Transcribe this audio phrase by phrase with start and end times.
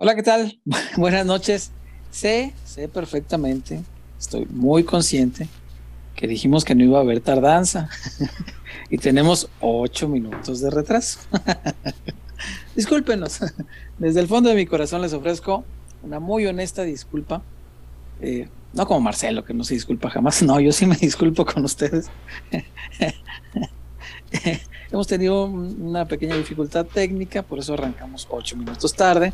[0.00, 0.60] Hola, ¿qué tal?
[0.96, 1.72] Buenas noches.
[2.12, 3.82] Sé, sé perfectamente,
[4.16, 5.48] estoy muy consciente
[6.14, 7.88] que dijimos que no iba a haber tardanza
[8.90, 11.18] y tenemos ocho minutos de retraso.
[12.76, 13.40] Discúlpenos.
[13.98, 15.64] Desde el fondo de mi corazón les ofrezco
[16.04, 17.42] una muy honesta disculpa.
[18.20, 20.44] Eh, no como Marcelo, que no se disculpa jamás.
[20.44, 22.08] No, yo sí me disculpo con ustedes.
[24.92, 29.32] Hemos tenido una pequeña dificultad técnica, por eso arrancamos ocho minutos tarde.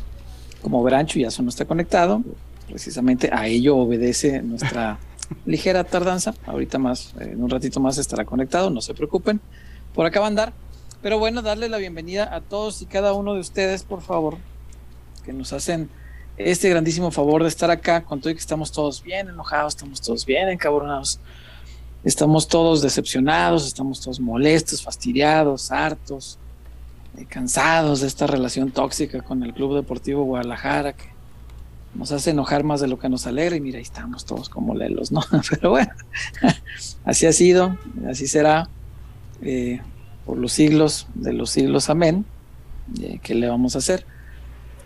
[0.64, 2.22] Como verán, ya no está conectado.
[2.70, 4.98] Precisamente a ello obedece nuestra
[5.44, 6.34] ligera tardanza.
[6.46, 9.42] Ahorita más, en un ratito más estará conectado, no se preocupen.
[9.94, 10.52] Por acá va a andar.
[11.02, 14.38] Pero bueno, darle la bienvenida a todos y cada uno de ustedes, por favor,
[15.22, 15.90] que nos hacen
[16.38, 20.00] este grandísimo favor de estar acá con todo y que estamos todos bien enojados, estamos
[20.00, 21.20] todos bien encabronados,
[22.04, 26.43] estamos todos decepcionados, estamos todos molestos, fastidiados, hartos, eh,
[27.28, 31.14] cansados de esta relación tóxica con el Club Deportivo Guadalajara que
[31.94, 34.74] nos hace enojar más de lo que nos alegra y mira, ahí estamos todos como
[34.74, 35.20] lelos, ¿no?
[35.50, 35.92] Pero bueno,
[37.04, 38.68] así ha sido, así será
[39.42, 39.80] eh,
[40.26, 42.24] por los siglos de los siglos, amén.
[43.00, 44.06] Eh, ¿Qué le vamos a hacer?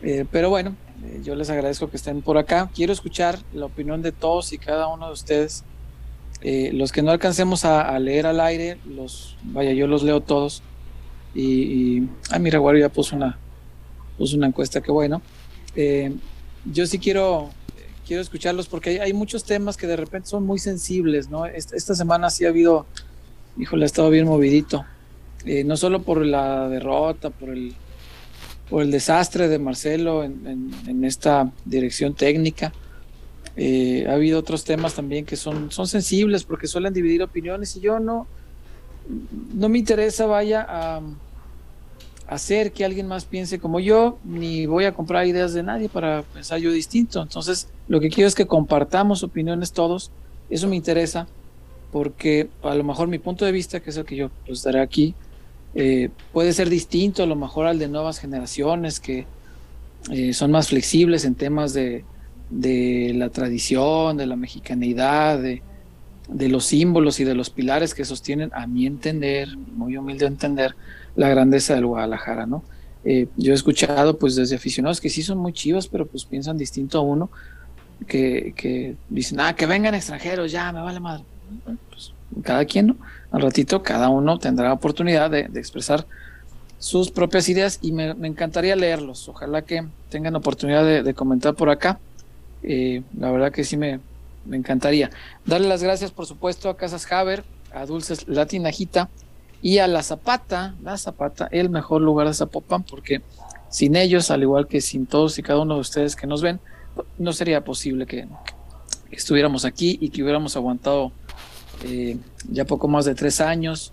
[0.02, 0.76] Eh, pero bueno,
[1.24, 2.70] yo les agradezco que estén por acá.
[2.74, 5.64] Quiero escuchar la opinión de todos y cada uno de ustedes.
[6.42, 10.62] los que no alcancemos a, leer al aire, los, vaya, yo los leo todos.
[11.34, 13.38] Y, y ah, mira, ya puso una,
[14.16, 15.22] puso una encuesta, que bueno
[16.72, 17.50] yo sí quiero,
[18.06, 21.46] quiero escucharlos porque hay, muchos temas que de repente son muy sensibles, ¿no?
[21.46, 22.86] Esta, semana sí ha habido,
[23.56, 24.84] híjole, ha estado bien movidito.
[25.44, 27.74] Eh, no solo por la derrota, por el,
[28.68, 32.72] por el desastre de Marcelo en, esta dirección técnica.
[33.56, 37.80] Eh, ha habido otros temas también que son, son sensibles porque suelen dividir opiniones y
[37.80, 38.28] yo no,
[39.54, 41.00] no me interesa, vaya, a
[42.26, 46.22] hacer que alguien más piense como yo, ni voy a comprar ideas de nadie para
[46.22, 47.22] pensar yo distinto.
[47.22, 50.10] Entonces, lo que quiero es que compartamos opiniones todos.
[50.50, 51.26] Eso me interesa
[51.90, 54.80] porque a lo mejor mi punto de vista, que es el que yo pues, daré
[54.80, 55.14] aquí,
[55.74, 59.26] eh, puede ser distinto a lo mejor al de nuevas generaciones que
[60.10, 62.04] eh, son más flexibles en temas de,
[62.50, 65.62] de la tradición, de la mexicanidad, de,
[66.28, 70.74] de los símbolos y de los pilares que sostienen, a mi entender, muy humilde entender,
[71.16, 72.62] la grandeza del Guadalajara, ¿no?
[73.04, 76.58] Eh, yo he escuchado pues desde aficionados que sí son muy chivos, pero pues piensan
[76.58, 77.30] distinto a uno,
[78.06, 81.24] que, que dicen, ah, que vengan extranjeros, ya, me vale madre.
[81.88, 82.12] Pues,
[82.42, 82.96] cada quien, ¿no?
[83.30, 86.06] Al ratito cada uno tendrá oportunidad de, expresar
[86.78, 89.28] sus propias ideas y me, encantaría leerlos.
[89.28, 91.98] Ojalá que tengan oportunidad de, comentar por acá.
[92.62, 94.00] Eh, la verdad que sí me,
[94.44, 95.10] me encantaría.
[95.44, 99.08] Darle las gracias, por supuesto, a Casas Haber, a Dulces Latinajita,
[99.60, 103.22] y a la Zapata, la Zapata, el mejor lugar de Zapopan, porque
[103.70, 106.60] sin ellos, al igual que sin todos y cada uno de ustedes que nos ven,
[107.18, 108.28] no sería posible que,
[109.10, 111.12] estuviéramos aquí y que hubiéramos aguantado
[111.84, 112.18] eh,
[112.50, 113.92] ya poco más de tres años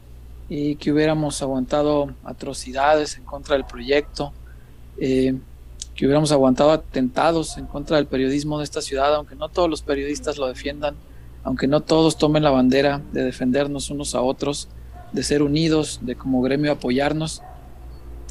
[0.50, 4.34] y que hubiéramos aguantado atrocidades en contra del proyecto,
[5.00, 5.36] eh,
[5.96, 9.82] que hubiéramos aguantado atentados en contra del periodismo de esta ciudad, aunque no todos los
[9.82, 10.96] periodistas lo defiendan,
[11.44, 14.68] aunque no todos tomen la bandera de defendernos unos a otros
[15.14, 17.42] de ser unidos, de como gremio apoyarnos.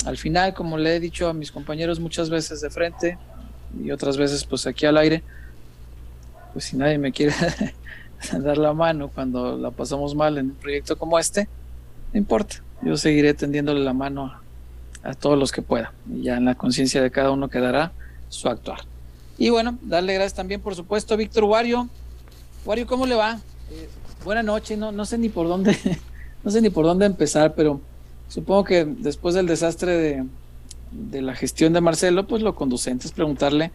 [0.05, 3.19] Al final, como le he dicho a mis compañeros muchas veces de frente
[3.83, 5.23] y otras veces pues aquí al aire,
[6.53, 7.33] pues si nadie me quiere
[8.41, 11.49] dar la mano cuando la pasamos mal en un proyecto como este,
[12.13, 14.44] no importa, yo seguiré tendiéndole la mano
[15.05, 17.93] a, todos los que pueda ya en la conciencia de cada uno quedará
[18.29, 18.81] su actuar.
[19.39, 21.89] Y bueno, darle gracias también por supuesto a Víctor Wario.
[22.65, 23.41] Wario, ¿cómo le va?
[23.71, 23.89] Eh,
[24.25, 25.77] buena noche, no, no sé ni por dónde
[26.45, 27.81] no sé ni por dónde empezar, pero
[28.29, 30.27] supongo que después del desastre
[30.93, 33.73] de, la gestión de Marcelo, pues lo conducente es preguntarle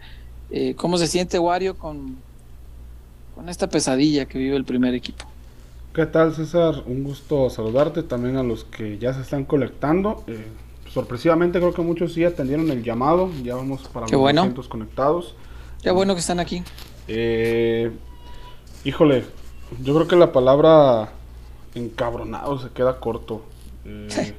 [0.51, 2.17] eh, cómo se siente Wario con,
[3.35, 5.25] con esta pesadilla que vive el primer equipo.
[5.93, 6.83] ¿Qué tal César?
[6.85, 10.23] Un gusto saludarte también a los que ya se están colectando.
[10.27, 10.45] Eh,
[10.89, 14.53] sorpresivamente creo que muchos sí atendieron el llamado, ya vamos para Qué los bueno.
[14.67, 15.35] conectados.
[15.81, 16.63] Qué bueno que están aquí.
[17.07, 17.91] Eh,
[18.83, 19.23] híjole,
[19.81, 21.09] yo creo que la palabra
[21.75, 23.43] encabronado, se queda corto.
[23.85, 24.35] Eh,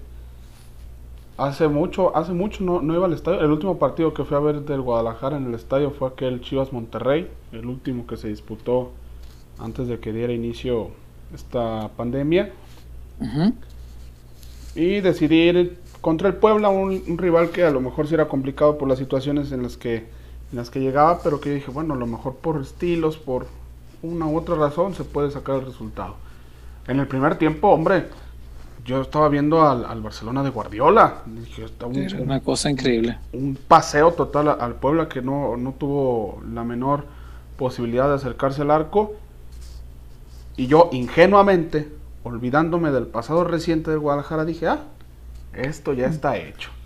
[1.37, 3.41] hace mucho, hace mucho no, no, iba al estadio.
[3.41, 6.73] El último partido que fui a ver del Guadalajara en el estadio fue aquel Chivas
[6.73, 8.93] Monterrey, el último que se disputó
[9.59, 10.91] antes de que diera inicio
[11.35, 12.53] esta pandemia.
[14.75, 18.79] Y decidí ir contra el Puebla, un, rival que a lo mejor sí era complicado
[18.79, 20.07] por las situaciones en las que
[20.51, 23.47] en las que llegaba, pero que dije, bueno, a lo mejor por estilos, por
[24.03, 26.17] una u otra razón se puede sacar el resultado.
[26.89, 28.07] En el primer tiempo, hombre,
[28.85, 31.23] yo estaba viendo al, Barcelona de Guardiola.
[32.19, 33.19] una cosa increíble.
[33.33, 37.05] Un paseo total al Puebla que no, no tuvo la menor
[37.57, 39.13] posibilidad de acercarse al arco.
[40.57, 41.89] Y yo ingenuamente,
[42.25, 44.81] olvidándome del pasado reciente del Guadalajara, dije, ah,
[45.55, 46.71] esto ya está hecho.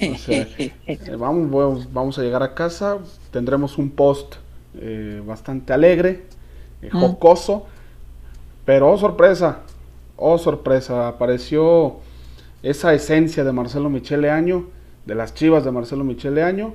[0.00, 0.72] Eh,
[1.16, 2.98] vamos, vamos a llegar a casa,
[3.30, 4.34] tendremos un post
[4.76, 6.24] eh, bastante alegre,
[6.82, 7.66] eh, jocoso,
[8.64, 9.60] pero oh sorpresa,
[10.16, 11.98] oh sorpresa, apareció
[12.62, 14.66] esa esencia de Marcelo Michele Año,
[15.06, 16.74] de las chivas de Marcelo Michele Año,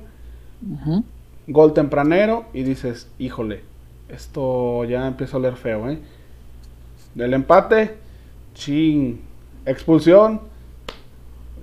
[1.46, 3.62] gol tempranero y dices, híjole,
[4.08, 5.98] esto ya empieza a oler feo, ¿eh?
[7.14, 7.96] Del empate,
[8.54, 9.20] chin,
[9.66, 10.40] expulsión,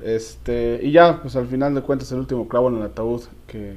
[0.04, 3.76] este, y ya, pues al final de cuentas el último clavo en el ataúd que,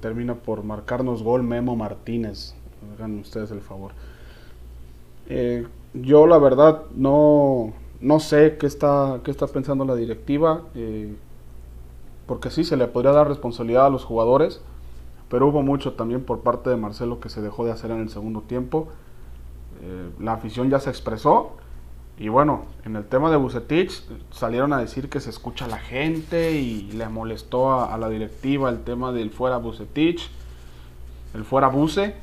[0.00, 2.54] termina por marcarnos gol Memo Martínez.
[2.94, 3.92] Hagan ustedes el favor.
[5.28, 10.62] Eh, yo la verdad no, no sé qué está, qué está pensando la directiva.
[10.74, 11.14] Eh,
[12.26, 14.60] porque sí, se le podría dar responsabilidad a los jugadores.
[15.28, 18.10] Pero hubo mucho también por parte de Marcelo que se dejó de hacer en el
[18.10, 18.88] segundo tiempo.
[19.82, 21.52] Eh, la afición ya se expresó
[22.18, 25.78] y bueno, en el tema de Bucetich salieron a decir que se escucha a la
[25.78, 30.30] gente y le molestó a, la directiva el tema del fuera Bucetich,
[31.34, 32.14] el fuera Buce,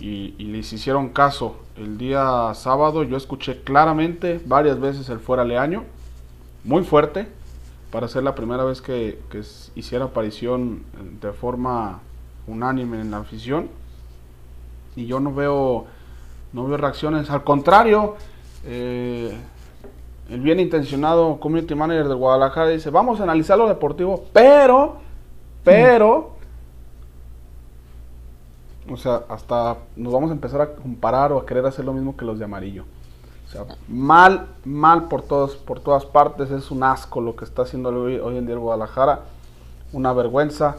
[0.00, 1.60] y, les hicieron caso.
[1.76, 5.84] El día sábado yo escuché claramente varias veces el fuera Leaño,
[6.64, 7.28] muy fuerte,
[7.92, 9.42] para ser la primera vez que, que
[9.76, 10.82] hiciera aparición
[11.20, 12.00] de forma
[12.48, 13.68] unánime en la afición.
[14.96, 15.86] Y yo no veo,
[16.52, 18.16] no veo reacciones, al contrario,
[18.64, 19.36] eh,
[20.28, 24.98] el bien intencionado community manager de Guadalajara dice, vamos a analizar lo deportivo, pero,
[25.64, 26.32] pero,
[28.88, 32.16] o sea, hasta nos vamos a empezar a comparar o a querer hacer lo mismo
[32.16, 32.84] que los de amarillo.
[33.46, 37.62] O sea, mal, mal por, todos, por todas partes, es un asco lo que está
[37.62, 39.22] haciendo hoy, en día el Guadalajara,
[39.92, 40.76] una vergüenza,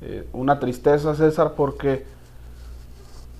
[0.00, 2.06] eh, una tristeza, César, porque,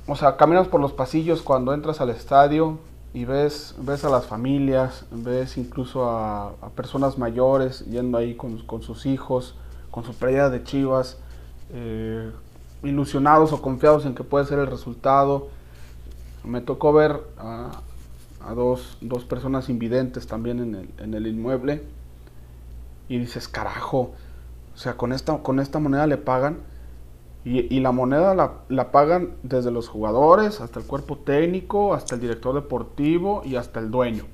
[0.06, 2.78] o sea, caminas por los pasillos cuando entras al estadio,
[3.14, 9.06] y ves, ves a las familias, ves incluso a, personas mayores yendo ahí con, sus
[9.06, 9.54] hijos,
[9.92, 11.18] con su pérdida de chivas,
[11.72, 12.32] eh,
[12.82, 15.48] ilusionados o confiados en que puede ser el resultado.
[16.42, 17.82] Me tocó ver a,
[18.52, 21.84] dos, personas invidentes también en el, en el, inmueble
[23.08, 24.12] y dices, carajo,
[24.74, 26.58] o sea, con esta, con esta moneda le pagan
[27.44, 28.34] y, la moneda
[28.68, 33.80] la, pagan desde los jugadores hasta el cuerpo técnico, hasta el director deportivo y hasta
[33.80, 34.24] el dueño.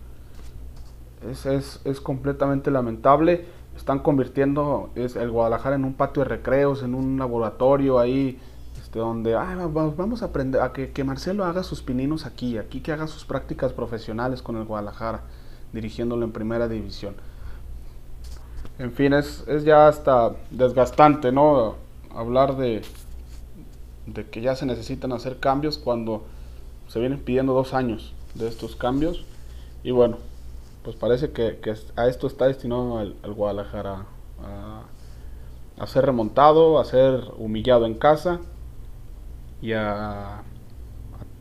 [1.28, 1.44] Es,
[1.84, 3.46] es, completamente lamentable.
[3.76, 8.38] Están convirtiendo es, el Guadalajara en un patio de recreos, en un laboratorio ahí,
[8.80, 12.92] este, donde vamos a aprender a que, que, Marcelo haga sus pininos aquí, aquí que
[12.92, 15.22] haga sus prácticas profesionales con el Guadalajara,
[15.72, 17.16] dirigiéndolo en primera división.
[18.78, 21.74] En fin, es, es ya hasta desgastante, ¿no?
[22.14, 22.82] Hablar de,
[24.14, 26.24] de que ya se necesitan hacer cambios cuando
[26.88, 29.24] se vienen pidiendo dos años de estos cambios.
[29.82, 30.18] Y bueno,
[30.84, 31.58] pues parece que,
[31.96, 34.06] a esto está destinado el, Guadalajara
[35.78, 38.40] a, ser remontado, a ser humillado en casa
[39.62, 40.42] y a,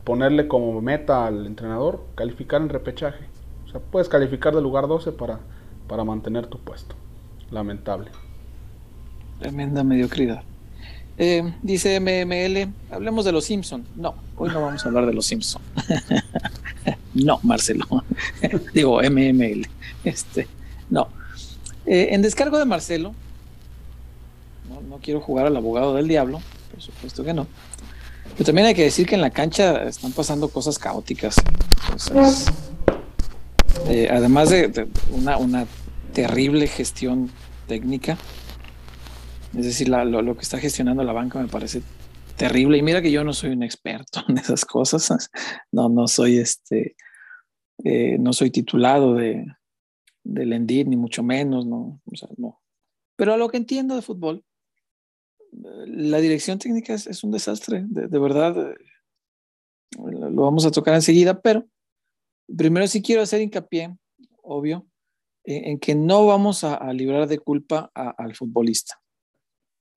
[0.04, 3.26] ponerle como meta al entrenador calificar en repechaje.
[3.66, 5.40] O sea, puedes calificar del lugar 12 para,
[5.86, 6.94] para mantener tu puesto.
[7.50, 8.10] Lamentable.
[9.40, 10.42] Tremenda mediocridad.
[11.22, 13.84] Eh, dice MML, hablemos de los Simpson.
[13.94, 15.60] No, hoy no vamos a hablar de los Simpson.
[17.14, 17.84] no, Marcelo.
[18.72, 19.68] Digo, MML.
[20.02, 20.48] Este,
[20.88, 21.08] no.
[21.84, 23.14] Eh, en descargo de Marcelo,
[24.88, 27.46] no, quiero jugar al abogado del diablo, por supuesto que no.
[28.32, 31.36] Pero también hay que decir que en la cancha están pasando cosas caóticas.
[33.88, 35.66] Eh, además de, una, una
[36.14, 37.30] terrible gestión
[37.68, 38.16] técnica,
[39.56, 41.82] es decir, lo, que está gestionando la banca me parece
[42.36, 42.78] terrible.
[42.78, 45.30] Y mira que yo no soy un experto en esas cosas.
[45.72, 46.96] No, no soy este,
[47.84, 49.44] eh, no soy titulado de,
[50.22, 52.00] del ENDIT, ni mucho menos, no,
[52.36, 52.60] no.
[53.16, 54.44] Pero a lo que entiendo de fútbol,
[55.52, 58.70] la dirección técnica es, un desastre, de, verdad.
[58.70, 58.76] Eh,
[59.98, 61.66] lo vamos a tocar enseguida, pero
[62.56, 63.96] primero sí quiero hacer hincapié,
[64.42, 64.86] obvio,
[65.42, 68.99] en, que no vamos a, librar de culpa al futbolista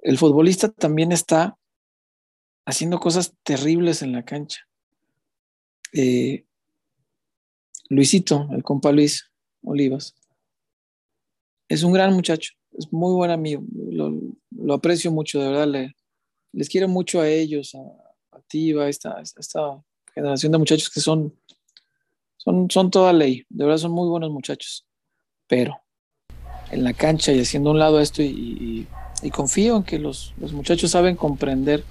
[0.04, 1.58] el futbolista también está
[2.66, 4.68] haciendo cosas terribles en la cancha.
[5.94, 6.46] Eh,
[7.90, 9.32] Luisito, el compa Luis
[9.64, 10.16] Olivas,
[11.70, 15.92] es un gran muchacho, es muy buen amigo, lo, aprecio mucho, de verdad,
[16.52, 19.84] les quiero mucho a ellos, a, ti, a esta, esta
[20.14, 21.34] generación de muchachos que son,
[22.38, 24.86] son, son toda ley, de verdad son muy buenos muchachos.
[25.48, 25.80] pero
[26.72, 28.88] en la cancha y haciendo un lado esto y,
[29.32, 31.84] confío en que los, muchachos saben comprender,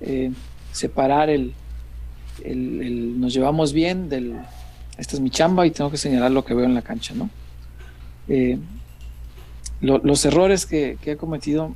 [0.00, 0.30] eh,
[0.72, 1.54] separar el,
[3.20, 4.36] nos llevamos bien del,
[4.96, 7.28] esta es mi chamba y tengo que señalar lo que veo en la cancha, ¿no?
[8.28, 8.58] Eh,
[9.80, 11.74] los errores que, que he cometido,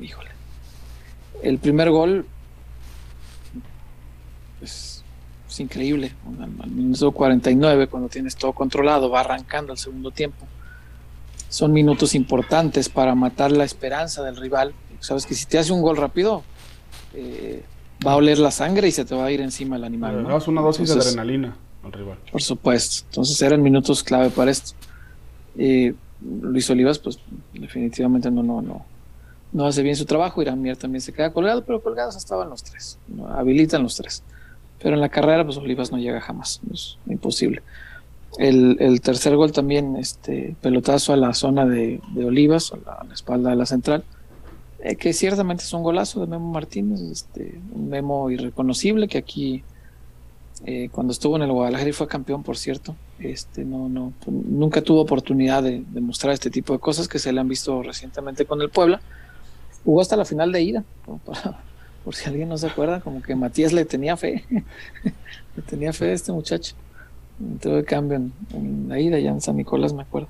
[0.00, 0.30] híjole,
[1.42, 2.26] el primer gol
[4.60, 5.02] pues,
[5.48, 6.12] es increíble.
[6.40, 10.46] Al, minuto 49, cuando tienes todo controlado, va arrancando el segundo tiempo.
[11.50, 14.72] Son minutos importantes para matar la esperanza del rival.
[15.00, 16.44] Sabes que si te hace un gol rápido,
[17.12, 17.62] eh,
[18.06, 20.22] va a oler la sangre y se te va a ir encima el animal.
[20.22, 20.38] ¿no?
[20.46, 22.18] una dosis de adrenalina al rival.
[22.30, 23.04] Por supuesto.
[23.10, 24.74] Entonces eran minutos clave para esto.
[25.58, 25.92] Eh,
[26.22, 27.18] Luis Olivas, pues
[27.52, 28.86] definitivamente no, no, no,
[29.52, 30.40] no hace bien su trabajo.
[30.42, 32.98] Irán Mier también se queda colgado, pero colgados estaban los tres.
[33.34, 34.22] Habilitan los tres.
[34.80, 36.60] Pero en la carrera, pues Olivas no llega jamás.
[36.72, 37.62] Es imposible.
[38.38, 43.56] El, tercer gol también, este pelotazo a la zona de, Olivas, a la, espalda de
[43.56, 44.04] la central,
[44.80, 49.64] eh, que ciertamente es un golazo de Memo Martínez, este, un Memo irreconocible que aquí
[50.64, 54.80] eh, cuando estuvo en el Guadalajara y fue campeón, por cierto, este, no, no, nunca
[54.80, 58.44] tuvo oportunidad de, de, mostrar este tipo de cosas que se le han visto recientemente
[58.46, 59.00] con el Puebla
[59.84, 60.84] jugó hasta la final de ida,
[62.04, 64.44] por si alguien no se acuerda, como que Matías le tenía fe,
[65.56, 66.74] le tenía fe a este muchacho.
[67.40, 68.16] Entró de cambio
[68.52, 70.28] en, la ida, ya en San Nicolás me acuerdo.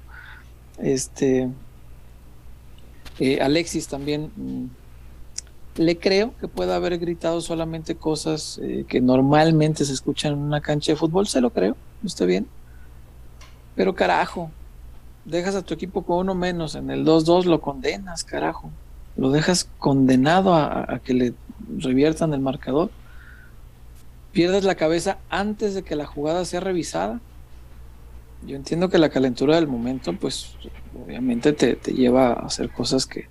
[0.78, 1.48] Este
[3.18, 4.64] eh, Alexis también mm,
[5.76, 10.60] le creo que pueda haber gritado solamente cosas eh, que normalmente se escuchan en una
[10.60, 12.46] cancha de fútbol, se lo creo, está bien.
[13.74, 14.50] Pero carajo,
[15.24, 18.70] dejas a tu equipo con uno menos, en el 2-2 lo condenas, carajo
[19.16, 21.34] lo dejas condenado a, que le
[21.78, 22.90] reviertan el marcador,
[24.32, 27.20] pierdes la cabeza antes de que la jugada sea revisada.
[28.46, 30.56] Yo entiendo que la calentura del momento, pues
[31.04, 33.28] obviamente te, lleva a hacer cosas que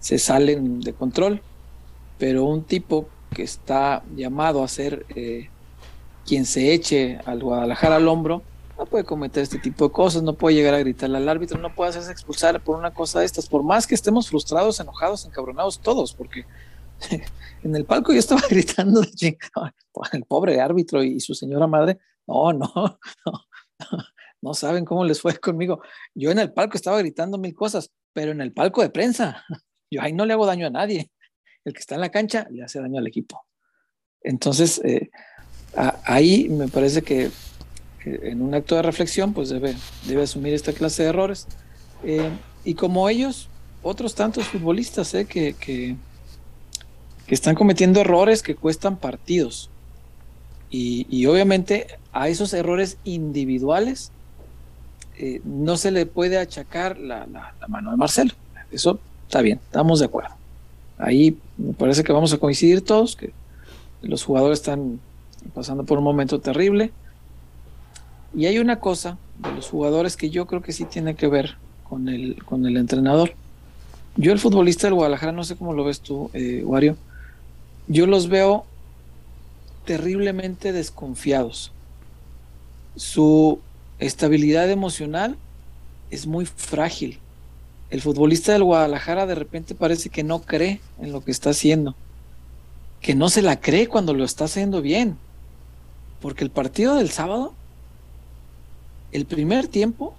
[0.00, 1.40] se salen de control,
[2.18, 5.50] pero un tipo que está llamado a ser eh,
[6.26, 8.42] quien se eche al Guadalajara al hombro,
[8.78, 11.74] no puede cometer este tipo de cosas, no puede llegar a gritarle al árbitro, no
[11.74, 15.78] puede hacerse expulsar por una cosa de estas, por más que estemos frustrados, enojados, encabronados
[15.78, 16.44] todos, porque
[17.62, 19.38] en el palco yo estaba gritando de
[20.12, 22.98] el pobre árbitro y su señora madre, no, no, no,
[24.42, 25.82] no saben cómo les fue conmigo.
[26.14, 29.44] Yo en el palco estaba gritando mil cosas, pero en el palco de prensa,
[29.90, 31.10] yo ahí no le hago daño a nadie.
[31.64, 33.44] El que está en la cancha le hace daño al equipo.
[34.22, 35.10] Entonces, eh,
[36.04, 37.30] ahí me parece que
[38.06, 39.74] en un acto de reflexión, pues debe,
[40.06, 41.46] debe asumir esta clase de errores.
[42.04, 42.30] Eh,
[42.64, 43.48] y como ellos,
[43.82, 45.96] otros tantos futbolistas eh, que, que,
[47.34, 49.70] están cometiendo errores que cuestan partidos.
[50.68, 54.10] Y, obviamente a esos errores individuales
[55.16, 57.26] eh, no se le puede achacar la,
[57.68, 58.32] mano de Marcelo.
[58.70, 60.34] Eso está bien, estamos de acuerdo.
[60.98, 63.32] Ahí me parece que vamos a coincidir todos, que
[64.02, 65.00] los jugadores están
[65.54, 66.92] pasando por un momento terrible
[68.34, 71.56] y hay una cosa de los jugadores que yo creo que sí tiene que ver
[71.84, 73.32] con el, con el entrenador.
[74.16, 76.96] Yo, el futbolista del Guadalajara, no sé cómo lo ves tú, eh, Wario,
[77.88, 78.64] yo los veo
[79.84, 81.72] terriblemente desconfiados.
[82.96, 83.60] Su
[83.98, 85.36] estabilidad emocional
[86.10, 87.18] es muy frágil.
[87.90, 91.94] El futbolista del Guadalajara de repente parece que no cree en lo que está haciendo,
[93.00, 95.16] que no se la cree cuando lo está haciendo bien.
[96.20, 97.54] Porque el partido del sábado
[99.12, 100.14] el primer tiempo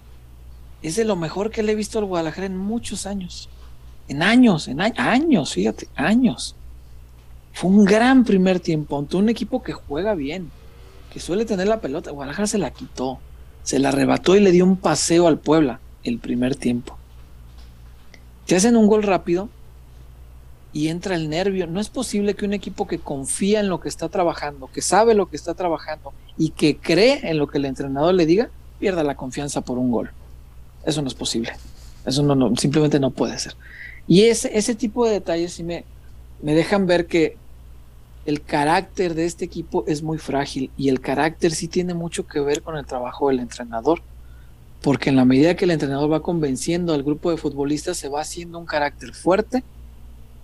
[0.82, 3.50] es de lo mejor que le he visto al Guadalajara en muchos años.
[4.08, 6.56] En años, en años, fíjate, años.
[7.58, 10.52] Fue un gran primer tiempo ante un equipo que juega bien,
[11.12, 12.12] que suele tener la pelota.
[12.12, 13.18] Guadalajara se la quitó,
[13.64, 17.00] se la arrebató y le dio un paseo al Puebla el primer tiempo.
[18.46, 19.50] Te hacen un gol rápido
[20.72, 21.66] y entra el nervio.
[21.66, 25.16] No es posible que un equipo que confía en lo que está trabajando, que sabe
[25.16, 29.04] lo que está trabajando y que cree en lo que el entrenador le diga, pierda
[29.04, 30.12] la confianza por un gol.
[30.86, 31.54] Eso no es posible.
[32.06, 33.56] Eso no, simplemente no puede ser.
[34.08, 35.86] Y ese, ese tipo de detalles sí me,
[36.44, 37.36] me dejan ver que
[38.28, 42.40] el carácter de este equipo es muy frágil y el carácter sí tiene mucho que
[42.40, 44.04] ver con el trabajo del entrenador.
[44.82, 48.22] Porque en la medida que el entrenador va convenciendo al grupo de futbolistas, se va
[48.22, 49.64] haciendo un carácter fuerte,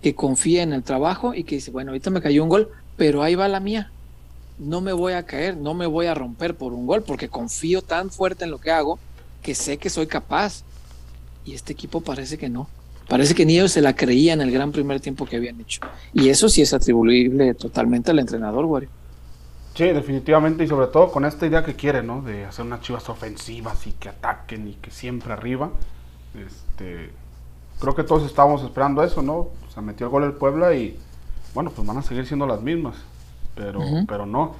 [0.02, 3.22] que confía en el trabajo y que dice, bueno, ahorita me cayó un gol, pero
[3.22, 3.92] ahí va la mía
[4.58, 7.82] no me voy a caer, no me voy a romper por un gol, porque confío
[7.82, 8.98] tan fuerte en lo que hago
[9.42, 10.62] que sé que soy capaz.
[11.44, 12.68] Y este equipo parece que no.
[13.08, 15.80] Parece que ni ellos se la creían el gran primer tiempo que habían hecho.
[16.12, 18.88] Y eso sí es atribuible totalmente al entrenador, Wario.
[19.74, 22.22] Sí, definitivamente, y sobre todo con esta idea que quiere, ¿no?
[22.22, 25.70] De hacer unas chivas ofensivas y que ataquen y que siempre arriba.
[26.34, 27.10] Este,
[27.80, 29.34] creo que todos estábamos esperando eso, ¿no?
[29.34, 30.96] O sea, metió el gol el Puebla y,
[31.54, 32.96] bueno, pues van a seguir siendo las mismas.
[33.56, 34.54] Pero, pero no.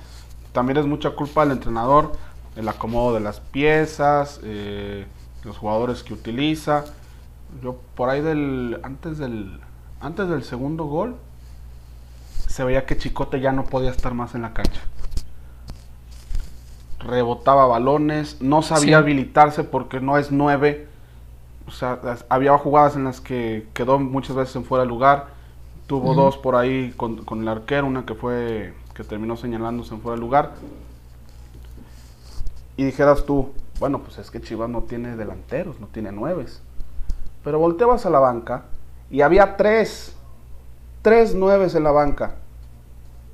[0.52, 2.12] También es mucha culpa del entrenador,
[2.56, 5.06] el acomodo de las piezas, eh,
[5.44, 6.84] los jugadores que utiliza.
[7.62, 9.61] Yo por ahí del antes del
[10.00, 11.16] antes del segundo gol
[12.49, 14.80] se veía que Chicote ya no podía estar más en la cancha.
[17.00, 20.87] Rebotaba balones, no sabía habilitarse porque no es nueve.
[21.66, 25.28] O sea, había jugadas en las que quedó muchas veces en fuera de lugar.
[25.87, 30.00] Tuvo dos por ahí con, con, el arquero, una que fue que terminó señalándose en
[30.00, 30.52] fuera de lugar.
[32.76, 36.62] Y dijeras tú, bueno, pues es que Chivas no tiene delanteros, no tiene nueves.
[37.44, 38.64] Pero volteabas a la banca
[39.10, 40.16] y había tres,
[41.02, 42.36] tres nueves en la banca.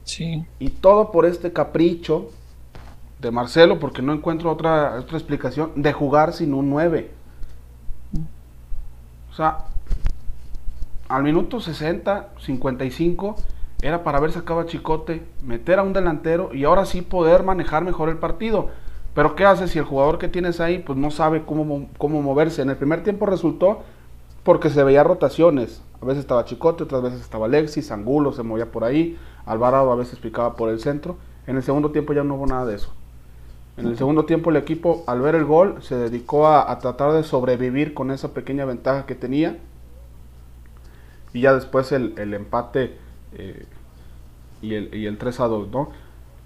[0.05, 0.45] Sí.
[0.59, 2.31] Y todo por este capricho
[3.21, 7.13] de Marcelo, porque no encuentro otra, otra explicación, de jugar sin un nueve.
[9.31, 9.67] O sea,
[11.09, 13.37] al minuto 60, 55,
[13.83, 17.85] era para ver sacado a Chicote, meter a un delantero y ahora sí poder manejar
[17.85, 18.71] mejor el partido.
[19.15, 22.63] Pero ¿qué haces si el jugador que tienes ahí pues no sabe cómo, cómo moverse?
[22.63, 23.83] En el primer tiempo resultó
[24.43, 25.83] porque se veía rotaciones.
[26.01, 29.97] A veces estaba Chicote, otras veces estaba Alexis, Angulo se movía por ahí, Alvarado a
[29.97, 31.17] veces picaba por el centro.
[31.47, 32.93] En el segundo tiempo ya no hubo nada de eso.
[33.77, 37.23] En el segundo tiempo el equipo al ver el gol se dedicó a, tratar de
[37.23, 39.59] sobrevivir con esa pequeña ventaja que tenía.
[41.33, 42.99] Y ya después el, empate
[43.35, 43.65] eh,
[44.61, 45.91] y, el, y el 3 a 2, ¿no?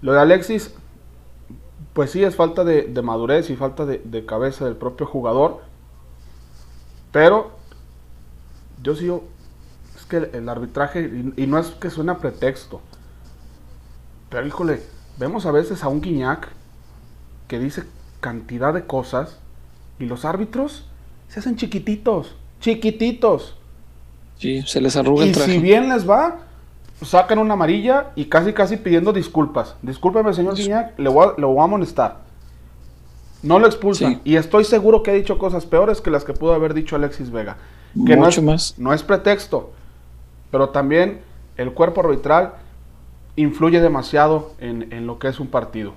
[0.01, 0.75] Lo de Alexis,
[1.93, 5.61] pues sí, es falta de, madurez y falta de, cabeza del propio jugador.
[7.11, 7.51] Pero
[8.85, 9.23] yo sigo,
[9.97, 12.81] es que el, arbitraje, y, no es que suena pretexto,
[14.29, 14.83] pero híjole,
[15.17, 16.49] vemos a veces a un Guiñac
[17.47, 17.83] que dice
[18.19, 19.39] cantidad de cosas
[19.97, 20.85] y los árbitros
[21.29, 23.55] se hacen chiquititos, chiquititos.
[24.37, 25.51] Sí, se les arruga el traje.
[25.51, 26.41] Y si bien les va,
[27.01, 29.77] sacan una amarilla y casi casi pidiendo disculpas.
[29.81, 32.19] Discúlpeme, señor Guiñac, le voy, a, voy a amonestar.
[33.41, 34.21] No lo expulsan.
[34.23, 37.31] Y estoy seguro que ha dicho cosas peores que las que pudo haber dicho Alexis
[37.31, 37.57] Vega.
[37.95, 38.75] Que Mucho no es, más.
[38.77, 39.71] No es pretexto.
[40.51, 41.21] Pero también
[41.57, 42.53] el cuerpo arbitral
[43.35, 45.93] influye demasiado en, lo que es un partido.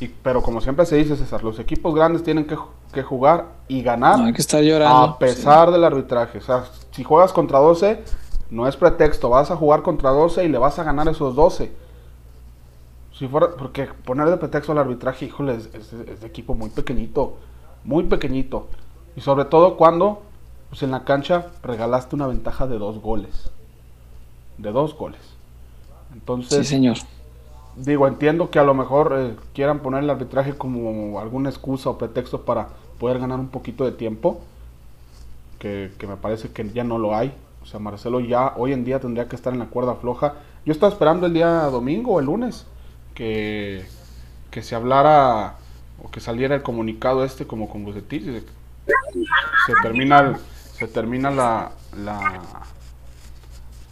[0.00, 4.20] Y, pero como siempre se dice, César, los equipos grandes tienen que, jugar y ganar.
[4.20, 4.96] hay que estar llorando.
[4.96, 6.38] A pesar del arbitraje.
[6.38, 8.02] O sea, si juegas contra 12,
[8.50, 11.72] no es pretexto, vas a jugar contra 12 y le vas a ganar esos 12.
[13.18, 17.36] Si fuera, porque poner de pretexto al arbitraje, híjole, es, de equipo muy pequeñito,
[17.84, 18.68] muy pequeñito.
[19.16, 20.22] Y sobre todo cuando
[20.72, 23.50] pues en la cancha regalaste una ventaja de dos goles.
[24.56, 25.20] De dos goles.
[26.14, 26.96] Entonces, sí, señor.
[27.76, 31.98] Digo, entiendo que a lo mejor eh, quieran poner el arbitraje como alguna excusa o
[31.98, 34.40] pretexto para poder ganar un poquito de tiempo,
[35.58, 37.34] que, que me parece que ya no lo hay.
[37.62, 40.36] O sea, Marcelo ya hoy en día tendría que estar en la cuerda floja.
[40.64, 42.64] Yo estaba esperando el día domingo o el lunes
[43.14, 43.84] que,
[44.50, 45.56] que se hablara
[46.02, 48.42] o que saliera el comunicado este como con Bucetil.
[49.66, 50.38] Se termina,
[50.82, 52.42] se termina la, la,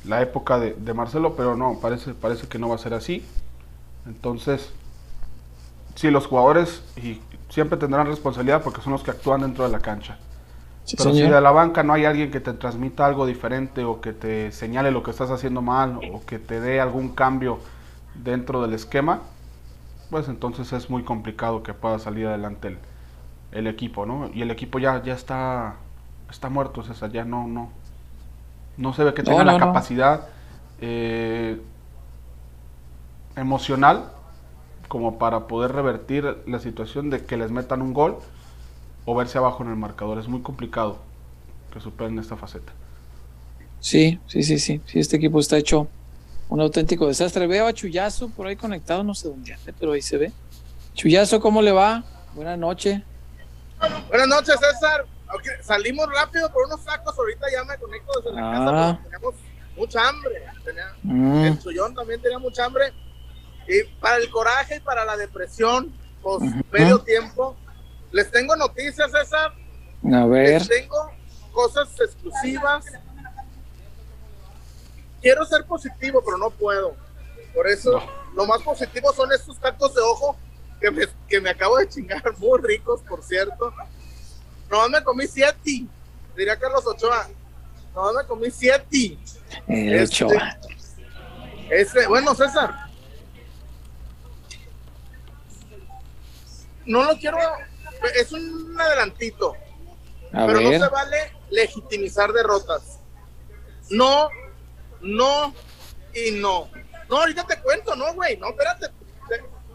[0.05, 3.24] la época de, de, Marcelo, pero no, parece, parece que no va a ser así.
[4.07, 4.72] Entonces,
[5.94, 9.79] sí, los jugadores y siempre tendrán responsabilidad porque son los que actúan dentro de la
[9.79, 10.18] cancha.
[10.96, 14.12] Pero si de la banca no hay alguien que te transmita algo diferente o que
[14.12, 17.61] te señale lo que estás haciendo mal o que te dé algún cambio
[18.16, 19.20] dentro del esquema,
[20.11, 22.76] pues entonces es muy complicado que pueda salir adelante
[23.53, 24.29] el, equipo, ¿no?
[24.35, 25.76] Y el equipo ya, ya está,
[26.31, 27.71] está muerto, César, ya no, no,
[28.77, 30.29] no se ve que tenga la capacidad
[30.81, 31.61] eh,
[33.37, 34.11] emocional
[34.88, 38.19] como para poder revertir la situación de que les metan un gol
[39.05, 40.19] o verse abajo en el marcador.
[40.19, 40.99] Es muy complicado
[41.73, 42.73] que superen esta faceta.
[43.79, 44.81] Sí, sí, sí, sí.
[44.87, 45.88] Sí, este equipo está hecho
[46.49, 47.47] un auténtico desastre.
[47.47, 50.33] Veo a Chuyazo por ahí conectado, no sé dónde anda, pero ahí se ve.
[50.95, 52.03] Chuyazo, ¿cómo le va?
[52.35, 53.01] Buenas noches.
[54.09, 55.07] Buenas noches, César.
[55.62, 59.01] Salimos rápido por unos sacos, ahorita ya me conecto desde la casa, ah.
[59.03, 59.35] teníamos
[59.77, 60.47] mucha hambre.
[61.03, 61.45] Mm.
[61.45, 62.93] El Chuyón también tenía mucha hambre.
[63.66, 67.57] Y para el coraje y para la depresión, pues medio tiempo,
[68.11, 69.53] les tengo noticias, César.
[70.12, 70.61] A ver.
[70.61, 71.11] Les tengo
[71.53, 72.87] cosas exclusivas.
[75.21, 76.97] Quiero ser positivo, pero no puedo.
[77.55, 78.03] Por eso,
[78.35, 80.37] lo más positivo son estos tacos de ojo
[80.81, 83.73] que me, que me acabo de chingar, muy ricos, por cierto.
[84.70, 85.85] No me comí siete,
[86.37, 87.28] diría Carlos Ochoa.
[87.94, 89.18] No me comí siete.
[89.66, 90.59] El este, Ochoa.
[91.70, 92.90] Este, bueno, César,
[96.87, 97.38] no lo quiero,
[98.16, 99.56] es un adelantito.
[100.33, 102.98] pero no se vale legitimizar derrotas.
[103.90, 104.28] No,
[105.00, 105.54] no
[106.14, 106.68] y no.
[107.09, 108.87] No, ahorita te cuento, no, güey, no, espérate.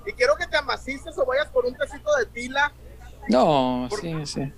[0.05, 2.71] Y quiero que te amacices o vayas por un tecito de tila.
[3.27, 4.53] No, sí, sí.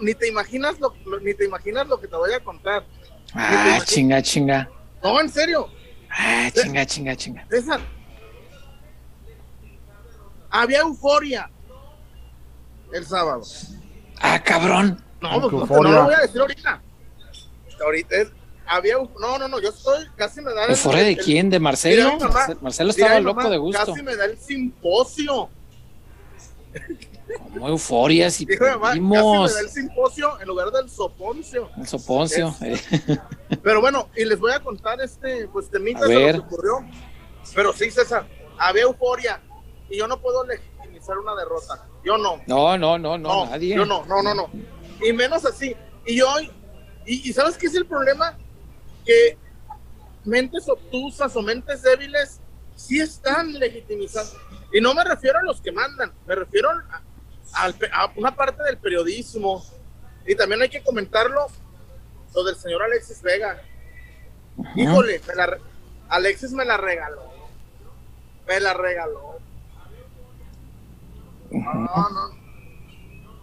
[0.00, 2.84] Ni te imaginas lo, ni te imaginas lo que te voy a contar.
[3.34, 4.68] Ah, chinga, chinga.
[5.02, 5.68] No, en serio.
[6.10, 7.46] Ah, chinga, chinga, chinga.
[7.50, 7.80] César.
[10.50, 11.50] Había euforia
[12.92, 13.42] el sábado.
[14.20, 15.02] Ah, cabrón.
[15.20, 16.82] No, pues, no, no, lo voy a decir ahorita.
[17.84, 18.28] Ahorita es,
[18.66, 20.66] había no, no, no, yo estoy casi me da.
[20.66, 21.50] ¿Euforia de quién?
[21.50, 22.18] ¿De Marcelo?
[22.60, 23.84] Marcelo estaba loco de gusto.
[23.84, 25.50] Casi me da el simposio.
[27.52, 31.70] Como euforia si Dijo, casi me da el simposio en lugar del soponcio.
[31.76, 32.54] El soponcio.
[32.60, 32.78] Eh.
[33.62, 36.84] Pero bueno, y les voy a contar este, pues de mí que ocurrió.
[37.54, 38.26] Pero sí, César,
[38.58, 39.40] había euforia
[39.88, 41.86] y yo no puedo legitimizar una derrota.
[42.04, 42.40] Yo no.
[42.46, 43.74] No, no, no, no, nadie.
[43.76, 44.50] Yo no, no, no, no.
[45.02, 45.74] Y menos así.
[46.06, 46.50] Y hoy,
[47.06, 48.36] y, y ¿sabes qué es el problema?
[49.04, 49.38] Que
[50.24, 52.40] mentes obtusas o mentes débiles
[52.76, 54.36] sí están legitimizadas.
[54.72, 57.02] Y no me refiero a los que mandan, me refiero a,
[58.16, 59.64] una parte del periodismo.
[60.26, 61.46] Y también hay que comentarlo,
[62.34, 63.62] lo del señor Alexis Vega.
[64.74, 65.20] Híjole,
[66.08, 67.22] Alexis me la regaló.
[68.46, 69.38] Me la regaló.
[71.50, 72.44] No, no.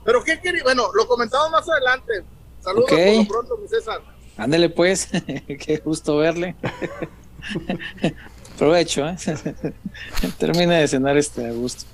[0.03, 2.23] Pero qué quería, bueno, lo comentamos más adelante.
[2.59, 4.01] Saludos por pronto, mi César.
[4.37, 5.07] Ándele pues,
[5.47, 6.55] qué gusto verle.
[8.57, 9.17] Provecho, ¿eh?
[10.37, 11.85] Termina de cenar este a gusto.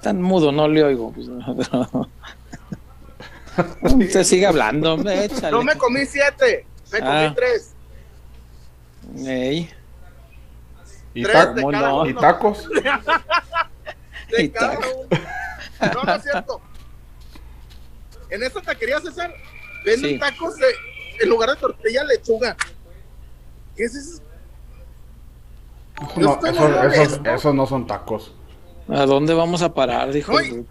[0.00, 1.12] Tan mudo, no le oigo.
[3.82, 5.50] Usted sigue hablando, échale.
[5.50, 7.32] No me comí siete, me comí ah.
[7.36, 7.74] tres.
[9.18, 9.70] Ey.
[11.14, 12.66] ¿Y, ¿Y tacos?
[14.30, 15.08] de cada uno.
[15.94, 16.60] No, no es cierto.
[18.30, 19.34] En esta taquería, César,
[19.84, 20.66] venden tacos de,
[21.20, 22.56] en lugar de tortilla, lechuga.
[23.76, 24.22] ¿Qué es eso?
[26.16, 28.34] No, esos, esos, no son tacos.
[28.88, 30.12] ¿A dónde vamos a parar?
[30.12, 30.66] Dijo el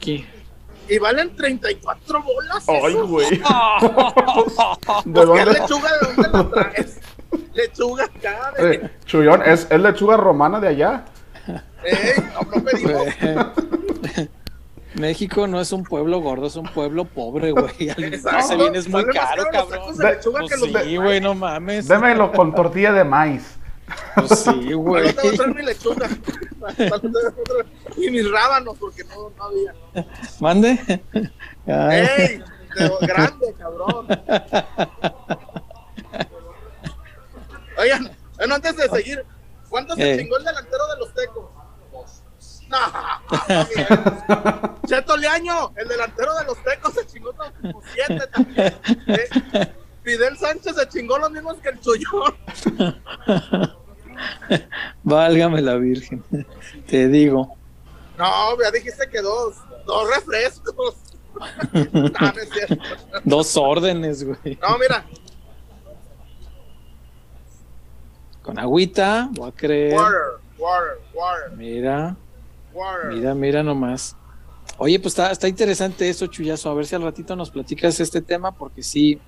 [0.88, 2.66] Y valen 34 bolas.
[2.68, 3.30] Ay, güey.
[5.06, 5.46] ¿De dónde?
[5.46, 7.00] lechuga de dónde la traes?
[7.54, 8.54] lechuga acá.
[8.60, 11.06] Eh, Chullón, ¿es, ¿es lechuga romana de allá?
[11.84, 13.08] Ey, no, pedimos.
[14.94, 17.72] México no es un pueblo gordo, es un pueblo pobre, güey.
[18.48, 19.96] Se viene es muy caro, cabrón.
[19.96, 20.52] Pues
[20.84, 21.88] sí, güey, no mames.
[21.88, 23.58] Démelo con tortilla de maíz.
[24.16, 25.14] Pues sí, güey.
[25.14, 26.10] Tengo que mi lechuga.
[27.98, 29.74] y mis rábanos, porque no, no había.
[30.40, 31.02] ¿Mande?
[31.66, 32.44] ¡Ey!
[33.02, 34.08] grande, cabrón.
[37.78, 39.26] Oigan, bueno, antes de seguir,
[39.70, 41.50] ¿cuánto se chingó el delantero de los tecos?
[42.70, 42.78] No,
[44.88, 48.74] Cheto Leaño, el delantero de los tecos, se chingó como siete también.
[49.08, 49.28] Eh,
[50.04, 52.36] Fidel Sánchez se chingó los mismos que el Chuyón.
[55.04, 56.24] Válgame la Virgen,
[56.88, 57.56] te digo.
[58.18, 59.56] No, ya dijiste que dos,
[59.86, 60.96] dos refrescos.
[61.94, 62.84] no, cierto.
[63.24, 64.60] Dos órdenes, güey.
[64.62, 65.06] No, mira.
[68.44, 69.96] Con agüita, voy a creer.
[69.96, 70.20] Water,
[70.58, 71.52] water, water.
[71.58, 72.16] Mira.
[73.10, 74.16] Mira, mira nomás.
[74.78, 76.70] Oye, pues está, está interesante eso, Chuyazo.
[76.70, 79.20] A ver si al ratito nos platicas este tema, porque sí,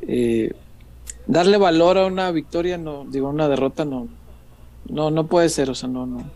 [0.00, 0.54] eh,
[1.26, 4.08] darle valor a una victoria, no, digo, una derrota, no,
[4.86, 6.30] no, no puede ser, o sea, no, no.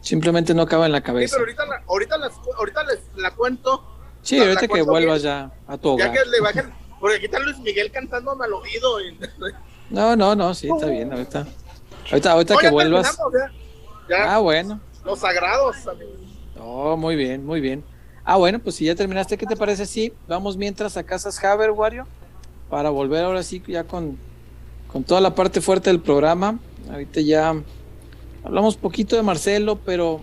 [0.00, 1.36] Simplemente no acaba en la cabeza.
[1.36, 2.16] Sí, pero ahorita, la, ahorita,
[2.58, 3.84] ahorita les la cuento.
[4.22, 6.08] Sí, ahorita que vuelvas ya a tu hogar.
[6.08, 8.98] Ya que le bajen, porque aquí está Luis Miguel cantándome al oído.
[9.88, 11.46] No, no, no, sí, está bien, ahorita.
[12.10, 13.16] Ahorita, ahorita que vuelvas.
[14.10, 14.80] Ah, bueno.
[15.04, 15.76] Los sagrados,
[16.58, 17.84] Oh, muy bien, muy bien.
[18.24, 19.86] Ah, bueno, pues si ya terminaste, ¿qué te parece?
[19.86, 22.08] Sí, vamos mientras a Casas Haber, Wario,
[22.70, 24.16] para volver ahora sí ya con,
[24.90, 26.58] con toda la parte fuerte del programa.
[26.90, 27.54] Ahorita ya
[28.44, 30.20] hablamos poquito de Marcelo, pero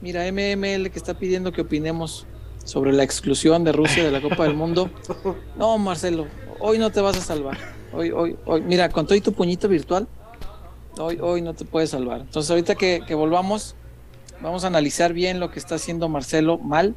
[0.00, 2.26] mira, MML que está pidiendo que opinemos
[2.64, 4.90] sobre la exclusión de Rusia de la Copa del Mundo.
[5.56, 6.26] No, Marcelo,
[6.60, 7.58] hoy no te vas a salvar.
[7.92, 10.08] Hoy, hoy, hoy, mira, con todo y tu puñito virtual,
[10.98, 12.22] hoy, hoy no te puedes salvar.
[12.22, 13.76] Entonces, ahorita que, que volvamos,
[14.42, 16.96] Vamos a analizar bien lo que está haciendo Marcelo mal,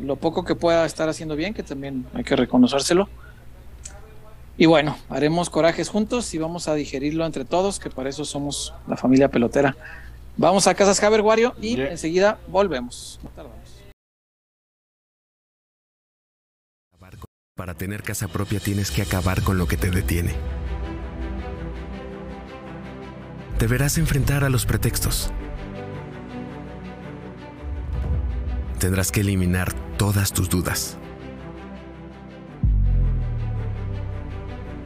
[0.00, 3.08] lo poco que pueda estar haciendo bien, que también hay que reconocérselo.
[4.56, 8.72] Y bueno, haremos corajes juntos y vamos a digerirlo entre todos, que para eso somos
[8.86, 9.76] la familia pelotera.
[10.36, 13.20] Vamos a Casas Javier Wario y enseguida volvemos.
[17.56, 20.34] Para tener casa propia tienes que acabar con lo que te detiene.
[23.58, 25.30] Deberás enfrentar a los pretextos
[28.84, 30.98] tendrás que eliminar todas tus dudas.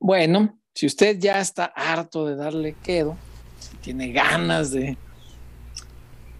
[0.00, 3.16] Bueno, si usted ya está harto de darle quedo,
[3.58, 4.96] si tiene ganas de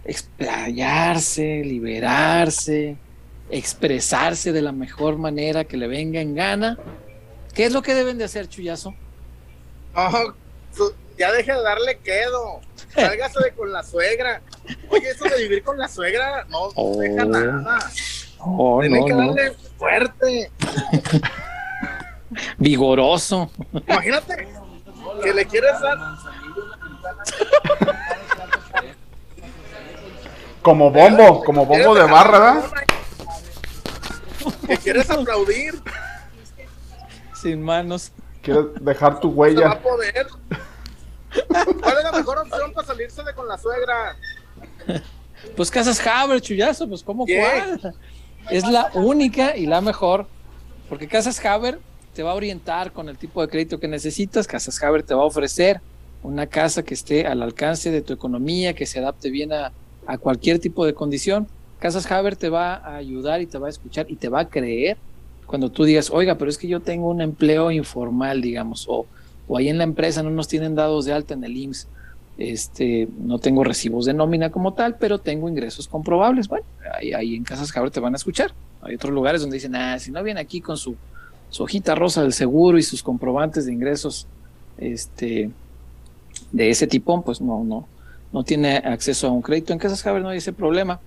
[0.04, 2.96] explayarse, liberarse,
[3.50, 6.78] expresarse de la mejor manera que le venga en gana,
[7.54, 8.94] ¿qué es lo que deben de hacer, Chuyazo?
[11.18, 12.60] ya deje de darle quedo.
[12.94, 14.40] Sálgase de con la suegra.
[14.88, 17.28] Oye, eso de vivir con la suegra no, deja oh.
[17.28, 17.78] nada.
[18.38, 20.50] Oh, Tiene que darle fuerte.
[22.58, 23.50] Vigoroso.
[23.86, 24.48] Imagínate
[25.22, 25.98] que le quieres dar.
[30.62, 32.70] Como bombo, como bombo de barra, ¿verdad?
[34.66, 35.74] Que quieres aplaudir.
[37.34, 38.12] Sin manos.
[38.42, 39.68] Quieres dejar tu huella.
[39.68, 40.26] va a poder.
[41.48, 44.16] ¿Cuál es la mejor opción para salirse de con la suegra?
[45.56, 47.94] Pues Casas Haber, chullazo, pues ¿cómo cuál?
[48.50, 50.26] Es la única y la mejor.
[50.88, 51.78] Porque Casas Haber
[52.18, 54.48] te va a orientar con el tipo de crédito que necesitas.
[54.48, 55.80] Casas Haber te va a ofrecer
[56.24, 59.70] una casa que esté al alcance de tu economía, que se adapte bien a,
[60.04, 61.46] a cualquier tipo de condición.
[61.78, 64.48] Casas Haber te va a ayudar y te va a escuchar y te va a
[64.48, 64.96] creer
[65.46, 69.06] cuando tú digas, oiga, pero es que yo tengo un empleo informal, digamos, o
[69.48, 71.88] o ahí en la empresa no nos tienen dados de alta en el IMSS,
[72.36, 76.46] este, no tengo recibos de nómina como tal, pero tengo ingresos comprobables.
[76.46, 78.52] Bueno, ahí, en Casas Cabra te van a escuchar.
[78.82, 80.94] Hay otros lugares donde dicen, ah, si no viene aquí con su,
[81.58, 84.26] hojita rosa del seguro y sus comprobantes de ingresos
[84.76, 85.50] este,
[86.52, 87.86] de ese tipo, pues no, no,
[88.32, 89.72] no tiene acceso a un crédito.
[89.72, 91.00] En Casas Cabra no hay ese problema.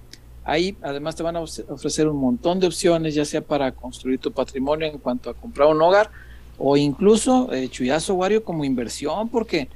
[0.43, 4.31] Ahí además te van a ofrecer un montón de opciones, ya sea para construir tu
[4.31, 6.09] patrimonio en cuanto a comprar un hogar,
[6.57, 9.69] o incluso eh, Chuyazo Wario como inversión, porque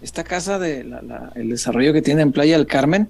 [0.00, 0.86] esta casa de
[1.34, 3.08] el desarrollo que tiene en Playa del Carmen,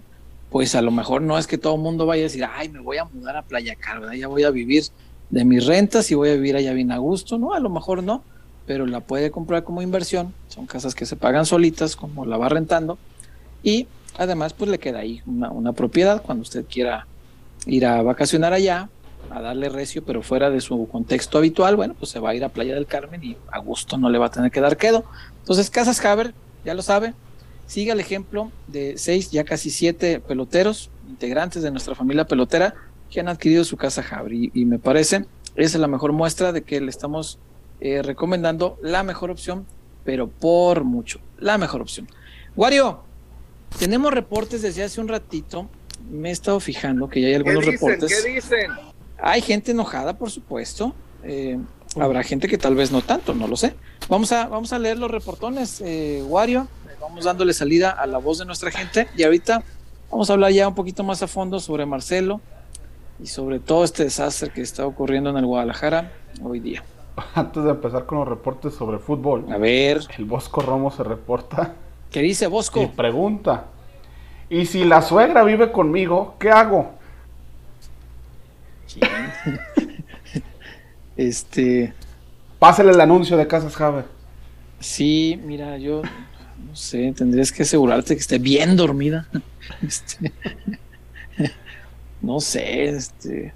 [0.51, 2.81] pues a lo mejor no es que todo el mundo vaya a decir, ay, me
[2.81, 4.85] voy a mudar a Playa Carmen, ya voy a vivir
[5.33, 8.03] de mis rentas y voy a vivir allá bien a gusto, no, a lo mejor
[8.03, 8.23] no,
[8.66, 12.51] pero la puede comprar como inversión, son casas que se pagan solitas, como la va
[12.51, 12.99] rentando,
[13.62, 17.07] y además pues le queda ahí una, propiedad cuando usted quiera
[17.64, 18.90] ir a vacacionar allá,
[19.31, 22.45] a darle recio, pero fuera de su contexto habitual, bueno, pues se va a ir
[22.45, 25.05] a Playa del Carmen y a gusto no le va a tener que dar quedo.
[25.38, 26.35] Entonces, Casas Haber,
[26.66, 27.14] ya lo sabe,
[27.66, 32.75] siga el ejemplo de seis, ya casi siete peloteros, integrantes de nuestra familia pelotera,
[33.12, 34.33] que han adquirido su casa Haber.
[34.33, 37.38] Y, me parece, es la mejor muestra de que le estamos
[37.81, 39.66] eh, recomendando la mejor opción,
[40.05, 42.09] pero por mucho, la mejor opción.
[42.57, 43.03] Wario,
[43.79, 45.68] tenemos reportes desde hace un ratito.
[46.11, 48.22] Me he estado fijando que ya hay algunos reportes.
[48.22, 48.70] ¿Qué dicen?
[49.18, 50.94] Hay gente enojada, por supuesto.
[51.22, 51.59] Eh,
[51.96, 53.75] habrá gente que tal vez no tanto, no lo sé.
[54.09, 56.66] Vamos a, vamos a leer los reportones, eh, Wario.
[57.01, 59.09] Vamos dándole salida a la voz de nuestra gente.
[59.16, 59.62] Y ahorita
[60.11, 62.40] vamos a hablar ya un poquito más a fondo sobre Marcelo
[63.20, 66.83] y sobre todo este desastre que está ocurriendo en el Guadalajara hoy día.
[67.35, 71.75] Antes de empezar con los reportes sobre fútbol, a ver, el Bosco Romo se reporta.
[72.11, 72.83] ¿Qué dice Bosco?
[72.83, 73.66] Y pregunta:
[74.51, 76.92] ¿Y si la suegra vive conmigo, qué hago?
[81.16, 81.94] este.
[82.59, 84.05] Pásale el anuncio de Casas Javier.
[84.79, 86.03] Sí, mira, yo
[86.68, 89.29] no sé, tendrías que asegurarte que esté bien dormida.
[89.81, 90.33] Este,
[92.22, 93.52] no sé, este,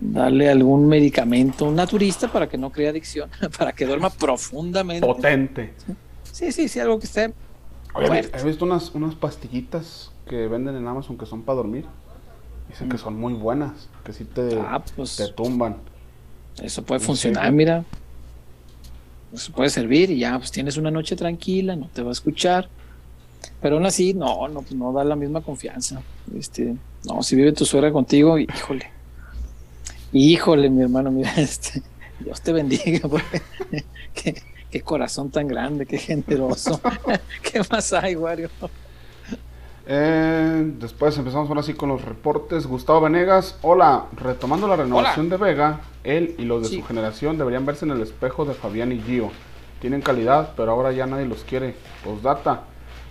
[0.00, 5.06] darle algún medicamento, un naturista para que no crea adicción, para que duerma profundamente.
[5.06, 5.74] Potente.
[6.32, 7.32] Sí, sí, sí, algo que esté.
[7.94, 11.84] Oye, he visto unas, unas pastillitas que venden en Amazon que son para dormir.
[12.68, 13.00] Dicen que mm.
[13.00, 15.78] son muy buenas, que sí te, ah, pues, te tumban.
[16.62, 17.84] Eso puede funcionar, mira.
[19.32, 22.68] Eso puede servir y ya, pues tienes una noche tranquila, no te va a escuchar.
[23.60, 26.00] Pero aún así, no, no, pues no da la misma confianza.
[26.36, 28.90] Este, no, si vive tu suegra contigo, híjole.
[30.12, 31.82] Híjole, mi hermano, mira, este,
[32.20, 33.42] Dios te bendiga, porque,
[34.14, 36.80] qué, qué corazón tan grande, qué generoso.
[37.42, 38.50] ¿Qué más hay, Wario?
[39.90, 42.66] Eh, después empezamos ahora sí con los reportes.
[42.66, 47.64] Gustavo Venegas, hola, retomando la renovación de Vega, él y los de su generación deberían
[47.64, 49.30] verse en el espejo de Fabián y Gio.
[49.80, 51.74] Tienen calidad, pero ahora ya nadie los quiere.
[52.04, 52.64] Postdata,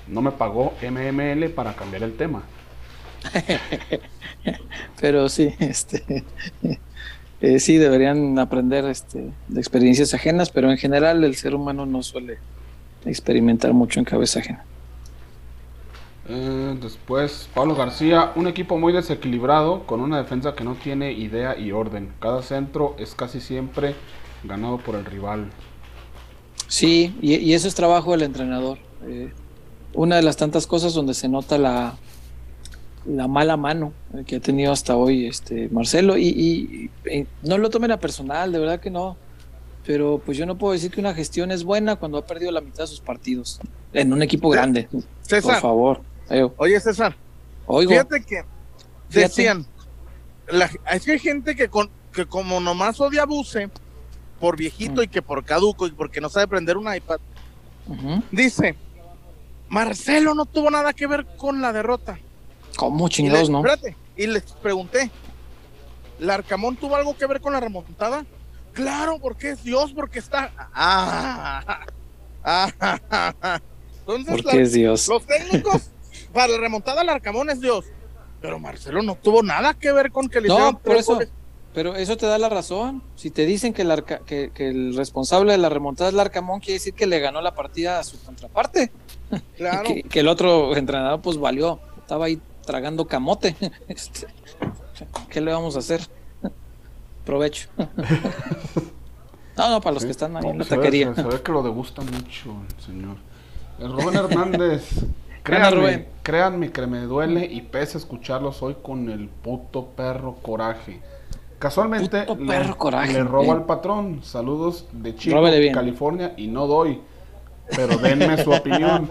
[0.07, 2.43] no me pagó MML para cambiar el tema.
[5.01, 6.23] pero sí, este,
[7.41, 12.03] eh, sí deberían aprender este, de experiencias ajenas, pero en general el ser humano no
[12.03, 12.37] suele
[13.05, 14.63] experimentar mucho en cabeza ajena.
[16.29, 21.57] Eh, después, Pablo García, un equipo muy desequilibrado con una defensa que no tiene idea
[21.57, 22.11] y orden.
[22.19, 23.95] Cada centro es casi siempre
[24.43, 25.49] ganado por el rival.
[26.67, 28.77] Sí, y, eso es trabajo del entrenador.
[29.05, 29.31] Eh,
[29.97, 31.97] una de las tantas cosas donde se nota la,
[33.07, 33.93] la mala mano
[34.27, 36.91] que ha tenido hasta hoy este Marcelo y,
[37.41, 39.17] no lo tomen a personal, de verdad que no.
[39.87, 42.61] Pero pues yo no puedo decir que una gestión es buena cuando ha perdido la
[42.61, 43.59] mitad de sus partidos
[43.91, 44.87] en un equipo grande.
[45.29, 46.01] Por favor.
[46.57, 47.15] Oye, César.
[47.65, 47.91] Oigo.
[47.91, 48.43] Fíjate que
[49.09, 49.65] decían,
[50.91, 53.69] es que hay gente que, con, que como nomás odia Buse
[54.39, 55.05] por viejito mm.
[55.05, 57.19] y que por caduco y porque no sabe prender un iPad,
[58.31, 58.75] dice,
[59.69, 62.19] Marcelo no tuvo nada que ver con la derrota.
[62.77, 63.59] ¿Cómo chingados, no?
[63.59, 65.11] Espérate, y les pregunté,
[66.19, 68.25] ¿Larcamón tuvo algo que ver con la remontada?
[68.73, 70.51] Claro, porque es Dios, porque está...
[70.73, 71.85] Ah,
[72.43, 72.71] ah,
[73.11, 73.59] ah,
[73.99, 75.07] Entonces, porque es Dios.
[75.07, 75.89] Los técnicos
[76.31, 77.85] para la remontada al Arcamón es Dios.
[78.41, 81.19] Pero Marcelo no tuvo nada que ver con que le No, por eso.
[81.77, 83.03] Pero eso te da la razón.
[83.15, 86.73] Si te dicen que el, que, el responsable de la remontada es el Arcamón, quiere
[86.73, 88.91] decir que le ganó la partida a su contraparte.
[89.57, 89.83] Claro.
[90.09, 91.79] que, el otro entrenador, pues valió.
[91.99, 93.55] Estaba ahí tragando camote.
[93.87, 94.25] Este,
[95.29, 96.01] ¿Qué le vamos a hacer?
[97.23, 97.69] Provecho.
[99.55, 101.15] No, no, para los que están ahí en la taquería.
[101.15, 103.17] se ve que lo degusta mucho el señor.
[103.79, 105.03] El Rubén Hernández
[105.47, 111.01] Créanme, créanme que me duele y pese a escucharlos hoy con el puto perro coraje.
[111.59, 114.23] Casualmente le, robo al patrón.
[114.23, 115.41] Saludos de Chico,
[115.73, 117.01] California y no doy.
[117.75, 119.09] Pero denme su opinión.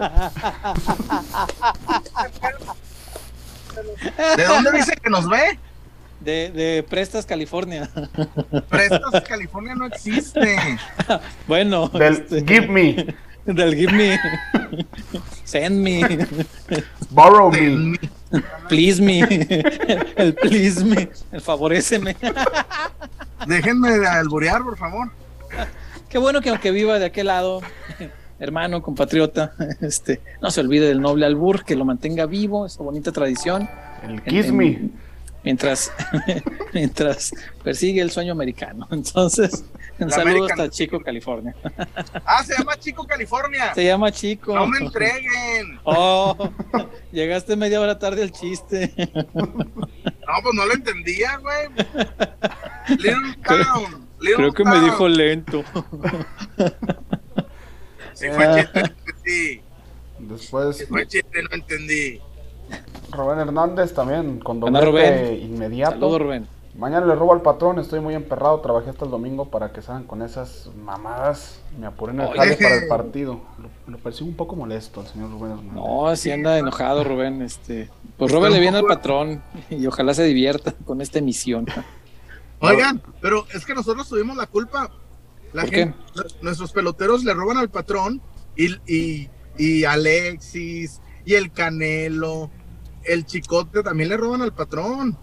[4.37, 5.59] ¿De dónde dice que nos ve?
[6.21, 7.89] De, de, Prestas, California.
[8.69, 10.57] Prestas, California no existe.
[11.47, 11.89] bueno.
[11.89, 13.15] Del este, Give Me.
[13.47, 14.19] Del give me.
[15.45, 16.01] Send me.
[17.09, 17.97] Borrow me.
[18.67, 19.21] Please me.
[20.17, 21.09] El please me.
[21.31, 22.15] El favoreceme.
[23.47, 25.11] Déjenme alburear, por favor.
[26.09, 27.61] Qué bueno que aunque viva de aquel lado,
[28.39, 33.11] hermano, compatriota, este, no se olvide del noble albur, que lo mantenga vivo, esa bonita
[33.11, 33.69] tradición.
[34.03, 34.91] El kiss me
[35.47, 35.93] mientras,
[36.73, 37.31] mientras
[37.63, 38.85] persigue el sueño americano.
[38.91, 39.63] Entonces,
[39.97, 41.55] un saludo hasta Chico, California.
[42.25, 43.73] Ah, se llama Chico, California.
[43.73, 44.53] Se llama Chico.
[44.53, 45.79] No me entreguen.
[45.85, 46.51] Oh,
[47.11, 48.93] llegaste media hora tarde al chiste.
[49.15, 51.69] No, pues no lo entendía, güey.
[52.89, 54.07] Little Town.
[54.19, 55.63] Creo que me dijo lento.
[58.13, 58.93] Si fue chiste,
[59.25, 59.61] sí.
[60.19, 60.77] Después.
[60.77, 62.19] Si fue chiste, no entendí.
[63.11, 66.19] Rubén Hernández también, con doblete inmediato.
[66.19, 66.47] Rubén.
[66.77, 70.03] Mañana le robo al patrón, estoy muy emperrado, trabajé hasta el domingo para que salgan
[70.03, 71.59] con esas mamadas.
[71.79, 73.41] Me apuré en el jale para el partido.
[73.87, 75.73] Lo, percibo un poco molesto el señor Rubén Hernández.
[75.73, 77.41] No, si anda enojado Rubén.
[77.41, 81.65] Este, pues Rubén le viene al patrón y ojalá se divierta con esta emisión.
[82.59, 84.91] Oigan, pero es que nosotros tuvimos la culpa.
[85.53, 85.65] La
[86.41, 88.21] Nuestros peloteros le roban al patrón
[88.55, 92.51] y, y, y Alexis y el Canelo
[93.07, 95.17] el Chicote también le roban al patrón.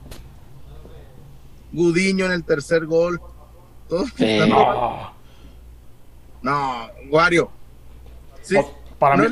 [1.72, 3.20] Gudiño en el tercer gol.
[4.49, 5.12] no.
[6.43, 7.51] no, Guario.
[8.99, 9.26] para, mí,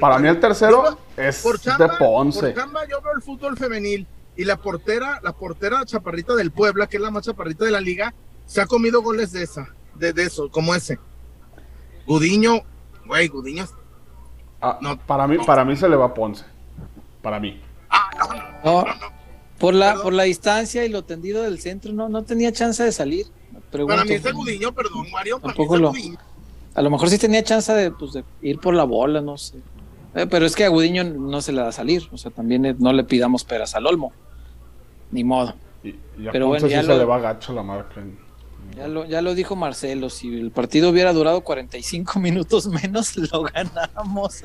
[0.00, 2.40] para mí el tercero es de Ponce.
[2.40, 4.06] Por chamba yo veo el fútbol femenil
[4.36, 7.80] y la portera, la portera chaparrita del Puebla, que es la más chaparrita de la
[7.80, 8.14] liga,
[8.46, 10.98] se ha comido goles de esa, de, eso, como ese.
[12.06, 12.62] Gudiño,
[13.04, 13.66] güey, Gudiño.
[14.60, 16.44] Ah, no, para mí, para mí se le va a Ponce.
[17.20, 17.60] Para mí.
[18.64, 18.84] No,
[19.58, 22.92] por la, por la distancia y lo tendido del centro, no, no tenía chance de
[22.92, 23.26] salir.
[23.70, 25.40] para mí es Gudiño, perdón, Mario.
[26.74, 29.58] a lo mejor sí tenía chance de, pues, de ir por la bola, no sé.
[30.14, 32.08] Eh, pero es que a Gudiño no se le da a salir.
[32.12, 34.12] O sea, también no le pidamos peras al olmo.
[35.10, 35.54] Ni modo.
[36.32, 38.02] pero bueno, ya se le va gacho la marca.
[38.78, 43.42] Ya lo, ya lo dijo Marcelo, si el partido hubiera durado 45 minutos menos, lo
[43.42, 44.42] ganamos.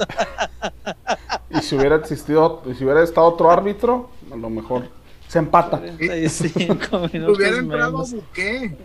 [1.51, 4.87] y si hubiera existido, si hubiera estado otro árbitro, a lo mejor
[5.27, 5.77] se empata.
[5.79, 8.75] 45 minutos Hubiera entrado Buque.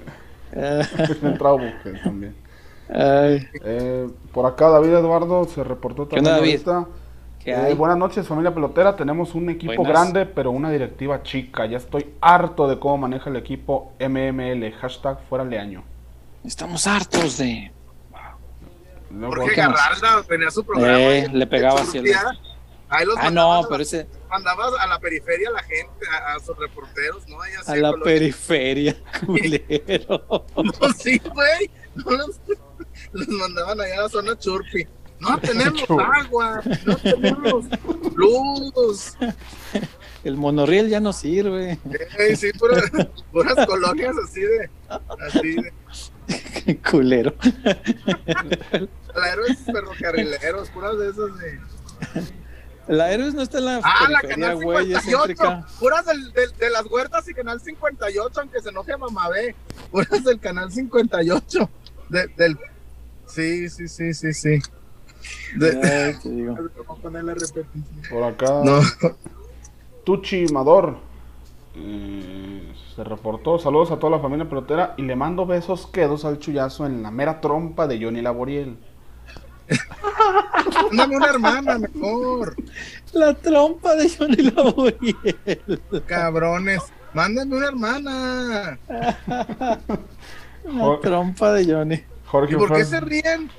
[0.53, 2.35] hubiera entrado Buque también.
[2.91, 6.87] Eh, por acá David Eduardo se reportó también ahorita.
[7.51, 8.95] Eh, buenas noches, familia pelotera.
[8.97, 11.67] Tenemos un equipo grande, pero una directiva chica.
[11.67, 14.71] Ya estoy harto de cómo maneja el equipo MML.
[14.73, 15.83] Hashtag fuera año.
[16.45, 17.73] Estamos hartos de.
[19.11, 20.99] Porque Garralda tenía su programa.
[20.99, 21.83] Eh, le pegaba
[22.91, 24.07] Ahí los ah, no, pero ese.
[24.31, 27.37] Mandabas a la periferia a la gente, a, sus reporteros, ¿no?
[27.41, 28.97] a la periferia,
[29.27, 30.47] culero.
[30.57, 31.71] no, sí, güey.
[31.97, 32.41] No los,
[33.13, 34.87] los, mandaban allá a la zona churpi.
[35.21, 37.65] No tenemos agua, no tenemos
[38.15, 39.17] luz.
[40.25, 41.79] El monorriel ya no sirve.
[42.17, 42.91] Sí, sí, puras,
[43.33, 44.71] puras colonias así de.
[44.89, 46.79] Así de.
[46.91, 47.35] Culero.
[49.15, 51.61] La héroes ferrocarrileros, puras de esas de.
[52.89, 57.29] La Héroes no está en la ah, la canal 58, puras del, de las huertas
[57.29, 59.55] y canal 58, aunque se enoje Mamabé,
[59.91, 61.71] puras del canal 58.
[62.09, 62.59] del,
[63.27, 64.63] sí, sí, sí, sí, sí.
[68.11, 68.63] Por acá.
[70.05, 70.97] Tuchi Mador
[71.75, 73.59] eh, se reportó.
[73.59, 77.11] Saludos a toda la familia pelotera y le mando besos quedos al chullazo en la
[77.11, 78.79] mera trompa de Johnny Laboriel.
[80.91, 82.57] Mándame una hermana mejor.
[83.13, 85.81] La trompa de Johnny Laboriel.
[86.07, 88.79] Cabrones, mándame una hermana.
[90.65, 92.03] La trompa de Johnny.
[92.27, 93.51] Jorge ¿Y por qué se ríen?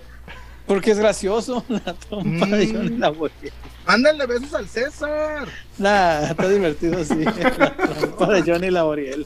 [0.70, 2.76] Porque es gracioso la trompa de mm.
[2.76, 3.54] Johnny Laboriel.
[3.88, 5.48] Mándale besos al César.
[5.80, 7.24] Nah, está divertido, sí.
[7.58, 9.26] La trompa de Johnny Laboriel.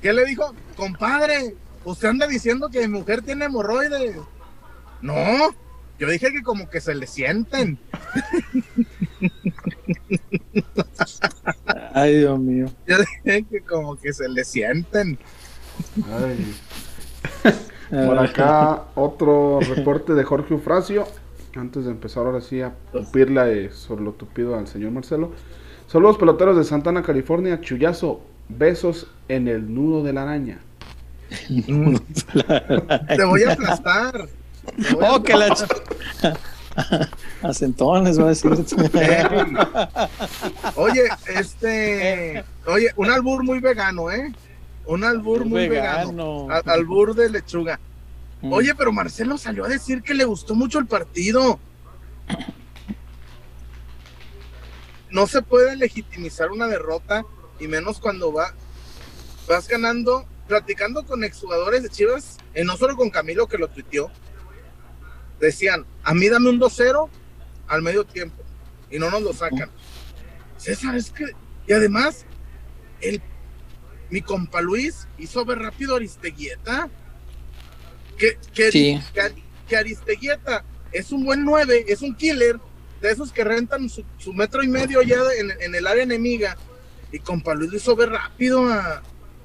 [0.00, 0.54] ¿Qué le dijo?
[0.76, 4.14] Compadre, usted anda diciendo que mi mujer tiene hemorroides.
[5.02, 5.52] No,
[5.98, 7.80] yo dije que como que se le sienten.
[11.92, 12.66] Ay, Dios mío.
[12.86, 15.18] Yo dije que como que se le sienten.
[16.10, 16.54] Ay.
[17.90, 21.06] Por acá otro reporte de Jorge Ufracio.
[21.54, 25.30] Antes de empezar ahora sí a tupirle sobre lo tupido al señor Marcelo.
[25.86, 27.60] Saludos peloteros de Santana, California.
[27.60, 30.58] Chullazo, besos en el nudo de la araña.
[31.56, 34.28] Te voy a aplastar.
[35.00, 35.54] oh, que la
[37.42, 38.50] Acentones va a decir.
[40.74, 42.44] oye, este.
[42.66, 44.32] Oye, un albur muy vegano, ¿eh?
[44.86, 46.48] Un albur muy vegano.
[46.66, 47.80] albur de lechuga.
[48.42, 48.52] Mm.
[48.52, 51.58] Oye, pero Marcelo salió a decir que le gustó mucho el partido.
[55.10, 57.24] No se puede legitimizar una derrota,
[57.60, 58.52] y menos cuando va,
[59.48, 64.10] vas ganando platicando con exjugadores de Chivas, y no solo con Camilo que lo tuiteó,
[65.40, 67.08] decían, a mí dame un 2-0
[67.68, 68.42] al medio tiempo
[68.90, 69.70] y no nos lo sacan.
[70.56, 71.26] César, es que,
[71.66, 72.24] y además,
[73.00, 73.20] el,
[74.10, 76.88] mi compa Luis hizo ver rápido a Aristeguieta.
[78.18, 79.00] Que, que,
[79.68, 82.60] que, Aristeguieta es un buen 9, es un killer,
[83.00, 86.56] de esos que rentan su, metro y medio ya en, en, el área enemiga.
[87.10, 89.02] Y compa Luis lo hizo ver rápido a,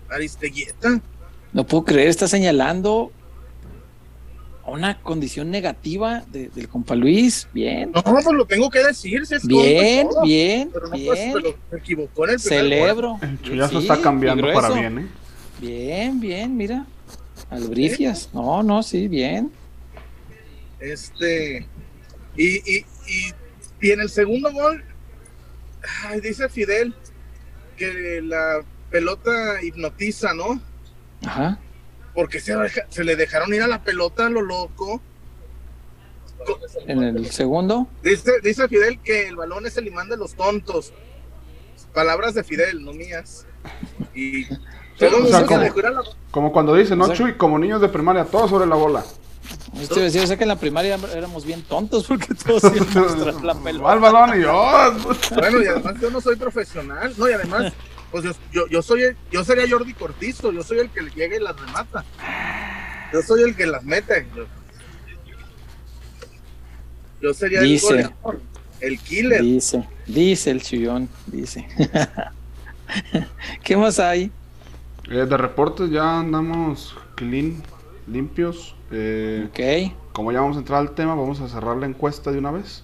[0.10, 1.02] Aristeguieta.
[1.54, 3.12] No puedo creer, está señalando
[4.70, 7.48] una condición negativa del compa Luis.
[7.54, 7.92] Bien.
[7.92, 9.22] No, pues lo tengo que decir.
[9.44, 11.32] bien, bien, pero no, pues, bien.
[11.32, 13.20] Pues, se equivocó en el Celebro.
[13.22, 15.08] El chullazo está cambiando para bien, ¿eh?
[15.60, 16.86] Bien, bien, mira.
[17.50, 18.30] Albrifias.
[18.34, 19.52] No, no, sí, bien.
[20.80, 21.68] Este.
[22.36, 23.34] Y, y, y,
[23.82, 24.84] y en el segundo gol,
[26.22, 26.94] dice Fidel
[27.78, 30.62] que la pelota hipnotiza, ¿no?
[31.26, 31.60] Ajá.
[32.20, 32.54] Porque se,
[32.90, 35.02] se le dejaron ir a la pelota a lo loco.
[36.86, 37.88] ¿En el segundo?
[38.04, 40.92] Dice, dice Fidel que el balón es el imán de los tontos.
[41.94, 43.46] Palabras de Fidel, no mías.
[44.14, 44.46] Y
[46.30, 47.38] como, cuando dice, ¿no, Chuy?
[47.38, 49.06] Como niños de primaria, todos sobre la bola.
[49.80, 53.56] Este decía, o sea que en la primaria éramos bien tontos porque todos íbamos la
[53.64, 53.94] pelota.
[53.94, 54.72] Al balón y yo.
[55.36, 57.14] Bueno, y además yo no soy profesional.
[57.18, 57.72] No, y además
[58.12, 61.40] pues yo, yo, soy, yo sería Jordi Cortizo, yo soy el que le llega y
[61.40, 62.04] las remata.
[63.14, 64.28] Yo soy el que las mete.
[67.22, 68.42] Yo, sería el goleador,
[68.80, 69.42] el killer.
[69.42, 71.68] Dice, dice el chillón, dice.
[73.64, 74.32] ¿Qué más hay?
[75.10, 77.62] Eh, de reportes ya andamos clean,
[78.08, 78.76] limpios.
[78.92, 80.14] Eh, ok.
[80.14, 82.84] Como ya vamos a entrar al tema, vamos a cerrar la encuesta de una vez.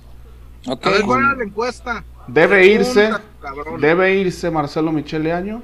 [0.67, 0.85] Ok.
[0.85, 2.03] A ver, ¿cuál la encuesta?
[2.27, 3.11] Debe irse,
[3.79, 5.61] debe irse Marcelo Michele Año.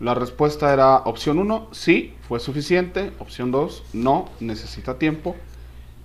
[0.00, 3.12] La respuesta era opción 1, sí, fue suficiente.
[3.18, 5.36] Opción 2, no, necesita tiempo.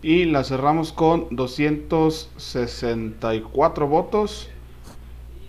[0.03, 4.49] Y la cerramos con 264 votos,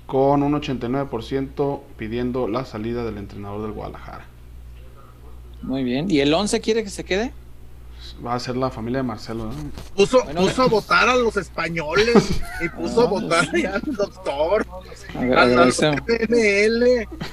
[0.07, 4.25] con un 89% pidiendo la salida del entrenador del Guadalajara.
[5.61, 6.11] Muy bien.
[6.11, 7.35] ¿Y el 11 quiere que se quede?
[8.25, 9.51] Va a ser la familia de Marcelo.
[9.95, 14.67] Puso, a votar a los españoles y puso a votar al doctor.
[15.17, 16.01] Agradecemos.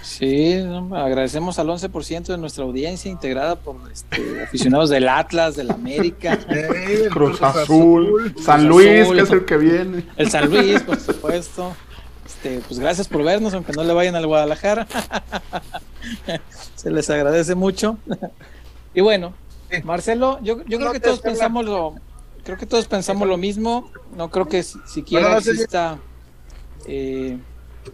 [0.01, 0.63] Sí,
[0.93, 6.39] agradecemos al 11% de nuestra audiencia integrada por este, aficionados del Atlas, del América,
[7.11, 10.05] Cruz, Azul, San Luis, que es el que viene.
[10.17, 11.75] El San Luis, por supuesto.
[12.25, 14.87] Este, pues gracias por vernos, aunque no le vayan al Guadalajara.
[16.75, 17.97] Se les agradece mucho.
[18.93, 19.33] y bueno,
[19.83, 21.95] Marcelo, yo, yo creo que todos pensamos lo,
[22.43, 23.89] creo que todos pensamos lo mismo.
[24.15, 25.99] No creo que siquiera exista
[26.87, 27.37] eh,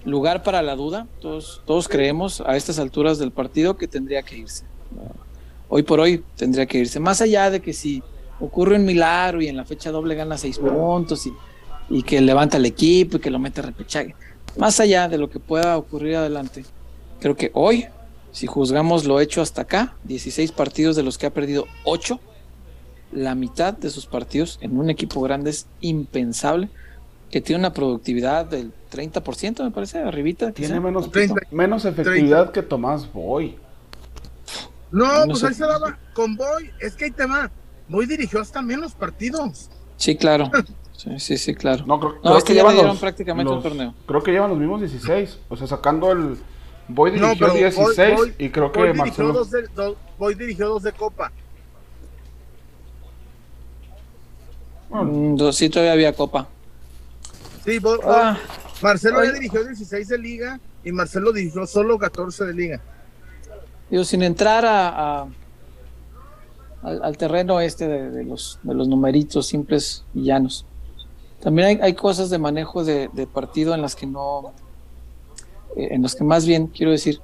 [0.06, 1.08] lugar para la duda.
[1.20, 4.66] Todos, todos creemos a estas alturas del partido que tendría que irse.
[5.70, 7.00] Hoy por hoy tendría que irse.
[7.00, 8.04] Más allá de que si
[8.40, 11.34] ocurre un milagro y en la fecha doble gana seis puntos y,
[11.90, 14.16] y que levanta el equipo y que lo mete a repechaje.
[14.58, 16.66] Más allá de lo que pueda ocurrir adelante,
[17.22, 17.86] creo que hoy,
[18.32, 22.20] si juzgamos lo hecho hasta acá, 16 partidos de los que ha perdido 8,
[23.12, 26.70] la mitad de sus partidos en un equipo grande es impensable
[27.30, 30.52] que tiene una productividad del 30%, me parece, arribita.
[30.52, 31.10] Tiene menos,
[31.50, 33.58] menos efectividad que Tomás Boy.
[34.92, 36.70] No, pues ahí se daba con Boy.
[36.80, 37.50] Es que hay tema.
[37.88, 39.70] Boy dirigió hasta menos partidos.
[39.96, 40.52] Sí, claro.
[40.92, 41.86] Sí, sí, sí, claro.
[41.88, 43.96] No, creo, que llevan los, prácticamente un torneo.
[44.06, 45.40] Creo que llevan los mismos 16.
[45.50, 46.38] O sea, sacando el.
[46.94, 49.34] Boy dirigió 16 y creo que Marcelo.
[49.34, 49.68] Dos de,
[50.18, 51.32] Boy dirigió dos de Copa.
[54.90, 55.12] Bueno.
[55.12, 56.48] Mm, sí, todavía había Copa.
[57.66, 58.38] Sí, ah.
[58.82, 62.82] Marcelo ya dirigió 16 de liga y Marcelo dirigió solo 14 de liga.
[63.90, 65.28] Digo, sin entrar a,
[66.82, 70.66] al, terreno este de, los, de los numeritos simples y llanos.
[71.42, 74.54] También hay, cosas de manejo de, partido en las que no,
[75.76, 77.20] en las que más bien, quiero decir,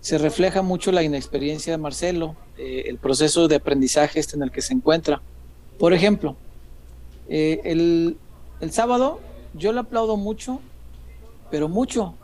[0.00, 4.50] se refleja mucho la inexperiencia de Marcelo, eh, el proceso de aprendizaje este en el
[4.50, 5.22] que se encuentra.
[5.78, 6.36] Por ejemplo,
[7.28, 8.16] eh, el,
[8.60, 9.20] el sábado
[9.54, 10.60] yo le aplaudo mucho,
[11.50, 12.14] pero mucho,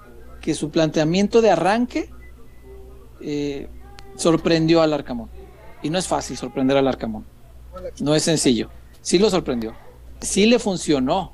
[0.40, 2.10] que su planteamiento de arranque
[3.20, 3.68] eh,
[4.16, 5.28] sorprendió al Arcamón.
[5.82, 7.24] Y no es fácil sorprender al Arcamón.
[8.00, 8.70] No es sencillo.
[9.00, 9.74] Sí lo sorprendió.
[10.20, 11.32] Sí le funcionó.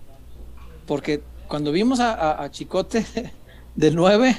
[0.87, 3.05] Porque cuando vimos a, Chicote
[3.75, 4.37] de 9,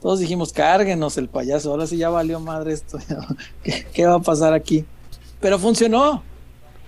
[0.00, 1.70] todos dijimos, cárguenos el payaso.
[1.70, 2.98] Ahora sí ya valió madre esto.
[3.62, 4.84] ¿Qué, ¿Qué, va a pasar aquí?
[5.40, 6.22] Pero funcionó.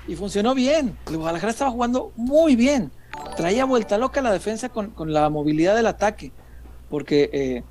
[0.06, 0.96] Y funcionó bien.
[1.08, 2.90] El Guadalajara estaba jugando muy bien
[3.36, 6.32] traía vuelta loca la defensa con, la movilidad del ataque,
[6.88, 7.62] porque eh,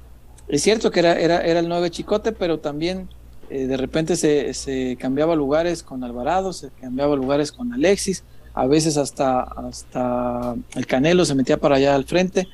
[0.48, 3.10] es cierto que era, era, era el 9 Chicote, pero también
[3.50, 8.98] eh, de repente se, cambiaba lugares con Alvarado, se cambiaba lugares con Alexis, a veces
[8.98, 12.48] hasta, hasta el Canelo se metía para allá al frente.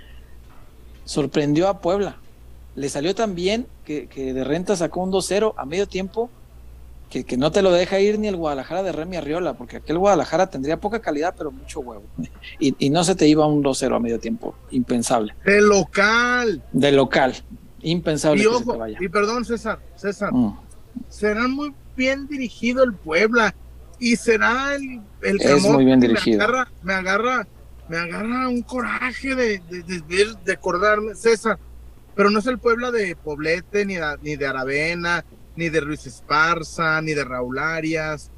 [1.09, 2.17] Sorprendió a Puebla.
[2.75, 6.29] Le salió tan bien que, que de renta sacó un 2-0 a medio tiempo
[7.09, 10.51] que, no te lo deja ir ni el Guadalajara de Remy Arriola, porque aquel Guadalajara
[10.51, 12.03] tendría poca calidad, pero mucho huevo.
[12.59, 15.33] Y, no se te iba un 2-0 a medio tiempo, impensable.
[15.43, 16.61] De local.
[16.71, 17.35] De local,
[17.81, 18.43] impensable.
[18.43, 20.55] Y, ojo, y perdón, César, César, mm.
[21.09, 23.55] será muy bien dirigido el Puebla
[23.97, 26.37] y será el, el es muy bien dirigido.
[26.37, 27.47] Me agarra, me agarra,
[27.89, 31.57] me agarra un coraje de, de, de, acordarme, César,
[32.15, 35.25] pero no es el Puebla de Poblete, ni ni de Aravena,
[35.55, 38.29] ni de Ruiz Esparza, ni de Raúl Arias.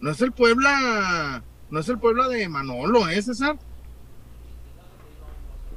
[0.00, 3.58] No es el Puebla, no es el Puebla de Manolo, ¿eh, César?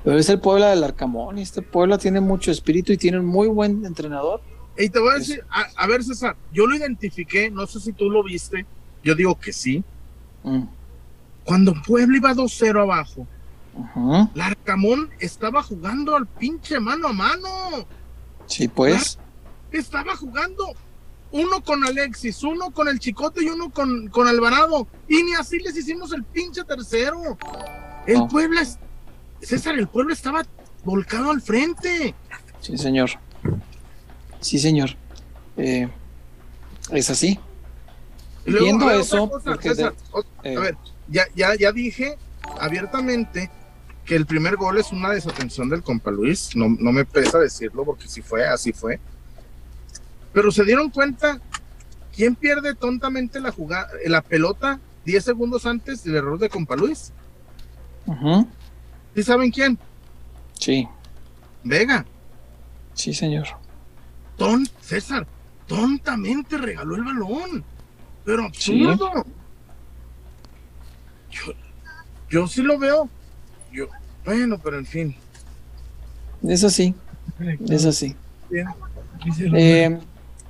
[0.03, 3.25] Pero es el Puebla del Arcamón y este Puebla tiene mucho espíritu y tiene un
[3.25, 4.41] muy buen entrenador.
[4.77, 8.09] Y te voy a decir, a, ver César, yo lo identifiqué, no sé si tú
[8.09, 8.65] lo viste,
[9.03, 9.83] yo digo que sí.
[10.43, 10.78] Mm.
[11.49, 13.25] Cuando Puebla iba 2-0 abajo,
[14.35, 17.49] el Arcamón estaba jugando al pinche mano a mano.
[18.45, 19.17] Sí, pues
[19.71, 20.75] estaba jugando
[21.31, 24.87] uno con Alexis, uno con el Chicote y uno con, con Alvarado.
[25.07, 27.35] Y ni así les hicimos el pinche tercero.
[28.05, 28.61] El pueblo,
[29.41, 30.45] César, el pueblo estaba
[30.83, 32.13] volcado al frente.
[32.61, 33.09] Sí, señor.
[34.39, 34.91] Sí, señor.
[35.57, 35.89] Eh,
[36.91, 37.39] es así.
[38.45, 39.31] Viendo eso,
[40.43, 40.77] eh, a ver,
[41.09, 42.17] ya, ya, ya dije
[42.59, 43.49] abiertamente
[44.05, 46.55] que el primer gol es una desatención del compa Luis.
[46.55, 48.99] No, no me pesa decirlo porque si fue, así fue.
[50.33, 51.39] Pero se dieron cuenta
[52.15, 57.11] quién pierde tontamente la jugada, la pelota 10 segundos antes del error de Compa Luis.
[59.15, 59.77] ¿Sí saben quién?
[60.53, 60.87] Sí.
[61.63, 62.05] Vega.
[62.93, 63.47] Sí, señor.
[64.37, 65.27] Ton, César,
[65.67, 67.63] tontamente regaló el balón.
[68.25, 69.25] Pero absurdo.
[71.31, 71.53] Yo,
[72.29, 73.09] yo sí lo veo.
[73.71, 73.87] Yo,
[74.25, 75.15] bueno, pero en fin.
[76.47, 76.95] Es así.
[77.67, 78.15] Es así.
[79.53, 79.99] Eh,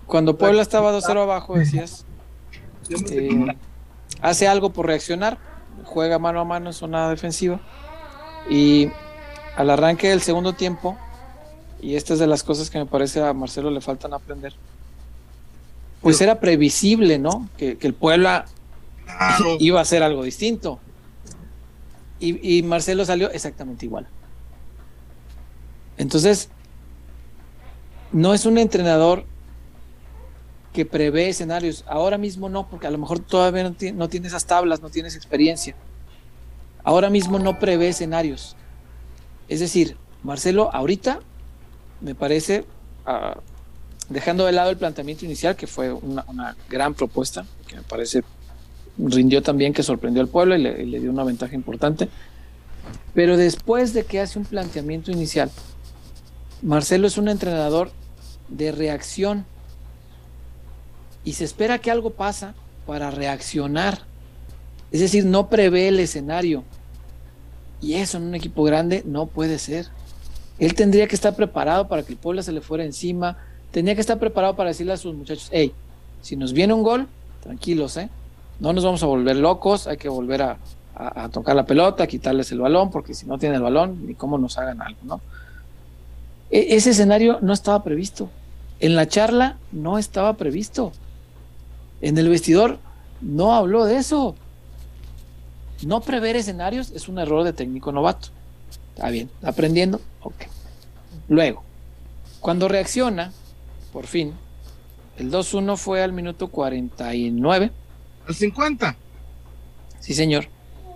[0.06, 2.06] cuando Puebla estaba 2-0 abajo, decías,
[3.12, 3.56] eh,
[4.22, 5.38] hace algo por reaccionar,
[5.84, 7.60] juega mano a mano en zona defensiva
[8.50, 8.90] y
[9.56, 10.98] al arranque del segundo tiempo,
[11.82, 14.54] y esta es de las cosas que me parece a Marcelo le faltan aprender,
[16.02, 17.50] pues era previsible, ¿no?
[17.58, 18.46] Que, el Puebla
[19.60, 20.80] iba a hacer algo distinto.
[22.22, 24.06] Y, Marcelo salió exactamente igual.
[25.98, 26.50] Entonces,
[28.12, 29.24] no es un entrenador
[30.74, 31.86] que prevé escenarios.
[31.88, 35.16] Ahora mismo no, porque a lo mejor todavía no, tiene, no esas tablas, no tienes
[35.16, 35.76] experiencia.
[36.84, 38.58] Ahora mismo no prevé escenarios.
[39.48, 41.22] Es decir, Marcelo ahorita
[42.02, 42.66] me parece,
[43.06, 43.38] ah,
[44.10, 48.24] dejando de lado el planteamiento inicial, que fue una, gran propuesta, que me parece
[49.08, 52.10] rindió también, que sorprendió al pueblo y le, dio una ventaja importante.
[53.14, 55.50] Pero después de que hace un planteamiento inicial,
[56.62, 57.92] Marcelo es un entrenador
[58.50, 59.46] de reacción
[61.24, 64.00] y se espera que algo pasa para reaccionar.
[64.92, 66.64] Es decir, no prevé el escenario.
[67.82, 69.88] Y eso en un equipo grande no puede ser.
[70.58, 73.38] Él tendría que estar preparado para que el pueblo se le fuera encima.
[73.72, 75.72] Tenía que estar preparado para decirle a sus muchachos, hey,
[76.22, 77.08] si nos viene un gol,
[77.42, 78.10] tranquilos, ¿eh?
[78.60, 80.58] No nos vamos a volver locos, hay que volver a,
[81.32, 84.38] tocar la pelota, a quitarles el balón, porque si no tiene el balón, ni cómo
[84.38, 85.22] nos hagan algo, ¿no?
[86.52, 88.30] E, ese escenario no estaba previsto.
[88.82, 90.92] En la charla no estaba previsto.
[92.02, 92.80] En el vestidor
[93.22, 94.36] no habló de eso.
[95.86, 98.30] No prever escenarios es un error de técnico novato.
[98.94, 100.36] Está bien, aprendiendo, ok.
[101.30, 101.64] Luego,
[102.42, 103.32] cuando reacciona,
[103.94, 104.34] por fin,
[105.18, 107.72] el 2-1 fue al minuto 49.
[108.30, 108.96] ¿Al 50?
[110.00, 110.46] Sí, señor.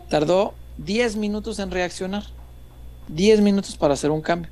[0.08, 2.24] Tardó 10 minutos en reaccionar.
[3.08, 4.52] 10 minutos para hacer un cambio.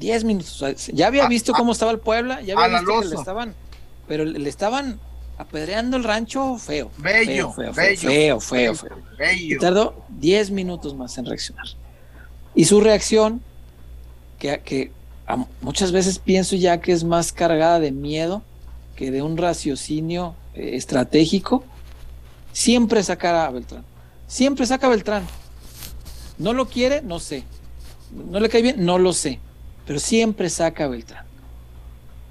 [0.00, 0.90] 10 minutos.
[0.92, 3.54] ya había visto cómo estaba el Puebla, ya había visto que le estaban,
[4.08, 4.98] pero le estaban
[5.38, 6.90] apedreando el rancho feo.
[6.98, 8.90] Bello, feo, feo, feo, feo,
[9.36, 11.66] Y tardó 10 minutos más en reaccionar.
[12.54, 13.40] Y su reacción,
[14.40, 14.90] que, que
[15.60, 18.42] muchas veces pienso ya que es más cargada de miedo
[18.96, 21.64] que de un raciocinio eh, estratégico,
[22.52, 23.84] siempre sacará a Beltrán.
[24.26, 25.26] Siempre saca a Beltrán.
[26.38, 27.44] No lo quiere, no sé.
[28.12, 29.40] No le cae bien, no lo sé.
[29.86, 31.24] Pero siempre saca a Beltrán.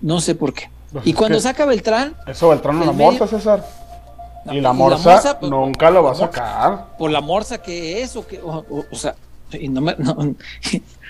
[0.01, 0.69] No sé por qué.
[0.91, 2.15] Pues y cuando saca Beltrán.
[2.27, 3.65] Eso Beltrán no la morsa, César.
[4.51, 6.97] y la morsa, pues, nunca lo va a sacar.
[6.97, 9.15] Por la morsa que es, o que, o sea,
[9.51, 9.81] y no,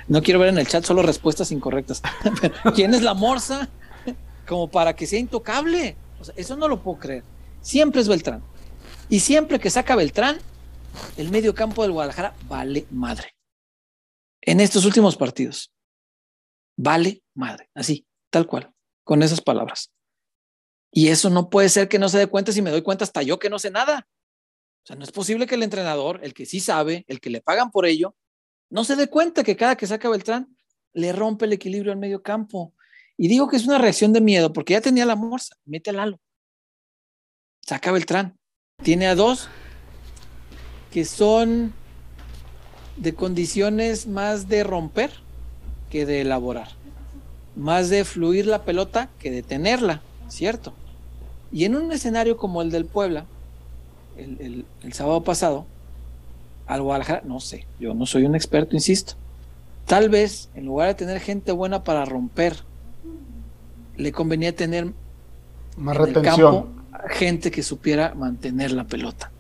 [0.07, 2.01] no, quiero ver en el chat solo respuestas incorrectas.
[2.75, 3.69] ¿Quién es la morsa?
[4.47, 5.95] Como para que sea intocable.
[6.35, 7.23] eso no lo puedo creer.
[7.61, 8.41] Siempre es Beltrán.
[9.09, 10.39] Y siempre que saca Beltrán,
[11.15, 13.35] el medio campo del Guadalajara vale madre.
[14.41, 15.73] En estos últimos partidos.
[16.75, 17.69] Vale madre.
[17.73, 18.73] Así, tal cual.
[19.03, 19.93] Con esas palabras.
[20.91, 23.21] Y eso no puede ser que no se dé cuenta si me doy cuenta hasta
[23.21, 24.07] yo que no sé nada.
[24.83, 27.41] O sea, no es posible que el entrenador, el que sí sabe, el que le
[27.41, 28.15] pagan por ello,
[28.69, 30.55] no se dé cuenta que cada que saca Beltrán
[30.93, 32.73] le rompe el equilibrio al medio campo.
[33.17, 35.99] Y digo que es una reacción de miedo, porque ya tenía la morsa, mete al
[35.99, 36.19] halo.
[37.61, 38.37] Saca Beltrán.
[38.83, 39.49] Tiene a dos
[40.91, 41.73] que son
[42.95, 45.11] de condiciones más de romper
[45.89, 46.69] que de elaborar.
[47.55, 50.73] Más de fluir la pelota que de tenerla, ¿cierto?
[51.51, 53.25] Y en un escenario como el del Puebla,
[54.15, 55.65] el, el sábado pasado,
[56.67, 59.13] al Guadalajara, no sé, yo no soy un experto, insisto.
[59.85, 62.57] Tal vez, en lugar de tener gente buena para romper,
[63.95, 64.91] le convenía tener
[65.77, 66.76] más retención.
[67.09, 69.31] Gente que supiera mantener la pelota.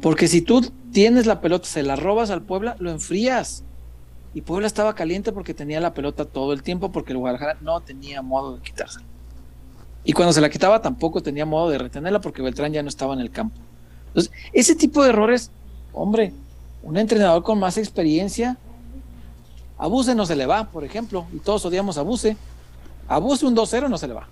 [0.00, 0.62] Porque si tú
[0.92, 3.64] tienes la pelota, se la robas al Puebla, lo enfrías.
[4.32, 7.80] Y Puebla estaba caliente porque tenía la pelota todo el tiempo, porque el Guadalajara no
[7.80, 9.04] tenía modo de quitársela.
[10.04, 13.12] Y cuando se la quitaba tampoco tenía modo de retenerla porque Beltrán ya no estaba
[13.14, 13.56] en el campo.
[14.08, 15.50] Entonces, ese tipo de errores
[15.92, 16.32] Hombre,
[16.82, 18.56] un entrenador con más experiencia,
[19.78, 22.36] a Buse no se le va, por ejemplo, y todos odiamos a Buse.
[23.08, 24.28] A Buse un 2-0 no se le va.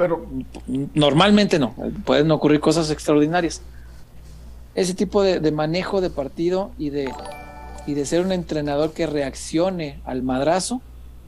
[0.00, 0.26] Pero
[0.94, 1.74] normalmente no,
[2.06, 3.60] pueden ocurrir cosas extraordinarias.
[4.74, 7.12] Ese tipo de, manejo de partido y de,
[7.86, 10.80] y de ser un entrenador que reaccione al madrazo,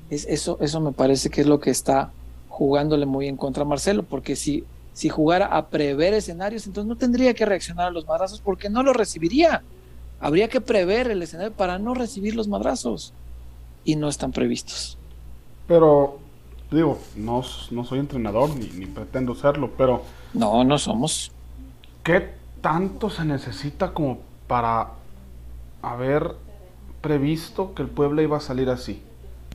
[0.08, 2.12] es, eso, eso me parece que es lo que está
[2.48, 4.64] jugándole muy en contra a Marcelo, porque si
[4.94, 8.82] si jugara a prever escenarios, entonces no tendría que reaccionar a los madrazos porque no
[8.82, 9.62] lo recibiría.
[10.18, 13.12] Habría que prever el escenario para no recibir los madrazos
[13.84, 14.96] y no están previstos.
[15.68, 16.18] Pero,
[16.76, 20.02] digo, no, no soy entrenador ni, ni pretendo serlo, pero...
[20.34, 21.32] No, no somos.
[22.02, 24.88] ¿Qué tanto se necesita como para
[25.82, 26.34] haber
[27.00, 29.02] previsto que el pueblo iba a salir así?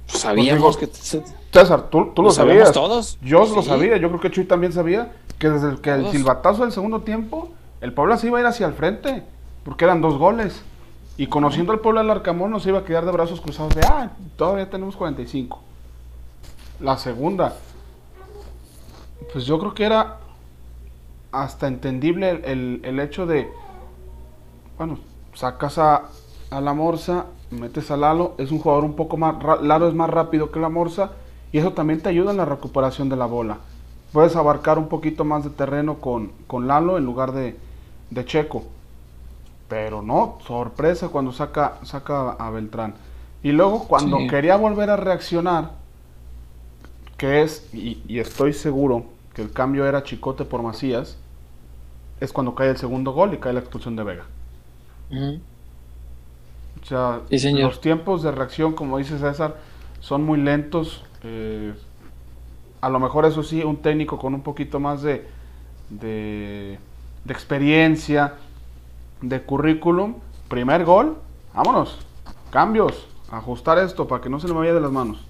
[0.06, 0.88] Sabíamos que...
[0.88, 2.72] César, tú, lo, sabías.
[2.72, 3.18] todos.
[3.22, 6.64] Yo lo sabía, yo creo que Chuy también sabía que desde el, que el silbatazo
[6.64, 7.50] del segundo tiempo,
[7.82, 9.24] el Puebla se iba a ir hacia el frente,
[9.64, 10.64] porque eran dos goles.
[11.18, 14.12] Y conociendo al pueblo del Arcamón nos iba a quedar de brazos cruzados de, ah,
[14.36, 15.60] todavía tenemos 45.
[16.80, 17.56] La segunda,
[19.34, 20.18] pues yo creo que era
[21.32, 23.50] hasta entendible el, el, hecho de,
[24.78, 25.00] bueno,
[25.34, 26.10] sacas a,
[26.52, 30.10] a, la Morsa, metes a Lalo, es un jugador un poco más, Lalo es más
[30.10, 31.12] rápido que la Morsa
[31.52, 33.58] y eso también te ayuda en la recuperación de la bola.
[34.14, 37.58] Puedes abarcar un poquito más de terreno con, con Lalo en lugar de,
[38.12, 38.64] de Checo.
[39.68, 42.94] Pero no, sorpresa cuando saca, saca a Beltrán.
[43.44, 45.72] Y luego cuando quería volver a reaccionar,
[47.18, 51.18] que es, y, estoy seguro que el cambio era Chicote por Macías,
[52.20, 54.26] es cuando cae el segundo gol y cae la expulsión de Vega.
[56.82, 59.58] O sea, los tiempos de reacción, como dice César,
[60.00, 61.04] son muy lentos.
[61.24, 61.74] Eh,
[62.82, 65.28] a lo mejor eso sí, un técnico con un poquito más de,
[65.90, 66.80] de,
[67.26, 68.36] de experiencia,
[69.22, 70.16] de currículum,
[70.48, 71.18] primer gol,
[71.54, 72.00] vámonos,
[72.52, 75.27] cambios, ajustar esto para que no se le vaya de las manos.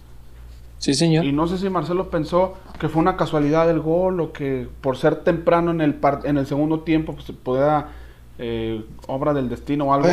[0.80, 1.26] Sí, señor.
[1.26, 4.98] Y no sé si Marcelo pensó que fue una casualidad el gol o que por
[4.98, 7.92] ser temprano en el, en el segundo tiempo pues, pueda
[8.38, 10.10] eh, obra del destino o algo.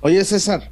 [0.00, 0.70] Oye, César,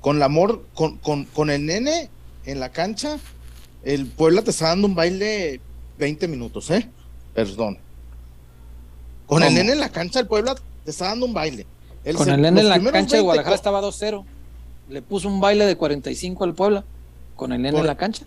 [0.00, 2.08] con el amor, con, con, con el nene
[2.46, 3.18] en la cancha,
[3.84, 5.60] el Puebla te está dando un baile
[5.98, 6.88] 20 minutos, ¿eh?
[7.34, 7.78] Perdón.
[9.26, 10.54] Con el nene en la cancha, el Puebla
[10.84, 11.66] te está dando un baile.
[12.16, 14.24] con el nene en la cancha, de Guadalajara estaba 2-0
[14.88, 16.84] le puso un baile de 45 al Puebla
[17.34, 18.24] con el nene en la cancha.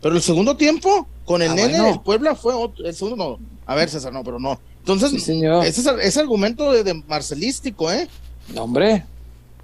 [0.00, 3.38] Pero el segundo tiempo, con el ah, nene el Puebla fue otro, el segundo no.
[3.66, 4.58] A ver, César, no, pero no.
[4.80, 8.06] Entonces, Ese, es, argumento de, marcelístico, ¿eh?
[8.54, 9.04] No, hombre.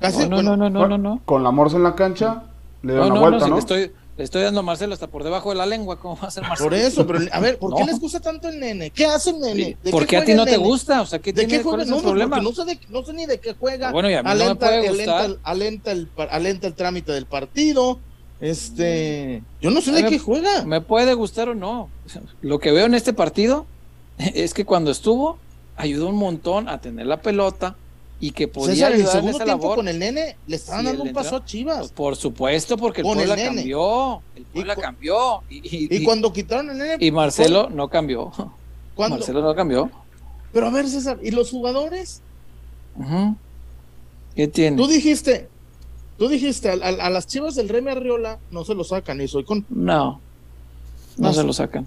[0.01, 2.45] no, no, no, no, no, Con la morsa en la cancha,
[2.83, 3.59] le da una vuelta, ¿no?
[3.59, 6.31] estoy, le estoy dando a Marcelo hasta por debajo de la lengua, ¿cómo va a
[6.31, 6.69] ser Marcelo?
[6.69, 8.91] Por eso, pero a ver, ¿por qué les gusta tanto el nene?
[8.91, 9.79] ¿Qué hace el nene?
[9.91, 11.01] ¿Por qué a ti no te gusta?
[11.01, 11.87] O sea, ¿qué ¿De qué juega?
[11.87, 12.39] No, problema?
[12.39, 13.91] No sé, no sé ni de qué juega.
[13.93, 15.39] Bueno, y a mí alenta, no me puede gustar.
[15.43, 17.99] Alenta, el, alenta el trámite del partido.
[18.43, 20.67] Este, yo no sé de qué juega.
[20.67, 21.89] Me puede gustar o no.
[22.43, 23.65] Lo que veo en este partido
[24.19, 25.39] es que cuando estuvo
[25.77, 27.75] ayudó un montón a tener la pelota,
[28.21, 29.77] y que podía César, en esa labor.
[29.77, 31.91] con el nene le estaban dando un paso a Chivas.
[31.91, 35.43] Por supuesto, porque el Puebla cambió, el Puebla cambió.
[35.49, 36.97] Y, cuando quitaron el nene.
[37.01, 38.31] Y Marcelo no cambió.
[38.97, 39.91] Marcelo no cambió.
[40.53, 42.21] Pero a ver, César, ¿y los jugadores?
[44.37, 44.77] ¿Qué tiene?
[44.77, 45.49] Tú dijiste,
[46.19, 49.65] tú dijiste, a, las Chivas del Remy Arriola no se lo sacan, y soy con.
[49.71, 50.21] No,
[51.17, 51.87] no, se lo sacan.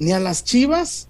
[0.00, 1.06] Ni a las Chivas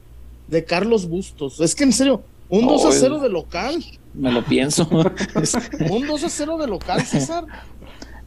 [0.49, 1.61] de Carlos Bustos.
[1.61, 3.83] Es que en serio, un 2 a 0 de local.
[4.15, 4.89] Me lo pienso.
[5.91, 7.45] un 2 a 0 de local, César.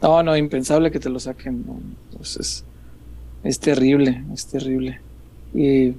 [0.02, 1.64] No, no, impensable que te lo saquen.
[2.12, 2.66] Entonces,
[3.42, 5.00] es terrible, es terrible.
[5.54, 5.94] Y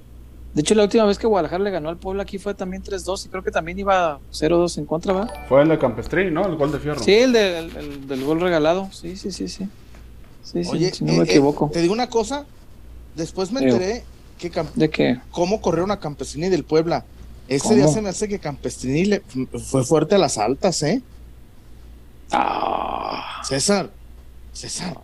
[0.55, 3.27] de hecho, la última vez que Guadalajara le ganó al pueblo aquí fue también 3-2
[3.27, 5.27] y creo que también iba 0-2 en contra, ¿va?
[5.49, 6.47] Fue el de Campestrín, ¿no?
[6.47, 7.03] El gol de Fierro.
[7.03, 8.89] Sí, el, del gol regalado.
[8.93, 9.67] Sí, sí, sí, sí.
[10.45, 11.71] Sí, sí, si no me eh, eh, equivoco.
[11.73, 12.45] te digo una cosa,
[13.17, 14.05] después me enteré
[14.39, 15.19] que ¿De qué?
[15.31, 17.05] cómo corrió una campesina y del Puebla.
[17.49, 19.23] Ese día se me hace que Campestrini le,
[19.67, 21.03] fue fuerte a las altas, ¿eh?
[22.31, 23.43] Ah.
[23.45, 23.91] César,
[24.53, 24.97] César.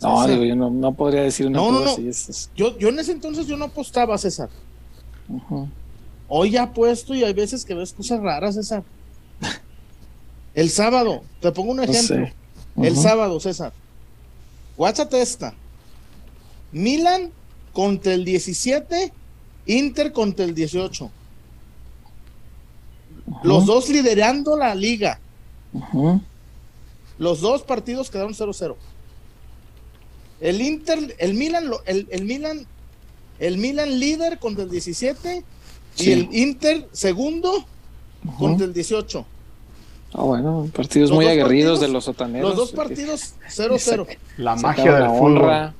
[0.00, 1.96] No, digo, yo no, podría decir una no, no, no.
[2.54, 4.50] Yo, yo en ese entonces yo no apostaba, César.
[6.28, 8.84] Hoy ya apuesto y hay veces que ves cosas raras, César.
[10.54, 12.28] El sábado, te pongo un ejemplo.
[12.76, 13.72] El sábado, César.
[14.76, 15.54] Guáchate esta.
[16.70, 17.30] Milan
[17.72, 19.12] contra el 17
[19.66, 21.10] Inter contra el 18.
[23.42, 25.18] Los dos liderando la liga.
[27.18, 28.74] Los dos partidos quedaron 0-0.
[30.40, 32.66] El Inter, el Milan, el, Milan,
[33.38, 35.42] el Milan líder contra el 17
[35.98, 37.64] y el Inter segundo
[38.38, 39.24] contra el 18.
[40.16, 42.50] Ah, bueno, partidos muy aguerridos de los sotaneros.
[42.50, 44.06] Los dos partidos 0-0.
[44.36, 45.72] La magia del fútbol.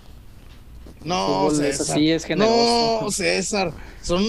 [1.05, 1.99] No, César.
[1.99, 3.01] es generoso.
[3.03, 3.73] No, César.
[4.03, 4.23] Son.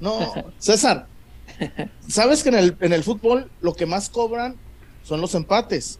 [0.00, 1.06] No, César.
[2.08, 4.56] ¿Sabes que en el, en el fútbol lo que más cobran
[5.02, 5.98] son los empates?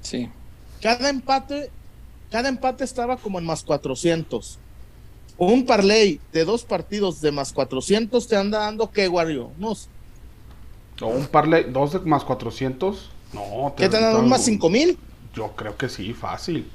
[0.00, 0.30] Sí.
[0.80, 1.70] Cada empate,
[2.30, 4.58] cada empate estaba como en más 400.
[5.38, 9.50] Un parlay de dos partidos de más 400 te anda dando qué, Wario?
[9.58, 9.72] No.
[11.02, 13.10] O un parlay, dos de más 400.
[13.34, 14.98] No, te ¿Qué te dan más 5 mil?
[15.34, 16.70] Yo creo que sí, fácil.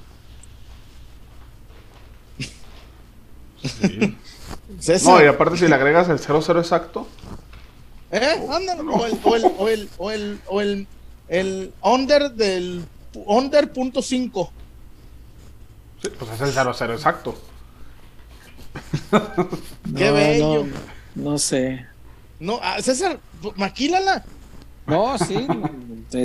[5.04, 7.08] No, y aparte si le agregas el 0-0 exacto.
[8.12, 8.48] ¿Eh?
[8.50, 10.88] Ándale, o el, o el, o el, o el,
[11.30, 12.84] el, under del
[13.14, 14.52] under punto 5.
[16.02, 17.36] Sí, pues es el 0-0 exacto.
[19.98, 20.66] Qué bello.
[21.16, 21.86] No, sé.
[22.40, 23.20] No, ah, César,
[23.56, 24.24] maquílala.
[24.88, 25.48] No, sí,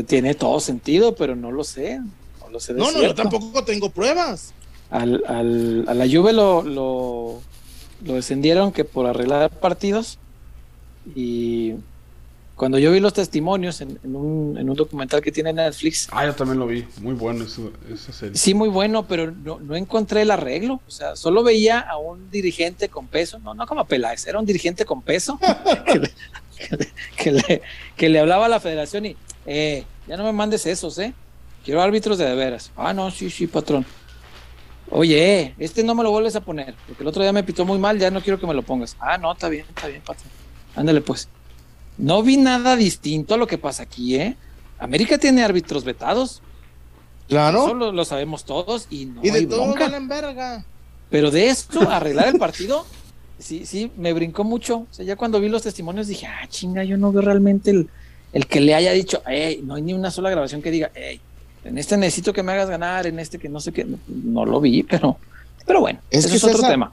[0.06, 2.00] tiene todo sentido, pero no lo sé.
[2.40, 2.72] No lo sé.
[2.72, 4.52] no, no, yo tampoco tengo pruebas.
[4.90, 7.40] Al, al, a la Juve lo, lo,
[8.04, 10.18] lo descendieron que por arreglar partidos
[11.14, 11.74] y
[12.56, 16.08] cuando yo vi los testimonios en, un, en un, documental que tiene Netflix.
[16.10, 16.86] Ah, yo también lo vi.
[17.02, 18.34] Muy bueno esa serie.
[18.34, 20.80] Sí, muy bueno, pero no, no, encontré el arreglo.
[20.88, 23.38] O sea, solo veía a un dirigente con peso.
[23.40, 25.38] No, no como Peláez, era un dirigente con peso.
[25.84, 26.10] que, le,
[27.16, 27.62] que, le,
[27.94, 31.12] que, le, hablaba a la federación y, eh, ya no me mandes esos, ¿eh?
[31.62, 32.72] Quiero árbitros de de veras.
[32.74, 33.84] Ah, no, sí, sí, patrón.
[34.90, 37.78] Oye, este no me lo vuelves a poner, porque el otro día me pitó muy
[37.78, 38.96] mal, ya no quiero que me lo pongas.
[39.00, 40.30] Ah, no, está bien, está bien, patrón.
[40.74, 41.28] Ándale, pues.
[41.98, 44.36] No vi nada distinto a lo que pasa aquí, ¿eh?
[44.78, 46.42] América tiene árbitros vetados.
[47.28, 47.64] Claro.
[47.64, 50.64] Eso lo, sabemos todos y no Y de todo en verga.
[51.10, 52.86] Pero de esto, arreglar el partido,
[53.38, 54.78] sí, sí, me brincó mucho.
[54.78, 57.88] O sea, ya cuando vi los testimonios dije, ah, chinga, yo no veo realmente el,
[58.32, 61.20] el que le haya dicho, hey, no hay ni una sola grabación que diga, hey,
[61.68, 64.60] en este necesito que me hagas ganar, en este que no sé qué, no, lo
[64.60, 65.18] vi, pero,
[65.66, 66.92] pero bueno, es que es otro tema.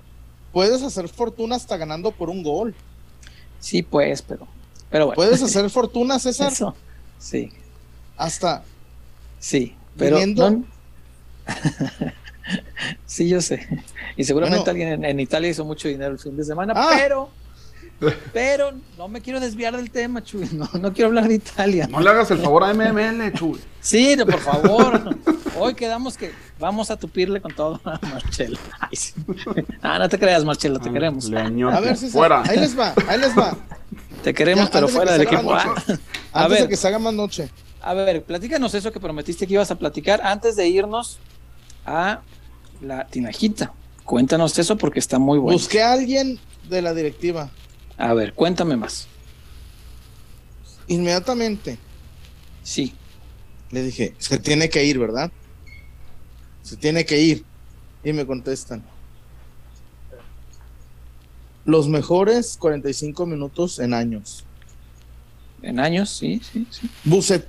[0.52, 2.76] Puedes hacer fortuna hasta ganando por un gol.
[3.60, 4.48] Sí, pues, pero
[5.16, 6.52] ¿Puedes hacer fortuna, César?
[6.52, 6.76] Eso,
[7.20, 7.52] sí.
[8.18, 8.64] Hasta.
[9.40, 10.18] Sí, pero.
[13.06, 13.68] sí, yo sé.
[14.16, 16.92] Y seguramente alguien en, Italia hizo mucho dinero el fin de semana, ah.
[16.96, 17.30] pero.
[18.32, 20.50] Pero no me quiero desviar del tema, Chuy.
[20.54, 21.88] No, no quiero hablar de Italia.
[21.90, 23.60] No le hagas el favor a MML, Chuy.
[23.82, 25.18] Sí, por favor.
[25.60, 28.58] Hoy quedamos que vamos a tupirle con todo a Marcelo.
[29.82, 31.32] Ah, no te creas, Marcelo, te ah, queremos.
[31.32, 32.44] a ver, César, fuera.
[32.44, 33.58] Ahí les va, ahí les va.
[34.24, 35.54] Te queremos, pero fuera del equipo.
[35.54, 35.76] Ah.
[36.34, 37.50] a ver, de que se haga más noche.
[37.82, 41.20] A ver, platícanos eso que prometiste que ibas a platicar antes de irnos
[41.86, 42.22] a
[42.82, 43.74] la tinajita.
[44.06, 45.58] Cuéntanos eso porque está muy bueno.
[45.58, 46.40] Busqué a alguien
[46.70, 47.50] de la directiva.
[47.98, 49.08] A ver, cuéntame más.
[50.88, 51.78] Inmediatamente.
[52.64, 52.94] Sí.
[53.72, 55.32] Le dije, se tiene que ir, ¿verdad?
[56.62, 57.46] Se tiene que ir.
[58.04, 58.84] Y me contestan,
[61.66, 64.44] los mejores 45 minutos en años.
[65.62, 66.90] En años, sí, sí, sí.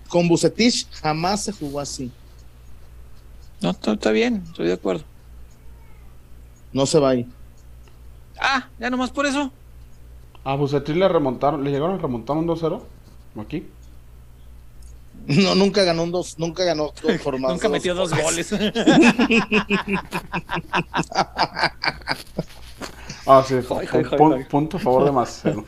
[0.09, 2.13] con Bucetich jamás se jugó así.
[3.61, 5.05] No, está bien, estoy de acuerdo.
[6.73, 7.27] No se va ahí.
[8.39, 9.53] Ah, ya nomás por eso.
[10.45, 12.81] A Bucetich le remontaron, le llegaron a remontar un 2-0
[13.41, 13.67] aquí.
[15.27, 16.93] No, nunca ganó un dos, nunca ganó
[17.49, 18.55] nunca metió dos goles.
[23.27, 23.55] Ah, sí,
[24.51, 25.65] punto a favor de Marcelo.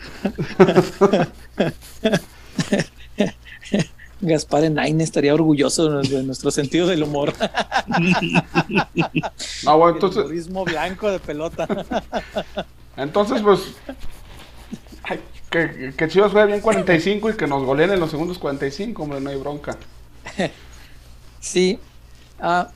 [4.21, 7.33] Gaspar Enaine estaría orgulloso de nuestro sentido del humor.
[9.67, 10.19] Ah, bueno, entonces.
[10.19, 11.67] El turismo blanco de pelota.
[12.95, 13.75] Entonces, pues.
[15.51, 19.21] Que, que Chivas juegue bien 45 y que nos goleen en los segundos 45, hombre,
[19.21, 19.77] no hay bronca.
[21.39, 21.79] Sí.
[22.41, 22.71] Ah,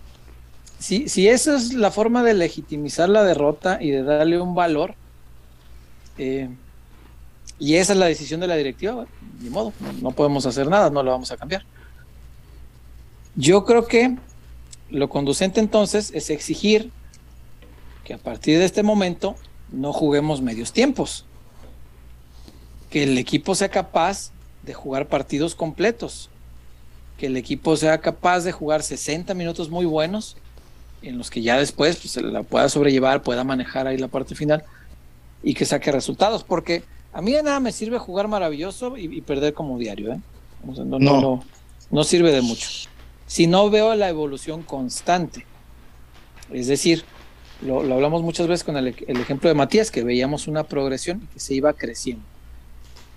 [0.78, 4.94] si, si esa es la forma de legitimizar la derrota y de darle un valor,
[6.18, 6.48] eh,
[7.58, 9.06] y esa es la decisión de la directiva,
[9.40, 11.64] ni modo, no, podemos hacer nada, no lo vamos a cambiar.
[13.34, 14.16] Yo creo que
[14.88, 16.90] lo conducente entonces es exigir
[18.04, 19.36] que a partir de este momento
[19.70, 21.26] no juguemos medios tiempos,
[22.90, 24.32] que el equipo sea capaz
[24.62, 26.28] de jugar partidos completos,
[27.16, 30.36] que el equipo sea capaz de jugar 60 minutos muy buenos
[31.02, 34.34] en los que ya después pues, se la pueda sobrellevar, pueda manejar ahí la parte
[34.34, 34.64] final
[35.42, 36.82] y que saque resultados, porque
[37.12, 40.20] a mí de nada me sirve jugar maravilloso y, perder como diario, ¿eh?
[40.64, 41.44] no, no.
[41.90, 42.68] No, sirve de mucho.
[43.26, 45.44] Si no veo la evolución constante,
[46.52, 47.04] es decir,
[47.62, 51.40] lo, hablamos muchas veces con el, ejemplo de Matías, que veíamos una progresión y que
[51.40, 52.22] se iba creciendo.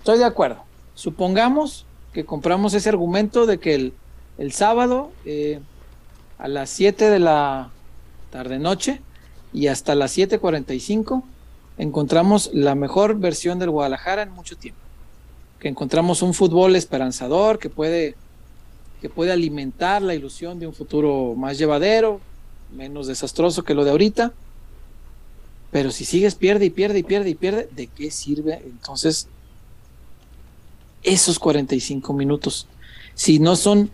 [0.04, 0.58] Estoy de acuerdo.
[0.94, 3.94] Supongamos que compramos ese argumento de que el,
[4.36, 5.60] el sábado eh,
[6.36, 7.70] a las 7 de la
[8.30, 9.00] tarde-noche
[9.54, 11.22] y hasta las 7.45
[11.78, 14.78] encontramos la mejor versión del Guadalajara en mucho tiempo.
[15.58, 18.14] Que encontramos un fútbol esperanzador que puede,
[19.00, 22.20] que puede alimentar la ilusión de un futuro más llevadero,
[22.76, 24.34] menos desastroso que lo de ahorita.
[25.70, 29.28] Pero si sigues pierde y pierde y pierde y pierde, ¿de qué sirve entonces
[31.04, 32.66] esos 45 minutos?
[33.14, 33.90] Si no son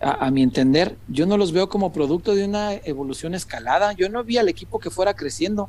[0.00, 3.92] a, mi entender, yo no los veo como producto de una evolución escalada.
[3.92, 5.68] Yo no vi al equipo que fuera creciendo.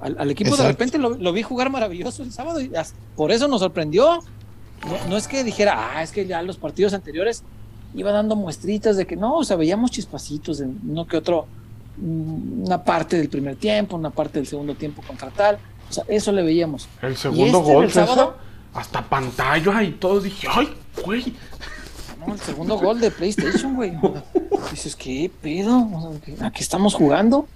[0.00, 2.70] Al, equipo de repente lo, vi jugar maravilloso el sábado y
[3.16, 4.22] por eso nos sorprendió.
[5.08, 7.42] No, es que dijera, ah, es que ya los partidos anteriores
[7.94, 11.46] iba dando muestritas de que no, o sea, veíamos chispacitos de uno que otro,
[11.98, 15.58] mm, una parte del primer tiempo, una parte del segundo tiempo contra tal.
[15.88, 16.88] O sea, eso le veíamos.
[17.02, 18.34] El segundo este gol,
[18.74, 20.20] hasta pantalla y todo.
[20.20, 21.34] Dije, ay, güey.
[22.18, 23.92] No, el segundo gol de PlayStation, güey.
[24.70, 25.88] Dices, ¿qué pedo?
[26.42, 27.48] ¿Aquí estamos jugando?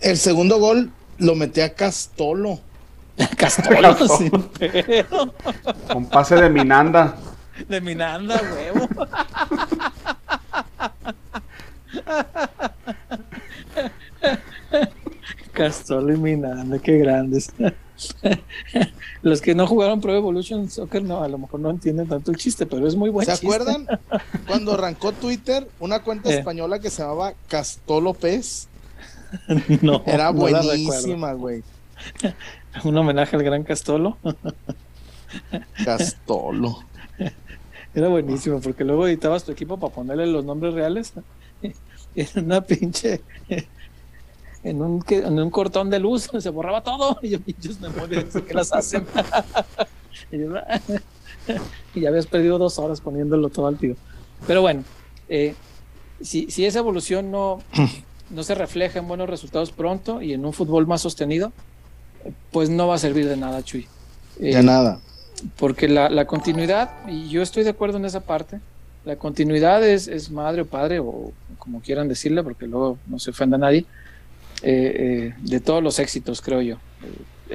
[0.00, 2.60] El segundo gol lo metí a Castolo.
[3.36, 3.96] Castolo,
[5.92, 7.16] Con pase de Minanda.
[7.68, 8.88] De Minanda, huevo.
[15.52, 17.52] Castolo y Minanda, qué grandes.
[19.22, 22.36] Los que no jugaron Pro Evolution Soccer, no, a lo mejor no entienden tanto el
[22.36, 23.34] chiste, pero es muy bueno.
[23.34, 23.86] ¿Se acuerdan
[24.46, 26.38] cuando arrancó Twitter una cuenta eh.
[26.38, 28.68] española que se llamaba Castolo Pez?
[29.82, 30.02] no.
[30.06, 31.62] Era buenísima, güey.
[32.84, 34.18] Un homenaje al gran Castolo.
[35.84, 36.84] Castolo.
[37.94, 41.12] Era buenísimo, porque luego editabas tu equipo para ponerle los nombres reales.
[42.14, 43.20] Era una pinche.
[44.64, 47.18] En un, en un cortón de luz se borraba todo.
[47.22, 49.06] Y yo, pinches memorias, ¿qué las hacen?
[50.32, 53.96] y, ya habías perdido dos horas poniéndolo todo al tío.
[54.46, 54.84] Pero bueno,
[55.28, 55.54] eh,
[56.20, 57.60] si, si esa evolución no,
[58.30, 61.52] no se refleja en buenos resultados pronto y en un fútbol más sostenido,
[62.50, 63.86] pues no va a servir de nada, Chuy.
[64.38, 65.00] de eh, nada.
[65.56, 68.60] Porque la, continuidad, y yo estoy de acuerdo en esa parte,
[69.04, 73.30] la continuidad es, es madre o padre, o como quieran decirle, porque luego no se
[73.30, 73.84] ofenda a nadie,
[74.62, 76.76] eh, eh, de todos los éxitos, creo yo.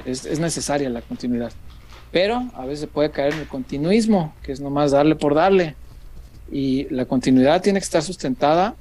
[0.04, 1.52] Es, es, necesaria la continuidad.
[2.12, 5.74] Pero a veces puede caer en el continuismo, que es nomás darle por darle.
[6.50, 8.74] Y la continuidad tiene que estar sustentada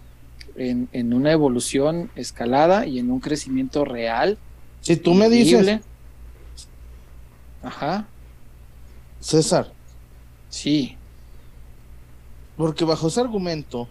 [0.55, 4.37] en, en una evolución escalada y en un crecimiento real
[4.87, 5.81] si tú me dices.
[7.61, 8.07] Ajá.
[9.19, 9.71] César.
[10.49, 10.95] Sí.
[12.55, 13.89] Porque bajo ese argumento.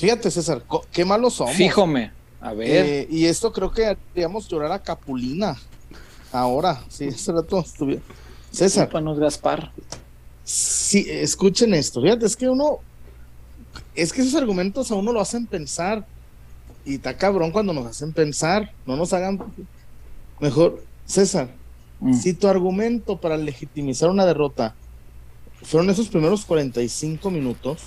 [0.00, 1.54] Fíjate, César, qué malos somos.
[1.54, 2.10] Fíjome.
[2.40, 2.86] A ver.
[2.86, 5.56] Eh, y esto creo que haríamos llorar a Capulina.
[6.32, 8.00] Ahora, sí, ese rato estuviera.
[8.50, 8.88] César.
[8.88, 9.72] Panos Gaspar.
[10.42, 12.00] Sí, escuchen esto.
[12.00, 12.78] Fíjate, es que uno.
[13.94, 16.06] Es que esos argumentos a uno lo hacen pensar
[16.84, 19.38] y está cabrón cuando nos hacen pensar, no nos hagan
[20.40, 20.82] mejor.
[21.04, 21.50] César,
[22.00, 22.14] mm.
[22.14, 24.74] si tu argumento para legitimizar una derrota
[25.62, 27.82] fueron esos primeros 45 minutos,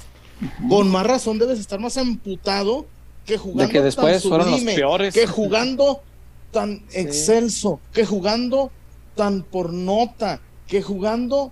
[0.70, 2.86] con más razón debes estar más emputado
[3.26, 5.14] que jugando que después tan fueron los peores.
[5.14, 6.02] que jugando
[6.52, 8.72] tan excelso, que jugando
[9.16, 11.52] tan por nota, que jugando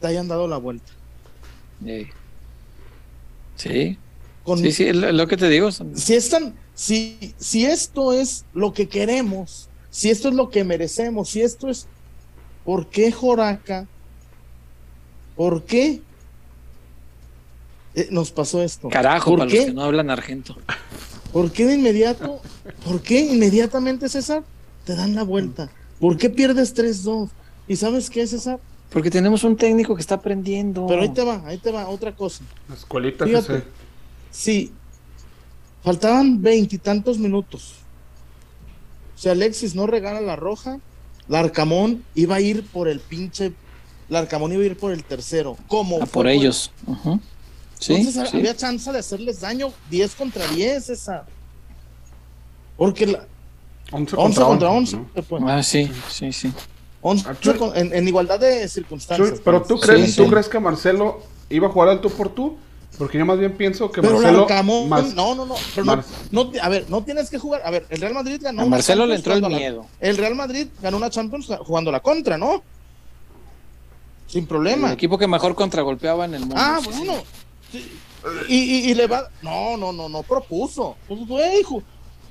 [0.00, 0.92] te hayan dado la vuelta.
[1.84, 2.06] Sí.
[3.56, 3.98] sí
[4.54, 5.70] sí, sí, lo que te digo.
[5.72, 11.30] Si, están, si, si esto es lo que queremos, si esto es lo que merecemos,
[11.30, 11.86] si esto es.
[12.64, 13.86] ¿Por qué Joraca?
[15.36, 16.02] ¿Por qué
[17.96, 18.88] eh, nos pasó esto?
[18.88, 19.56] Carajo, ¿Por para qué?
[19.56, 20.56] los que no hablan argento.
[21.32, 22.40] ¿Por qué de inmediato?
[22.84, 24.44] ¿Por qué inmediatamente, César?
[24.84, 25.68] Te dan la vuelta.
[25.98, 27.28] ¿Por qué pierdes 3-2?
[27.66, 28.60] ¿Y sabes qué, César?
[28.90, 30.86] Porque tenemos un técnico que está aprendiendo.
[30.86, 32.44] Pero ahí te va, ahí te va, otra cosa.
[32.68, 33.64] La escuelita Fíjate,
[34.30, 34.70] Sí,
[35.82, 37.74] faltaban veintitantos minutos.
[39.16, 40.78] Si Alexis no regala la roja,
[41.28, 43.52] Larcamón iba a ir por el pinche.
[44.08, 45.56] Larcamón iba a ir por el tercero.
[45.66, 46.02] ¿Cómo?
[46.02, 46.70] A por ellos.
[47.88, 51.24] Entonces había chance de hacerles daño 10 contra 10, esa.
[52.76, 53.26] Porque la.
[53.92, 54.98] 11 contra 11.
[55.28, 55.42] Pues.
[55.46, 56.52] Ah, sí, sí, sí.
[57.74, 59.40] en, igualdad de circunstancias.
[59.44, 62.56] pero tú crees, ¿tú crees que Marcelo iba a jugar al tú por tú?
[62.98, 64.46] Porque yo más bien pienso que pero Marcelo.
[65.14, 67.60] no, no, no, pero no, A ver, no tienes que jugar.
[67.64, 68.62] A ver, el Real Madrid ganó.
[68.62, 69.86] A Marcelo le entró el miedo.
[70.00, 72.62] el Real Madrid ganó una Champions jugando la contra, ¿no?
[74.26, 74.88] Sin problema.
[74.88, 76.56] El equipo que mejor contragolpeaba en el mundo.
[76.58, 77.22] Ah, bueno.
[78.48, 79.28] Y, y, le va.
[79.42, 80.96] No, no, no, no propuso.
[81.06, 81.82] Pues fue, hijo.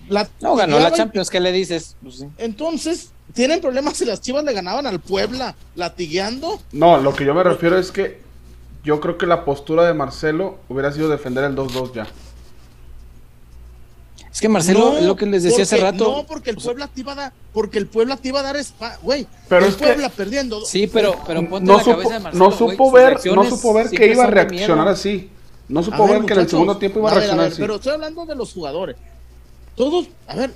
[0.10, 1.96] La, no ganó la Champions, ¿qué le dices?
[2.02, 6.60] Pues Entonces, ¿tienen problemas si las chivas le ganaban al Puebla latigueando?
[6.72, 8.22] No, lo que yo me refiero es que
[8.84, 12.08] yo creo que la postura de Marcelo hubiera sido defender el 2-2 ya.
[14.36, 16.12] Es que Marcelo, lo que les decía hace rato.
[16.12, 18.58] No, porque el Puebla te iba a dar, porque el Puebla te iba a dar
[19.02, 19.26] güey.
[19.48, 20.66] Pero el Puebla perdiendo.
[20.66, 23.74] Sí, pero, pero ponte no la supo, cabeza de Marcelo, No supo ver, no supo
[23.74, 25.30] ver que iba a reaccionar así.
[25.70, 27.62] No supo ver, que en el segundo tiempo iba a, reaccionar así.
[27.62, 28.98] Pero estoy hablando de los jugadores.
[29.74, 30.54] Todos, a ver,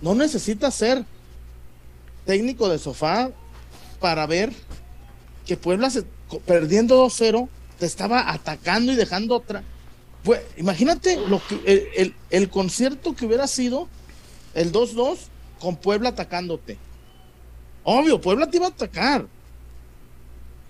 [0.00, 1.04] no necesitas ser
[2.24, 3.28] técnico de sofá
[4.00, 4.50] para ver
[5.44, 6.04] que Puebla se,
[6.46, 9.62] perdiendo 2-0 te estaba atacando y dejando otra.
[10.56, 13.88] Imagínate lo que el, concierto que hubiera sido
[14.54, 15.16] el 2-2
[15.58, 16.76] con Puebla atacándote.
[17.84, 19.26] Obvio, Puebla te iba a atacar.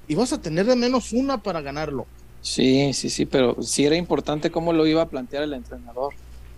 [0.07, 2.07] Y vas a tener de menos una para ganarlo.
[2.43, 6.15] Sí, sí, sí, pero sí era importante cómo lo iba a plantear el entrenador.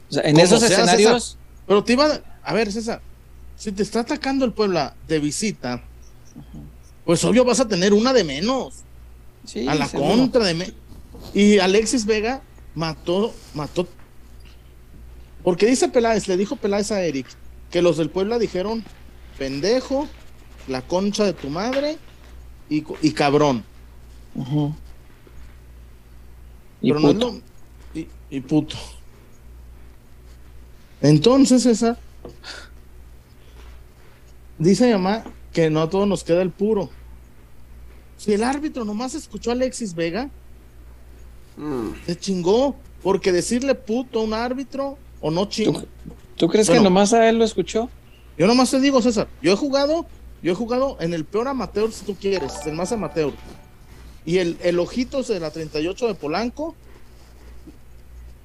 [0.08, 1.38] O sea, en esos escenarios.
[1.66, 3.00] pero te iba a, ver, César,
[3.56, 5.82] si te está atacando el Puebla de visita,
[7.04, 8.82] pues obvio vas a tener una de menos.
[9.66, 10.74] a la contra de menos.
[11.34, 12.42] Y Alexis Vega
[12.74, 13.88] mató, mató.
[15.42, 17.26] Porque dice Peláez, le dijo Peláez a Eric,
[17.70, 18.84] que los del Puebla dijeron,
[19.38, 20.08] pendejo,
[20.68, 21.98] la concha de tu madre
[22.68, 23.64] y, cabrón.
[26.80, 27.40] y, puto.
[28.30, 28.76] y, puto.
[31.00, 31.98] Entonces, esa.
[34.58, 36.88] Dice mi mamá que no a todos nos queda el puro.
[38.16, 40.30] Si el árbitro nomás escuchó a Alexis Vega,
[41.56, 42.06] mm.
[42.06, 42.76] se chingó.
[43.02, 45.82] Porque decirle puto a un árbitro o no chingo.
[46.36, 47.90] ¿Tú, crees que nomás a él lo escuchó?
[48.38, 50.06] Yo nomás te digo, César, yo he jugado,
[50.42, 53.32] yo he jugado en el peor amateur si tú quieres, el más amateur.
[54.24, 56.76] Y el, el ojitos de la 38 de Polanco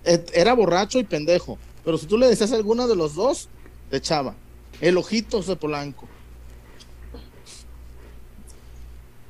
[0.03, 1.57] era borracho y pendejo.
[1.85, 3.49] Pero si tú le decías a alguno de los dos,
[3.89, 4.35] te echaba.
[4.81, 6.07] El ojitos de Polanco.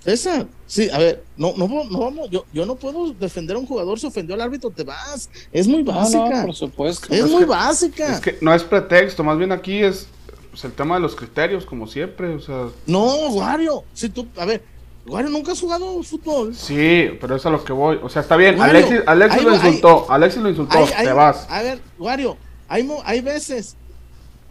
[0.08, 3.66] Esa, sí, a ver, no, no, no vamos, yo, yo no puedo defender a un
[3.66, 5.30] jugador, se ofendió al árbitro, te vas.
[5.52, 6.44] Es muy básica.
[6.46, 7.14] por supuesto.
[7.14, 8.14] Es, muy básica.
[8.14, 10.08] Es que no es pretexto, más bien aquí es
[10.50, 12.70] pues, el tema de los criterios, como siempre, o sea.
[12.86, 14.64] No, Wario, si tú, a ver,
[15.08, 16.56] Wario, ¿nunca has jugado fútbol?
[16.56, 18.00] Sí, pero es a lo que voy.
[18.02, 18.62] O sea, está bien.
[18.62, 20.10] Alexis, Alexis lo insultó.
[20.10, 20.86] Alexis lo insultó.
[20.86, 21.46] te vas.
[21.50, 22.38] A ver, Wario,
[22.70, 23.76] hay, hay veces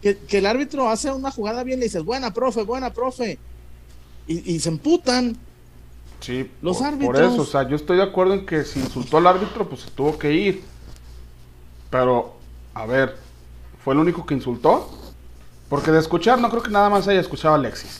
[0.03, 3.39] que, que, el árbitro hace una jugada bien y le dices, buena, profe, buena, profe.
[4.27, 5.46] Y, y se emputan.
[6.19, 7.19] Sí, los por, árbitros.
[7.19, 9.81] Por eso, o sea, yo estoy de acuerdo en que si insultó al árbitro, pues
[9.81, 10.63] se tuvo que ir.
[11.89, 12.35] Pero,
[12.73, 13.15] a ver,
[13.83, 14.89] ¿fue el único que insultó?
[15.69, 17.99] Porque de escuchar, no creo que nada más haya escuchado a Alexis.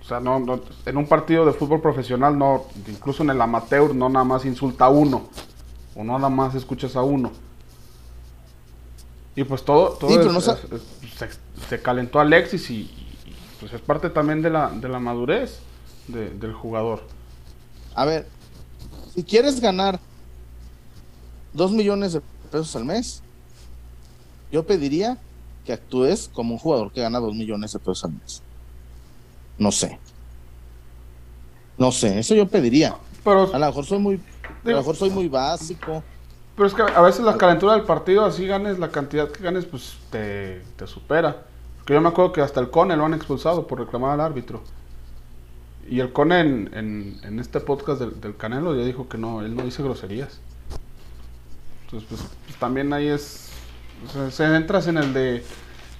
[0.00, 4.08] O sea, no, en un partido de fútbol profesional, no, incluso en el amateur, no
[4.08, 5.28] nada más insulta a uno.
[5.96, 7.32] O no nada más escuchas a uno.
[9.34, 10.08] Y pues todo, todo
[11.68, 12.90] se, calentó Alexis y,
[13.60, 15.60] pues es parte también de la, de la madurez
[16.08, 17.02] del jugador.
[17.94, 18.26] A ver,
[19.14, 19.98] si quieres ganar
[21.52, 23.22] dos millones de pesos al mes,
[24.52, 25.18] yo pediría
[25.64, 28.42] que actúes como un jugador que gana dos millones de pesos al mes.
[29.58, 29.98] No sé.
[31.78, 32.96] No sé, eso yo pediría.
[33.24, 34.20] Pero, a lo mejor soy muy,
[34.64, 36.02] a lo mejor soy muy básico.
[36.54, 39.66] Pero es que a veces la calentura del partido, así ganes la cantidad que ganes,
[39.66, 41.44] pues te, te supera.
[41.76, 44.62] Porque yo me acuerdo que hasta el Cone lo han expulsado por reclamar al árbitro.
[45.88, 49.62] Y el Cone en, en, este podcast del, Canelo ya dijo que no, él no
[49.62, 50.40] dice groserías.
[51.84, 53.50] Entonces, pues, pues también ahí es.
[54.30, 55.44] se entras en el de.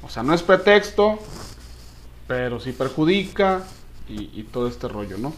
[0.03, 1.19] O sea, no es pretexto,
[2.27, 3.65] pero sí perjudica
[4.09, 5.33] y, todo este rollo, ¿no?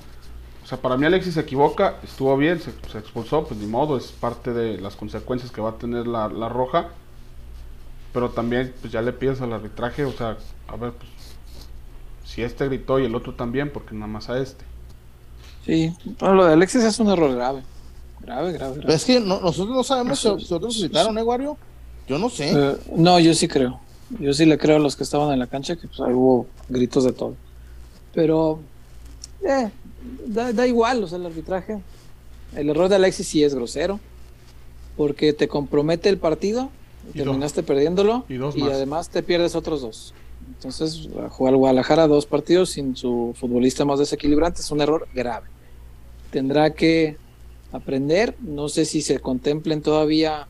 [0.63, 4.13] O sea, para mí Alexis se equivoca, estuvo bien, se, expulsó, pues ni modo, es
[4.13, 6.89] parte de las consecuencias que va a tener la, la roja.
[8.13, 11.18] Pero también, pues ya le pides al arbitraje, o sea, a ver, pues
[12.29, 14.65] si este gritó y el otro también, porque nada más a este.
[15.65, 17.63] Sí, pero lo de Alexis es un error grave.
[18.21, 18.95] Grave, grave, grave.
[18.95, 21.57] es que nosotros no sabemos si, otros citaron, ¿eh, Wario?
[22.07, 22.51] Yo no sé.
[22.55, 23.81] Eh, no, yo sí creo.
[24.21, 27.05] Yo sí le creo a los que estaban en la cancha que pues, hubo gritos
[27.05, 27.35] de todo.
[28.15, 28.61] Pero,
[29.43, 29.71] eh,
[30.27, 31.81] da, igual, o sea, el arbitraje.
[32.55, 34.01] El error de Alexis sí es grosero,
[34.97, 36.71] porque te compromete el partido,
[37.15, 40.15] terminaste perdiéndolo y, y además te pierdes otros dos.
[40.55, 45.47] Entonces, jugar Guadalajara dos partidos sin su futbolista más desequilibrante es un error grave.
[46.31, 47.17] Tendrá que
[47.73, 50.49] aprender, no sé si se contemplen todavía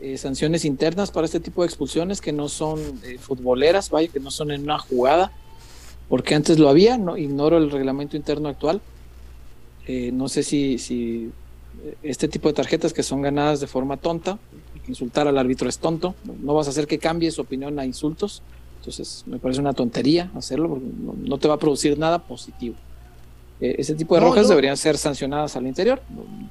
[0.00, 4.20] eh, sanciones internas para este tipo de expulsiones que no son eh, futboleras, vaya, que
[4.20, 5.32] no son en una jugada,
[6.08, 8.80] porque antes lo había, no ignoro el reglamento interno actual.
[9.86, 11.30] Eh, no sé si, si
[12.02, 14.38] este tipo de tarjetas que son ganadas de forma tonta,
[14.86, 18.42] insultar al árbitro es tonto, no vas a hacer que cambie su opinión a insultos.
[18.86, 20.86] Entonces, me parece una tontería hacerlo porque
[21.24, 22.76] no, te va a producir nada positivo.
[23.60, 26.00] Eh, ese tipo de rojas deberían ser sancionadas al interior,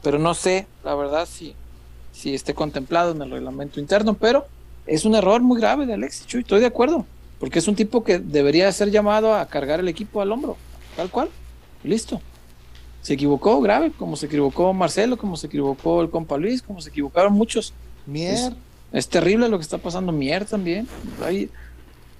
[0.04, 1.54] pero no sé, la verdad, si,
[2.12, 4.48] si esté contemplado en el reglamento interno, pero
[4.86, 7.06] es un error muy grave de Alexis Chuy, estoy de acuerdo,
[7.40, 10.58] porque es un tipo que debería ser llamado a cargar el equipo al hombro,
[10.98, 11.30] tal cual,
[11.86, 12.20] listo.
[13.02, 16.90] Se equivocó grave, como se equivocó Marcelo, como se equivocó el compa Luis, como se
[16.90, 17.72] equivocaron muchos.
[18.06, 18.52] Mier.
[18.92, 20.12] Es, terrible lo que está pasando.
[20.12, 20.88] Mier también.
[21.24, 21.50] Hay,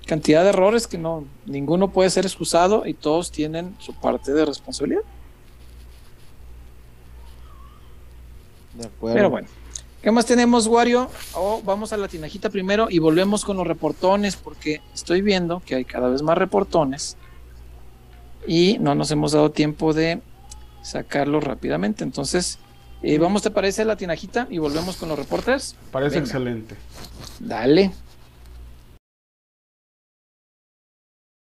[0.06, 4.46] cantidad de errores que no, ninguno puede ser excusado y todos tienen su parte de
[4.46, 5.02] responsabilidad.
[8.74, 9.16] De acuerdo.
[9.16, 9.48] Pero bueno,
[10.02, 11.10] ¿qué más tenemos, Wario?
[11.34, 15.76] Oh, vamos a la tinajita primero y volvemos con los reportones porque estoy viendo que
[15.76, 17.18] hay cada vez más reportones
[18.46, 20.22] y no nos hemos dado tiempo de
[20.82, 22.04] sacarlos rápidamente.
[22.04, 22.60] Entonces,
[23.02, 25.76] eh, vamos, ¿te parece la tinajita y volvemos con los reportes?
[25.92, 26.76] Parece excelente.
[27.40, 27.92] Dale.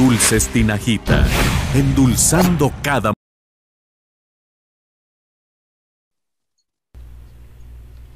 [0.00, 1.26] Dulces Tinajita,
[1.74, 3.12] endulzando cada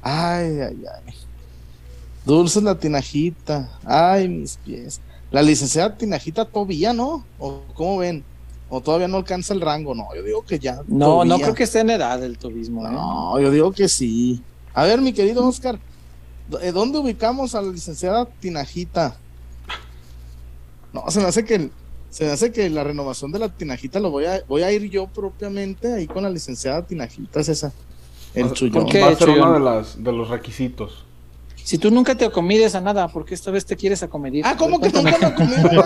[0.01, 1.13] Ay, ay, ay.
[2.25, 3.69] Dulces la tinajita.
[3.85, 4.99] Ay, mis pies.
[5.29, 7.23] La licenciada tinajita todavía, ¿no?
[7.37, 8.23] ¿O cómo ven?
[8.67, 9.93] ¿O todavía no alcanza el rango?
[9.93, 10.81] No, yo digo que ya.
[10.87, 12.83] No, no creo que esté en edad del turismo.
[12.87, 12.91] ¿eh?
[12.91, 14.41] No, yo digo que sí.
[14.73, 15.77] A ver, mi querido Oscar,
[16.73, 19.19] ¿dónde ubicamos a la licenciada tinajita?
[20.95, 21.69] No, se me hace que
[22.09, 24.89] se me hace que la renovación de la tinajita lo voy a voy a ir
[24.89, 27.73] yo propiamente ahí con la licenciada tinajita, es esa.
[28.33, 28.85] El chullón.
[28.85, 31.03] Va a ser uno de, las, de los requisitos.
[31.61, 34.45] Si tú nunca te acomides a nada, ¿por qué esta vez te quieres acomedir?
[34.45, 35.69] Ah, ¿cómo que nunca me acomido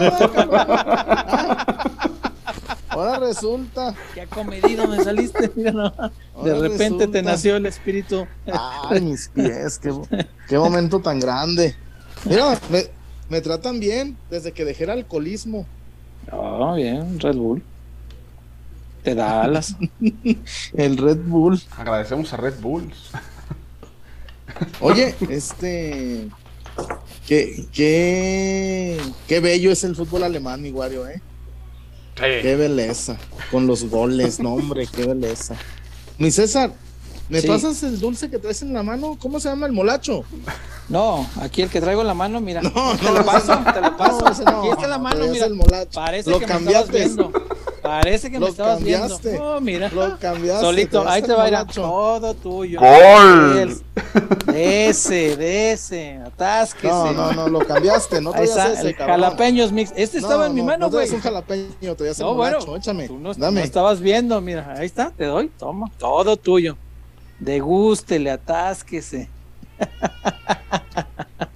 [2.89, 3.95] Ahora resulta.
[4.13, 6.11] Qué acomedido me saliste, mira,
[6.43, 8.27] De repente te nació el espíritu.
[8.45, 9.91] Ay, mis pies, qué,
[10.47, 11.75] qué momento tan grande.
[12.25, 12.98] Mira, me,
[13.29, 15.65] me tratan bien desde que dejé el alcoholismo.
[16.31, 17.63] Ah, bien, Red Bull.
[19.03, 19.75] Te da alas.
[20.73, 21.61] el Red Bull.
[21.77, 22.91] Agradecemos a Red Bull.
[24.81, 26.27] Oye, este.
[27.27, 31.21] Qué, qué, qué bello es el fútbol alemán, mi Wario, ¿eh?
[32.15, 33.17] Qué belleza.
[33.51, 35.55] Con los goles, no, hombre, qué belleza.
[36.17, 36.73] Mi César,
[37.29, 39.15] ¿Me pasas el dulce que traes en la mano?
[39.19, 40.23] ¿Cómo se llama el molacho?
[40.89, 42.61] No, aquí el que traigo en la mano, mira.
[42.69, 44.27] No, no, te lo paso, te lo paso.
[44.27, 45.45] aquí está la mano, mira.
[45.45, 45.91] El molacho.
[45.93, 46.91] Parece lo que cambiaste.
[46.91, 47.49] me estabas viendo.
[47.83, 49.29] Parece que me estabas cambiaste.
[49.29, 49.55] viendo.
[49.55, 49.89] Oh, mira.
[49.89, 50.65] Lo cambiaste.
[50.65, 52.79] Solito, ahí te va a ir todo tuyo.
[52.79, 53.79] ¡Gol!
[54.47, 56.87] De ese, de ese, atásquese.
[56.87, 59.93] No, no, no, lo cambiaste, no te ese, el jalapeños mix.
[59.95, 61.07] Este estaba en mi mano, güey.
[61.07, 63.07] No, un jalapeño, te voy a hacer no, molacho, bueno, échame.
[63.07, 63.59] Tú no, Dame.
[63.59, 66.75] no estabas viendo, mira, ahí está, te doy, toma, todo tuyo
[67.39, 69.29] le atásquese.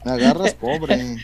[0.05, 1.17] Me agarras pobre.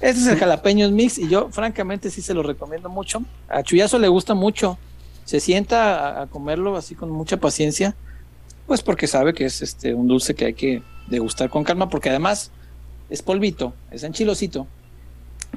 [0.00, 3.22] Este es el jalapeños mix y yo francamente sí se lo recomiendo mucho.
[3.48, 4.78] A Chuyazo le gusta mucho.
[5.24, 7.96] Se sienta a, comerlo así con mucha paciencia,
[8.66, 12.10] pues porque sabe que es este un dulce que hay que degustar con calma, porque
[12.10, 12.50] además
[13.08, 14.66] es polvito, es enchilosito.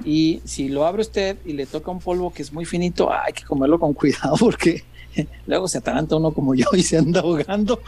[0.05, 3.33] Y si lo abre usted y le toca un polvo que es muy finito, hay
[3.33, 4.83] que comerlo con cuidado porque
[5.47, 7.79] Luego se ataranta uno como yo y se anda ahogando.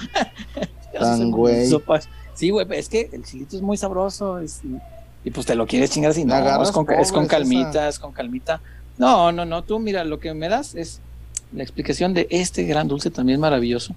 [1.00, 1.70] Tan güey.
[2.34, 4.42] Sí, güey, es que el chilito es muy sabroso
[5.24, 6.26] y, pues te lo quieres chingar así.
[6.26, 8.62] No, es con, es con calmita, es con calmita.
[8.98, 11.02] No, no, no, tú mira, lo que me das es
[11.54, 13.94] la explicación de este gran dulce también maravilloso.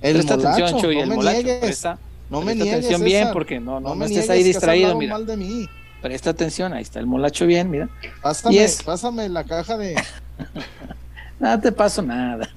[0.00, 1.60] El presta atención, Chuy, no el molacho.
[1.60, 1.98] Presta,
[2.30, 5.14] no me presta atención bien porque no, no, me estés ahí distraído, mira.
[5.14, 5.68] Mal de mí.
[6.02, 7.88] Presta atención, ahí está el molacho bien, mira.
[8.20, 9.94] Pásame, pásame la caja de
[11.44, 12.48] Nada te paso nada.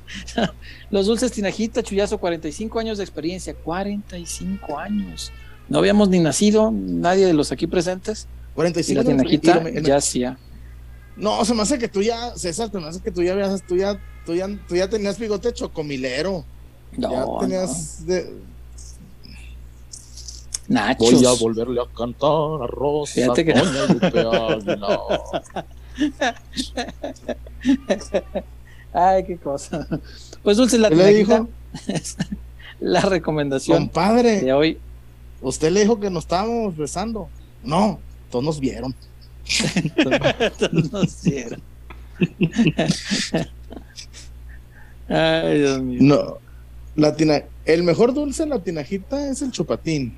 [0.90, 3.54] Los dulces Tinajita, Chuyazo, 45 años de experiencia.
[3.54, 5.30] 45 años.
[5.68, 8.26] No habíamos ni nacido, nadie de los aquí presentes.
[8.54, 10.38] 45 y la Tinajita ya hacía.
[11.16, 13.62] No, se me hace que tú ya, César, se me hace que tú ya habías,
[13.66, 16.44] tú ya, tú ya, tú ya tenías bigote chocomilero.
[16.96, 18.34] No, ya tenías de,
[20.68, 21.12] Nachos.
[21.12, 23.14] Voy a volverle a cantar a Rosa.
[23.14, 23.62] Fíjate que no.
[28.92, 29.86] Ay, qué cosa.
[30.42, 31.48] Pues Dulce la le dijo?
[32.80, 34.78] la recomendación Compadre, de hoy.
[35.40, 37.28] Usted le dijo que nos estábamos besando.
[37.62, 37.98] No,
[38.30, 38.94] todos nos vieron.
[40.58, 41.62] todos nos vieron.
[45.08, 45.98] Ay, Dios mío.
[46.00, 46.38] No,
[46.96, 47.14] la
[47.64, 50.16] el mejor dulce en la tinajita es el chupatín.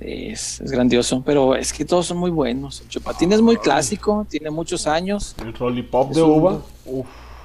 [0.00, 2.80] Es, grandioso, pero es que todos son muy buenos.
[2.82, 5.34] El chupatín es muy clásico, tiene muchos años.
[5.42, 6.62] El rollipop de uva.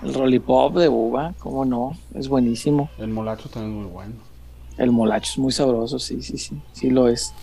[0.04, 2.90] El rollipop de uva, cómo no, es buenísimo.
[3.00, 4.14] El molacho también es muy bueno.
[4.78, 7.34] El molacho es muy sabroso, sí, sí, sí, sí lo es.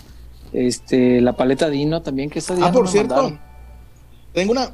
[0.52, 3.32] Este, la paleta Dino también que está Ah, por cierto,
[4.32, 4.72] tengo una,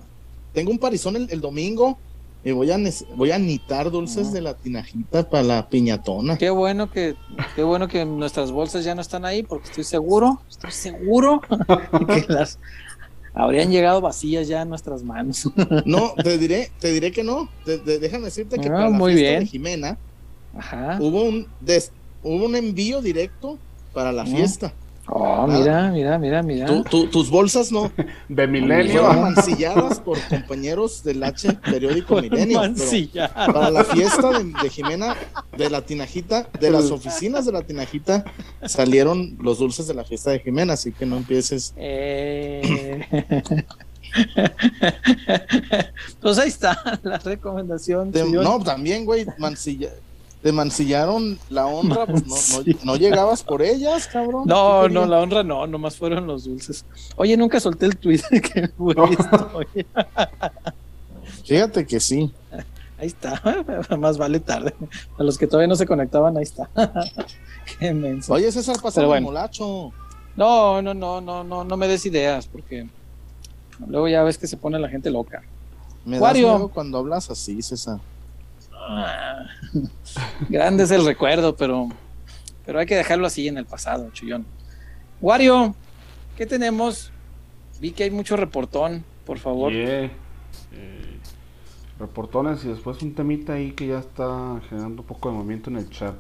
[0.53, 1.99] tengo un parizón el domingo
[2.47, 2.79] y voy a,
[3.17, 6.39] voy a anitar dulces de la tinajita para la piñatona.
[6.39, 7.17] Qué bueno que,
[7.57, 11.41] qué bueno que nuestras bolsas ya no están ahí, porque estoy seguro, estoy seguro
[12.07, 12.61] que las
[13.35, 15.51] habrían llegado vacías ya en nuestras manos.
[15.87, 17.49] no, te diré, te diré que no.
[17.65, 19.41] déjame decirte que ah, para la muy fiesta bien.
[19.41, 19.99] de Jimena
[21.01, 21.49] hubo un
[22.23, 23.59] hubo un envío directo
[23.93, 24.73] para la fiesta.
[25.09, 26.83] Oh, mira, mira, mira, mira.
[26.85, 27.93] tus bolsas no.
[28.29, 29.05] De Milenio.
[29.13, 32.61] mancilladas por compañeros del H periódico Milenio.
[33.35, 34.31] Para la fiesta
[34.63, 35.17] de, Jimena,
[35.57, 38.25] de la Tinajita, de las oficinas de la Tinajita,
[38.65, 41.73] salieron los dulces de la fiesta de Jimena, así que no empieces.
[41.77, 43.07] Eh...
[46.21, 48.11] pues ahí está la recomendación.
[48.33, 49.91] no, también, güey, mancilla
[50.47, 52.25] te mancillaron la honra, pues
[52.85, 54.45] no, llegabas por ellas, cabrón.
[54.47, 56.85] No, no, la honra no, nomás fueron los dulces.
[57.17, 58.71] Oye, nunca solté el tweet que
[61.45, 62.33] Fíjate que sí.
[62.97, 63.43] Ahí está,
[63.99, 64.73] más vale tarde.
[65.19, 66.71] A los que todavía no se conectaban, ahí está.
[67.81, 68.33] Qué menso.
[68.33, 69.93] Oye, César, pasa el molacho.
[70.37, 72.87] No, no, no, no, no, no me des ideas, porque
[73.85, 75.43] luego ya ves que se pone la gente loca.
[76.05, 76.39] Me das
[76.73, 77.99] cuando hablas así, César.
[80.49, 81.89] grande es el recuerdo, pero,
[82.65, 84.47] pero hay que dejarlo así en el pasado, Chuyón.
[85.21, 85.75] Wario,
[86.37, 87.11] ¿qué tenemos?
[87.81, 89.73] Vi que hay mucho reportón, por favor.
[89.73, 90.11] Eh,
[91.99, 95.77] reportones y después un temita ahí que ya está generando un poco de movimiento en
[95.77, 96.17] el chat.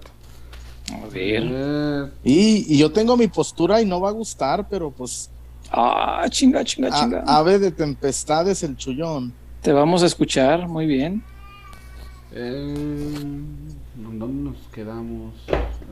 [0.92, 1.42] A ver.
[1.46, 5.30] Eh, y, yo tengo mi postura y no va a gustar, pero pues.
[5.70, 7.24] Ah, chinga, chinga, chinga.
[7.26, 9.32] Ave de tempestades el chullón.
[9.62, 11.24] Te vamos a escuchar, muy bien.
[12.38, 12.74] Eh,
[13.94, 15.32] ¿Dónde nos quedamos?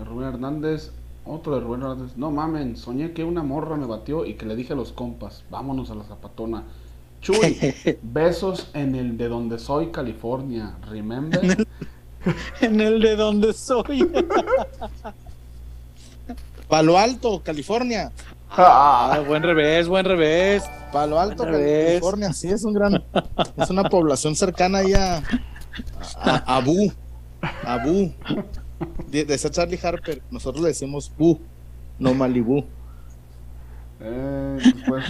[0.05, 0.91] Rubén Hernández.
[1.25, 2.19] Otro de Rubén Hernández.
[2.19, 5.43] No mamen, soñé que una morra me batió y que le dije a los compas,
[5.49, 6.65] vámonos a la zapatona.
[7.23, 7.57] Chuy,
[8.03, 10.77] besos en el de donde soy, California.
[10.91, 11.67] Remember?
[12.61, 14.07] En el, de donde soy.
[16.69, 18.13] Palo Alto, California.
[18.51, 20.63] Ah, buen revés, buen revés.
[20.93, 23.03] Palo Alto, California, sí, es un gran,
[23.57, 25.23] es una población cercana ahí a,
[26.47, 26.93] Abu.
[27.65, 28.13] Abu.
[29.09, 30.23] De, esa Charlie Harper.
[30.31, 31.41] Nosotros le decimos Bu,
[31.99, 32.65] no Malibu.
[34.01, 35.05] Eh, después,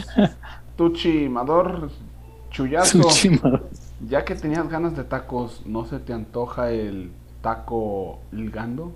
[0.76, 1.90] Tuchimador
[2.50, 3.08] Chuyazo.
[4.08, 7.10] Ya que tenías ganas de tacos, ¿no se te antoja el
[7.42, 8.92] taco ligando?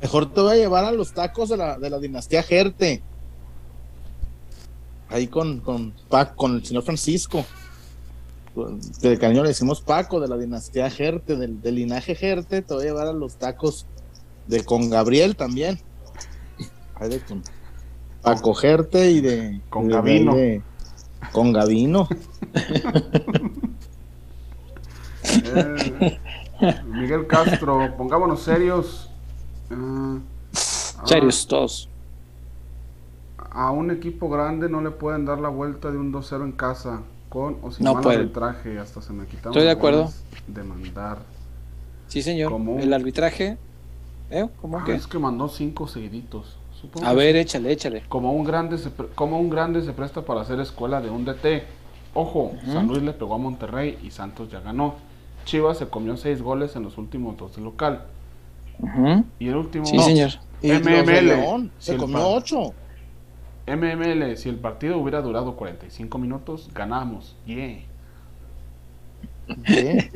[0.00, 3.02] Mejor te voy a llevar a los tacos de la, de la dinastía Gerte.
[5.08, 5.92] Ahí con, con,
[6.36, 7.44] con el señor Francisco
[8.54, 12.86] de cariño le decimos Paco, de la dinastía Gerte, del, linaje Gerte, te voy a
[12.86, 13.86] llevar a los tacos
[14.46, 15.78] de con Gabriel también.
[17.00, 17.42] de con
[18.22, 19.60] Paco Gerte y de.
[19.70, 20.34] Con Gabino
[21.30, 22.08] con Gabino
[25.24, 26.18] eh,
[26.86, 29.08] Miguel Castro, pongámonos serios.
[29.70, 30.18] Uh,
[31.04, 31.88] serios todos.
[33.38, 37.02] A un equipo grande no le pueden dar la vuelta de un 2-0 en casa
[37.32, 39.52] con o sin no mal arbitraje, hasta se me quitaron.
[39.52, 40.10] Estoy de acuerdo.
[40.46, 41.20] Demandar.
[42.06, 42.52] Sí, señor.
[42.78, 43.56] el arbitraje,
[44.30, 44.46] ¿eh?
[44.60, 44.92] ¿Cómo ah, que?
[44.92, 46.58] Es que mandó cinco seguiditos.
[47.02, 48.02] a ver, échale, échale.
[48.06, 51.64] Como un grande se, como un grande se presta para hacer escuela de un DT.
[52.12, 54.96] Ojo, San Luis le pegó a Monterrey y Santos ya ganó.
[55.46, 58.04] Chivas se comió seis goles en los últimos dos de local.
[59.38, 59.86] Y el último.
[59.86, 60.32] Sí, señor.
[60.62, 61.70] MML.
[61.78, 62.74] se comió ocho.
[63.66, 67.36] MML, si el partido hubiera durado 45 minutos, ganamos.
[67.46, 67.78] Yeah.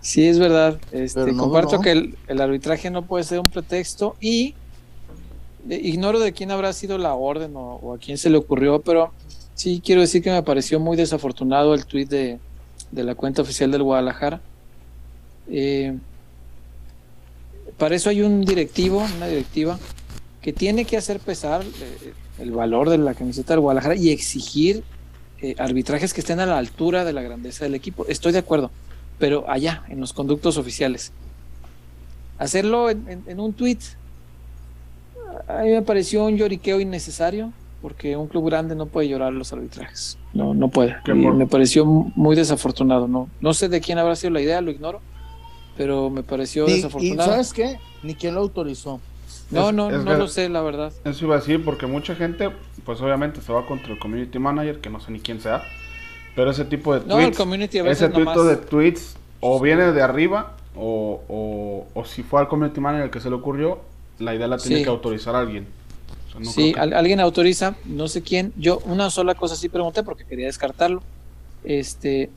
[0.00, 0.78] Sí, es verdad.
[0.92, 4.54] Este, comparto que el, arbitraje no puede ser un pretexto y
[5.68, 9.12] ignoro de quién habrá sido la orden o, a quién se le ocurrió, pero
[9.54, 12.38] sí quiero decir que me pareció muy desafortunado el tuit de,
[12.92, 14.40] la cuenta oficial del Guadalajara.
[15.50, 15.96] Eh,
[17.76, 19.78] para eso hay un directivo, una directiva,
[20.40, 24.82] que tiene que hacer pesar eh, el valor de la camiseta del Guadalajara y exigir
[25.40, 28.04] eh, arbitrajes que estén a la altura de la grandeza del equipo.
[28.08, 28.70] Estoy de acuerdo,
[29.18, 31.12] pero allá, en los conductos oficiales.
[32.38, 33.78] Hacerlo en, un tweet,
[35.48, 37.52] a mí me pareció un lloriqueo innecesario.
[37.80, 40.18] porque un club grande no puede llorar los arbitrajes.
[40.34, 40.96] No, no puede.
[41.06, 43.06] me pareció muy desafortunado.
[43.06, 45.00] No, no sé de quién habrá sido la idea, lo ignoro,
[45.76, 47.30] pero me pareció desafortunado.
[47.30, 47.78] ¿Y sabes qué?
[48.02, 49.00] Ni quién lo autorizó.
[49.50, 50.92] No, no, no lo sé, la verdad.
[51.04, 52.50] Eso iba a decir, porque mucha gente,
[52.84, 55.62] pues obviamente se va contra el community manager, que no sé ni quién sea,
[56.34, 59.58] pero ese tipo de tweets, no, el community a veces ese tipo de tweets o
[59.60, 63.80] viene de arriba, o, o, si fue al community manager el que se le ocurrió,
[64.18, 65.66] la idea la tiene que autorizar alguien.
[66.42, 68.52] sí, alguien autoriza, no sé quién.
[68.56, 71.02] Yo una sola cosa sí pregunté porque quería descartarlo.
[71.64, 72.30] Este,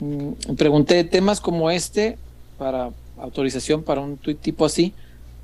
[0.00, 2.18] mm, pregunté temas como este
[2.58, 4.94] para autorización para un tweet tipo así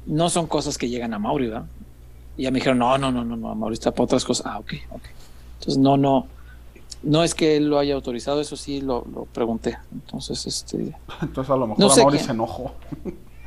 [0.06, 1.66] no son cosas que llegan a Mauri, ¿verdad?
[2.36, 4.46] Y ya me dijeron, no, no, no, no, no, Mauri está para otras cosas.
[4.46, 5.02] Ah, ok, ok.
[5.58, 6.26] Entonces, no, no,
[7.02, 9.78] no es que él lo haya autorizado, eso sí lo, pregunté.
[9.92, 10.94] Entonces, este.
[11.22, 12.74] Entonces, a lo mejor no Mauri se enojó.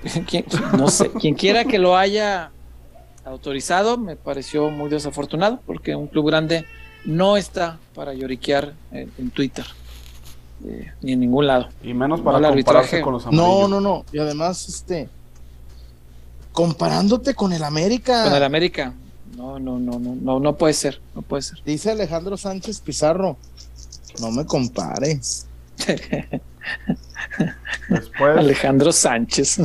[0.77, 2.52] no sé, quien quiera que lo haya
[3.26, 6.65] autorizado, me pareció muy desafortunado, porque un club grande
[7.06, 9.65] no está para lloriquear en, Twitter.
[10.65, 11.69] Eh, ni en ningún lado.
[11.84, 13.48] Y menos para compararse con los amarillos.
[13.48, 14.06] No, no, no.
[14.11, 15.10] Y además, este
[16.51, 18.23] comparándote con el América.
[18.26, 18.93] Con el América.
[19.35, 21.63] No, no, no, no, no, no puede ser, no puede ser.
[21.63, 23.38] Dice Alejandro Sánchez Pizarro,
[24.19, 25.47] no me compares.
[27.89, 28.38] Después.
[28.38, 29.61] Alejandro Sánchez.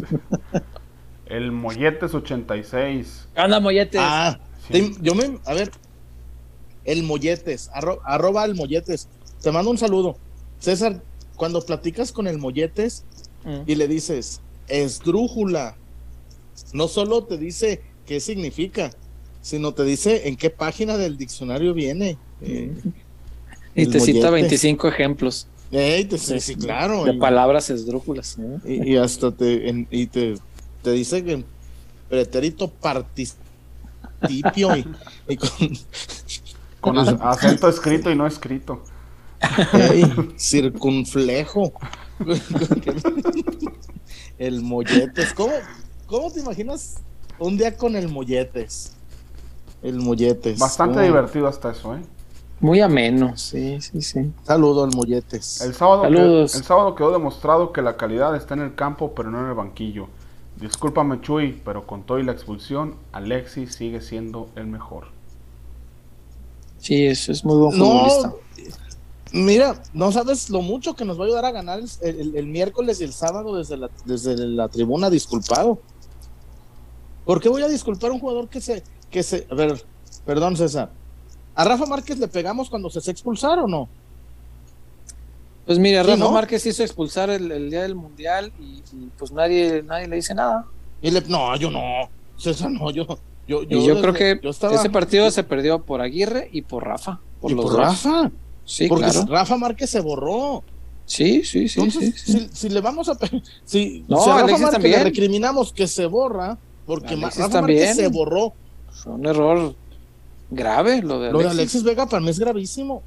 [1.27, 3.29] el Molletes 86.
[3.35, 4.01] Anda, Molletes.
[4.03, 4.39] Ah,
[5.01, 5.71] yo me, a ver,
[6.85, 9.09] el Molletes, arroba el Molletes.
[9.43, 10.17] Te mando un saludo.
[10.59, 11.03] César,
[11.37, 13.05] cuando platicas con el Molletes
[13.45, 13.63] mm.
[13.67, 15.77] y le dices, esdrújula,
[16.75, 18.91] no solo te dice qué significa,
[19.41, 22.19] sino te dice en qué página del diccionario viene.
[22.43, 22.75] Eh,
[23.75, 25.47] y te cita 25 ejemplos.
[25.71, 27.05] sí, claro.
[27.05, 28.37] De palabras esdrújulas.
[28.65, 30.35] Y, hasta te, y te,
[30.83, 31.45] te dice que
[32.09, 33.39] pretérito participio
[34.77, 34.85] y,
[36.81, 38.83] con, acento escrito y no escrito.
[40.37, 41.73] circunflejo.
[44.39, 45.33] el molletes.
[45.35, 45.53] ¿Cómo,
[46.07, 46.97] ¿Cómo te imaginas
[47.39, 48.95] un día con el molletes?
[49.83, 50.59] El molletes.
[50.59, 52.03] Bastante divertido hasta eso, ¿eh?
[52.61, 54.33] Muy ameno, sí, sí, sí.
[54.45, 55.61] Saludo al molletes.
[55.61, 59.41] El sábado, el sábado quedó demostrado que la calidad está en el campo, pero no
[59.41, 60.09] en el banquillo.
[60.61, 65.09] Discúlpame, Chuy, pero con todo y la expulsión, Alexis sigue siendo el mejor.
[66.79, 68.33] Sí, eso es muy buen futbolista.
[69.33, 73.05] Mira, no sabes lo mucho que nos va a ayudar a ganar el, miércoles y
[73.05, 75.81] el sábado desde la, desde la tribuna disculpado.
[77.25, 79.83] ¿Por qué voy a disculpar a un jugador que se, que se, a ver,
[80.25, 80.91] perdón César,
[81.55, 83.89] ¿a Rafa Márquez le pegamos cuando se se expulsar o no?
[85.67, 88.83] Pues mira, Rafa Márquez hizo expulsar el, día del mundial y,
[89.19, 90.67] pues nadie, nadie le dice nada.
[91.01, 93.07] Y le, no, yo no, César no, yo,
[93.49, 97.21] yo, yo, y yo creo que ese partido se perdió por Aguirre y por Rafa.
[97.41, 98.31] Por ¿Y por Rafa?
[98.65, 100.65] Sí, Porque Rafa Márquez se borró.
[101.07, 101.81] Sí, sí, sí.
[101.81, 103.19] Entonces, Si, le vamos a.
[103.65, 107.95] Si, no, a Rafa Márquez le recriminamos que se borra, porque Rafa también.
[107.95, 108.53] se borró.
[108.91, 109.75] Fue un error
[110.51, 111.33] grave lo de Alexis.
[111.33, 113.03] Lo de Alexis Vega para mí es gravísimo.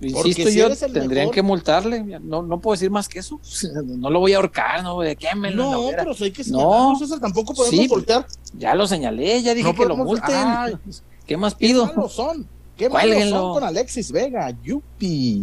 [0.00, 2.02] Insisto yo, tendrían que multarle.
[2.20, 3.40] No, no puedo decir más que eso.
[3.84, 5.16] No lo voy a ahorcar, no, de
[5.54, 8.26] No, pero hay que no, tampoco podemos voltear.
[8.58, 10.80] Ya lo señalé, ya dije que lo multen.
[11.26, 11.88] ¿Qué más pido?
[11.88, 12.46] Qué malos son.
[12.76, 14.50] Qué malos son con Alexis Vega.
[14.62, 15.42] Yupi,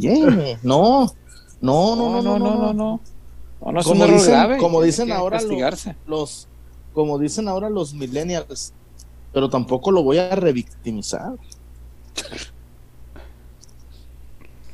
[0.64, 1.14] no.
[1.62, 3.02] No, no, no, no, no, no, no.
[3.62, 3.72] no.
[3.72, 4.58] no es un error grave.
[4.58, 5.40] Como dicen ahora
[6.06, 6.48] los,
[6.94, 8.74] como dicen ahora los millennials,
[9.34, 11.34] pero tampoco lo voy a revictimizar.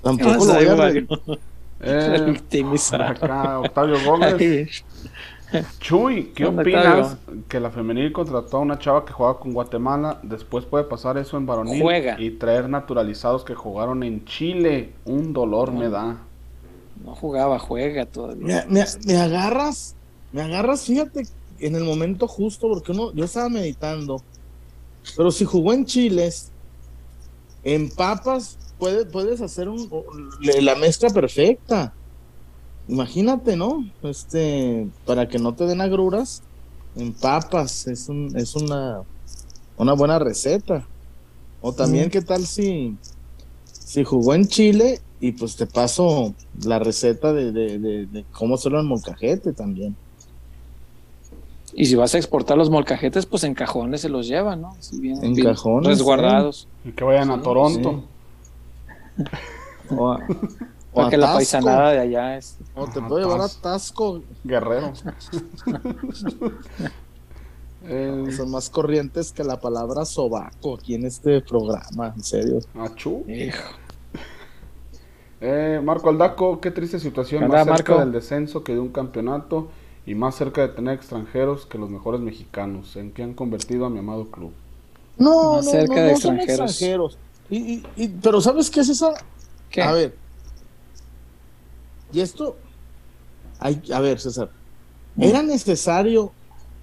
[0.02, 0.90] tampoco lo voy a
[1.82, 3.18] eh, revictimizar.
[3.64, 4.84] Octavio Gómez.
[5.80, 7.18] Chuy, ¿qué opinas
[7.48, 10.20] que la femenil contrató a una chava que jugaba con Guatemala?
[10.24, 11.84] Después puede pasar eso en varonil
[12.18, 14.94] y traer naturalizados que jugaron en Chile.
[15.06, 16.18] Un dolor me da.
[17.04, 18.66] No jugaba, juega todavía.
[18.68, 19.96] Me, me, agarras,
[20.32, 21.24] me agarras, fíjate,
[21.60, 24.22] en el momento justo, porque uno, yo estaba meditando,
[25.16, 26.52] pero si jugó en Chiles,
[27.64, 29.90] en papas, puede, puedes hacer un,
[30.42, 31.94] la mezcla perfecta.
[32.88, 33.84] Imagínate, ¿no?
[34.04, 36.44] Este, para que no te den agruras,
[36.96, 39.02] en papas, es, un, es una,
[39.78, 40.88] una buena receta.
[41.62, 42.96] O también, ¿qué tal si,
[43.72, 48.80] si jugó en Chile y pues te paso la receta de, de, de cómo hacerlo
[48.80, 49.96] en molcajete también?
[51.78, 54.78] Y si vas a exportar los molcajetes, pues en cajones se los llevan, ¿no?
[54.94, 55.90] bien, en cajones.
[55.90, 56.70] Resguardados.
[56.86, 58.04] Y que vayan a Toronto.
[59.88, 60.18] O
[60.96, 62.58] Para que la paisanada de allá es.
[62.74, 64.24] O te puedo llevar a Tasco.
[64.44, 64.94] Guerrero.
[67.88, 72.60] Eh, son más corrientes que la palabra sobaco aquí en este programa, en serio.
[72.80, 73.24] Achú.
[75.40, 79.68] Eh, Marco Aldaco, qué triste situación, más cerca del descenso que de un campeonato
[80.06, 82.96] y más cerca de tener extranjeros que los mejores mexicanos.
[82.96, 84.52] ¿En qué han convertido a mi amado club?
[85.18, 87.18] No, no, cerca de extranjeros.
[87.50, 87.84] Y,
[88.22, 89.14] pero ¿sabes qué es esa?
[89.84, 90.16] A ver.
[92.14, 92.56] Y esto,
[93.60, 94.50] hay, a ver, César,
[95.20, 96.32] ¿era necesario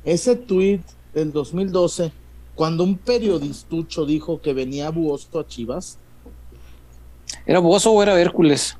[0.04, 0.80] ese tweet
[1.14, 2.12] del 2012
[2.54, 5.98] cuando un periodistucho dijo que venía Buoso a Chivas?
[7.46, 8.76] ¿Era Buoso o era Hércules?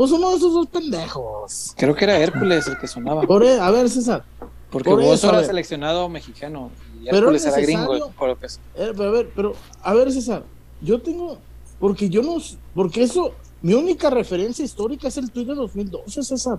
[0.00, 1.74] Pues uno de esos dos pendejos.
[1.76, 3.22] Creo que era Hércules el que sonaba.
[3.22, 4.24] E, a ver, César.
[4.70, 6.70] Porque Buoso era seleccionado mexicano
[7.02, 7.94] y Hércules era gringo.
[7.96, 9.52] Eh, pero, a ver, pero,
[9.82, 10.42] a ver, César,
[10.80, 11.36] yo tengo,
[11.78, 12.38] porque yo no,
[12.74, 16.58] porque eso, mi única referencia histórica es el tweet de 2012, César.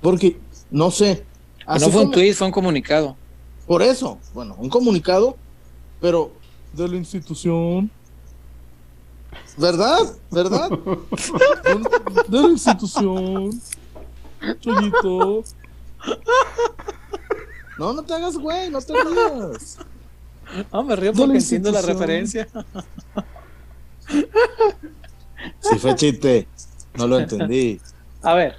[0.00, 0.38] Porque,
[0.70, 1.24] no sé.
[1.66, 3.16] no fue un tweet, fue un comunicado.
[3.66, 5.36] Por eso, bueno, un comunicado,
[6.00, 6.30] pero
[6.72, 7.90] de la institución.
[9.56, 9.98] ¿Verdad?
[10.30, 10.70] ¿Verdad?
[12.28, 13.60] de la institución.
[14.60, 15.44] Chollito.
[17.78, 19.78] No, no te hagas güey, no te rías.
[20.72, 22.48] No, me río porque entiendo la referencia.
[25.60, 26.46] Si fue chiste,
[26.94, 27.80] no lo entendí.
[28.22, 28.56] A ver,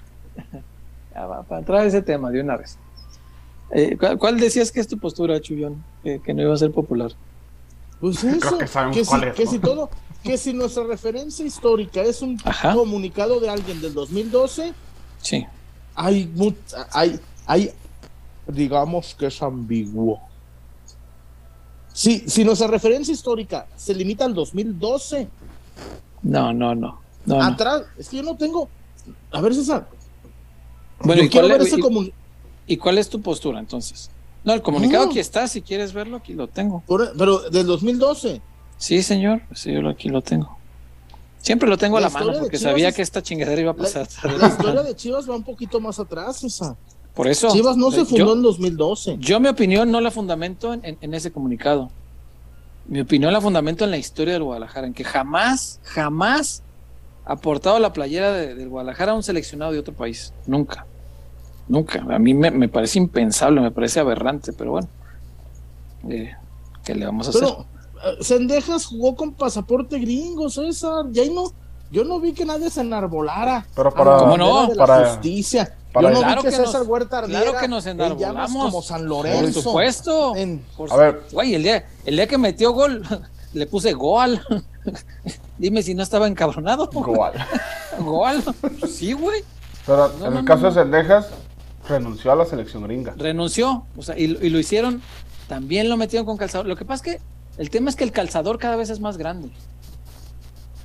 [1.13, 2.77] para entrar a ese tema de una vez.
[3.71, 5.83] Eh, ¿cuál, decías que es tu postura, Chuyón?
[6.03, 7.11] Que, no iba a ser popular.
[7.99, 8.57] Pues eso,
[9.35, 9.89] que, si, todo,
[10.27, 12.37] que si nuestra referencia histórica es un
[12.73, 14.73] comunicado de alguien del 2012,
[15.21, 15.45] sí.
[15.95, 16.29] hay,
[16.91, 17.71] hay, hay,
[18.45, 20.21] digamos que es ambiguo.
[21.93, 25.27] Si, si nuestra referencia histórica se limita al 2012.
[26.23, 26.99] No, no, no.
[27.25, 28.69] no Atrás, es que yo no tengo.
[29.31, 29.87] A ver, César,
[30.99, 31.29] bueno, ¿y
[32.77, 34.11] cuál, es tu postura entonces?
[34.43, 36.83] No, el comunicado aquí está, si quieres verlo, aquí lo tengo.
[36.87, 38.41] pero del 2012.
[38.77, 40.57] Sí, señor, sí, yo aquí lo tengo.
[41.39, 44.07] Siempre lo tengo a la mano porque sabía que esta chingadera iba a pasar.
[44.37, 46.75] La, historia de Chivas va un poquito más atrás, esa.
[47.13, 47.49] Por eso.
[47.49, 49.17] Chivas no se fundó en 2012.
[49.19, 51.89] Yo, mi opinión, no la fundamento en, ese comunicado.
[52.85, 56.63] Mi opinión la fundamento en la historia del Guadalajara, en que jamás, jamás
[57.25, 60.33] aportado la playera del Guadalajara a un seleccionado de otro país.
[60.45, 60.85] Nunca.
[61.67, 62.05] Nunca.
[62.09, 64.87] A mí me, parece impensable, me parece aberrante, pero bueno.
[66.09, 66.33] Eh,
[66.85, 67.47] ¿Qué le vamos a hacer?
[68.03, 71.05] Eh, Sendejas jugó con pasaporte gringo, César.
[71.13, 71.51] Y ahí no.
[71.89, 73.65] Yo no vi que nadie se enarbolara.
[73.75, 74.17] Pero para.
[74.17, 74.69] ¿Cómo no?
[74.75, 75.75] para justicia.
[75.93, 78.65] Yo no vi que, César nos, Huerta Claro que nos enarbolamos.
[78.65, 79.53] como San Lorenzo.
[79.53, 80.33] Por supuesto.
[80.91, 81.23] a ver.
[81.31, 83.03] Güey, el día, el día que metió gol,
[83.53, 84.39] le puse gol.
[85.57, 86.89] Dime si no estaba encabronado.
[86.91, 87.31] Gol.
[87.99, 88.43] Gol.
[88.87, 89.43] Sí, güey.
[89.85, 91.29] Pero en el caso de Sendejas,
[91.87, 93.13] renunció a la selección gringa.
[93.17, 95.01] Renunció, o sea, y, lo hicieron,
[95.47, 96.67] también lo metieron con calzador.
[96.67, 97.23] Lo que pasa es que
[97.57, 99.49] el tema es que el calzador cada vez es más grande.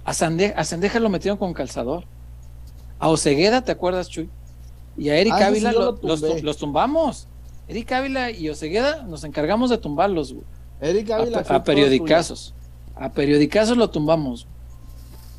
[0.05, 2.05] A, Sendejas lo metieron con calzador.
[2.99, 4.31] A Osegueda, ¿te acuerdas, Chuy?
[4.97, 7.29] Y a Eric ah, Ávila los, tumbamos.
[7.69, 10.35] Eric Ávila y Osegueda nos encargamos de tumbarlos.
[10.81, 12.55] Eric Ávila a, a periodicazos.
[12.95, 14.47] A periodicazos lo tumbamos.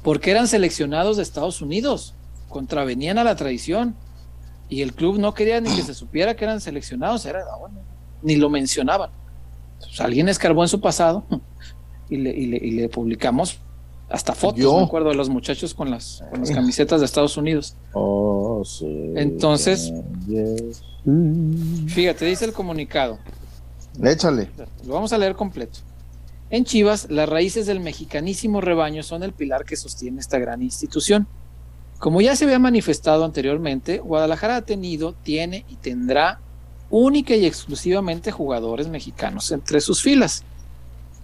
[0.01, 2.13] Porque eran seleccionados de Estados Unidos.
[2.49, 3.95] Contravenían a la tradición
[4.69, 7.69] y el club no quería ni que se supiera que eran seleccionados, era, ah,
[8.21, 9.11] ni lo mencionaban.
[9.87, 11.25] Pues, alguien escarbó en su pasado
[12.09, 13.59] y le, y le, publicamos
[14.09, 17.75] hasta fotos, me acuerdo de los muchachos con las, con las camisetas de Estados Unidos.
[17.93, 19.13] Oh, sí.
[19.15, 19.91] Entonces,
[21.87, 23.17] fíjate, dice el comunicado.
[24.03, 24.49] Échale.
[24.85, 25.79] Lo vamos a leer completo.
[26.49, 31.27] En Chivas, las raíces del mexicanísimo rebaño son el pilar que sostiene esta gran institución.
[31.97, 36.41] Como ya se había manifestado anteriormente, Guadalajara ha tenido, tiene y tendrá
[36.89, 40.43] única y exclusivamente jugadores mexicanos entre sus filas.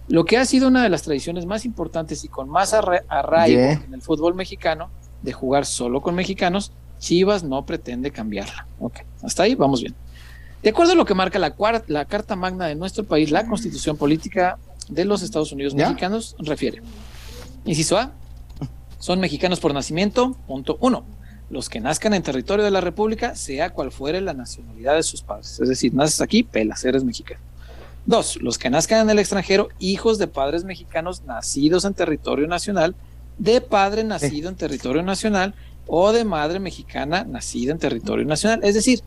[0.08, 3.94] Lo que ha sido una de las tradiciones más importantes y con más arraigo en
[3.94, 4.90] el fútbol mexicano,
[5.22, 8.66] de jugar solo con mexicanos, Chivas no pretende cambiarla.
[8.78, 9.94] Ok, hasta ahí vamos bien.
[10.62, 11.54] De acuerdo a lo que marca la,
[11.86, 14.58] la Carta Magna de nuestro país, la Constitución Política
[14.88, 16.82] de los Estados Unidos Mexicanos refiere.
[17.64, 18.12] Inciso A,
[18.98, 21.04] son mexicanos por nacimiento, punto uno.
[21.50, 25.22] Los que nazcan en territorio de la República, sea cual fuere la nacionalidad de sus
[25.22, 25.58] padres.
[25.60, 27.40] Es decir, naces aquí, pelas, eres mexicano.
[28.06, 32.94] Dos, los que nazcan en el extranjero, hijos de padres mexicanos nacidos en territorio nacional,
[33.38, 35.54] de padre nacido en territorio nacional
[35.86, 38.60] o de madre mexicana nacida en territorio nacional.
[38.62, 39.02] Es decir,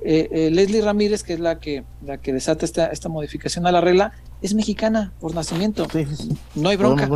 [0.00, 3.72] eh, eh, Leslie Ramírez, que es la que, la que desata esta, esta modificación a
[3.72, 4.12] la regla,
[4.42, 5.86] es mexicana por nacimiento.
[6.54, 7.06] No hay bronca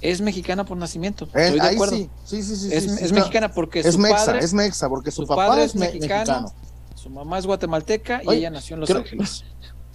[0.00, 1.26] es mexicana por nacimiento.
[1.26, 1.96] Estoy de acuerdo.
[2.24, 5.62] Sí, sí, sí, es, mexicana porque es su mexa, padre, es mexa, porque su, papá
[5.62, 6.52] es mexicano,
[6.94, 9.44] Su mamá es guatemalteca y ella nació en Los Ángeles.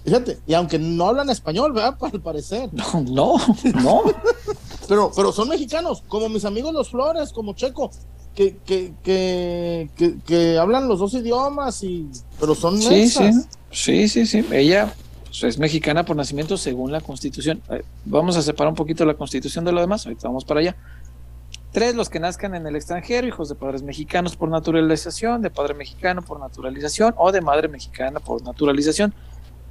[0.03, 1.98] Fíjate, y aunque no hablan español, ¿verdad?
[2.14, 2.69] Al parecer.
[2.72, 3.38] No, no,
[3.82, 4.03] no.
[4.88, 7.90] pero, pero son mexicanos, como mis amigos los Flores, como Checo,
[8.36, 9.90] que, que, que,
[10.26, 12.07] que, hablan los dos idiomas, y
[12.40, 13.32] pero son sí, sí,
[13.72, 14.45] sí, sí, sí.
[14.52, 14.94] Ella
[15.44, 17.62] es mexicana por nacimiento según la constitución.
[17.70, 20.76] Eh, vamos a separar un poquito la constitución de lo demás, ahorita vamos para allá.
[21.72, 25.74] Tres, los que nazcan en el extranjero, hijos de padres mexicanos por naturalización, de padre
[25.74, 29.14] mexicano por naturalización o de madre mexicana por naturalización.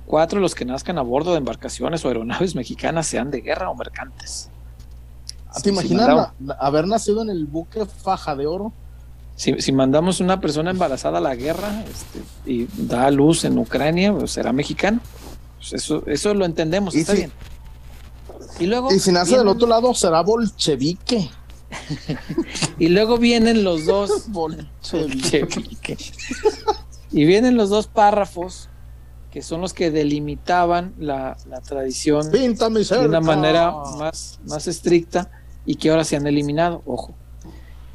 [0.05, 3.75] Cuatro, los que nazcan a bordo de embarcaciones o aeronaves mexicanas, sean de guerra o
[3.75, 4.51] mercantes.
[5.63, 8.73] ¿Te imaginas haber nacido en el buque Faja de Oro?
[9.37, 14.13] Si, mandamos una persona embarazada a la guerra este, y da a luz en Ucrania,
[14.13, 15.01] pues será mexicano.
[15.71, 17.33] Pues eso, eso lo entendemos, está bien.
[18.59, 18.93] Y luego.
[18.93, 21.31] Y si nace del otro lado, será bolchevique.
[22.79, 24.25] y luego vienen los dos.
[24.29, 25.97] bolchevique.
[27.13, 28.69] y vienen los dos párrafos
[29.31, 31.37] que son los que delimitaban la,
[31.67, 32.57] tradición de
[33.01, 35.31] una manera más, más estricta
[35.67, 36.83] y que ahora se han eliminado.
[36.85, 37.15] Ojo.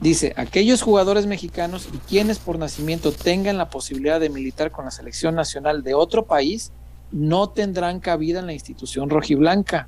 [0.01, 4.91] Dice, aquellos jugadores mexicanos y quienes por nacimiento tengan la posibilidad de militar con la
[4.91, 6.73] selección nacional de otro país
[7.11, 9.87] no tendrán cabida en la institución rojiblanca.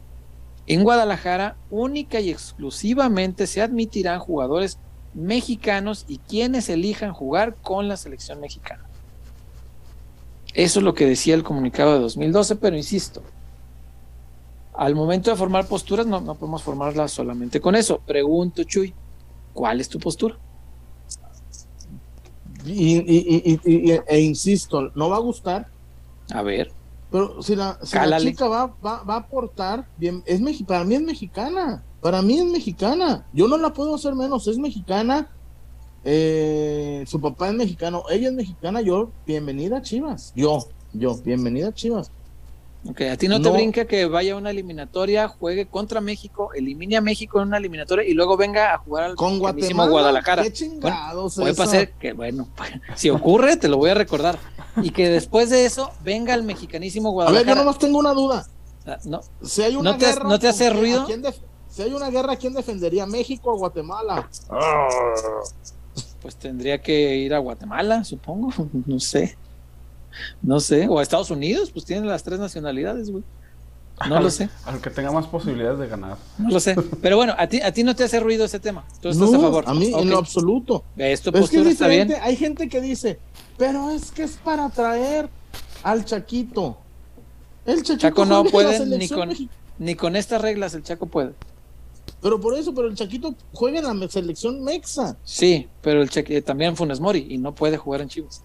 [0.68, 4.77] En Guadalajara, única y exclusivamente se admitirán jugadores
[5.14, 8.85] mexicanos y quienes elijan jugar con la selección mexicana.
[10.53, 13.22] Eso es lo que decía el comunicado de 2012, pero insisto,
[14.73, 17.99] al momento de formar posturas no, no podemos formarlas solamente con eso.
[17.99, 18.93] Pregunto, Chuy,
[19.53, 20.38] ¿cuál es tu postura?
[22.65, 22.98] Y,
[24.07, 25.68] e insisto, no va a gustar.
[26.34, 26.72] A ver.
[27.12, 27.78] Pero si la,
[28.20, 31.84] chica va, va, va, a aportar, bien, es para mí es mexicana.
[32.00, 33.28] Para mí es mexicana.
[33.34, 34.48] Yo no la puedo hacer menos.
[34.48, 35.30] Es mexicana
[36.04, 40.34] eh, su papá es mexicano, ella es mexicana, yo, bienvenida a Chivas.
[40.36, 42.12] Yo, yo, bienvenida a Chivas.
[42.90, 46.98] Ok, a ti no, te brinca que vaya a una eliminatoria, juegue contra México, elimine
[46.98, 50.41] a México en una eliminatoria y luego venga a jugar al con Guadalajara.
[50.41, 52.49] Qué chingados puede pasar que, bueno,
[52.95, 54.40] si ocurre, te lo voy a recordar.
[54.82, 57.41] Y que después de eso venga el mexicanísimo Guadalajara.
[57.41, 58.48] A ver, yo nomás tengo una duda.
[59.06, 61.06] no, si hay una ¿No, te, ¿No te hace ruido?
[61.70, 63.06] Si hay una guerra, ¿quién defendería?
[63.06, 64.28] ¿México o Guatemala?
[66.22, 68.52] Pues tendría que ir a Guatemala, supongo,
[68.86, 69.38] no sé.
[70.42, 73.24] No sé, o a Estados Unidos, pues tienen las tres nacionalidades, güey.
[74.10, 74.50] No lo sé.
[74.66, 76.18] Al que tenga más posibilidades de ganar.
[76.38, 76.76] No lo sé.
[77.02, 78.84] Pero bueno, a ti, a ti no te hace ruido ese tema.
[79.00, 79.64] Tú estás a favor.
[79.68, 80.84] A mí, en lo absoluto.
[80.98, 82.14] Esto es que está bien.
[82.22, 83.20] Hay gente que dice,
[83.58, 85.30] pero es que es para traer
[85.84, 86.78] al Chaquito.
[87.66, 89.30] El Chaco no puede ni con,
[89.78, 91.34] ni con estas reglas, el Chaco puede.
[92.22, 95.18] Pero por eso, pero el Chaquito juega en la selección mexa.
[95.24, 98.44] Sí, pero el Chaquito eh, también Funes Mori y no puede jugar en Chivas.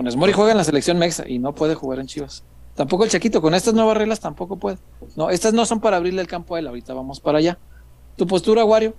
[0.00, 2.42] Funes Mori juega en la selección mexa y no puede jugar en Chivas.
[2.74, 4.78] Tampoco el Chaquito, con estas nuevas reglas tampoco puede.
[5.14, 7.58] No, estas no son para abrirle el campo a él, ahorita vamos para allá.
[8.16, 8.94] ¿Tu postura, Wario?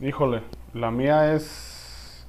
[0.00, 0.40] Híjole,
[0.72, 2.24] la mía es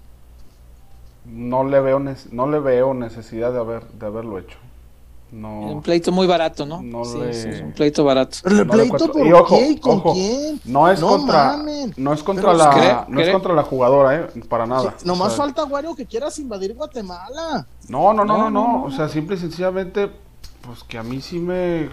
[1.24, 2.02] no le veo
[2.32, 4.58] no le veo necesidad de haber de haberlo hecho.
[5.30, 6.82] No, un pleito muy barato, ¿no?
[6.82, 8.38] no sí, es un pleito barato.
[8.44, 9.80] ¿Pero el pleito por ojo, qué?
[9.80, 10.62] ¿Con quién?
[10.64, 11.58] No es contra,
[11.98, 14.28] no es contra la, no es contra la jugadora, ¿eh?
[14.48, 14.96] Para nada.
[15.04, 17.68] nomás falta, Wario, que quieras invadir Guatemala.
[17.90, 20.10] No, no, no, no, no, O sea, simple y sencillamente,
[20.62, 21.90] pues que a mí sí me,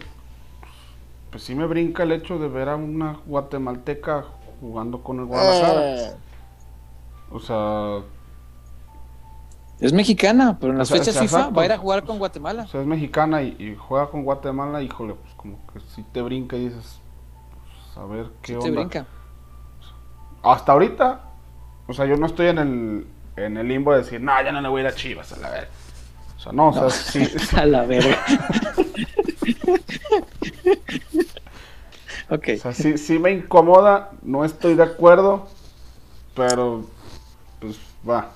[1.30, 4.26] pues sí me brinca el hecho de ver a una guatemalteca
[4.60, 5.90] jugando con el Guadalajara.
[5.90, 6.12] Eh.
[7.32, 8.04] O sea,
[9.80, 12.62] es mexicana, pero en las fechas FIFA va a ir a jugar con Guatemala.
[12.62, 16.56] O sea, es mexicana y, juega con Guatemala, híjole, pues como que si te brinca
[16.56, 17.00] y dices,
[17.52, 18.66] pues, a ver qué onda.
[18.66, 19.06] te brinca.
[20.42, 21.20] Hasta ahorita,
[21.86, 23.06] o sea, yo no estoy en el,
[23.36, 25.38] en el limbo de decir, no, ya no le voy a ir a Chivas, a
[25.38, 25.70] la verga.
[26.36, 27.28] O sea, no, o sea, sí.
[27.56, 28.24] a la verga.
[32.30, 32.48] ok.
[32.54, 35.48] O sea, sí, sí me incomoda, no estoy de acuerdo,
[36.34, 36.84] pero
[37.60, 37.78] pues
[38.08, 38.30] va.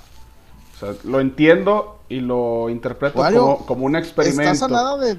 [0.78, 4.52] O sea, lo entiendo y lo interpreto como, un experimento.
[4.52, 5.18] Estás a nada de,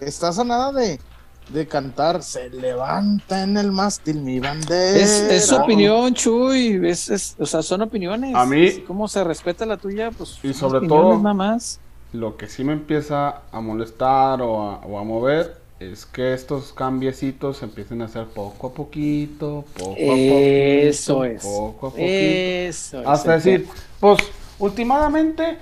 [0.00, 1.00] estás a nada de,
[1.48, 4.98] de cantar Se levanta en el mástil mi bandera.
[4.98, 6.80] Es, su opinión, Chuy.
[6.86, 8.34] Es, o sea, son opiniones.
[8.34, 8.82] A mí.
[8.86, 10.10] ¿Cómo se respeta la tuya?
[10.10, 10.38] Pues.
[10.42, 11.18] Y sobre todo.
[11.18, 11.80] Más.
[12.12, 16.72] Lo que sí me empieza a molestar o a, o a mover es que estos
[16.72, 20.36] cambiecitos se empiecen a hacer poco a poquito, poco a poquito.
[20.36, 21.42] Eso es.
[21.42, 22.06] Poco a poquito.
[22.08, 23.66] Eso Hasta decir,
[23.98, 24.18] pues
[24.58, 25.58] últimamente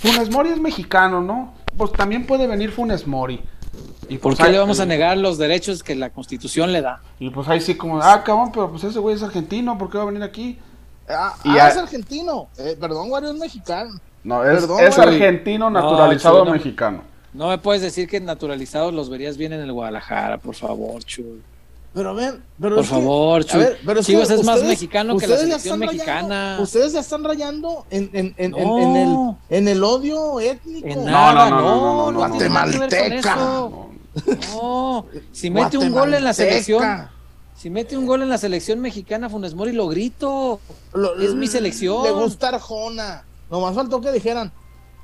[0.00, 1.54] Funes Mori es mexicano, ¿no?
[1.76, 3.42] Pues también puede venir Funes Mori.
[4.08, 7.00] ¿Y por pues qué le vamos a negar los derechos que la constitución le da?
[7.18, 9.98] Y pues ahí sí como, ah, cabrón, pero pues ese güey es argentino, ¿por qué
[9.98, 10.58] va a venir aquí?
[11.08, 12.48] Ah, ah es argentino.
[12.58, 13.98] Eh, perdón, Wario es mexicano.
[14.22, 17.02] No, es, argentino naturalizado mexicano.
[17.32, 21.42] No me puedes decir que naturalizados los verías bien en el Guadalajara, por favor, Chuy.
[21.96, 23.68] Pero ven, pero por favor, Chuy.
[23.82, 26.58] Ver, Chivas es, más mexicano que la selección mexicana.
[26.60, 29.16] ustedes ya están rayando en, en, en, en, el,
[29.48, 30.86] en el odio étnico.
[30.86, 33.36] En nada, no, no, no, no, Guatemalteca.
[33.36, 37.08] No, si mete un gol en la selección,
[37.54, 40.60] si mete un gol en la selección mexicana, Funes Mori lo grito.
[41.18, 42.02] es mi selección.
[42.02, 43.24] Le gusta Arjona.
[43.50, 44.52] Nomás faltó que dijeran,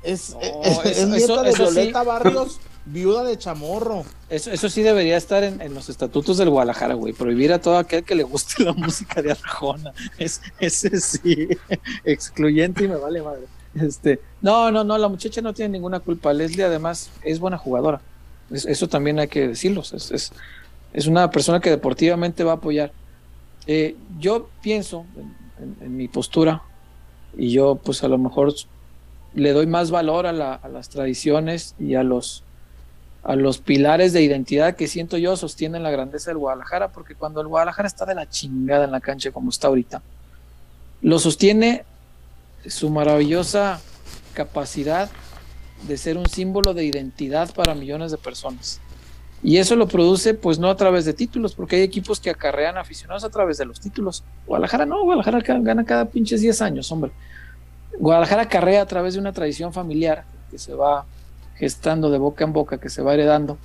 [0.03, 0.37] es,
[0.85, 4.03] es, nieta de Violeta Barrios, viuda de Chamorro.
[4.29, 7.13] Eso, eso sí debería estar en, los estatutos del Guadalajara, güey.
[7.13, 9.93] Prohibir a todo aquel que le guste la música de Arjona.
[10.17, 11.47] Es, ese sí,
[12.03, 13.43] excluyente y me vale madre.
[13.75, 16.33] Este, no, no, no, la muchacha no tiene ninguna culpa.
[16.33, 18.01] Leslie además es buena jugadora.
[18.51, 19.81] eso también hay que decirlo.
[19.81, 20.31] Es,
[20.93, 22.91] es, una persona que deportivamente va a apoyar.
[23.65, 25.05] Eh, yo pienso
[25.81, 26.61] en mi postura,
[27.37, 28.53] y yo pues a lo mejor
[29.33, 32.43] le doy más valor a, las tradiciones y a los,
[33.23, 37.39] a los pilares de identidad que siento yo sostienen la grandeza del Guadalajara, porque cuando
[37.39, 40.01] el Guadalajara está de la chingada en la cancha como está ahorita,
[41.01, 41.85] lo sostiene
[42.67, 43.81] su maravillosa
[44.33, 45.09] capacidad
[45.87, 48.79] de ser un símbolo de identidad para millones de personas.
[49.41, 52.77] Y eso lo produce, pues no a través de títulos, porque hay equipos que acarrean
[52.77, 54.23] aficionados a través de los títulos.
[54.47, 57.11] Guadalajara no, Guadalajara gana cada pinches 10 años, hombre.
[57.99, 61.05] Guadalajara acarrea a través de una tradición familiar que se va
[61.55, 63.57] gestando de boca en boca, que se va heredando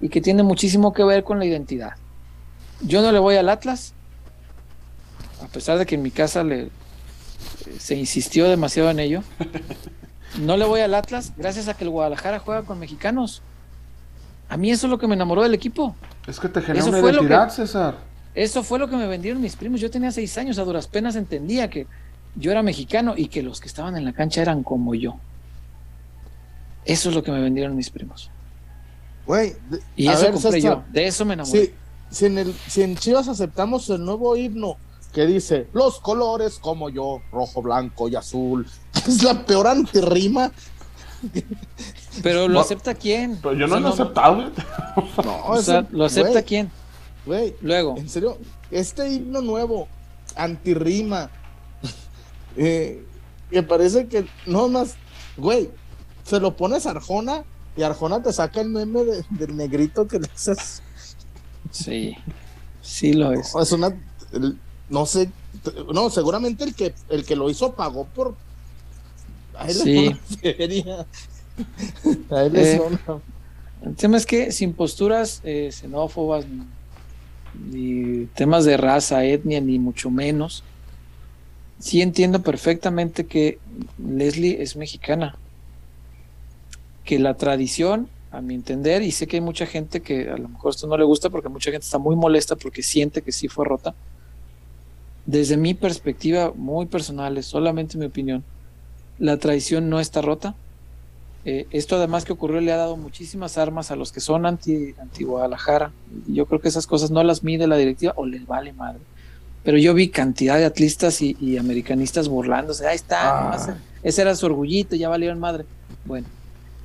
[0.00, 1.92] y que tiene muchísimo que ver con la identidad.
[2.80, 3.94] Yo no le voy al Atlas,
[5.42, 6.70] a pesar de que en mi casa le,
[7.78, 9.22] se insistió demasiado en ello.
[10.40, 13.42] No le voy al Atlas gracias a que el Guadalajara juega con mexicanos.
[14.48, 15.94] A mí eso es lo que me enamoró del equipo.
[16.26, 17.96] Es que te genera una identidad, César.
[18.34, 19.80] Eso fue lo que me vendieron mis primos.
[19.80, 21.86] Yo tenía seis años, a duras penas entendía que
[22.34, 25.16] yo era mexicano y que los que estaban en la cancha eran como yo.
[26.84, 28.30] Eso es lo que me vendieron mis primos.
[29.26, 29.54] Güey,
[29.96, 30.82] y eso compré yo.
[30.90, 31.74] De eso me enamoré.
[32.10, 34.76] Si, en el, si en Chivas aceptamos el nuevo himno
[35.14, 38.66] que dice los colores como yo, rojo, blanco y azul,
[39.06, 40.52] es la peor antirrima
[42.22, 43.38] pero lo acepta quién?
[43.40, 44.36] Pero yo no lo he aceptado,
[45.24, 46.70] No, o sea, ¿lo acepta quién?
[47.24, 47.96] Güey, luego.
[47.96, 48.38] En serio,
[48.70, 49.88] este himno nuevo,
[50.34, 51.30] antirrima,
[52.56, 53.04] eh,
[53.50, 54.96] me parece que no más,
[55.36, 55.70] güey,
[56.24, 57.44] se lo pones a Arjona
[57.76, 60.82] y Arjona te saca el meme del negrito que le haces.
[61.70, 62.16] Sí,
[62.82, 63.54] sí lo es.
[63.54, 63.96] es una,
[64.88, 65.30] no sé,
[65.92, 68.34] no, seguramente el que, el que lo hizo pagó por
[69.68, 70.16] sí.
[72.30, 72.80] Eh,
[73.82, 76.46] el tema es que sin posturas eh, xenófobas,
[77.54, 80.64] ni, temas de raza, etnia, ni mucho menos,
[81.78, 83.58] sí entiendo perfectamente que
[83.98, 85.36] Leslie es mexicana.
[87.04, 90.48] Que la tradición, a mi entender, y sé que hay mucha gente que a lo
[90.48, 93.48] mejor esto no le gusta porque mucha gente está muy molesta porque siente que sí
[93.48, 93.94] fue rota.
[95.26, 98.44] Desde mi perspectiva muy personal, es solamente mi opinión,
[99.18, 100.54] la tradición no está rota.
[101.44, 104.94] Eh, esto además que ocurrió le ha dado muchísimas armas a los que son anti,
[105.00, 105.92] anti Guadalajara.
[106.26, 109.00] Yo creo que esas cosas no las mide la directiva o les vale madre.
[109.64, 112.86] Pero yo vi cantidad de atlistas y, americanistas burlándose.
[112.86, 113.76] Ahí está, ah.
[114.02, 115.64] ese era su orgullito, ya valieron madre.
[116.04, 116.26] Bueno,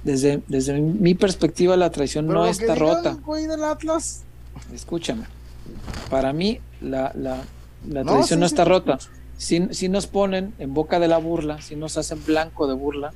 [0.08, 3.18] desde, desde mi perspectiva la tradición no está rota.
[3.70, 4.24] Atlas.
[4.74, 5.26] Escúchame,
[6.10, 8.98] para mí la, la, tradición no está rota
[9.38, 13.14] si, nos ponen en boca de la burla, si nos hacen blanco de burla,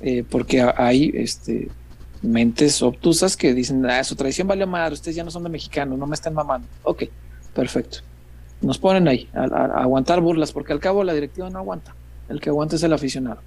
[0.00, 1.68] eh, porque hay este,
[2.22, 5.98] mentes obtusas que dicen, ah, su tradición vale madre, ustedes ya no son de mexicanos,
[5.98, 6.66] no me están mamando.
[6.84, 7.04] Ok,
[7.54, 7.98] perfecto.
[8.62, 11.94] Nos ponen ahí a, aguantar burlas, porque al cabo la directiva no aguanta,
[12.28, 13.40] el que aguanta es el aficionado.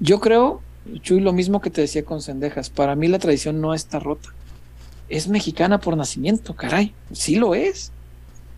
[0.00, 0.62] Yo creo,
[1.00, 4.30] Chuy, lo mismo que te decía con Cendejas, para mí la tradición no está rota.
[5.08, 7.92] Es mexicana por nacimiento, caray, sí lo es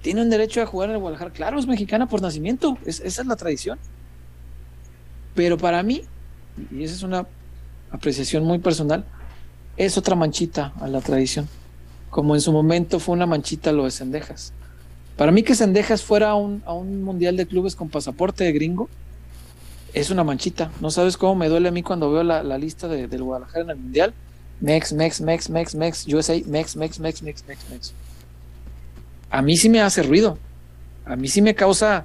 [0.07, 1.33] tiene un derecho a jugar en el Guadalajara.
[1.33, 3.77] Claro, es mexicana por nacimiento, esa es la tradición.
[5.35, 6.03] Pero para mí,
[6.71, 7.27] y esa es una
[7.91, 9.05] apreciación muy personal,
[9.77, 11.49] es otra manchita a la tradición.
[12.09, 14.53] Como en su momento fue una manchita lo de Cendejas.
[15.17, 18.89] Para mí que Cendejas fuera a un, mundial de clubes con pasaporte de gringo,
[19.97, 20.71] es una manchita.
[20.81, 23.71] No sabes cómo me duele a mí cuando veo la, lista de, del Guadalajara en
[23.71, 24.15] el mundial.
[24.61, 27.95] Mex, Mex, Mex, Mex, Mex, USA, Mex, Mex, Mex, Mex, Mex, Mex
[29.31, 30.39] a mí sí me hace ruido.
[31.05, 32.05] A mí sí me causa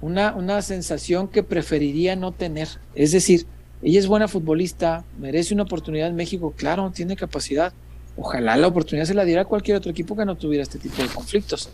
[0.00, 2.68] una, una sensación que preferiría no tener.
[2.94, 3.46] Es decir,
[3.82, 7.72] ella es buena futbolista, merece una oportunidad en México, claro, tiene capacidad.
[8.16, 11.02] Ojalá la oportunidad se la diera a cualquier otro equipo que no tuviera este tipo
[11.02, 11.70] de conflictos.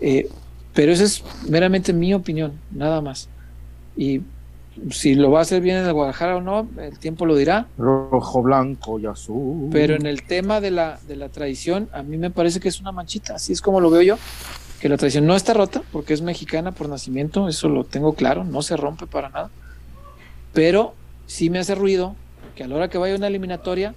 [0.00, 0.28] Eh,
[0.74, 3.28] Pero esa es meramente mi opinión, nada más.
[3.96, 4.22] Y
[4.90, 7.68] si lo va a hacer bien en el Guadalajara o no, el tiempo lo dirá.
[7.78, 9.68] Rojo, blanco y azul.
[9.70, 12.80] Pero en el tema de la, de la tradición, a mí me parece que es
[12.80, 14.18] una manchita, así es como lo veo yo,
[14.80, 18.44] que la tradición no está rota porque es mexicana por nacimiento, eso lo tengo claro,
[18.44, 19.50] no se rompe para nada.
[20.52, 20.94] Pero
[21.26, 22.16] sí me hace ruido
[22.56, 23.94] que a la hora que vaya una eliminatoria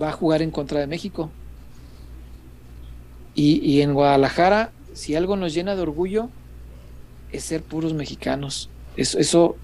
[0.00, 1.30] va a jugar en contra de México.
[3.34, 6.30] Y, y en Guadalajara, si algo nos llena de orgullo,
[7.30, 9.56] es ser puros mexicanos eso, eso,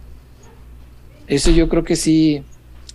[1.27, 2.43] eso yo creo que sí,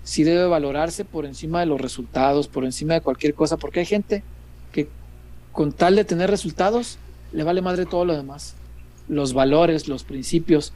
[0.03, 3.85] sí debe valorarse por encima de los resultados, por encima de cualquier cosa, porque hay
[3.85, 4.23] gente
[4.71, 4.89] que
[5.51, 6.97] con tal de tener resultados,
[7.31, 8.55] le vale madre todo lo demás.
[9.07, 10.73] Los valores, los principios.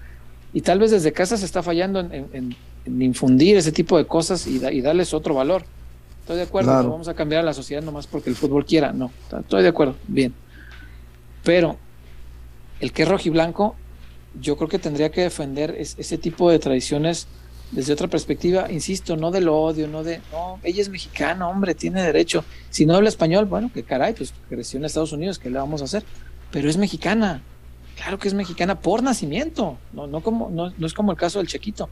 [0.54, 2.56] Y tal vez desde casa se está fallando en,
[2.86, 5.64] infundir ese tipo de cosas y, darles otro valor.
[6.22, 8.94] Estoy de acuerdo, no vamos a cambiar a la sociedad nomás porque el fútbol quiera.
[8.94, 10.34] No, estoy de acuerdo, bien.
[11.44, 11.78] Pero
[12.80, 13.76] el que es rojiblanco
[14.40, 17.28] yo creo que tendría que defender ese tipo de tradiciones
[17.72, 22.02] desde otra perspectiva, insisto, no del odio, no de, no, ella es mexicana, hombre, tiene
[22.02, 22.44] derecho.
[22.70, 25.82] Si no habla español, bueno, que caray, pues creció en Estados Unidos, ¿qué le vamos
[25.82, 26.04] a hacer?
[26.52, 27.44] Pero es mexicana,
[27.96, 31.40] claro que es mexicana por nacimiento, no, no, como, no, no es como el caso
[31.40, 31.90] del Chequito.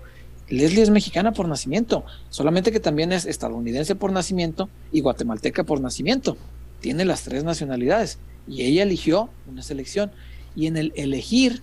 [0.49, 5.81] Leslie es mexicana por nacimiento, solamente que también es estadounidense por nacimiento y guatemalteca por
[5.81, 6.37] nacimiento.
[6.79, 8.17] Tiene las tres nacionalidades
[8.47, 10.11] y ella eligió una selección.
[10.55, 11.61] Y en el elegir,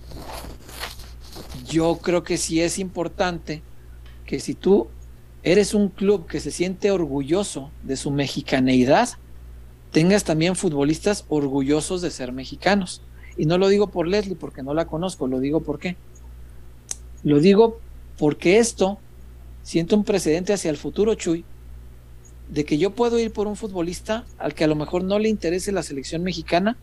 [1.67, 3.61] yo creo que sí es importante
[4.25, 4.87] que si tú
[5.43, 9.09] eres un club que se siente orgulloso de su mexicaneidad,
[9.91, 13.01] tengas también futbolistas orgullosos de ser mexicanos.
[13.37, 15.97] Y no lo digo por Leslie porque no la conozco, lo digo por qué.
[17.23, 17.79] Lo digo
[18.17, 18.97] porque esto
[19.61, 21.43] siento un precedente hacia el futuro, Chuy,
[22.49, 25.29] de que yo puedo ir por un futbolista al que a lo mejor no le
[25.29, 26.77] interese la selección mexicana,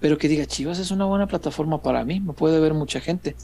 [0.00, 3.36] pero que diga, Chivas es una buena plataforma para mí, me puede ver mucha gente.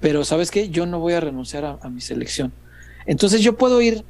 [0.00, 2.52] Pero sabes qué, yo no voy a renunciar a, mi selección.
[3.06, 4.04] Entonces yo puedo ir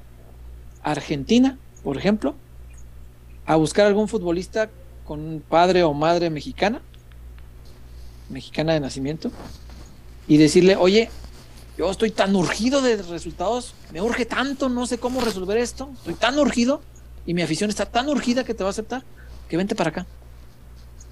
[0.82, 2.34] a Argentina, por ejemplo,
[3.46, 4.70] a buscar algún futbolista
[5.04, 6.80] con padre o madre mexicana,
[8.28, 9.32] mexicana de nacimiento,
[10.28, 11.10] y decirle, oye,
[11.80, 16.12] yo estoy tan urgido de resultados, me urge tanto, no sé cómo resolver esto, estoy
[16.12, 16.82] tan urgido
[17.24, 19.02] y mi afición está tan urgida que te va a aceptar,
[19.48, 20.06] que vente para acá.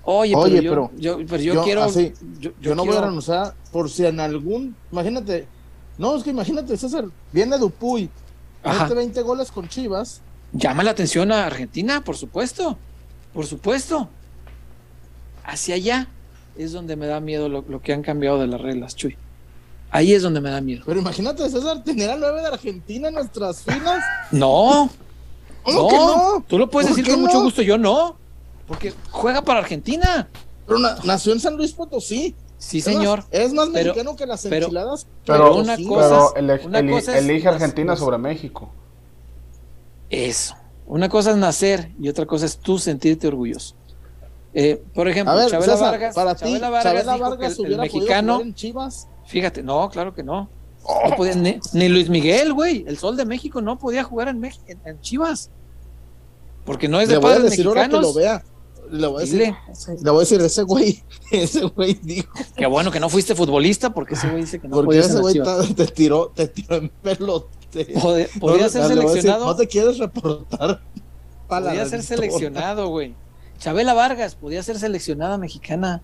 [0.03, 1.91] Oye, pero, yo, yo, quiero.
[2.61, 4.77] yo, no voy a renunciar por si en algún.
[4.93, 5.47] Imagínate.
[5.97, 7.07] No, es que imagínate, César.
[7.33, 8.11] Viene Dupuy.
[8.63, 10.21] Hace 20 goles con Chivas.
[10.53, 12.77] Llama la atención a Argentina, por supuesto.
[13.33, 14.11] Por supuesto.
[15.45, 16.09] Hacia allá
[16.57, 19.17] es donde me da miedo lo, que han cambiado de las reglas, Chuy.
[19.91, 20.83] Ahí es donde me da miedo.
[20.85, 24.05] Pero imagínate, César, tener al 9 de Argentina en nuestras filas.
[24.31, 24.91] No.
[25.63, 26.45] ¿Cómo no, no?
[26.47, 28.17] Tú lo puedes decir con mucho gusto, yo no.
[28.67, 30.29] Porque juega para Argentina.
[30.67, 32.35] Pero nació en San Luis Potosí.
[32.59, 33.25] Sí, señor.
[33.31, 35.07] es más mexicano que las enchiladas.
[35.25, 38.71] Pero, una, cosa, elige Argentina sobre México.
[40.11, 40.57] Eso.
[40.87, 43.75] Una cosa es nacer y otra cosa es tú sentirte orgulloso.
[44.55, 46.15] Eh, por ejemplo, Chabela Vargas.
[46.15, 48.41] Para ti, Chabela Vargas, el, mexicano.
[48.41, 49.07] En Chivas?
[49.29, 50.49] Fíjate, no, claro que no.
[50.83, 51.25] Oh.
[51.75, 52.85] ni, Luis Miguel, güey.
[52.89, 55.51] El Sol de México no podía jugar en, en, Chivas.
[56.65, 58.01] Porque no es de Le padres mexicanos.
[58.01, 58.43] Que lo vea.
[58.91, 59.55] Le voy a decir,
[60.03, 62.33] le voy a decir, ese güey, ese güey dijo.
[62.57, 65.35] Qué bueno que no fuiste futbolista, porque ese güey dice que no Porque ese güey
[65.77, 67.85] te tiró, te tiró en pelote.
[68.41, 69.45] Podría ser seleccionado.
[69.45, 70.81] no te quieres reportar.
[71.47, 73.15] Podría ser seleccionado, güey.
[73.59, 76.01] Chabela Vargas podía ser seleccionada mexicana.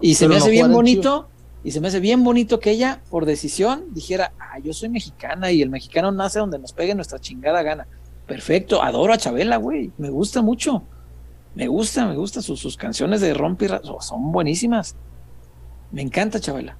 [0.00, 1.28] Y se me hace bien bonito,
[1.66, 5.50] y se me hace bien bonito que ella, por decisión, dijera, ah, yo soy mexicana
[5.50, 7.88] y el mexicano nace donde nos pegue nuestra chingada gana.
[8.24, 10.84] Perfecto, adoro a Chabela, güey, me gusta mucho.
[11.56, 12.40] Me gusta, me gusta.
[12.40, 13.66] Sus, canciones de Rompi
[13.98, 14.94] son buenísimas.
[15.90, 16.78] Me encanta Chabela.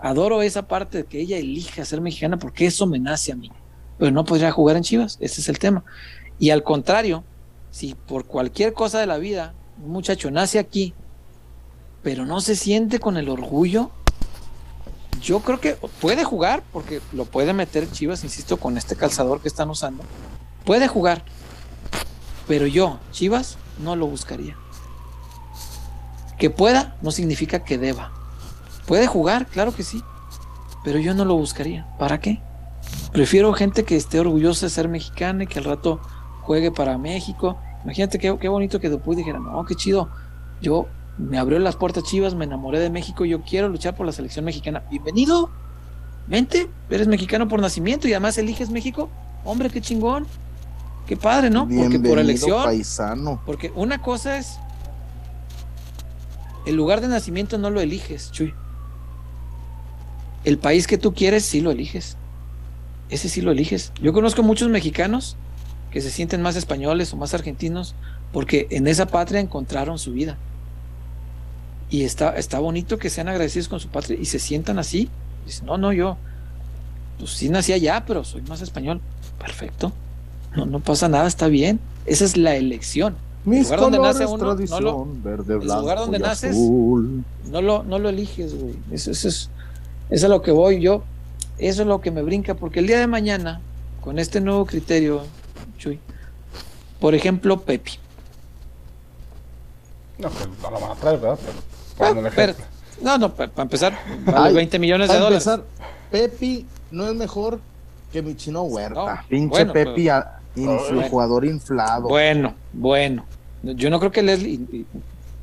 [0.00, 3.52] Adoro esa parte de que ella elija ser mexicana porque eso me nace a mí.
[3.98, 5.84] Pero no podría jugar en Chivas, ese es el tema.
[6.40, 7.22] Y al contrario,
[7.70, 10.92] si por cualquier cosa de la vida un muchacho nace aquí,
[12.02, 13.92] pero no se siente con el orgullo,
[15.20, 19.48] yo creo que puede jugar, porque lo puede meter Chivas, insisto, con este calzador que
[19.48, 20.02] están usando.
[20.64, 21.24] Puede jugar.
[22.46, 24.56] Pero yo, Chivas, no lo buscaría.
[26.38, 28.12] Que pueda no significa que deba.
[28.86, 30.02] Puede jugar, claro que sí,
[30.84, 31.86] pero yo no lo buscaría.
[31.98, 32.40] ¿Para qué?
[33.12, 36.00] Prefiero gente que esté orgullosa de ser mexicana y que al rato
[36.42, 37.56] juegue para México.
[37.84, 40.10] Imagínate qué, qué bonito que después dijera, no, qué chido.
[40.60, 40.86] Yo
[41.18, 44.44] me abrió las puertas chivas, me enamoré de México, yo quiero luchar por la selección
[44.44, 44.82] mexicana.
[44.90, 45.50] Bienvenido,
[46.26, 49.08] vente, eres mexicano por nacimiento y además eliges México.
[49.44, 50.26] Hombre, qué chingón.
[51.06, 51.68] Qué padre, ¿no?
[51.68, 52.64] porque por elección.
[52.64, 53.42] Paisano.
[53.44, 54.58] Porque una cosa es.
[56.66, 58.54] El lugar de nacimiento no lo eliges, Chuy.
[60.44, 62.16] El país que tú quieres sí lo eliges.
[63.10, 63.92] Ese sí lo eliges.
[64.00, 65.36] Yo conozco muchos mexicanos
[65.90, 67.94] que se sienten más españoles o más argentinos
[68.32, 70.38] porque en esa patria encontraron su vida.
[71.94, 75.08] Y está, está bonito que sean agradecidos con su patria y se sientan así.
[75.46, 76.16] Dicen, no, no, yo,
[77.20, 79.00] pues sí nací allá, pero soy más español.
[79.38, 79.92] Perfecto.
[80.56, 81.78] No, no pasa nada, está bien.
[82.04, 83.14] Esa es la elección.
[83.46, 87.84] el lugar donde nace uno, no lo, verde, blanco, el lugar donde naces, no lo,
[87.84, 88.74] no lo eliges, güey.
[88.90, 89.50] Eso, eso, es, eso
[90.10, 91.04] es a lo que voy yo.
[91.58, 93.60] Eso es lo que me brinca, porque el día de mañana,
[94.00, 95.22] con este nuevo criterio,
[95.78, 96.00] Chuy,
[96.98, 97.92] por ejemplo, Pepi.
[100.18, 101.38] No, pues no lo van a traer, ¿verdad?
[101.40, 102.14] Pero, ah,
[103.02, 105.46] no, no, para empezar, vale 20 millones de dólares.
[105.46, 105.64] Empezar,
[106.10, 107.60] Pepi no es mejor
[108.12, 109.24] que mi chino Huerta.
[109.28, 110.08] Pinche Pepi,
[111.10, 112.08] jugador inflado.
[112.08, 113.24] Bueno, bueno.
[113.62, 114.84] Yo no creo que Leslie.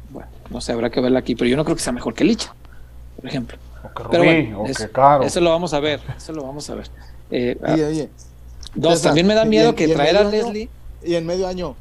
[0.09, 2.23] Bueno, no sé, habrá que verla aquí, pero yo no creo que sea mejor que
[2.23, 2.53] Licha,
[3.15, 3.57] por ejemplo.
[3.83, 5.23] O que pero bueno, eso, caro.
[5.23, 5.99] eso, lo vamos a ver.
[6.15, 6.87] Eso lo vamos a ver.
[7.31, 8.09] Eh, oye, oye.
[8.75, 10.69] Dos, también me da miedo que traer a Leslie.
[11.03, 11.75] y en medio año,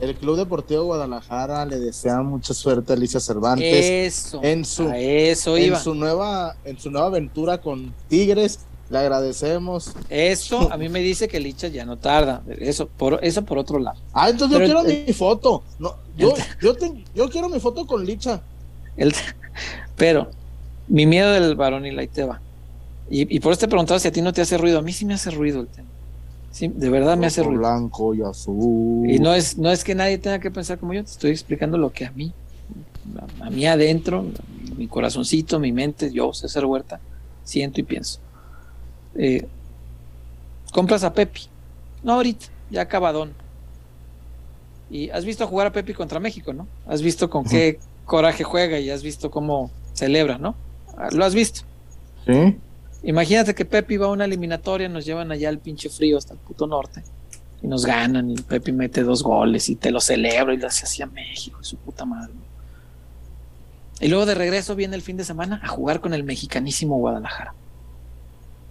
[0.00, 3.84] el Club Deportivo Guadalajara le desea mucha suerte a Alicia Cervantes.
[4.16, 4.40] Eso.
[4.42, 8.60] En su, eso en su nueva, en su nueva aventura con Tigres.
[8.90, 9.92] Le agradecemos.
[10.08, 12.42] Eso a mí me dice que Licha ya no tarda.
[12.58, 13.98] Eso por, eso por otro lado.
[14.14, 15.62] Ah, entonces yo quiero mi foto.
[15.78, 16.74] No, yo, yo,
[17.14, 18.40] yo quiero mi foto con Licha.
[18.96, 19.14] El,
[19.96, 20.30] pero
[20.86, 22.40] mi miedo del varón y la te va.
[23.10, 24.78] Y, y por eso te preguntaba si a ti no te hace ruido.
[24.78, 25.88] A mí sí me hace ruido el tema.
[26.50, 27.60] Sí, de verdad me hace ruido.
[27.60, 29.08] Blanco y azul.
[29.08, 31.78] Y no es, no es que nadie tenga que pensar como yo, te estoy explicando
[31.78, 32.32] lo que a mí,
[33.40, 34.24] a, mí adentro,
[34.76, 37.00] mi corazoncito, mi mente, yo, César Huerta,
[37.44, 38.18] siento y pienso.
[39.14, 39.46] Eh,
[40.72, 41.42] compras a Pepi,
[42.02, 43.32] no ahorita, ya acabadón.
[44.90, 46.66] Y has visto jugar a Pepi contra México, ¿no?
[46.86, 50.54] Has visto con qué coraje juega y has visto cómo celebra, ¿no?
[51.12, 51.60] Lo has visto.
[52.26, 52.56] Sí.
[53.08, 56.40] Imagínate que Pepe va a una eliminatoria, nos llevan allá al pinche frío hasta el
[56.40, 57.02] puto norte
[57.62, 60.84] y nos ganan y Pepe mete dos goles y te lo celebro y lo hace
[60.84, 62.34] así a México y su puta madre.
[63.98, 67.54] Y luego de regreso viene el fin de semana a jugar con el mexicanísimo Guadalajara.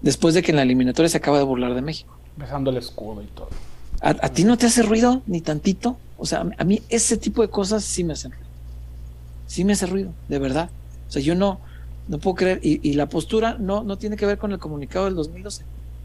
[0.04, 2.16] Después de que en la eliminatoria se acaba de burlar de México.
[2.36, 3.50] Besando el escudo y todo.
[4.02, 5.98] ¿A, ¿A, ti no te hace ruido ni tantito?
[6.16, 8.48] O sea, a mí ese tipo de cosas sí me hacen ruido.
[9.48, 10.70] Sí me hace ruido, de verdad.
[11.08, 11.60] O sea, yo no,
[12.08, 12.60] no puedo creer.
[12.64, 15.64] Y, la postura no, no tiene que ver con el comunicado del 2012.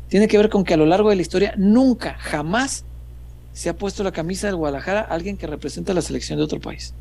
[0.08, 2.84] Tiene que ver con que a lo largo de la historia nunca, jamás
[3.52, 6.94] se ha puesto la camisa del Guadalajara alguien que representa la selección de otro país.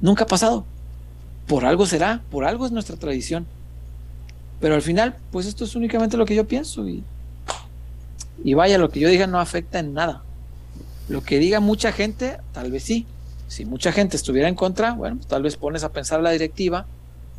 [0.00, 0.64] Nunca ha pasado.
[1.46, 3.46] Por algo será, por algo es nuestra tradición.
[4.60, 6.88] Pero al final, pues esto es únicamente lo que yo pienso.
[6.88, 7.04] Y,
[8.42, 10.22] y vaya, lo que yo diga no afecta en nada.
[11.08, 13.06] Lo que diga mucha gente, tal vez sí.
[13.46, 16.86] Si mucha gente estuviera en contra, bueno, pues tal vez pones a pensar la directiva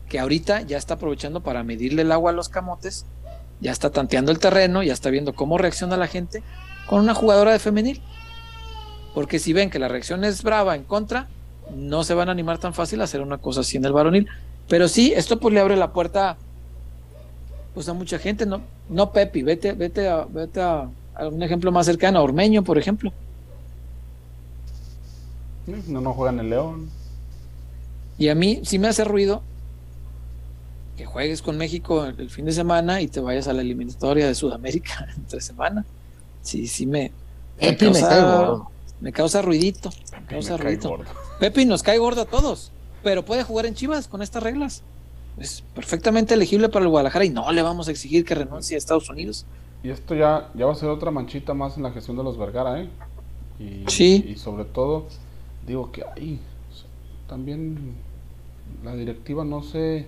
[0.10, 3.06] que ahorita ya está aprovechando para medirle el agua a los camotes,
[3.60, 6.44] ya está tanteando el terreno, ya está viendo cómo reacciona la gente
[6.88, 8.02] con una jugadora de femenil.
[9.14, 11.28] Porque si ven que la reacción es brava en contra,
[11.74, 14.28] no se van a animar tan fácil a hacer una cosa así en el varonil.
[14.68, 16.38] Pero sí, esto pues le abre la puerta
[17.74, 20.90] pues a mucha gente, no, no Pepi, vete, vete a, vete a,
[21.30, 23.12] un ejemplo más cercano, a Ormeño, por ejemplo.
[25.88, 26.90] No, no juegan el León.
[28.18, 29.44] Y a mí sí me hace ruido
[30.96, 34.36] que juegues con México el, fin de semana y te vayas a la eliminatoria de
[34.36, 35.86] Sudamérica entre semana.
[36.42, 37.12] Sí, sí me,
[37.60, 38.64] me causa,
[39.02, 39.90] me, causa ruidito.
[40.12, 41.00] Me causa ruidito.
[41.40, 42.72] Pepe nos cae gordo a todos,
[43.04, 44.84] pero puede jugar en Chivas con estas reglas.
[45.38, 48.78] Es perfectamente elegible para el Guadalajara y no le vamos a exigir que renuncie a
[48.78, 49.46] Estados Unidos.
[49.84, 52.38] Y esto ya, ya va a ser otra manchita más en la gestión de los
[52.38, 52.90] Vergara, ¿eh?
[53.60, 54.26] Y, sí.
[54.30, 55.08] Y sobre todo,
[55.68, 56.40] digo que ahí
[57.28, 57.96] también
[58.84, 60.08] la directiva no sé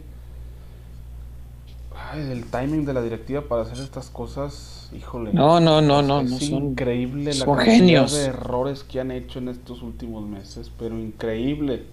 [1.99, 5.34] Ay, el timing de la directiva para hacer estas cosas, híjole.
[5.34, 6.22] No, no, no, no.
[6.22, 11.86] Es increíble la cantidad de errores que han hecho en estos últimos meses, pero increíble.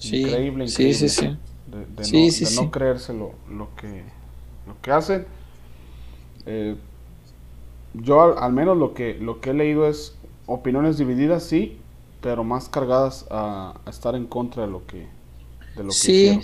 [0.00, 0.68] increíble, increíble.
[0.68, 1.36] Sí, sí, sí.
[1.66, 3.34] De, no, creerse lo,
[3.76, 4.04] que,
[4.66, 5.26] lo que hacen.
[6.46, 6.76] Eh,
[7.94, 10.16] yo al, menos lo que, lo que he leído es
[10.46, 11.78] opiniones divididas, sí,
[12.20, 15.06] pero más cargadas a, estar en contra de lo que,
[15.76, 16.40] de lo que sí,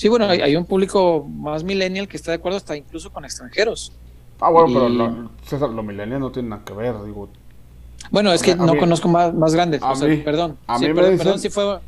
[0.00, 3.92] Sí, bueno, hay, un público más millennial que está de acuerdo hasta incluso con extranjeros.
[4.40, 7.28] Ah, bueno, pero lo, César, los millennials no tienen nada que ver, digo.
[8.10, 10.56] Bueno, es que no conozco más, más grandes, o sea, perdón.
[10.66, 11.80] A sí, mí perdón, perdón, si fue...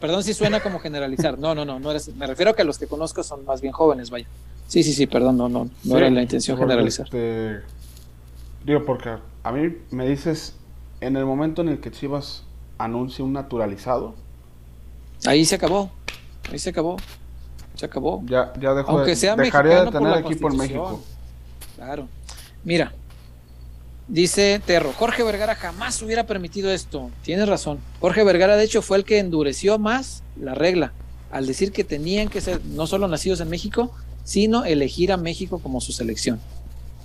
[0.00, 1.38] perdón si suena como generalizar.
[1.38, 3.74] No, no, no, no eres, me refiero a que los que conozco son más bien
[3.74, 4.26] jóvenes, vaya.
[4.66, 7.04] Sí, sí, sí, perdón, no, no, no era la intención generalizar.
[7.04, 7.60] Este,
[8.64, 9.10] digo, porque
[9.42, 10.56] a mí me dices,
[11.02, 12.44] en el momento en el que Chivas
[12.78, 14.14] anuncia un naturalizado,
[15.26, 15.90] Ahí se acabó.
[16.50, 16.96] Ahí se acabó.
[17.74, 18.22] Se acabó.
[18.26, 20.56] Ya, ya dejó Aunque de, sea dejaría de tener equipo en.
[20.56, 21.02] México.
[21.76, 22.08] Claro.
[22.62, 22.92] Mira,
[24.08, 27.10] dice Terro, Jorge Vergara jamás hubiera permitido esto.
[27.22, 27.78] Tienes razón.
[28.00, 30.92] Jorge Vergara, de hecho, fue el que endureció más la regla
[31.30, 33.90] al decir que tenían que ser no solo nacidos en México,
[34.22, 36.40] sino elegir a México como su selección.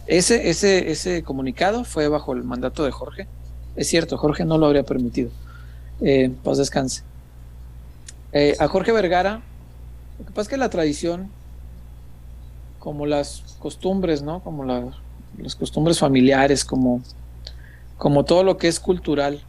[0.05, 3.27] Ese, ese, ese comunicado fue bajo el mandato de Jorge.
[3.75, 5.31] Es cierto, Jorge no lo habría permitido.
[6.01, 7.03] Eh, pues descanse.
[8.33, 9.41] Eh, a Jorge Vergara,
[10.19, 11.29] lo que pasa es que la tradición,
[12.79, 14.41] como las costumbres, ¿no?
[14.41, 14.91] Como la-
[15.37, 17.01] las costumbres familiares, como,
[17.97, 19.41] como todo lo que es cultural.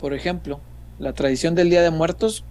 [0.00, 0.60] Por ejemplo,
[0.98, 2.44] la tradición del Día de Muertos,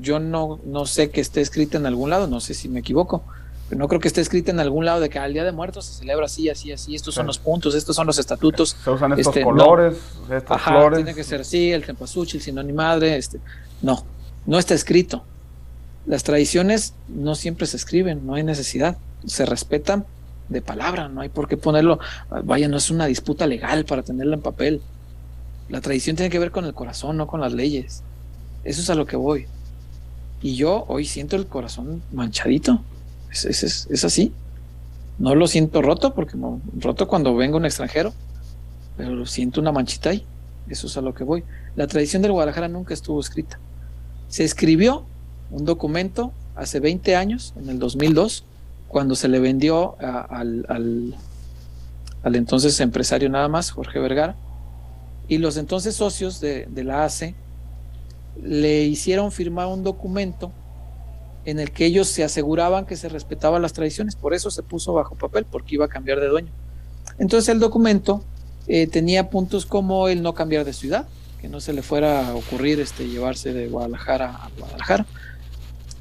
[0.00, 3.22] yo no, no sé que esté escrita en algún lado, no sé si me equivoco,
[3.68, 5.86] pero no creo que esté escrita en algún lado de que al Día de Muertos
[5.86, 8.76] se celebra así, así, así, estos son los puntos, estos son los estatutos.
[8.84, 9.46] Se usan estos Este, no.
[9.46, 9.96] colores,
[10.30, 10.98] estas Ajá, flores.
[10.98, 13.40] tiene que ser así, el cempasúchil, si no ni madre, este,
[13.80, 14.04] no,
[14.46, 15.24] no está escrito.
[16.06, 20.04] Las tradiciones no siempre se escriben, no hay necesidad, se respetan
[20.48, 21.98] de palabra, no hay por qué ponerlo,
[22.44, 24.82] vaya, no es una disputa legal para tenerlo en papel.
[25.68, 28.02] La tradición tiene que ver con el corazón, no con las leyes.
[28.64, 29.46] Eso es a lo que voy.
[30.42, 32.82] Y yo hoy siento el corazón manchadito.
[33.30, 34.32] Es, así.
[35.18, 36.36] No lo siento roto, porque
[36.78, 38.12] roto cuando venga un extranjero,
[38.96, 40.26] pero lo siento una manchita ahí.
[40.68, 41.44] Eso es a lo que voy.
[41.76, 43.58] La tradición del Guadalajara nunca estuvo escrita.
[44.32, 45.04] Se escribió
[45.50, 48.46] un documento hace 20 años, en el 2002,
[48.88, 51.14] cuando se le vendió al,
[52.24, 54.34] entonces empresario nada más, Jorge Vergara,
[55.28, 57.34] y los entonces socios de, de la ACE
[58.42, 60.50] le hicieron firmar un documento
[61.44, 64.94] en el que ellos se aseguraban que se respetaban las tradiciones, por eso se puso
[64.94, 66.52] bajo papel, porque iba a cambiar de dueño.
[67.18, 68.24] Entonces el documento
[68.66, 71.06] eh, tenía puntos como el no cambiar de ciudad,
[71.42, 75.04] que no se le fuera a ocurrir este, llevarse de Guadalajara a Guadalajara,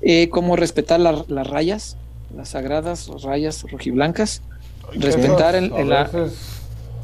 [0.01, 1.97] eh, como respetar la- las rayas,
[2.35, 4.41] las sagradas rayas rojiblancas,
[4.93, 6.37] Ay, respetar en- en la- a veces-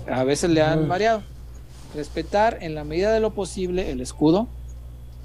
[0.09, 1.23] a veces le han variado.
[1.95, 4.47] Respetar en la medida de lo posible el escudo,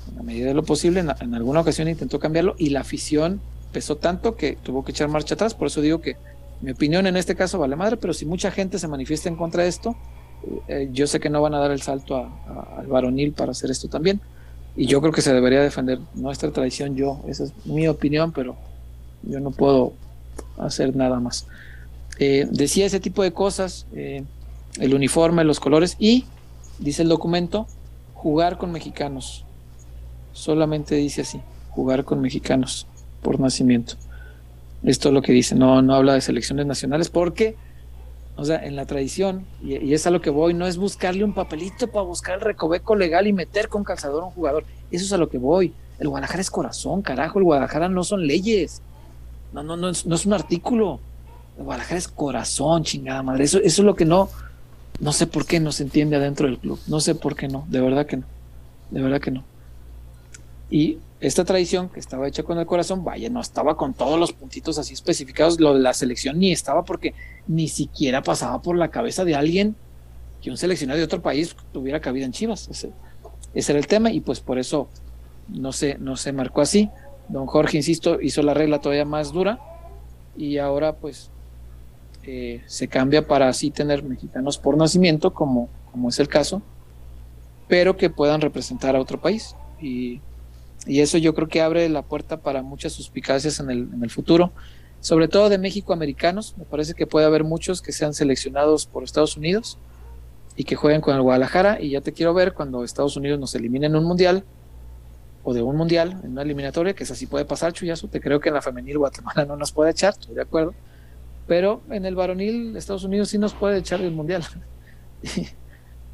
[0.09, 3.40] en la medida de lo posible, en, en alguna ocasión intentó cambiarlo y la afición
[3.72, 5.55] pesó tanto que tuvo que echar marcha atrás.
[5.55, 6.16] Por eso digo que
[6.62, 9.64] mi opinión en este caso vale madre, pero si mucha gente se manifiesta en contra
[9.64, 9.97] de esto,
[10.69, 13.70] eh, yo sé que no van a dar el salto a- al varonil para hacer
[13.70, 14.20] esto también.
[14.77, 18.56] Y yo creo que se debería defender nuestra tradición, yo, esa es mi opinión, pero
[19.23, 19.93] yo no puedo
[20.59, 21.47] hacer nada más.
[22.19, 24.24] Eh, decía ese tipo de cosas, eh,
[24.78, 26.24] el uniforme, los colores y,
[26.78, 27.66] dice el documento,
[28.14, 29.44] jugar con mexicanos.
[30.32, 31.40] Solamente dice así,
[31.70, 32.86] jugar con mexicanos
[33.23, 33.94] por nacimiento.
[34.82, 37.56] Esto es lo que dice, no, no habla de selecciones nacionales porque,
[38.36, 41.24] o sea, en la tradición, y, y es a lo que voy, no es buscarle
[41.24, 44.64] un papelito para buscar el recoveco legal y meter con calzador a un jugador.
[44.90, 45.74] Eso es a lo que voy.
[45.98, 48.82] El Guadalajara es corazón, carajo, el Guadalajara no son leyes.
[49.52, 50.98] No, no, no es, no es un artículo.
[51.59, 53.44] El Guadalajara es corazón, chingada madre.
[53.44, 54.28] Eso, eso es lo que no,
[54.98, 56.80] no sé por qué no se entiende adentro del club.
[56.86, 58.24] No sé por qué no, de verdad que no.
[58.90, 59.44] De verdad que no.
[60.70, 64.32] Y esta tradición que estaba hecha con el corazón, vaya, no estaba con todos los
[64.32, 65.60] puntitos así especificados.
[65.60, 67.14] Lo de la selección ni estaba porque
[67.46, 69.76] ni siquiera pasaba por la cabeza de alguien
[70.42, 72.66] que un seleccionado de otro país tuviera cabida en Chivas.
[72.68, 72.90] Ese,
[73.54, 74.88] ese era el tema y pues por eso
[75.46, 76.90] no se, no se marcó así.
[77.28, 79.60] Don Jorge, insisto, hizo la regla todavía más dura
[80.36, 81.30] y ahora pues
[82.24, 86.62] eh, se cambia para así tener mexicanos por nacimiento, como, como es el caso,
[87.68, 89.54] pero que puedan representar a otro país.
[89.80, 90.20] Y,
[90.86, 94.10] y eso yo creo que abre la puerta para muchas suspicacias en el, en el
[94.10, 94.52] futuro,
[95.00, 96.54] sobre todo de México-americanos.
[96.56, 99.78] Me parece que puede haber muchos que sean seleccionados por Estados Unidos
[100.56, 101.80] y que jueguen con el Guadalajara.
[101.80, 104.44] Y ya te quiero ver cuando Estados Unidos nos elimine en un mundial
[105.44, 108.09] o de un mundial, en una eliminatoria, que es así puede pasar, Chuyazo.
[108.09, 110.74] Te creo que en la femenil Guatemala no nos puede echar, estoy de acuerdo.
[111.46, 114.44] Pero en el varonil Estados Unidos sí nos puede echar el mundial.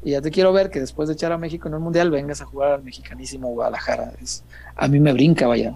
[0.03, 2.41] y ya te quiero ver que después de echar a México en un mundial vengas
[2.41, 4.13] a jugar al mexicanísimo Guadalajara.
[4.21, 4.43] Es,
[4.75, 5.75] a mí me brinca, vaya.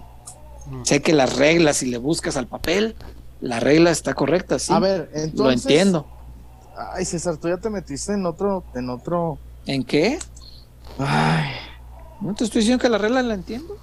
[0.84, 2.96] Sé que las reglas, si le buscas al papel,
[3.40, 4.72] la regla está correcta, sí.
[4.72, 5.38] A ver, entonces.
[5.38, 6.06] lo entiendo.
[6.76, 9.38] Ay, César, tú ya te metiste en otro, en otro.
[9.66, 10.18] ¿En qué?
[10.98, 11.50] Ay,
[12.20, 13.76] No te estoy diciendo que la regla la entiendo.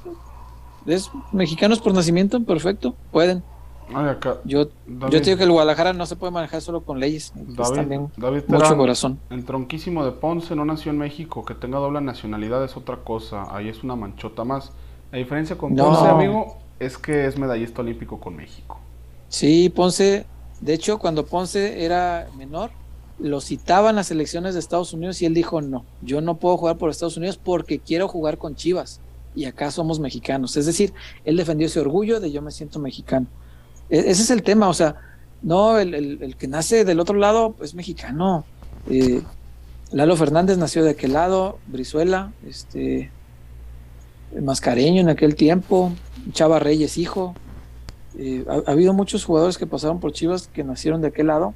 [0.85, 3.43] Es mexicanos por nacimiento, perfecto, pueden.
[3.93, 4.37] Ay, acá.
[4.45, 7.33] Yo, David, yo te digo que el Guadalajara no se puede manejar solo con leyes.
[7.35, 9.19] Es David, también David mucho corazón.
[9.29, 11.43] El tronquísimo de Ponce no nació en México.
[11.45, 13.53] Que tenga doble nacionalidad es otra cosa.
[13.55, 14.71] Ahí es una manchota más.
[15.11, 15.85] La diferencia con No.
[15.85, 18.79] Ponce, amigo, es que es medallista olímpico con México.
[19.27, 20.25] Sí, Ponce,
[20.59, 22.71] de hecho, cuando Ponce era menor,
[23.17, 26.77] lo citaban las selecciones de Estados Unidos y él dijo, no, yo no puedo jugar
[26.77, 28.99] por Estados Unidos porque quiero jugar con Chivas.
[29.33, 30.57] y acá somos mexicanos.
[30.57, 30.93] Es decir,
[31.23, 33.27] él defendió ese orgullo de yo me siento mexicano.
[33.91, 34.95] E, ese es el tema, o sea,
[35.43, 38.45] no, el, que nace del otro lado es mexicano.
[38.89, 39.21] Eh,
[39.91, 43.11] Lalo Fernández nació de aquel lado, Brizuela, este,
[44.39, 45.91] Mascareño en aquel tiempo,
[46.31, 47.35] Chava Reyes hijo.
[48.17, 51.53] Eh, ha, ha, habido muchos jugadores que pasaron por Chivas que nacieron de aquel lado,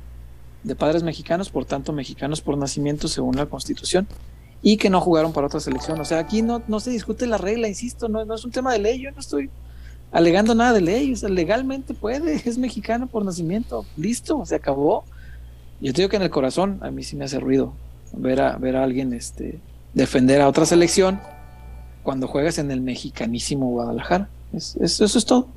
[0.63, 4.07] de padres mexicanos, por tanto mexicanos por nacimiento según la constitución
[4.61, 5.99] y que no jugaron para otra selección.
[6.01, 8.73] O sea, aquí no, no se discute la regla, insisto, no, no es un tema
[8.73, 9.49] de ley, yo no estoy
[10.11, 15.03] alegando nada de ley, legalmente puede, es mexicano por nacimiento, listo, se acabó.
[15.81, 17.73] Yo te digo que en el corazón a mí sí me hace ruido
[18.13, 19.59] ver a, ver a alguien este,
[19.93, 21.19] defender a otra selección
[22.03, 24.29] cuando juegas en el mexicanísimo Guadalajara.
[24.53, 25.49] Es, eso es todo,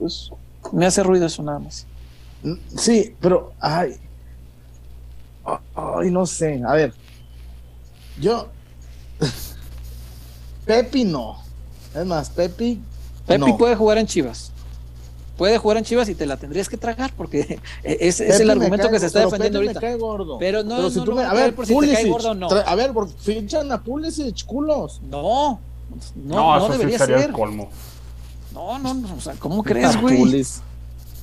[0.73, 1.87] me hace ruido eso nada más.
[2.43, 3.95] Mm, sí, pero, ay,
[5.45, 6.93] ay, no sé, a ver,
[8.21, 8.49] yo,
[10.67, 11.39] Pepi no.
[11.95, 12.81] Es más, Pepi.
[13.29, 14.53] Pepi puede jugar en Chivas.
[15.37, 18.91] Puede jugar en Chivas y te la tendrías que tragar porque es, es el argumento
[18.91, 19.81] que se está defendiendo ahorita.
[20.39, 22.49] Pero no, si no, a ver, por si te cae gordo no.
[22.51, 25.01] A ver, finchan a Pulisic, culos.
[25.09, 25.61] No,
[26.17, 27.19] no, no, debería ser.
[27.19, 27.69] El colmo.
[28.53, 30.45] No, no, no, o sea, ¿cómo crees, güey?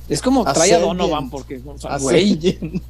[0.08, 2.58] Es como trae a Donovan porque, o sea, güey.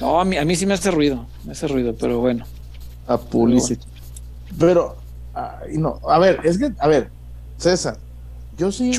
[0.00, 2.44] No, a mí, a mí sí me hace ruido, me hace ruido, pero bueno
[3.10, 3.80] a Pulisic.
[4.58, 4.96] Pero,
[5.34, 7.10] ay, no, a ver, es que, a ver,
[7.60, 7.98] César,
[8.56, 8.98] yo sí,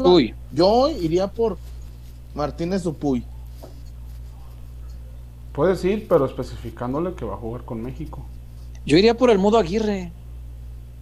[0.54, 1.58] yo iría por
[2.36, 3.26] Martínez Dupuy.
[5.52, 8.24] Puedes ir, pero especificándole que va a jugar con México.
[8.86, 10.12] Yo iría por el Mudo Aguirre.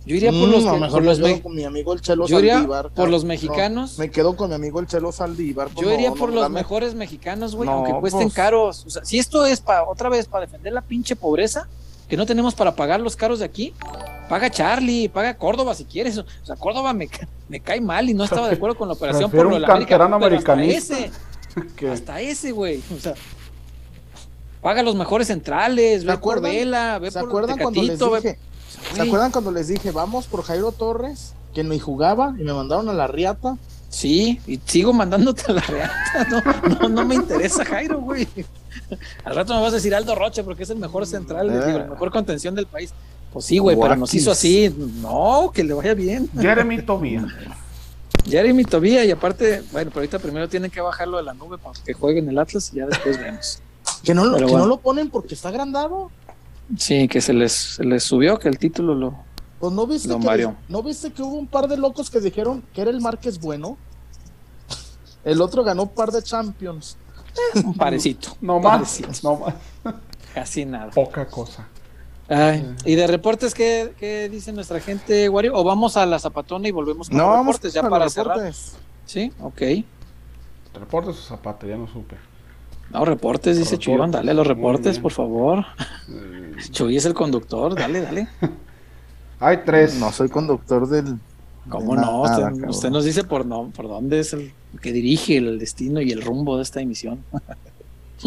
[0.06, 2.66] Yo iría por mm, los, mejor los con mi amigo el Chelo Yo iría
[2.96, 4.00] por los mexicanos.
[4.00, 5.70] me quedo con mi amigo el Chelo Saldívar.
[5.76, 8.34] Yo iría por los mejores mexicanos, güey, aunque cuesten pues.
[8.34, 8.86] caros.
[8.88, 11.68] O sea, si esto es para otra vez para defender la pinche pobreza,
[12.10, 13.74] que no tenemos para pagar los caros de aquí,
[14.28, 16.18] paga Charlie, paga Córdoba si quieres.
[16.18, 17.08] O sea, Córdoba me,
[17.48, 19.68] me cae mal y no estaba de acuerdo con la operación por lo de la
[19.68, 19.96] América.
[19.96, 21.12] hasta ese,
[21.92, 22.82] hasta ese, güey.
[22.96, 23.14] O sea,
[24.62, 28.40] paga los mejores centrales, ve por Vela, ve ¿se acuerdan cuando les dije,
[28.96, 32.90] ¿Se acuerdan cuando les dije, vamos por Jairo Torres, que no jugaba y me mandaron
[32.90, 33.58] a la riata?
[33.90, 36.28] Sí, y sigo mandándote a la riata.
[36.30, 38.28] No, no, no me interesa Jairo, güey.
[39.24, 41.88] Al rato me vas a decir Aldo Roche porque es el mejor central, la eh.
[41.90, 42.94] mejor contención del país.
[43.34, 44.74] Pues sí, güey, pero nos hizo así.
[44.78, 46.30] No, que le vaya bien.
[46.40, 47.28] Jeremy Tobía.
[48.26, 51.80] Jeremy Tobía, y aparte, bueno, pero ahorita primero tienen que bajarlo de la nube para
[51.84, 53.62] que juegue en el Atlas y ya después vemos.
[54.04, 56.12] que no, lo, no lo ponen porque está agrandado.
[56.78, 59.18] Sí, que se les, se les subió, que el título lo.
[59.60, 62.82] Pues no viste, que, no viste que hubo un par de locos que dijeron que
[62.82, 63.78] era el Márquez bueno.
[65.26, 66.98] El otro ganó un par de Champions.
[67.56, 68.30] Un parecito.
[68.40, 69.02] No más.
[69.22, 69.56] No más.
[70.34, 70.92] Casi nada.
[70.92, 71.68] Poca cosa.
[72.86, 75.56] ¿Y de reportes qué, dice nuestra gente, Wario?
[75.56, 78.54] ¿O vamos a la zapatona y volvemos con no, los reportes ya para cerrar?
[79.06, 79.62] Sí, ok.
[80.76, 81.66] ¿Reportes o zapata?
[81.66, 82.16] Ya no supe.
[82.92, 84.12] No, reportes, dice Chuyón.
[84.12, 85.66] Dale los reportes, por favor.
[86.72, 88.30] Chuy es el conductor, dale, dale.
[89.40, 89.96] Hay tres.
[89.96, 91.18] No soy conductor del.
[91.70, 92.24] ¿Cómo no?
[92.68, 94.52] usted, nos dice por, no, por dónde es el
[94.82, 97.24] que dirige el destino y el rumbo de esta emisión.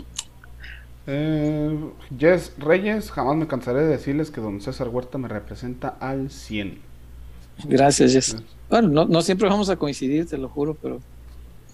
[1.09, 1.77] eh,
[2.17, 6.79] Jess Reyes, jamás me cansaré de decirles que don César Huerta me representa al 100.
[7.65, 8.37] Gracias, Jess.
[8.71, 11.01] Bueno, no, no siempre vamos a coincidir, te lo juro, pero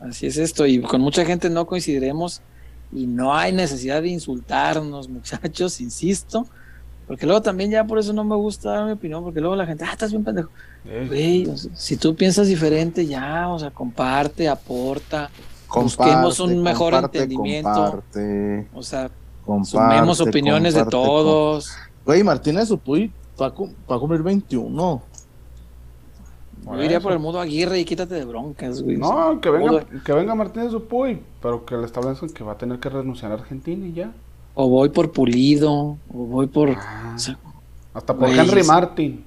[0.00, 0.66] así es esto.
[0.66, 2.40] Y con mucha gente no coincidiremos
[2.92, 6.46] y no hay necesidad de insultarnos, muchachos, insisto.
[7.08, 9.64] Porque luego también ya por eso no me gusta dar mi opinión, porque luego la
[9.64, 10.50] gente, ah, estás bien pendejo.
[11.74, 15.30] si tú piensas diferente, ya, o sea, comparte, aporta,
[15.74, 18.02] busquemos un mejor entendimiento.
[18.74, 19.10] O sea,
[19.64, 21.72] sumemos opiniones de todos.
[22.04, 23.10] Güey, Martínez Upuy
[23.40, 25.02] va a, cumplir 21.
[26.66, 28.98] Yo iría por el mundo Aguirre y quítate de broncas, güey.
[28.98, 32.78] No, que venga, que venga Martínez Upuy, pero que le establezcan que va a tener
[32.78, 34.12] que renunciar a Argentina y ya.
[34.60, 36.70] O voy por Pulido, o voy por.
[36.70, 37.14] Ah,
[37.94, 39.24] hasta por Henry Martin.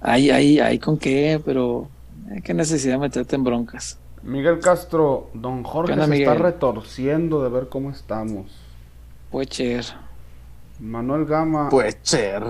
[0.00, 1.86] Hay, hay, hay con qué, pero.
[2.42, 3.98] ¿Qué necesidad de meterte en broncas?
[4.22, 8.52] Miguel Castro, don Jorge se está retorciendo de ver cómo estamos.
[9.30, 9.84] Puecher.
[10.78, 11.68] Manuel Gama.
[11.68, 12.42] Puecher.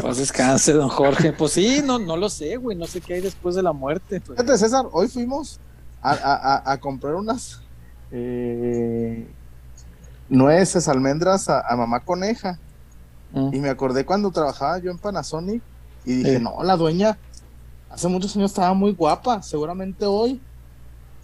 [0.00, 1.34] Pues descanse, don Jorge.
[1.34, 2.74] Pues sí, no, no lo sé, güey.
[2.74, 4.18] No sé qué hay después de la muerte.
[4.20, 5.60] Fíjate, César, hoy fuimos
[6.00, 7.60] a, a, a comprar unas
[8.10, 9.26] eh,
[10.30, 12.58] nueces, almendras a, mamá coneja.
[13.32, 13.54] Mm.
[13.54, 15.62] Y me acordé cuando trabajaba yo en Panasonic
[16.04, 17.18] y dije, no, la dueña
[17.90, 20.40] hace muchos años estaba muy guapa, seguramente hoy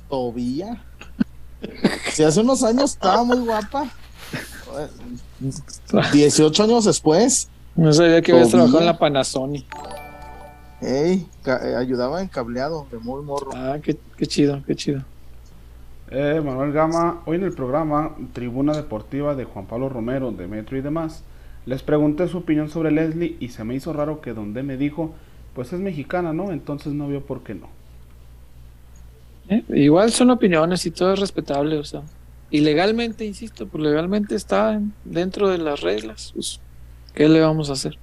[0.09, 0.85] todavía.
[2.13, 3.89] si hace unos años estaba muy guapa,
[6.13, 7.49] 18 años después.
[7.75, 9.67] No sabía que habías trabajado en la Panasonic.
[10.81, 13.51] Ey, eh, ayudaba en cableado de muy morro.
[13.55, 15.03] Ah, qué, chido, qué chido.
[16.09, 20.77] Eh, Manuel Gama, hoy en el programa Tribuna Deportiva de Juan Pablo Romero, de Metro
[20.77, 21.25] y demás,
[21.65, 25.15] les pregunté su opinión sobre Leslie y se me hizo raro que donde me dijo,
[25.53, 26.53] pues es mexicana, ¿no?
[26.53, 27.69] Entonces no vio por qué no.
[29.49, 32.03] Eh, igual son opiniones y todo es respetable, o sea.
[32.51, 36.31] Y legalmente, insisto, pues legalmente está dentro de las reglas.
[36.35, 36.61] Pues,
[37.15, 37.99] ¿Qué le vamos a hacer?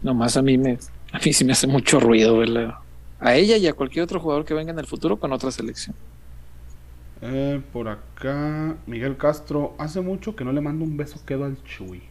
[0.00, 0.78] Nomás a mí me,
[1.12, 2.80] a mí sí me hace mucho ruido verla.
[3.18, 5.94] A ella y a cualquier otro jugador que venga en el futuro con otra selección.
[7.22, 11.62] Eh, por acá, Miguel Castro, hace mucho que no le mando un beso quedo al
[11.64, 12.02] Chuy.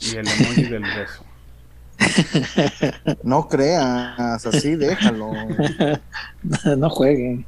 [0.00, 1.24] Y el emoji del beso.
[3.22, 5.32] No creas, así déjalo.
[6.76, 7.44] no juegue.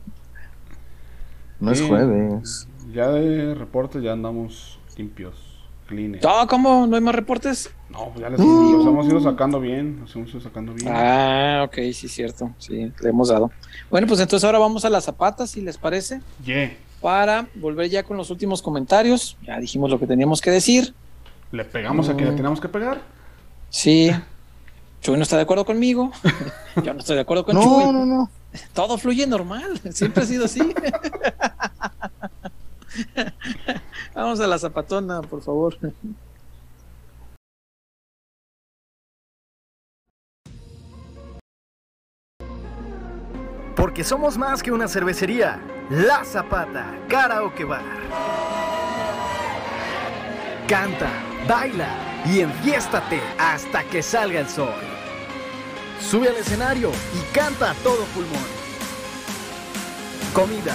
[1.59, 2.69] No es jueves.
[2.93, 5.46] Ya de reporte ya andamos limpios,
[5.87, 6.19] clean.
[6.25, 6.87] Ah, ¿cómo?
[6.87, 7.71] ¿No hay más reportes?
[7.89, 10.89] No, pues ya les, los hemos ido sacando bien, los hemos ido sacando bien.
[10.93, 12.53] Ah, ok, sí, cierto.
[12.59, 13.51] Sí, le hemos dado.
[13.91, 16.21] Bueno, pues entonces ahora vamos a las zapatas, si les parece.
[16.45, 16.77] Yeah.
[17.01, 19.37] Para volver ya con los últimos comentarios.
[19.43, 20.95] Ya dijimos lo que teníamos que decir.
[21.53, 22.37] ¿Le pegamos a quien le mm.
[22.37, 23.01] teníamos que pegar?
[23.71, 24.11] Sí.
[25.01, 26.11] Chuy no está de acuerdo conmigo.
[26.83, 27.85] Yo no estoy de acuerdo con no, Chuy.
[27.85, 28.31] No, no, no.
[28.73, 29.81] Todo fluye normal.
[29.93, 30.61] Siempre ha sido así.
[34.15, 35.77] Vamos a la zapatona, por favor.
[43.75, 45.61] Porque somos más que una cervecería.
[45.91, 47.85] La Zapata, Karaoke Bar.
[50.67, 51.11] Canta,
[51.47, 54.75] baila y enfiéstate hasta que salga el sol.
[56.01, 58.43] Sube al escenario y canta a todo pulmón.
[60.33, 60.75] Comida,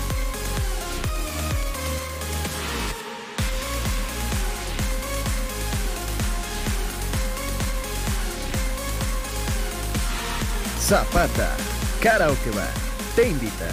[10.91, 11.47] Zapata,
[12.03, 12.67] Karaoke Bar,
[13.15, 13.65] te invita.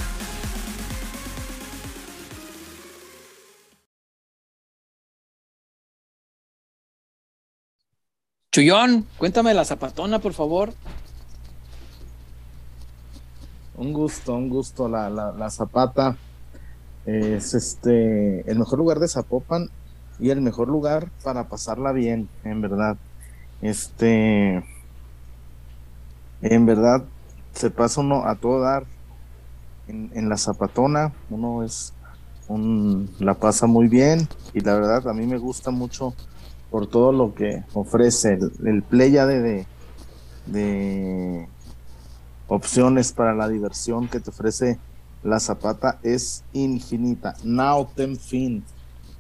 [8.52, 10.72] Chuyón, cuéntame la zapatona, por favor.
[13.74, 14.88] Un gusto, un gusto.
[14.88, 16.16] La, la, Zapata
[17.04, 19.70] es este el mejor lugar de Zapopan
[20.20, 22.96] y el mejor lugar para pasarla bien, en verdad.
[23.60, 24.62] Este,
[26.42, 27.04] en verdad,
[27.52, 28.84] se pasa uno a todo dar
[29.88, 31.12] en, la Zapatona.
[31.30, 31.92] Uno es
[32.48, 36.14] un, la pasa muy bien y la verdad a mí me gusta mucho
[36.70, 39.66] por todo lo que ofrece el, el play de,
[40.46, 41.48] de
[42.46, 44.78] opciones para la diversión que te ofrece
[45.22, 47.34] la Zapata es infinita.
[47.42, 48.64] Now ten fin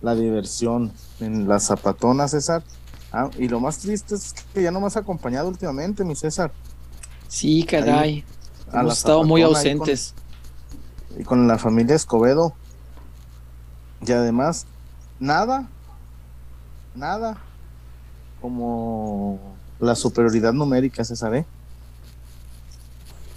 [0.00, 2.62] la diversión en la Zapatona, César.
[3.10, 6.52] Ah, y lo más triste es que ya no me has acompañado últimamente, mi César.
[7.28, 8.24] Sí, caray.
[8.72, 10.14] Hemos estado muy ausentes.
[11.18, 12.54] y con la familia Escobedo.
[14.06, 14.66] Y además,
[15.18, 15.68] nada,
[16.94, 17.38] nada
[18.40, 19.38] como
[19.80, 21.46] la superioridad numérica, César, ¿eh?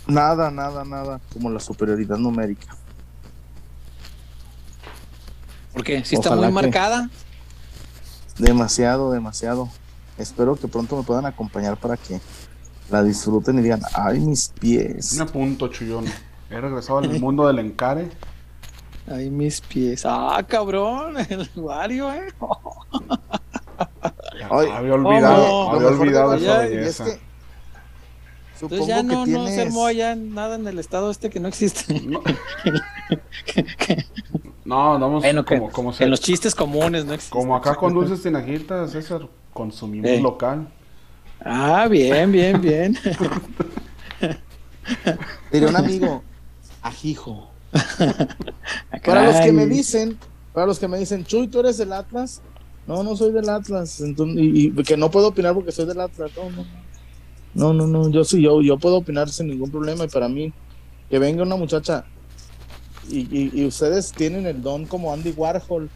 [0.07, 2.75] Nada, nada, nada como la superioridad numérica.
[5.73, 6.03] ¿Por qué?
[6.05, 7.09] ¿Sí está muy marcada?
[8.37, 9.69] Demasiado, demasiado.
[10.17, 12.19] Espero que pronto me puedan acompañar para que
[12.91, 15.19] la disfruten y digan, ay, mis pies.
[15.19, 16.05] Un punto, chullón.
[16.49, 18.09] He regresado al mundo del encare.
[19.07, 20.03] Ay, mis pies.
[20.05, 22.27] Ah, cabrón, el Wario, eh.
[24.49, 27.05] había olvidado, había olvidado esa belleza.
[28.61, 32.01] Entonces ya no, no se armó allá nada en el estado este que no existe.
[34.63, 37.37] No, no bueno, como, como en los chistes comunes no existe.
[37.37, 40.21] Como acá con dulces tinajitas, César, consumimos eh.
[40.21, 40.71] local.
[41.43, 42.97] Ah, bien, bien, bien.
[45.51, 46.23] Diría un amigo,
[46.81, 47.49] ajijo.
[49.05, 50.17] para los que me dicen,
[50.53, 52.41] para los que me dicen, Chuy, ¿tú eres del Atlas?
[52.87, 54.01] No, no soy del Atlas.
[54.01, 56.31] y, que no puedo opinar porque soy del Atlas.
[56.35, 60.07] No, no, no, no, no, yo sí, yo, yo puedo opinar sin ningún problema y
[60.07, 60.53] para mí
[61.09, 62.05] que venga una muchacha
[63.09, 65.89] y, ustedes tienen el don como Andy Warhol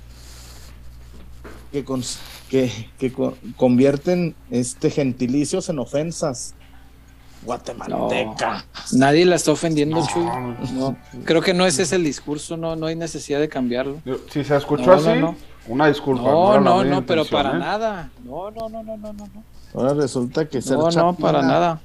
[1.72, 1.86] que,
[2.50, 2.72] que,
[3.58, 6.54] convierten este gentilicios en ofensas
[7.44, 8.66] guatemalteca.
[8.94, 10.26] nadie la está ofendiendo, Chuy.
[10.74, 14.02] No, creo que no ese es el discurso, no, no hay necesidad de cambiarlo.
[14.32, 15.10] Si se escuchó así,
[15.68, 16.24] una disculpa.
[16.24, 17.60] No, no, no, pero para ¿eh?
[17.60, 18.10] nada.
[18.24, 19.28] No, no, no, no, no, no.
[19.74, 21.82] Ahora resulta que ser No, no, para nada.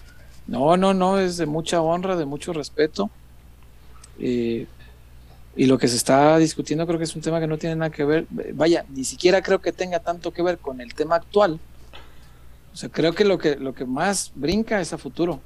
[0.46, 3.10] No, no, no, es de mucha honra, de mucho respeto.
[4.18, 4.66] Eh,
[5.56, 7.90] y lo que se está discutiendo creo que es un tema que no tiene nada
[7.90, 11.59] que ver, vaya, ni siquiera creo que tenga tanto que ver con el tema actual.
[12.72, 15.40] O sea, creo que lo que, lo que más brinca es a futuro.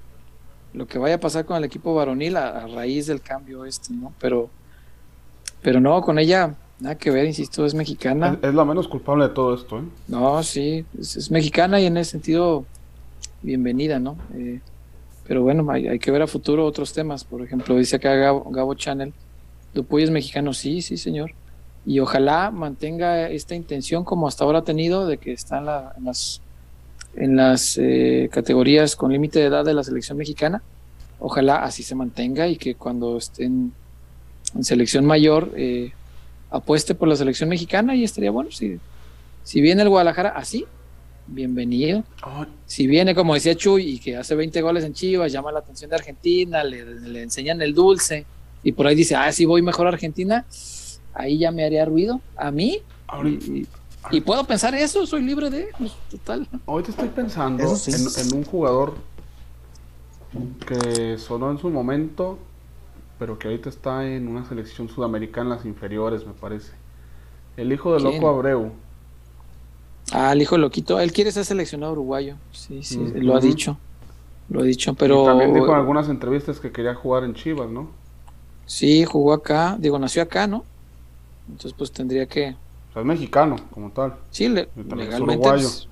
[0.74, 4.12] Lo que vaya a pasar con el equipo varonil a, raíz del cambio este, ¿no?
[4.20, 4.51] Pero,
[5.62, 8.39] pero no, con ella nada que ver, insisto, es mexicana.
[8.43, 9.85] Es, la menos culpable de todo esto, ¿eh?
[10.09, 12.66] No, sí, es, mexicana y en ese sentido,
[13.40, 14.18] bienvenida, ¿no?
[14.35, 14.60] Eh,
[15.26, 17.24] pero bueno, hay, que ver a futuro otros temas.
[17.24, 19.14] Por ejemplo, dice acá Gabo, Gabo Channel
[19.74, 21.32] Dupuy es mexicano, sí, sí, señor.
[21.84, 26.40] Y ojalá mantenga esta intención como hasta ahora ha tenido de que está en, las,
[27.14, 30.62] en las eh, categorías con límite de edad de la selección mexicana.
[31.18, 33.72] Ojalá así se mantenga y que cuando estén
[34.55, 35.92] en selección mayor eh,
[36.51, 38.78] apueste por la selección mexicana y estaría bueno si,
[39.42, 40.64] si viene el Guadalajara así,
[41.26, 42.05] bienvenido.
[42.66, 45.90] Si viene, como decía Chuy, y que hace 20 goles en Chivas, llama la atención
[45.90, 48.24] de Argentina, le, le enseñan el dulce
[48.64, 50.46] y por ahí dice, ah, si voy mejor a Argentina,
[51.12, 52.80] ahí ya me haría ruido a mí.
[54.10, 56.48] y, puedo pensar eso, soy libre de, pues, total.
[56.66, 58.94] Ahorita estoy pensando en, un jugador
[60.66, 62.38] que sonó en su momento,
[63.18, 66.72] pero que ahorita está en una selección sudamericana en las inferiores, me parece.
[67.58, 68.72] El hijo de Loco Abreu.
[70.10, 70.98] Ah, el hijo de Loquito.
[70.98, 72.36] Él quiere ser seleccionado uruguayo.
[72.50, 73.78] Sí, sí, lo ha dicho.
[74.48, 75.24] Lo ha dicho, pero.
[75.24, 78.03] también dijo en algunas entrevistas que quería jugar en Chivas, ¿no?
[78.66, 80.64] Sí, jugó acá, digo, nació acá, ¿no?
[81.48, 82.56] Entonces, pues tendría que.
[82.90, 84.14] O sea, es mexicano, como tal.
[84.30, 85.48] Sí, legalmente.
[85.48, 85.88] Pues,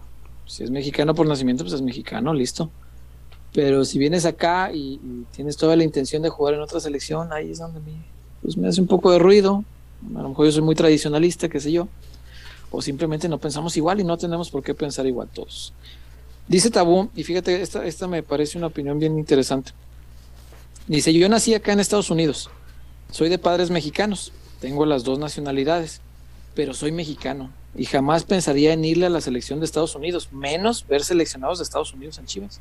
[0.47, 2.71] si es mexicano por nacimiento, pues es mexicano, listo.
[3.53, 4.99] Pero si vienes acá y,
[5.33, 7.93] tienes toda la intención de jugar en otra selección, ahí es donde me,
[8.41, 9.65] pues me hace un poco de ruido.
[10.17, 11.89] A lo mejor yo soy muy tradicionalista, qué sé yo.
[12.71, 15.75] O simplemente no pensamos igual y no tenemos por qué pensar igual todos.
[16.49, 19.73] Dice Tabú, y fíjate, esta, esta me parece una opinión bien interesante.
[20.89, 22.51] Dice, yo nací acá en Estados Unidos
[23.13, 26.01] soy de padres mexicanos, tengo las dos nacionalidades,
[26.55, 30.87] pero soy mexicano y jamás pensaría en irle a la selección de Estados Unidos, menos
[30.87, 32.61] ver seleccionados de Estados Unidos en Chivas.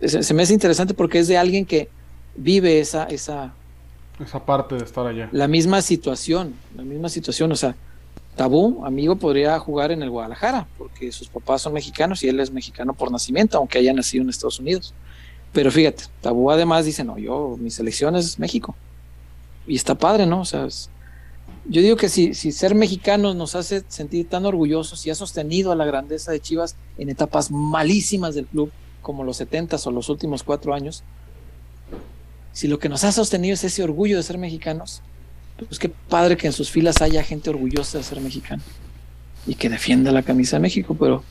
[0.00, 1.88] Se, me hace interesante porque es de alguien que
[2.36, 3.52] vive esa, esa,
[4.18, 5.28] esa parte de estar allá.
[5.32, 7.74] La misma situación, la misma situación, o sea,
[8.36, 12.50] Tabú, amigo, podría jugar en el Guadalajara, porque sus papás son mexicanos y él es
[12.52, 14.94] mexicano por nacimiento, aunque haya nacido en Estados Unidos.
[15.52, 18.76] Pero fíjate, Tabú además dice, no, yo, mi selección es México
[19.66, 20.40] y está padre, ¿no?
[20.40, 20.66] O sea,
[21.66, 25.72] yo digo que si, si ser mexicanos nos hace sentir tan orgullosos y ha sostenido
[25.72, 28.72] a la grandeza de Chivas en etapas malísimas del club,
[29.02, 31.02] como los 70 o los últimos cuatro años,
[32.52, 35.02] si lo que nos ha sostenido es ese orgullo de ser mexicanos,
[35.56, 38.62] pues qué padre que en sus filas haya gente orgullosa de ser mexicano
[39.46, 41.22] y que defienda la camisa de México, pero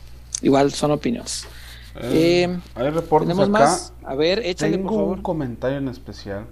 [0.41, 1.45] igual son opiniones.
[2.01, 3.93] Eh, eh, hay reportes ¿Tenemos más?
[4.03, 5.18] A ver, échale por favor.
[5.18, 6.45] un comentario en especial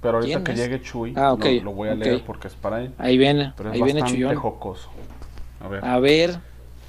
[0.00, 2.94] pero ahorita que llegue Chuy, ah, lo, voy a leer porque es para él.
[2.98, 4.36] Ahí viene, pero ahí viene Chuyón.
[4.36, 4.90] jocoso.
[5.60, 5.84] A ver.
[5.84, 6.38] A ver,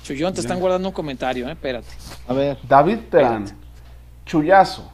[0.03, 1.53] Chuyón, te están guardando un comentario, ¿eh?
[1.53, 1.87] espérate.
[2.27, 2.57] A ver.
[2.67, 3.45] David Terán,
[4.25, 4.91] Chuyazo,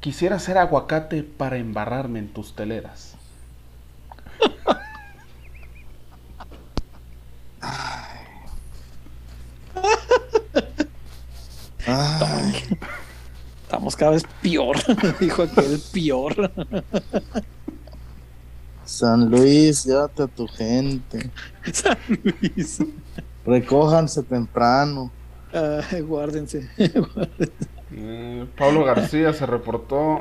[0.00, 3.16] quisiera ser aguacate para embarrarme en tus teleras.
[11.86, 12.78] Ay.
[13.70, 14.76] Estamos cada vez peor,
[15.20, 16.50] dijo aquel peor.
[18.84, 21.30] San Luis, llévate a tu gente.
[21.72, 22.78] San Luis.
[23.46, 25.12] Recójanse temprano.
[26.04, 26.68] guárdense.
[27.92, 30.20] Eh, Pablo García se reportó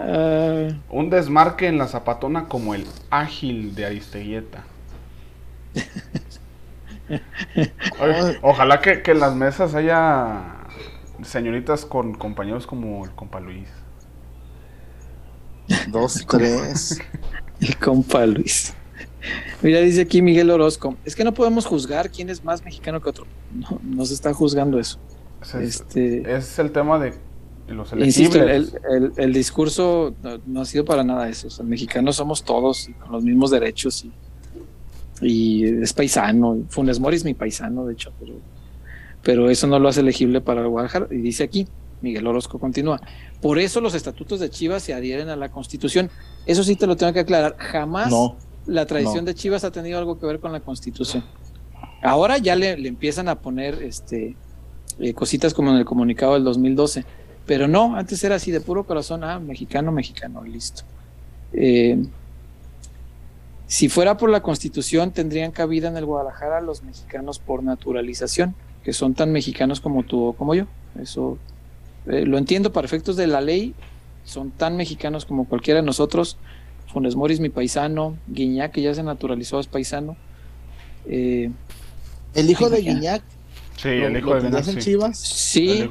[0.90, 4.64] un desmarque en la zapatona como el ágil de Aristeguieta.
[8.42, 10.59] ojalá que, que en las mesas haya
[11.24, 13.68] señoritas con compañeros como el compa Luis.
[15.90, 17.02] Dos, tres.
[17.62, 18.74] el compa Luis.
[19.62, 23.10] Mira, dice aquí Miguel Orozco, es que no podemos juzgar quién es más mexicano que
[23.10, 23.26] otro.
[23.84, 24.98] No, se está juzgando eso.
[25.42, 27.14] Es, este, es el tema de
[27.68, 28.74] los elegibles.
[29.18, 30.14] el, discurso
[30.46, 31.50] no, ha sido para nada eso.
[31.60, 34.12] O mexicanos somos todos con los mismos derechos y,
[35.22, 36.60] y es paisano.
[36.70, 38.36] Funes Mori es mi paisano, de hecho, pero
[39.24, 41.08] pero eso no lo hace elegible para el Guadalajara.
[41.12, 41.68] Y dice aquí,
[42.02, 43.02] Miguel Orozco continúa,
[43.42, 46.10] por eso los estatutos de Chivas se adhieren a la Constitución.
[46.46, 48.14] Eso sí te lo tengo que aclarar, jamás
[48.66, 51.24] la tradición de Chivas ha tenido algo que ver con la Constitución.
[52.02, 54.36] Ahora ya le, empiezan a poner este,
[55.00, 57.04] eh, cositas como en el comunicado del 2012,
[57.46, 60.84] Pero no, antes era así de puro corazón, ah, mexicano, mexicano, listo.
[61.52, 61.98] Eh,
[63.66, 68.94] si fuera por la constitución, tendrían cabida en el Guadalajara los mexicanos por naturalización, que
[68.94, 70.66] son tan mexicanos como tú o como yo.
[71.02, 71.38] Eso
[72.08, 73.74] eh, lo entiendo para efectos de la ley,
[74.24, 76.38] son tan mexicanos como cualquiera de nosotros.
[76.92, 80.16] Funes Moris, mi paisano, Guiñac, que ya se naturalizó, es paisano.
[81.08, 81.52] Eh,
[82.34, 83.22] el hijo de Guiñac.
[83.78, 85.14] Sí, el hijo de Guiñac.
[85.14, 85.90] Sí, sí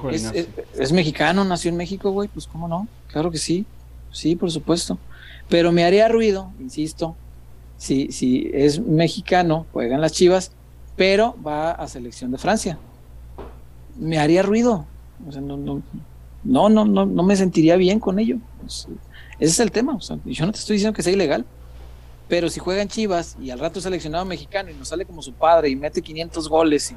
[0.78, 3.64] es, mexicano, nació en México, güey, pues cómo no, claro que sí,
[4.12, 4.98] sí, por supuesto.
[5.48, 7.16] Pero me haría ruido, insisto,
[7.76, 10.52] si, si es mexicano, juegan las chivas,
[10.98, 12.76] pero va a selección de Francia.
[13.96, 14.84] Me haría ruido,
[15.26, 15.80] o sea, no, no,
[16.42, 18.38] no, no, no, me sentiría bien con ello.
[18.66, 18.88] Ese
[19.38, 19.96] es el tema.
[20.24, 21.46] Yo no te estoy diciendo que sea ilegal,
[22.28, 25.68] pero si juegan Chivas y al rato seleccionado mexicano y nos sale como su padre
[25.68, 26.96] y mete 500 goles, y,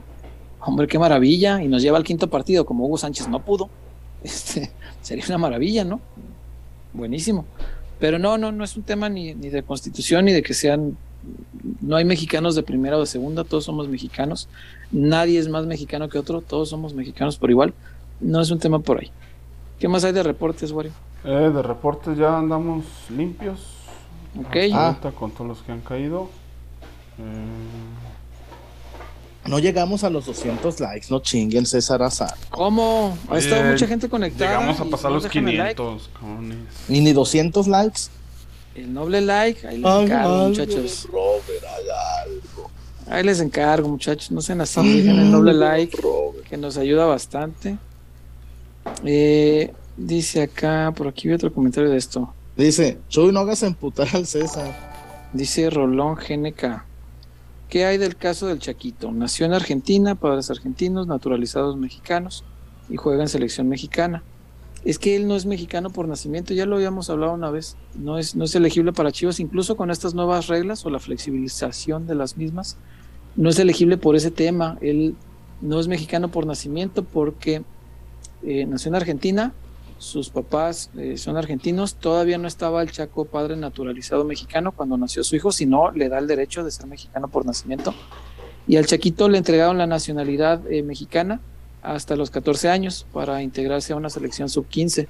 [0.62, 3.70] hombre, qué maravilla, y nos lleva al quinto partido como Hugo Sánchez no pudo,
[4.24, 4.72] este,
[5.04, 6.02] sería una maravilla, ¿no?
[6.92, 7.46] Buenísimo.
[8.00, 10.98] Pero no, no, no es un tema ni de constitución ni de que sean
[11.82, 14.48] no hay mexicanos de primera o de segunda, todos somos mexicanos.
[14.92, 17.74] Nadie es más mexicano que otro, todos somos mexicanos por igual.
[18.20, 19.12] No es un tema por ahí.
[19.80, 20.92] ¿Qué más hay de reportes, Wario?
[21.24, 23.60] Eh, de reportes ya andamos limpios.
[24.40, 24.56] Ok.
[24.74, 24.96] Ah.
[25.18, 26.30] con todos los que han caído.
[27.18, 27.22] Eh,
[29.48, 32.36] no llegamos a los 200 likes, no chinguen César Azar.
[32.50, 33.18] ¿Cómo?
[33.30, 34.52] Ha estado mucha gente conectada.
[34.52, 36.10] Llegamos a pasar los 500,
[36.88, 38.02] Ni ni 200 likes.
[38.76, 41.08] El noble like, ahí les encargo, muchachos.
[43.08, 44.32] Ahí les encargo, muchachos.
[44.32, 45.98] No sean así, dejen el noble like,
[46.50, 47.78] que nos ayuda bastante.
[49.04, 52.34] Eh, dice acá, por aquí vi otro comentario de esto.
[52.56, 55.30] Dice, Chuy, no hagas emputar al César.
[55.34, 56.84] Dice Rolón GNK.
[57.70, 59.12] ¿Qué hay del caso del Chaquito?
[59.12, 62.44] Nació en Argentina, padres argentinos, naturalizados mexicanos
[62.90, 64.24] y juega en selección mexicana.
[64.84, 67.78] Es que él no es mexicano por nacimiento, ya lo habíamos hablado una vez.
[67.96, 72.08] No es, no es elegible para Chivas, incluso con estas nuevas reglas o la flexibilización
[72.08, 72.78] de las mismas.
[73.36, 74.78] No es elegible por ese tema.
[74.82, 75.16] Él
[75.62, 77.64] no es mexicano por nacimiento porque
[78.44, 79.54] eh, nació en Argentina,
[80.00, 85.24] sus papás eh, son argentinos, todavía no estaba el Chaco padre naturalizado mexicano cuando nació
[85.24, 87.94] su hijo, sino le da el derecho de ser mexicano por nacimiento.
[88.68, 91.40] Y al Chaquito le entregaron la nacionalidad eh, mexicana
[91.82, 95.08] hasta los 14 años para integrarse a una selección sub-15.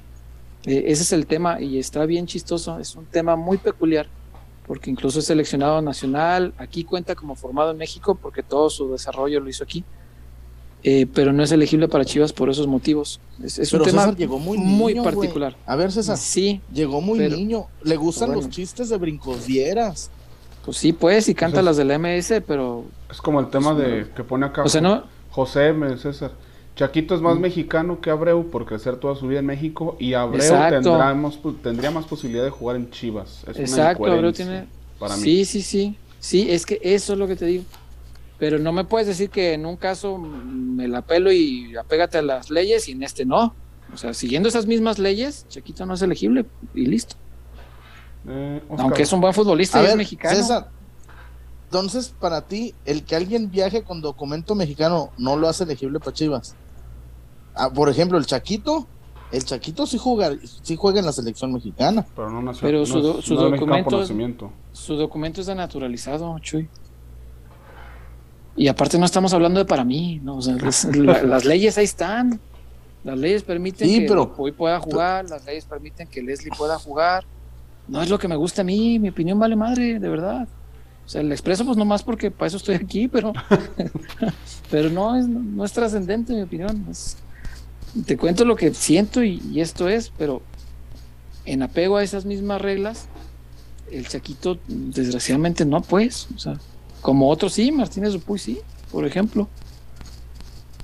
[0.64, 4.08] ese es el tema y está bien chistoso, es un tema muy peculiar
[4.68, 9.40] porque incluso es seleccionado nacional, aquí cuenta como formado en México porque todo su desarrollo
[9.40, 9.84] lo hizo aquí
[10.84, 13.20] eh, pero no es elegible para Chivas por esos motivos.
[13.44, 15.56] Es, un tema llegó muy, muy particular.
[15.66, 16.18] A ver, César.
[16.18, 16.62] Sí.
[16.74, 17.68] Llegó muy niño.
[17.84, 20.10] Le gustan los chistes de brincosieras.
[20.66, 22.86] Pues sí, pues, y canta las de la MS, pero.
[23.10, 24.64] Es como el tema pues, de que pone acá.
[24.64, 25.04] O sea, no.
[25.30, 26.32] José César.
[26.76, 27.42] Chaquito es más mm.
[27.42, 30.42] mexicano que Abreu por crecer toda su vida en México y Abreu
[31.62, 33.44] tendría más posibilidad de jugar en Chivas.
[33.56, 34.68] Exacto, Abreu tiene.
[35.00, 35.24] Para mí.
[35.24, 35.98] Sí, sí, sí.
[36.20, 37.64] Sí, es que eso es lo que te digo.
[38.38, 42.22] Pero no me puedes decir que en un caso me la pelo y apégate a
[42.22, 43.54] las leyes y en este no.
[43.94, 47.16] O sea, siguiendo esas mismas leyes, Chiquito no es elegible y listo.
[48.28, 50.36] Eh, Aunque es un buen futbolista y es mexicano.
[50.36, 50.70] César,
[51.72, 56.12] entonces, para ti, el que alguien viaje con documento mexicano no lo hace elegible para
[56.12, 56.54] Chivas.
[57.56, 58.88] Ah, por ejemplo, el Chaquito,
[59.32, 62.06] el Chaquito sí juega, sí juega en la selección mexicana.
[62.14, 66.68] Pero, no Pero su, documento, su documento es de naturalizado, Chuy.
[68.58, 70.40] Y aparte no estamos hablando de para mí, ¿no?
[71.24, 72.42] las leyes ahí están.
[73.06, 77.24] Las leyes permiten que hoy pueda jugar, las leyes permiten que Leslie pueda jugar.
[77.88, 80.50] No es lo que me gusta a mí, mi opinión vale madre, de verdad.
[81.06, 83.34] O sea, le expreso pues nomás porque para eso estoy aquí, pero,
[84.72, 86.86] pero no es, no es trascendente mi opinión.
[88.06, 90.42] te cuento lo que siento y, y, esto es, pero
[91.46, 93.08] en apego a esas mismas reglas,
[93.92, 96.28] el Chaquito desgraciadamente no, pues.
[96.36, 96.58] O sea,
[97.02, 98.60] como otros sí, Martínez Dupuy sí,
[98.92, 99.48] por ejemplo.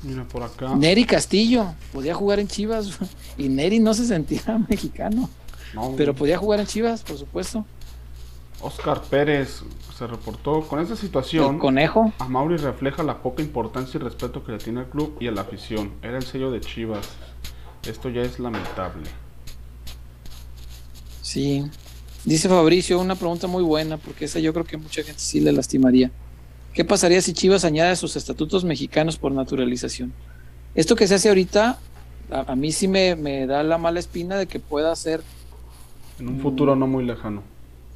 [0.03, 0.75] Mira por acá.
[0.75, 2.97] Neri Castillo podía jugar en Chivas
[3.37, 5.29] y Neri no se sentía mexicano.
[5.95, 7.65] pero podía jugar en Chivas, por supuesto.
[8.61, 9.61] Oscar Pérez
[9.97, 11.55] se reportó con esta situación.
[11.55, 12.13] El conejo.
[12.19, 15.31] A Mauri refleja la poca importancia y respeto que le tiene al club y a
[15.31, 15.93] la afición.
[16.01, 17.09] Era el sello de Chivas.
[17.87, 19.09] Esto ya es lamentable.
[21.21, 21.69] Sí,
[22.27, 25.53] Dice Fabricio, una pregunta muy buena, porque esa yo creo que mucha gente sí le
[25.53, 26.11] lastimaría.
[26.73, 30.11] ¿Qué pasaría si Chivas añade sus estatutos mexicanos por naturalización?
[30.75, 31.79] Esto que se hace ahorita,
[32.29, 35.21] a, mí sí me, da la mala espina de que pueda ser...
[36.19, 37.43] En un futuro no muy lejano.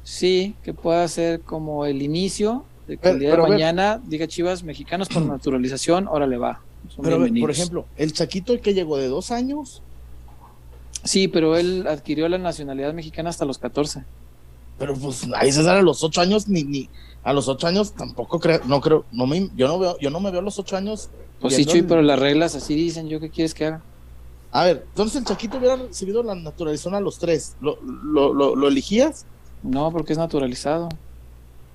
[0.04, 4.62] Sí, que pueda ser como el inicio de que el día de mañana diga Chivas
[4.62, 6.60] mexicanos por naturalización, órale va.
[7.00, 9.82] Pero por ejemplo, el Chaquito el que llegó de dos años,
[11.04, 14.04] Sí, pero él adquirió la nacionalidad mexicana hasta los 14.
[14.78, 16.88] Pero pues ahí César a los 8 años ni, ni
[17.24, 20.20] a los 8 años tampoco creo, no creo, no me, yo no veo, yo no
[20.20, 21.10] me veo a los 8 años.
[21.40, 23.82] Pues sí, Chuy, pero las reglas así dicen, ¿yo qué quieres que haga?
[24.52, 27.56] A ver, entonces el Chaquito hubiera recibido la naturalización a los tres.
[27.60, 29.24] ¿Lo, lo, lo, lo elegías?
[29.62, 30.88] No, porque es naturalizado.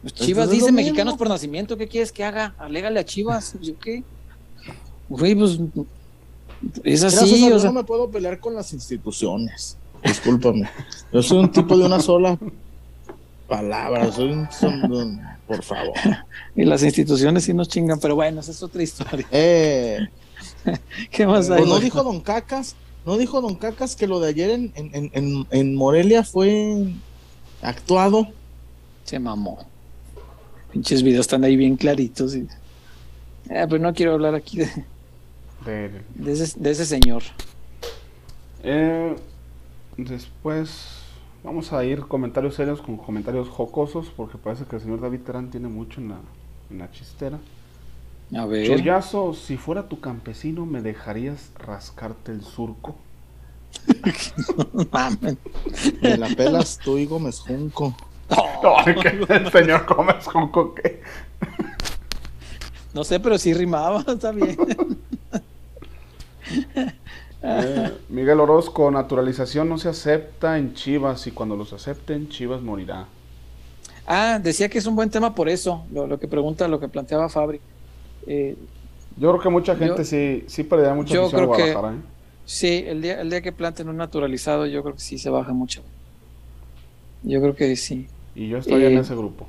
[0.02, 2.56] Pues Chivas dice mexicanos por nacimiento, ¿qué quieres que haga?
[2.60, 4.04] Alégale a Chivas, ¿yo qué?
[5.10, 5.60] Güey, pues
[6.84, 7.18] es así.
[7.18, 7.70] César, o sea...
[7.70, 9.78] Yo no me puedo pelear con las instituciones.
[10.04, 10.70] Discúlpame.
[11.12, 12.38] Yo soy un tipo de una sola
[13.48, 14.12] palabra.
[14.12, 15.94] Soy un, son, por favor.
[16.56, 19.28] Y las instituciones sí nos chingan, pero bueno, esa es otra historia.
[19.32, 20.00] Eh,
[21.12, 21.60] ¿Qué más hay?
[21.60, 25.12] Pues no dijo Don Cacas, no dijo Don Cacas que lo de ayer en, en,
[25.14, 26.88] en, en Morelia fue
[27.62, 28.28] actuado.
[29.04, 29.60] Se mamó.
[30.72, 32.36] Pinches videos están ahí bien claritos.
[32.36, 32.48] Y...
[33.50, 34.86] Eh, pero no quiero hablar aquí de,
[35.60, 37.24] De, de, ese, de ese señor.
[38.64, 39.16] eh,
[39.98, 45.22] después vamos a ir comentarios serios con comentarios jocosos porque parece que el señor David
[45.22, 46.20] Terán tiene mucho en la,
[46.70, 47.40] en la chistera.
[48.36, 48.68] A ver.
[48.68, 52.96] Chollazo, si fuera tu campesino, ¿me dejarías rascarte el surco?
[54.92, 55.38] Mames.
[56.02, 57.96] Me la pelas tú y Gómez Junco.
[58.86, 61.02] Que el señor Gómez Junco, ¿qué?
[62.94, 64.58] No sé, pero sí rimaba, está bien.
[67.44, 73.06] Eh, Miguel Orozco, naturalización no se acepta en Chivas y cuando los acepten, Chivas morirá.
[74.08, 76.88] Ah, decía que es un buen tema por eso, lo, lo que pregunta, lo que
[76.88, 77.60] planteaba Fabri.
[78.26, 78.58] Eh,
[79.18, 81.94] Yo creo que mucha gente Yo- sí, sí perdería mucha yo a creo que- Guadalajara.
[81.94, 81.98] ¿eh?
[82.48, 85.54] Sí, el día, el día que planten un naturalizado, yo creo que sí se baja
[85.54, 85.84] mucho.
[87.24, 88.08] Yo creo que sí.
[88.36, 89.48] Y yo estoy en Eh, ese grupo.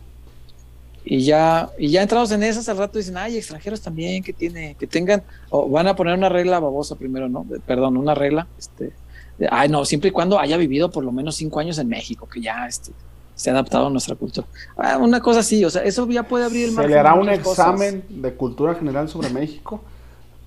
[1.05, 4.75] Y ya, y ya entrados en esas, al rato dicen, ay, extranjeros también, que tiene,
[4.79, 7.45] que tengan, o van a poner una regla babosa primero, ¿no?
[7.49, 8.93] De- perdón, una regla, este,
[9.39, 12.29] de, ay, no, siempre y cuando haya vivido por lo menos cinco años en México,
[12.29, 12.93] que ya, este,
[13.35, 14.47] se ha adaptado a nuestra cultura.
[14.77, 17.15] Ah, una cosa así, o sea, eso ya puede abrir el Se margen le hará
[17.15, 17.47] un cosas.
[17.47, 19.83] examen de cultura general sobre México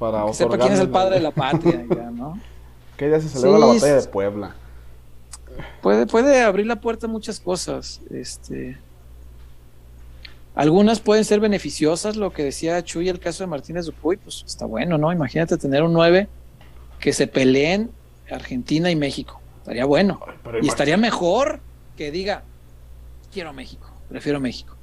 [0.01, 2.39] para Que sepa quién es el padre de la patria, ya, ¿no?
[2.97, 4.07] ¿Qué día se celebra la batalla de.
[4.07, 4.55] Puebla?
[5.81, 8.01] Puede, puede abrir la puerta a muchas cosas.
[8.09, 8.79] Este.
[10.55, 14.65] Algunas pueden ser beneficiosas, lo que decía Chuy, el caso de Martínez Dupuy, pues está
[14.65, 15.13] bueno, ¿no?
[15.13, 16.27] Imagínate tener un 9
[16.99, 17.91] que se peleen
[18.29, 19.39] Argentina y México.
[19.59, 20.19] Estaría bueno.
[20.25, 21.59] Ay, Y estaría mejor
[21.95, 22.43] que diga,
[23.31, 24.75] quiero México, prefiero México.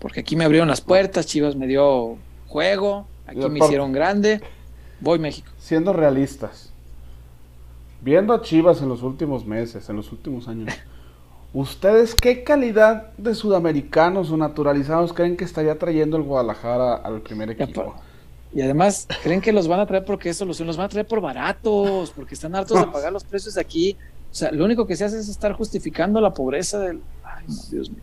[0.00, 4.42] Porque aquí me abrieron las puertas, Chivas me dio juego, aquí me hicieron grande,
[5.00, 5.50] voy México.
[5.58, 6.72] Siendo realistas,
[8.00, 10.74] viendo a Chivas en los últimos meses, en los últimos años,
[11.52, 17.50] ¿ustedes qué calidad de sudamericanos o naturalizados creen que estaría trayendo el Guadalajara al primer
[17.50, 17.94] equipo?
[18.54, 21.06] Y además, creen que los van a traer porque es solución, los van a traer
[21.06, 23.96] por baratos, porque están hartos de pagar los precios de aquí.
[24.30, 27.00] O sea, lo único que se hace es estar justificando la pobreza del.
[27.24, 28.02] Ay, no, Dios mío.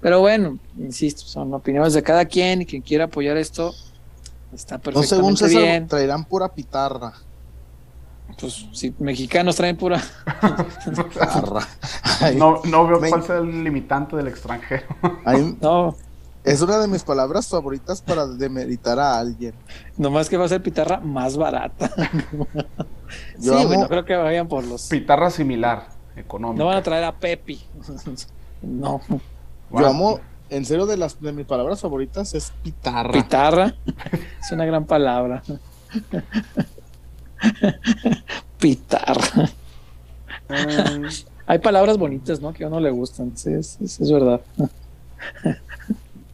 [0.00, 3.72] Pero bueno, insisto, son opiniones de cada quien y quien quiera apoyar esto
[4.52, 5.88] está No, según perfectamente César, bien.
[5.88, 7.12] traerán pura pitarra.
[8.38, 10.00] Pues si mexicanos traen pura.
[10.84, 11.66] Pitarra.
[12.36, 14.84] No, no veo Me- cuál sea el limitante del extranjero.
[15.24, 15.96] ay, No,
[16.44, 19.54] es una de mis palabras favoritas para demeritar a alguien.
[19.96, 21.90] nomás que va a ser pitarra más barata.
[23.38, 24.86] Yo sí, amo- güey, no creo que vayan por los.
[24.88, 26.58] Pitarra similar, económica.
[26.62, 27.60] No van a traer a Pepi.
[28.62, 29.00] No.
[29.08, 29.20] Yo
[29.70, 30.20] Bueno, amo,
[30.50, 33.12] en serio, de las de mis palabras favoritas es pitarra.
[33.12, 33.74] Pitarra
[34.40, 35.42] es una gran palabra.
[38.58, 39.48] Pitarra.
[41.46, 42.52] Hay palabras bonitas, ¿no?
[42.52, 43.36] Que a uno le gustan.
[43.36, 44.40] Sí, es, es- es verdad.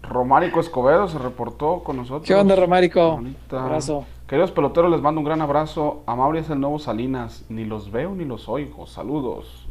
[0.02, 2.26] Romárico Escobedo se reportó con nosotros.
[2.26, 3.00] ¿Qué onda, Romárico?
[3.00, 3.62] Ahorita.
[3.64, 4.04] Abrazo.
[4.26, 6.02] Queridos peloteros, les mando un gran abrazo.
[6.06, 7.44] Amable es el nuevo Salinas.
[7.48, 8.86] Ni los veo ni los oigo.
[8.86, 9.66] Saludos.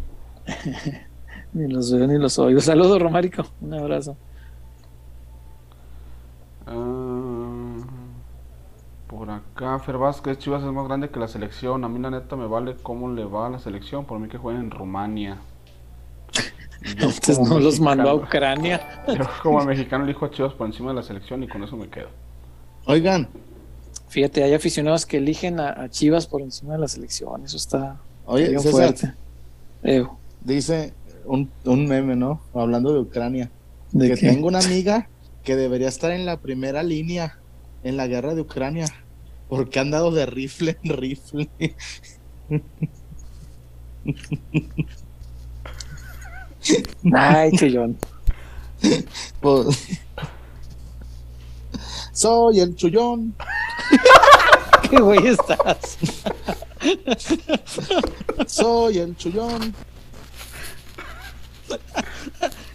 [1.53, 2.59] Ni los veo ni los oigo.
[2.61, 3.43] Saludos, Romárico.
[3.61, 4.17] Un abrazo.
[6.68, 7.76] Ah,
[9.08, 11.84] por acá, Fer Vázquez, Chivas es más grande que la selección.
[11.84, 14.06] A mí la neta me vale cómo le va a la selección.
[14.06, 15.38] Por mí que jueguen en Rumania.
[16.84, 19.03] Entonces no los mandó a mexicano- Ucrania.
[19.08, 21.88] Yo como mexicano elijo a Chivas por encima de la selección y con eso me
[21.88, 22.10] quedo.
[22.85, 23.27] Oigan,
[24.08, 27.44] Fíjate, hay aficionados que eligen a, a Chivas por encima de la selección.
[27.44, 29.14] Eso está oye, bien César, fuerte.
[29.84, 30.06] Eh,
[30.42, 30.94] dice
[31.26, 32.40] un, un meme, ¿no?
[32.53, 33.50] Hablando de Ucrania.
[33.92, 34.30] ¿de que qué?
[34.30, 35.08] tengo una amiga
[35.45, 37.40] que debería estar en la primera línea
[37.83, 38.88] en la guerra de Ucrania.
[39.48, 41.49] Porque han dado de rifle en rifle.
[47.14, 47.98] Ay, chillón.
[49.40, 49.99] Pues-
[52.11, 53.35] Soy el chullón.
[54.90, 55.98] ¿Qué güey estás?
[58.48, 59.75] Soy el chullón.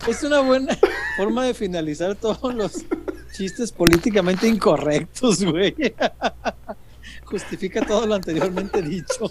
[0.09, 0.77] Es una buena
[1.17, 2.85] forma de finalizar todos los
[3.33, 5.75] chistes políticamente incorrectos, güey.
[7.25, 9.31] Justifica todo lo anteriormente dicho.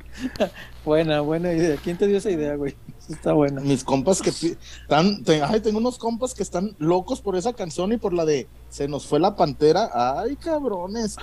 [0.84, 1.76] buena, buena idea.
[1.82, 2.76] ¿Quién te dio esa idea, güey?
[3.08, 3.60] Está buena.
[3.60, 7.96] Mis compas que están, ay, tengo unos compas que están locos por esa canción y
[7.96, 9.90] por la de Se nos fue la pantera.
[9.92, 11.16] Ay, cabrones.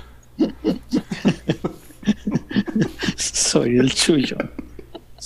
[3.15, 4.66] Soy el chullón.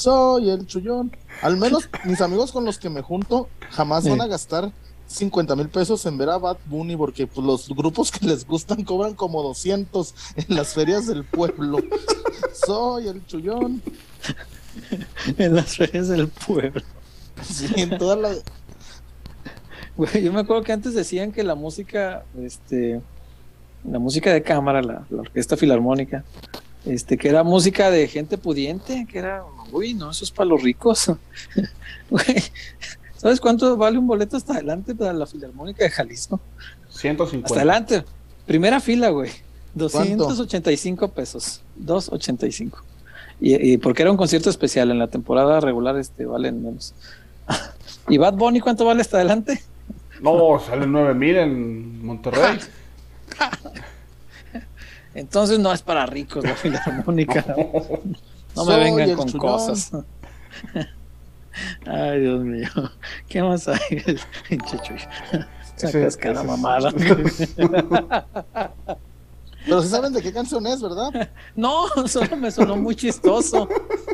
[0.01, 1.15] Soy el chullón.
[1.43, 4.71] Al menos mis amigos con los que me junto jamás van a gastar
[5.05, 8.83] 50 mil pesos en ver a Bad Bunny porque pues, los grupos que les gustan
[8.83, 11.77] cobran como 200 en las ferias del pueblo.
[12.65, 13.81] Soy el chullón.
[15.38, 16.81] en las ferias del pueblo.
[17.43, 18.33] Sí, en toda la...
[20.19, 23.01] yo me acuerdo que antes decían que la música, este,
[23.83, 26.23] la música de cámara, la, orquesta filarmónica,
[26.85, 30.61] este, que era música de gente pudiente, que era, uy, no, eso es para los
[30.61, 31.11] ricos.
[33.18, 36.40] ¿Sabes cuánto vale un boleto hasta adelante para la filarmónica de Jalisco?
[36.90, 37.45] 150.
[37.45, 38.03] Hasta adelante.
[38.48, 39.30] Primera fila, güey.
[39.76, 41.61] 285 pesos.
[41.76, 42.84] 285.
[43.40, 44.90] Y, y, porque era un concierto especial.
[44.90, 46.95] En la temporada regular este valen menos.
[48.10, 49.61] ¿Y Bad Bunny cuánto vale hasta adelante?
[50.19, 52.58] No, sale 9 mil en Monterrey.
[55.14, 57.45] Entonces no es para ricos la filarmónica.
[58.56, 59.91] No, me vengan con cosas.
[61.85, 62.69] Ay, Dios mío.
[63.27, 63.80] ¿Qué más hay?
[65.75, 66.91] Sacas cada mamada.
[69.65, 71.30] Pero si saben de qué canción es, ¿verdad?
[71.56, 73.67] No, solo me sonó muy chistoso.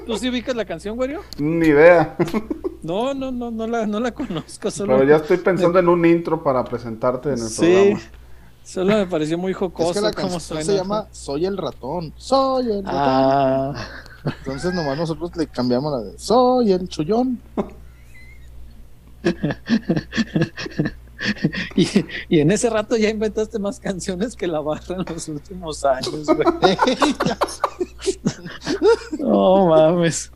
[0.06, 1.22] ¿Tú sí ubicas la canción, güerio?
[1.38, 2.18] Ni idea.
[2.84, 4.70] No, no, no, no la, no la conozco.
[4.72, 8.02] Solo Pero ya estoy pensando en un intro para presentarte en el sí, programa.
[8.68, 9.92] Solo me pareció muy jocoso.
[9.92, 12.14] Es que la canción se llama Soy el ratón.
[12.18, 12.98] Soy el ratón.
[12.98, 13.74] Ah.
[14.26, 17.42] Entonces nomás nosotros le cambiamos la de Soy el chullón.
[21.78, 21.88] y,
[22.28, 26.26] y, en ese rato ya inventaste más canciones que la barra en los últimos años,
[26.26, 26.78] güey.
[29.20, 30.30] no mames.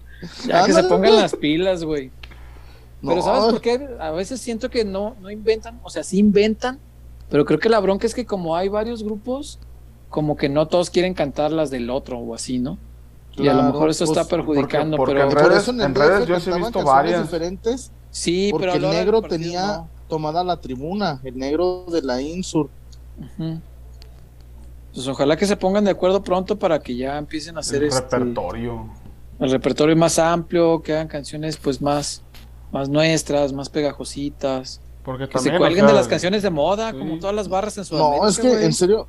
[0.47, 2.11] Ya que se pongan las pilas, güey.
[3.01, 3.89] Pero ¿sabes por qué?
[3.99, 6.79] A veces siento que no, no inventan, o sea, sí inventan,
[7.31, 9.57] pero creo que la bronca es que como hay varios grupos,
[10.09, 12.77] como que no todos quieren cantar las del otro o así, ¿no?
[13.37, 16.57] y a lo mejor eso está pues, perjudicando, pero en redes, en redes yo he
[16.57, 17.91] visto varias diferentes.
[18.09, 22.69] Sí, porque el negro tenía tomada la tribuna, el negro de la Insur.
[24.93, 27.89] Pues ojalá que se pongan de acuerdo pronto para que ya empiecen a hacer el
[27.89, 28.89] este, repertorio.
[29.39, 32.21] El repertorio más amplio, que hagan canciones pues más,
[32.73, 34.81] más nuestras, más pegajositas.
[35.03, 37.97] Porque que se cuelguen de las canciones de moda, como todas las barras en su
[37.97, 39.07] No, es que en serio,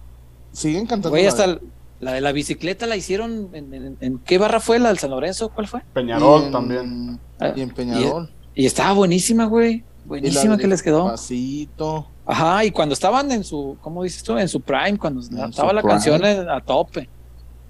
[0.53, 1.11] siguen cantando.
[1.11, 1.59] Güey, hasta
[2.01, 4.79] la de la bicicleta la hicieron en, ¿qué barra fue?
[4.79, 5.51] ¿La del San Lorenzo?
[5.51, 5.83] ¿Cuál fue?
[5.93, 7.21] Peñarol también.
[7.55, 8.31] Y en Peñarol.
[8.55, 9.85] Y, estaba buenísima, güey.
[10.05, 11.07] Buenísima que les quedó.
[11.07, 12.09] Pasito.
[12.25, 14.39] Ajá, y cuando estaban en su, ¿cómo dices tú?
[14.39, 17.09] En su prime, cuando estaba la canción a tope.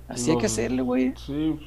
[0.08, 1.14] Así hay que hacerle, güey.
[1.26, 1.58] Sí.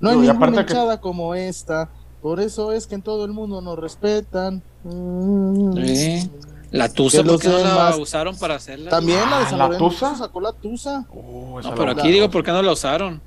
[0.00, 1.90] No hay ninguna hinchada como esta.
[2.22, 4.62] Por eso es que en todo el mundo nos respetan.
[4.82, 6.30] Sí.
[6.70, 8.90] La Tusa, ¿por qué no la usaron para hacerla?
[8.90, 10.14] También la de ah, San ¿La Tusa?
[10.16, 11.06] sacó la Tusa.
[11.10, 13.22] Oh, no, pero aquí digo, ¿por qué no la usaron?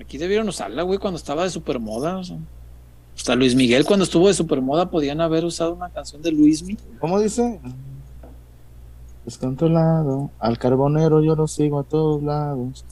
[0.00, 2.18] Aquí debieron usarla, güey, cuando estaba de supermoda.
[2.18, 2.38] O sea.
[3.16, 6.98] Hasta Luis Miguel, cuando estuvo de supermoda, podían haber usado una canción de Luis Miguel.
[7.00, 7.60] ¿Cómo dice?
[9.60, 12.84] lado al carbonero yo lo sigo a todos lados.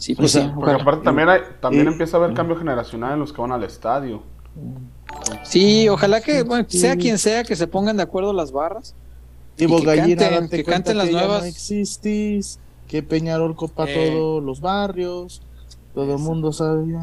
[0.00, 0.50] Sí, pues sí.
[0.54, 3.62] Porque aparte también, hay, también empieza a haber cambio generacional en los que van al
[3.64, 4.22] estadio.
[5.42, 8.94] Sí, ojalá que, bueno, sea quien sea, que se pongan de acuerdo las barras.
[9.58, 11.42] Y, que, canten, que canten las nuevas.
[11.42, 14.10] No existís, que Peñarol copa eh.
[14.10, 15.42] todos los barrios,
[15.92, 16.96] todo el mundo sabe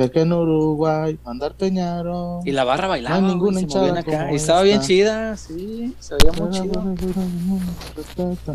[0.00, 2.40] que aquí en Uruguay, andar Peñarol.
[2.46, 3.60] Y la barra bailaba, no ninguna
[4.00, 4.30] acá.
[4.30, 6.94] Estaba bien chida, sí, se veía muy chido.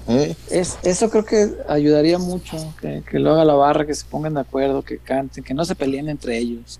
[0.07, 0.35] Eh.
[0.49, 4.33] Es, eso creo que ayudaría mucho, que, que lo haga la barra, que se pongan
[4.33, 6.79] de acuerdo, que canten, que no se peleen entre ellos.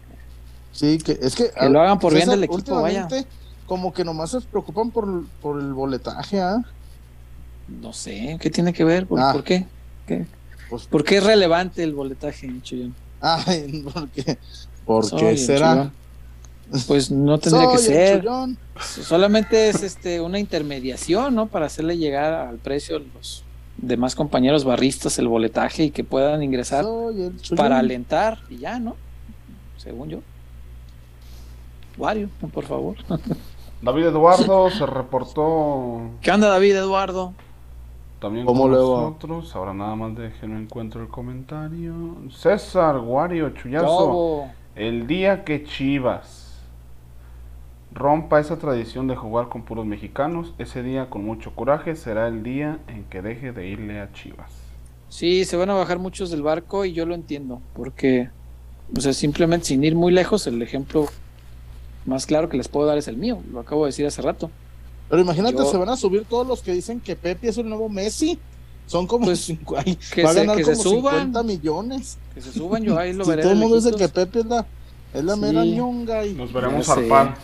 [0.72, 1.52] Sí, que es que.
[1.52, 3.08] Que lo hagan por bien del equipo, vaya.
[3.68, 6.64] Como que nomás se preocupan por, por el boletaje, ¿ah?
[7.68, 9.06] No sé, ¿qué tiene que ver?
[9.06, 9.36] ¿Por, ah.
[9.46, 9.66] qué?
[10.08, 10.26] ¿Qué?
[10.70, 12.96] Pues, ¿Por qué es relevante el boletaje, Chuyón?
[13.26, 14.38] Ay, ¿por qué?
[14.86, 15.92] ¿Por qué será?
[16.86, 18.26] Pues no tendría que ser.
[18.80, 21.48] Solamente es este una intermediación, ¿no?
[21.48, 23.44] Para hacerle llegar al precio a los
[23.78, 26.86] demás compañeros barristas el boletaje y que puedan ingresar
[27.58, 28.96] para alentar y ya, ¿no?
[29.78, 30.20] Según yo.
[31.98, 32.98] Wario, por favor.
[33.82, 36.12] David Eduardo se reportó.
[36.22, 37.34] ¿Qué onda, David Eduardo?
[38.20, 39.56] También como nosotros.
[39.56, 41.94] Ahora nada más déjenme encuentro el comentario.
[42.30, 44.46] César Wario Chuyazo.
[44.76, 46.46] El día que Chivas
[47.94, 52.44] rompa esa tradición de jugar con puros mexicanos, ese día con mucho coraje será el
[52.44, 54.52] día en que deje de irle a Chivas.
[55.08, 58.30] Sí, se van a bajar muchos del barco y yo lo entiendo, porque,
[58.96, 61.06] o sea, simplemente sin ir muy lejos, el ejemplo
[62.06, 64.52] más claro que les puedo dar es el mío, lo acabo de decir hace rato.
[65.10, 67.90] Pero imagínate, se van a subir todos los que dicen que Pepe es el nuevo
[67.90, 68.40] Messi.
[68.88, 69.76] Son como pues, cinco,
[70.14, 72.18] que va a ganar como se suban, 50 millones.
[72.34, 73.42] Que se suban, yo ahí lo veré.
[73.42, 74.66] todo el mundo dice que Pepe es la,
[75.14, 76.26] es la mera ñonga.
[76.26, 76.34] Y...
[76.34, 77.36] Nos veremos al pan.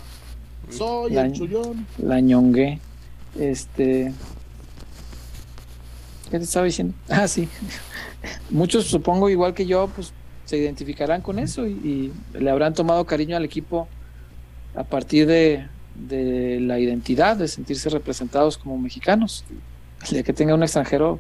[0.70, 1.88] Soy el chullón.
[1.98, 2.80] La ñongue.
[3.38, 4.14] Este.
[6.30, 6.94] ¿Qué te estaba diciendo?
[7.10, 7.48] Ah, sí.
[8.50, 10.14] Muchos, supongo, igual que yo, pues
[10.46, 13.88] se identificarán con eso y, le habrán tomado cariño al equipo
[14.76, 15.66] a partir de,
[15.96, 19.44] de, la identidad, de sentirse representados como mexicanos.
[20.04, 21.20] El día que tenga un extranjero,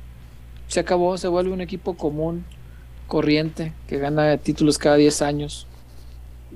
[0.67, 2.45] se acabó, se vuelve un equipo común,
[3.08, 5.67] corriente, que gana títulos cada 10 años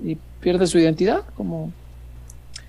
[0.03, 1.72] y pierde su identidad como,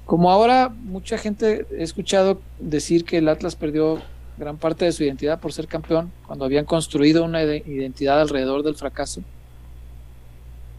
[0.05, 4.01] como ahora mucha gente he escuchado decir que el Atlas perdió
[4.39, 8.75] gran parte de su identidad por ser campeón, cuando habían construido una identidad alrededor del
[8.75, 9.23] fracaso,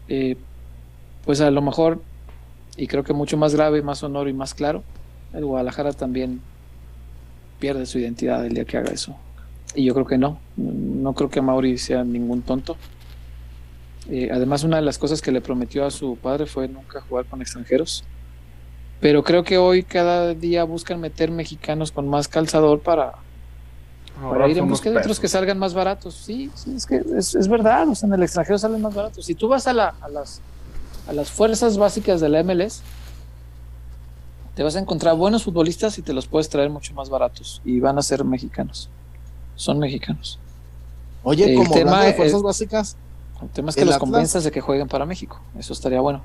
[0.08, 0.36] eh,
[1.24, 2.00] pues a lo mejor,
[2.78, 4.84] y creo que mucho más grave, más sonoro y más claro,
[5.34, 6.40] el Guadalajara también
[7.58, 9.16] pierde su identidad el día que haga eso.
[9.74, 12.76] Y yo creo que no, no creo que Mauri sea ningún tonto.
[14.08, 17.26] Eh, además, una de las cosas que le prometió a su padre fue nunca jugar
[17.26, 18.04] con extranjeros.
[19.00, 23.14] Pero creo que hoy cada día buscan meter mexicanos con más calzador para,
[24.48, 26.14] ir en busca de otros que salgan más baratos.
[26.14, 29.26] Sí, sí es que es, verdad, o sea, en el extranjero salen más baratos.
[29.26, 30.40] Si tú vas a, la, a, las,
[31.08, 32.82] a las fuerzas básicas de la MLS,
[34.54, 37.80] te vas a encontrar buenos futbolistas y te los puedes traer mucho más baratos y
[37.80, 38.90] van a ser mexicanos.
[39.56, 40.38] Son mexicanos.
[41.22, 42.96] Oye, como tema de fuerzas básicas.
[43.40, 45.40] El tema es que los convenzas de que jueguen para México.
[45.58, 46.20] Eso estaría bueno.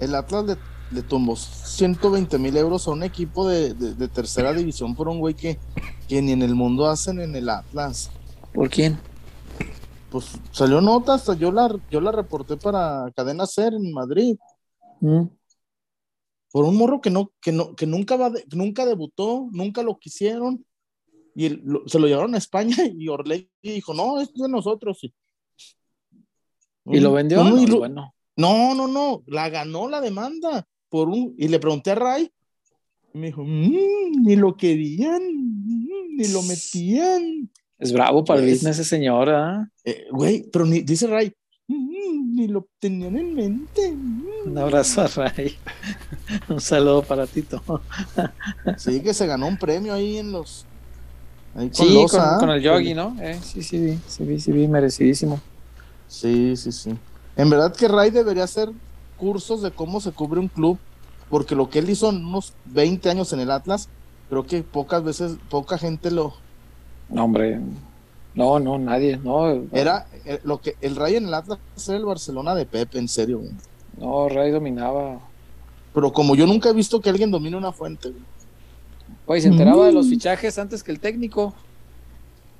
[0.00, 0.56] El Atlas de
[0.92, 3.74] le tumbó 120 mil euros a un equipo de,
[4.08, 5.58] tercera división por un güey que,
[6.08, 8.10] que, ni en el mundo hacen en el Atlas.
[8.54, 8.98] ¿Por quién?
[10.10, 14.36] Pues salió nota, hasta yo la, yo la reporté para Cadena Ser en Madrid.
[15.00, 15.24] Mm.
[16.52, 20.64] Por un morro que no, que no, que nunca va nunca debutó, nunca lo quisieron.
[21.34, 21.50] Y
[21.86, 24.98] se lo llevaron a España y Orley dijo, no, esto es de nosotros.
[26.86, 27.44] ¿Y, lo vendió?
[27.78, 28.14] bueno.
[28.36, 32.30] No, no, no, la ganó la demanda por un, y le pregunté a Ray,
[33.14, 37.50] y me dijo, mm, ni lo querían, mm, ni lo metían.
[37.78, 39.68] Es bravo para el business ese señor, ¿ah?
[39.84, 40.06] ¿eh?
[40.10, 41.32] güey, pero ni, dice Ray,
[41.68, 43.94] mm, ni lo tenían en mente.
[44.46, 45.56] Un abrazo a Ray.
[46.48, 47.62] un saludo para Tito.
[48.78, 50.64] sí, que se ganó un premio ahí en los.
[51.54, 52.36] con sí, ¿ah?
[52.40, 53.14] con, el yogi, ¿no?
[53.20, 55.40] Eh, sí, sí, sí, sí, sí, sí, merecidísimo.
[56.08, 56.94] Sí, sí, sí.
[57.36, 58.70] En verdad que Ray debería hacer
[59.16, 60.78] cursos de cómo se cubre un club,
[61.28, 63.88] porque lo que él hizo en unos 20 años en el Atlas,
[64.28, 66.34] creo que pocas veces, poca gente lo...
[67.08, 67.60] No, hombre,
[68.36, 69.66] no, no, nadie, no.
[69.72, 73.08] Era eh, lo que el Ray en el Atlas era el Barcelona de Pepe, en
[73.08, 73.40] serio.
[73.98, 75.20] No, Ray dominaba.
[75.94, 78.12] Pero como yo nunca he visto que alguien domine una fuente.
[79.26, 79.40] Güey.
[79.40, 80.10] se enteraba de los mm.
[80.10, 81.54] fichajes antes que el técnico.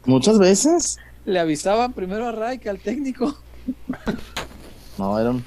[0.06, 0.98] Muchas veces.
[1.26, 3.34] Le avisaban primero a Ray que al técnico.
[4.98, 5.44] No, era un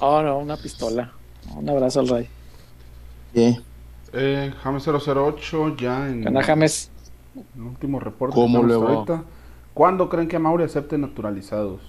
[0.00, 1.12] Oh, no, una pistola.
[1.56, 2.28] Un abrazo al Ray.
[3.32, 3.58] ¿Qué?
[4.12, 6.22] Eh, James 008 ya en...
[6.24, 6.90] Gana James.
[7.34, 8.34] El último reporte.
[8.34, 9.24] ¿Cómo le va?
[9.74, 11.80] ¿Cuándo creen que Mauri acepte naturalizados?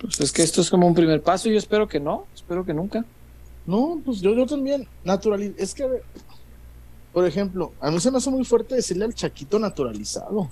[0.00, 2.64] Pues es que esto es como un primer paso y yo espero que no, espero
[2.64, 3.04] que nunca.
[3.66, 5.86] No, pues yo, yo también, natural, es que,
[7.12, 10.48] por ejemplo, a mí se me hace muy fuerte decirle al Chaquito naturalizado.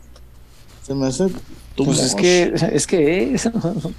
[0.82, 1.28] Se me hace
[1.76, 3.38] pues es que es que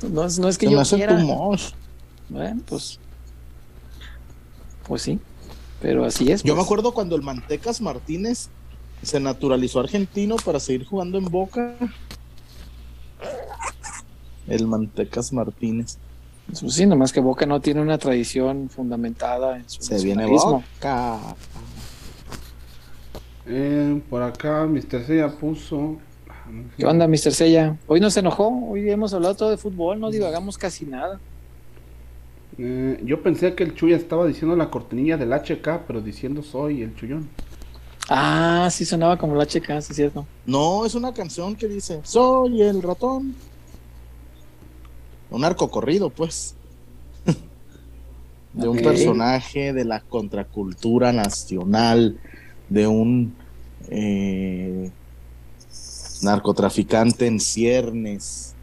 [0.09, 1.23] no, es, no es que yo quiera.
[2.29, 2.99] Bueno, pues
[4.87, 5.19] pues sí,
[5.81, 6.41] pero así es.
[6.41, 6.65] Yo me pues.
[6.65, 8.49] acuerdo cuando el Mantecas Martínez
[9.01, 11.75] se naturalizó argentino para seguir jugando en Boca.
[14.47, 15.97] El Mantecas Martínez.
[16.59, 21.19] Pues sí, nomás que Boca no tiene una tradición fundamentada en su Se viene Boca.
[23.45, 25.15] Eh, por acá Mr.
[25.15, 25.97] ya puso
[26.77, 27.31] ¿Qué onda, Mr.
[27.31, 27.77] Sella?
[27.87, 31.19] Hoy no se enojó, hoy hemos hablado todo de fútbol, no divagamos casi nada.
[32.57, 36.81] Eh, yo pensé que el Chuya estaba diciendo la cortinilla del HK, pero diciendo soy
[36.81, 37.29] el Chuyón.
[38.11, 40.25] Ah, sí sonaba como el HK, sí es cierto.
[40.45, 43.35] No, es una canción que dice soy el ratón.
[45.29, 46.55] Un arco corrido, pues.
[48.53, 52.19] de un personaje de la contracultura nacional,
[52.67, 53.35] de un
[53.89, 54.89] eh,
[56.23, 58.55] narcotraficante en ciernes,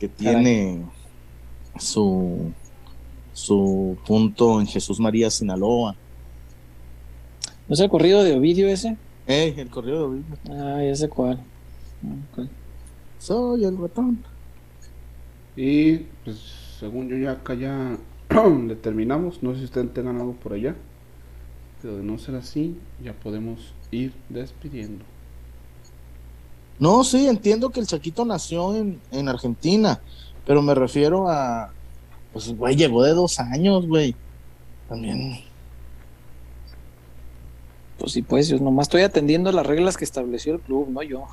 [0.00, 0.84] que tiene
[1.78, 2.52] su,
[3.32, 5.94] su punto en Jesús María, Sinaloa.
[7.68, 8.96] ¿No es el corrido de Ovidio ese?
[9.26, 10.24] Eh, el corrido de Ovidio.
[10.50, 11.38] Ah, ya sé cuál.
[13.18, 14.22] Soy el ratón.
[15.56, 16.36] Y pues
[16.78, 17.96] según yo ya acá ya
[18.66, 19.42] le terminamos.
[19.42, 20.74] No sé si ustedes tengan algo por allá.
[21.80, 25.04] Pero de no ser así, ya podemos ir despidiendo.
[26.78, 30.00] No, sí, entiendo que el Chaquito nació en, en Argentina,
[30.46, 31.72] pero me refiero a.
[32.32, 34.16] Pues, güey, llegó de dos años, güey.
[34.88, 35.38] También.
[37.98, 41.24] Pues sí, pues yo nomás estoy atendiendo las reglas que estableció el club, no yo.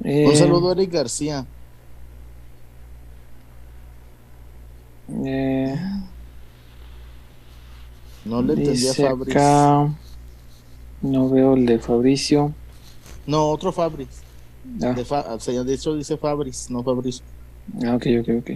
[0.00, 1.46] Un Eh, saludo a Eric García.
[5.24, 5.76] eh,
[8.24, 9.34] No le entendí a Fabris.
[9.34, 9.88] acá,
[11.02, 12.52] no veo el de Fabricio.
[13.26, 14.08] No, otro Fabris.
[14.82, 17.22] Ah, De, Fa- se- de hecho dice Fabris, no Fabris.
[17.84, 18.50] ah, ok, ok, ok.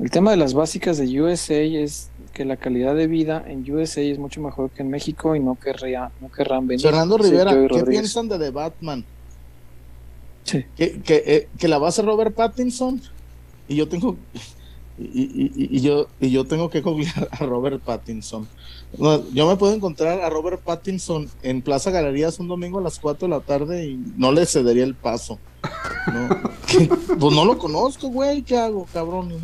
[0.00, 4.00] El tema de las básicas de USA es que la calidad de vida en USA
[4.02, 6.84] es mucho mejor que en México y no, querría, no querrán venir.
[6.84, 9.04] Fernando Rivera, ¿qué piensan de The Batman?
[10.42, 10.64] Sí.
[10.76, 13.00] Que, que, eh, que la va a hacer Robert Pattinson
[13.68, 14.16] y yo tengo
[14.98, 18.46] y, y- y- y yo y yo tengo que googlear a Robert Pattinson.
[18.98, 22.98] No, yo me puedo encontrar a Robert Pattinson en Plaza Galerías un domingo a las
[23.00, 25.38] 4 de la tarde y no le cedería el paso.
[26.12, 26.28] ¿no?
[27.18, 29.28] Pues no lo conozco, güey, ¿qué hago, cabrón?
[29.28, 29.36] Ni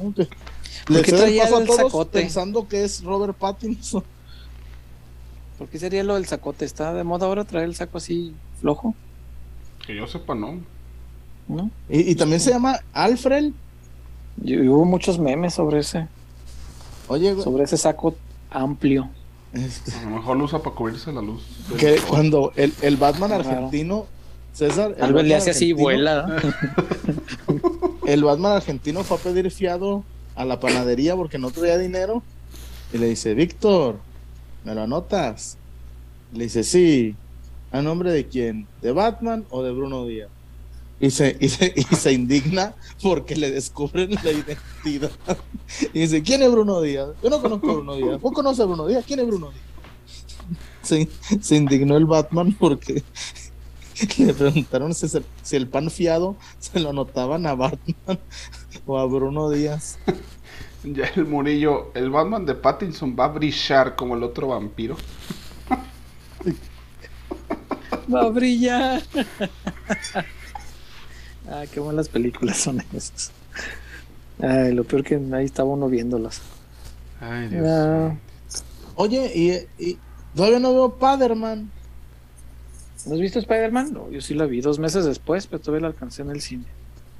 [0.86, 2.20] ¿Por qué traía el todos sacote?
[2.20, 4.02] pensando que es Robert Pattinson.
[5.58, 6.64] ¿Por qué sería lo del sacote?
[6.64, 8.94] ¿Está de moda ahora traer el saco así flojo?
[9.86, 10.58] Que yo sepa, no.
[11.48, 11.70] ¿No?
[11.88, 13.52] Y, y también se llama Alfred.
[14.42, 16.06] Y, y hubo muchos memes sobre ese,
[17.08, 18.14] Oye, güey, sobre ese saco
[18.50, 19.10] amplio.
[19.52, 21.42] este, A lo mejor lo usa para cubrirse la luz.
[21.78, 23.48] que cuando el, el Batman Claro.
[23.48, 24.06] argentino,
[24.54, 26.40] César, vez le hace así y vuela.
[28.06, 30.02] El Batman argentino fue a pedir fiado
[30.34, 32.22] a la panadería porque no traía dinero
[32.92, 34.00] y le dice, Víctor,
[34.64, 35.58] ¿me lo anotas?
[36.32, 37.16] Le dice, sí.
[37.72, 38.66] ¿A nombre de quién?
[38.82, 40.28] ¿De Batman o de Bruno Díaz?
[40.98, 45.10] Y se, y se, y se indigna porque le descubren la identidad.
[45.94, 47.10] Y dice, ¿quién es Bruno Díaz?
[47.22, 48.20] Yo no conozco a Bruno Díaz.
[48.20, 49.04] ¿Vos conoces a Bruno Díaz?
[49.06, 49.64] ¿Quién es Bruno Díaz?
[50.82, 51.08] Se,
[51.40, 53.02] se indignó el Batman porque
[54.18, 58.18] le preguntaron si, se- si el pan fiado se lo anotaban a Batman
[58.86, 59.98] o a Bruno Díaz.
[60.82, 64.96] Ya el Murillo, el Batman de Pattinson va a brillar como el otro vampiro.
[68.12, 69.02] Va a brillar.
[71.50, 73.30] ah, qué buenas películas son esas.
[74.40, 76.40] Ay, lo peor que ahí estaba uno viéndolas.
[77.20, 77.66] Ay, Dios.
[77.68, 78.14] Ah,
[78.94, 79.98] Oye, y, y
[80.34, 81.70] todavía no veo Paderman.
[83.06, 83.92] ¿No has visto Spider-Man?
[83.92, 86.66] No, yo sí la vi dos meses después, pero todavía la alcancé en el cine.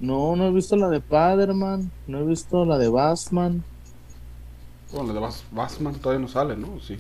[0.01, 1.91] No, no he visto la de Paderman.
[2.07, 3.63] No he visto la de Batman.
[4.93, 6.81] Bueno, la de Bas- Batman todavía no sale, ¿no?
[6.81, 6.99] Sí.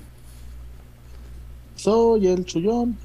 [1.77, 2.97] Soy el chullón.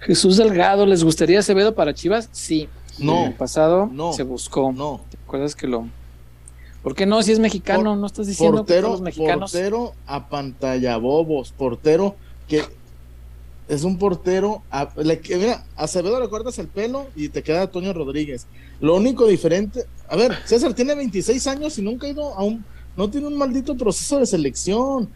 [0.00, 2.28] Jesús Delgado, ¿les gustaría Acevedo para Chivas?
[2.32, 2.68] Sí.
[2.98, 4.72] En No, el pasado no, se buscó.
[4.72, 5.00] no.
[5.10, 5.86] ¿Te acuerdas que lo.?
[6.82, 7.22] ¿Por qué no?
[7.22, 9.52] Si es mexicano, Por- no estás diciendo que todos Portero, los mexicanos.
[9.52, 11.52] portero a pantalla bobos.
[11.52, 12.16] Portero
[12.46, 12.62] que
[13.68, 14.62] es un portero.
[15.38, 18.46] mira, Acevedo le cortas el pelo y te queda Toño Rodríguez.
[18.80, 19.84] Lo único diferente.
[20.08, 22.64] A ver, César tiene 26 años y nunca ha ido a un.
[22.96, 25.08] No tiene un maldito proceso de selección.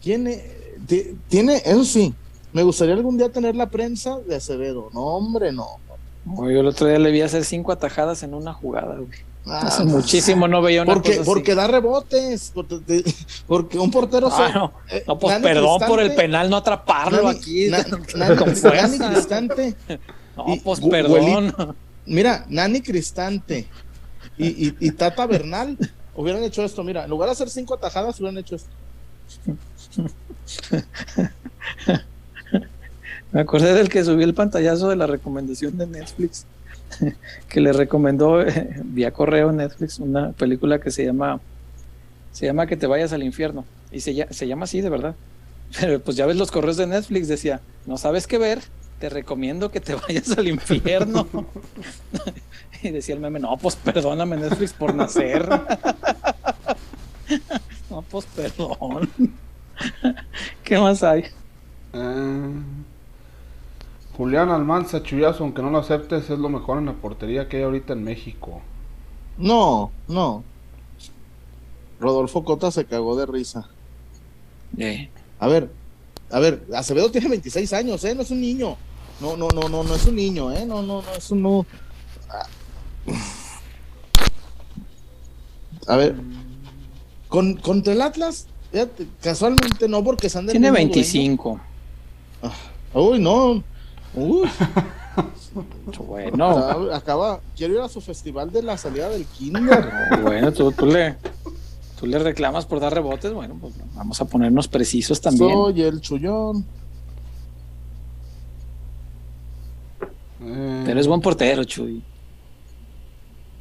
[0.00, 0.42] Tiene.
[0.86, 2.14] ti- Tiene, eso sí.
[2.52, 4.90] Me gustaría algún día tener la prensa de Acevedo.
[4.92, 5.66] No, hombre, no.
[6.36, 9.08] Oye, yo el otro día le vi hacer cinco atajadas en una jugada, güey.
[9.46, 11.30] Ah, Hace muchísimo no veía una porque, cosa así.
[11.30, 12.52] porque da rebotes.
[13.46, 14.28] Porque, un portero.
[14.30, 14.72] Ah, no.
[14.90, 17.70] eh, No, pues perdón por el penal, no atraparlo Nani- aquí.
[17.90, 19.10] Con Nani, fuerza.
[19.12, 19.74] Cristante.
[20.36, 21.54] No, y pues perdón.
[22.06, 23.66] Mira, Nani Cristante
[24.36, 25.76] y, y, y Tata Bernal
[26.14, 26.84] hubieran hecho esto.
[26.84, 28.70] Mira, en lugar de hacer cinco atajadas, hubieran hecho esto.
[33.32, 36.46] Me acordé del que subió el pantallazo de la recomendación de Netflix,
[37.48, 41.40] que le recomendó eh, vía correo Netflix una película que se llama
[42.32, 45.14] se llama Que te vayas al infierno y se, lla- se llama así de verdad.
[45.80, 48.60] Pero pues ya ves los correos de Netflix decía, "No sabes qué ver,
[48.98, 51.26] te recomiendo que te vayas al infierno."
[52.82, 55.48] y decía el meme, "No, pues perdóname Netflix por nacer."
[57.90, 59.08] no, pues perdón.
[60.64, 61.24] ¿Qué más hay?
[61.92, 62.50] Ah,
[64.20, 67.62] Julián Almanza, Chuyazo, aunque no lo aceptes, es lo mejor en la portería que hay
[67.62, 68.60] ahorita en México.
[69.38, 70.44] No, no.
[71.98, 73.70] Rodolfo Cota se cagó de risa.
[74.76, 75.08] Eh,
[75.38, 75.70] A ver,
[76.30, 78.14] a ver, Acevedo tiene 26 años, ¿eh?
[78.14, 78.76] No es un niño.
[79.22, 80.66] No, no, no, no, no es un niño, ¿eh?
[80.66, 81.40] No, no, no, es un...
[81.40, 81.64] No.
[85.86, 86.14] A ver,
[87.28, 88.48] con, contra el Atlas,
[89.22, 91.58] casualmente no, porque Sander Tiene 25.
[92.42, 92.52] Ah,
[92.92, 93.64] uy, no.
[96.06, 96.92] Bueno.
[96.92, 99.90] Acaba, quiero ir a su festival de la salida del kinder.
[100.22, 101.16] bueno, tú, tú le
[101.98, 105.52] tú le reclamas por dar rebotes, bueno, pues vamos a ponernos precisos también.
[105.52, 106.64] Soy el chullón.
[110.38, 112.02] Pero es buen portero, Chuy.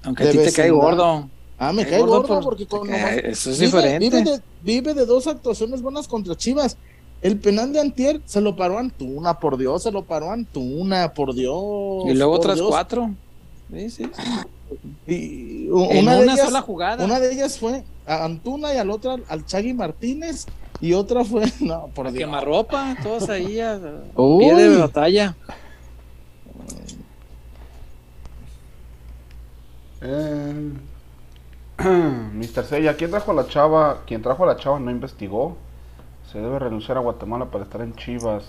[0.03, 1.30] Aunque a ti te cae gordo.
[1.58, 4.42] Ah, me cae, gordo, porque con eso es diferente.
[4.61, 6.78] Vive de, dos actuaciones buenas contra Chivas.
[7.22, 11.33] El penal de Antier se lo paró Antuna, por Dios, se lo paró Antuna, por
[11.33, 12.06] Dios.
[12.07, 13.11] Y luego otras cuatro.
[13.72, 14.11] Sí, sí,
[15.07, 17.03] Y una, de ellas, sola jugada.
[17.03, 20.45] Una de ellas fue a Antuna y al otro al Chagui Martínez.
[20.80, 22.19] Y otra fue, no, por Dios.
[22.19, 23.80] Quemarropa, todos ahí a
[24.15, 25.35] pie de batalla.
[30.01, 30.72] Eh,
[31.83, 32.65] Mr.
[32.65, 34.03] Sella, ¿quién trajo a la chava?
[34.06, 35.57] Quien trajo a la chava no investigó.
[36.32, 38.43] Se debe renunciar a Guatemala para estar en Chivas.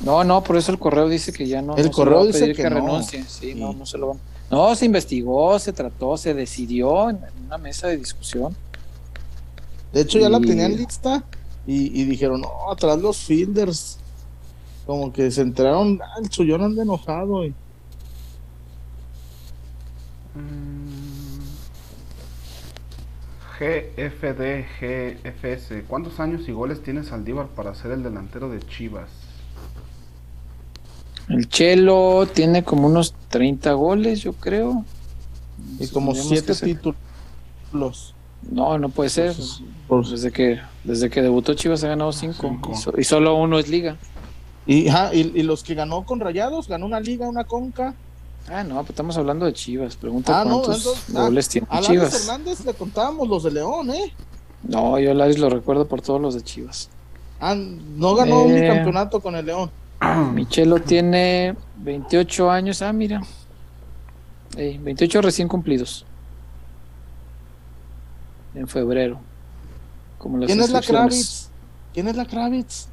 [0.00, 1.76] No, no, por eso el correo dice que ya no.
[1.76, 3.24] El correo dice que, renuncie.
[3.24, 4.16] Sí, no, no se lo
[4.50, 8.54] No, se investigó, se trató, se decidió en una mesa de discusión.
[9.92, 11.24] De hecho, ya la tenían lista
[11.66, 13.98] y, dijeron, no, atrás los fielders.
[14.84, 17.46] Como que se enteraron, ah, el Chuyón anda enojado.
[17.46, 17.54] Y...
[23.58, 25.84] GFD, GFS.
[25.86, 29.08] ¿Cuántos años y goles tiene Saldívar para ser el delantero de Chivas?
[31.28, 34.84] El Chelo tiene como unos 30 goles, yo creo.
[35.78, 38.14] Y como 7 títulos.
[38.50, 39.34] No, no puede ser.
[39.88, 42.60] Pues, desde que desde que debutó Chivas ha ganado 5
[42.98, 43.96] y, solo uno es liga.
[44.66, 47.94] Y, y, los que ganó con Rayados, ganó una liga, una conca.
[48.48, 49.96] Ah, no, pues estamos hablando de Chivas.
[49.96, 52.22] Pregunta ah, cuántos no, goles tiene a Chivas.
[52.22, 54.12] Hernández le contábamos los de León, ¿eh?
[54.62, 56.90] No, yo Laris lo recuerdo por todos los de Chivas.
[57.40, 59.70] Ah, no ganó un eh, campeonato con el León.
[60.34, 62.82] Michelo tiene 28 años.
[62.82, 63.22] Ah, mira.
[64.56, 66.04] 28 recién cumplidos.
[68.54, 69.20] En febrero.
[70.46, 71.48] ¿Quién es la Kravitz?
[71.92, 72.88] ¿Quién es la Kravitz?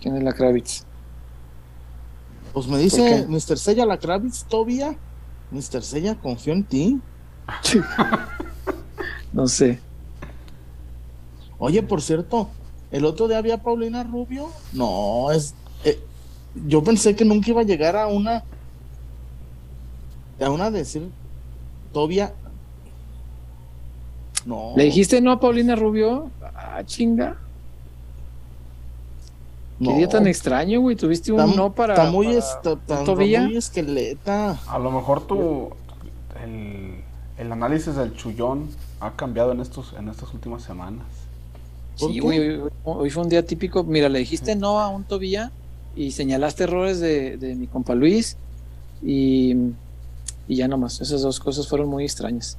[0.00, 0.84] ¿Quién es la Kravitz?
[2.56, 3.58] Pues me dice Mr.
[3.58, 4.96] Sella la Kravitz todavía.
[5.50, 5.82] Mr.
[5.82, 6.98] Sella, confío en ti.
[9.34, 9.78] no sé.
[11.58, 12.48] Oye, por cierto,
[12.90, 14.48] el otro día había Paulina Rubio.
[14.72, 15.52] No, es.
[15.84, 16.00] Eh,
[16.66, 18.42] yo pensé que nunca iba a llegar a una.
[20.40, 21.10] A una decir.
[21.92, 22.32] Tobia.
[24.46, 24.72] No.
[24.76, 26.30] ¿Le dijiste no a Paulina Rubio?
[26.40, 27.36] Ah, chinga.
[29.78, 30.96] Qué día tan extraño, güey.
[30.96, 31.94] Tuviste un no para.
[31.94, 34.58] Está muy, muy esqueleta.
[34.66, 35.70] A lo mejor tu.
[36.42, 37.02] El,
[37.38, 38.68] el, análisis del chullón
[39.00, 41.04] ha cambiado en, estos, en estas últimas semanas.
[41.96, 42.60] Sí, güey.
[42.84, 43.84] Hoy, fue un día típico.
[43.84, 45.50] Mira, le dijiste no a un Tobía
[45.94, 48.36] y señalaste errores de, de mi compa Luis.
[49.02, 49.54] Y,
[50.48, 51.00] y ya nomás.
[51.00, 52.56] Esas dos cosas fueron muy extrañas.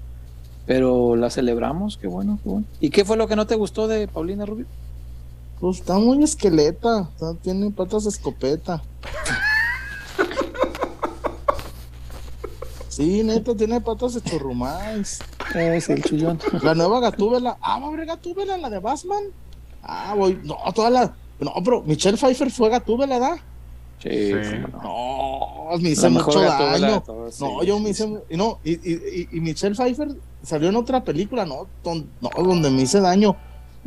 [0.67, 2.65] Pero la celebramos, qué bueno, qué bueno.
[2.79, 4.65] ¿Y qué fue lo que no te gustó de Paulina Rubio?
[5.59, 7.09] Pues está muy esqueleta,
[7.41, 8.83] tiene patas de escopeta.
[12.89, 15.19] Sí, neta, tiene patas de churrumais.
[15.53, 16.39] Es el chillón.
[16.63, 17.57] La nueva Gatúbela.
[17.61, 19.23] Ah, va a haber Gatúbela, la de Batman.
[19.83, 20.39] Ah, voy.
[20.43, 21.15] No, toda la.
[21.39, 23.37] No, pero Michelle Pfeiffer fue Gatúbela, ¿da?
[24.01, 24.31] Sí.
[24.83, 27.03] No, me hice mucho daño.
[27.39, 28.07] no, yo me hice.
[28.31, 31.67] No, y, y, y, Michelle Pfeiffer salió en otra película, ¿no?
[31.83, 33.35] no, donde me hice daño.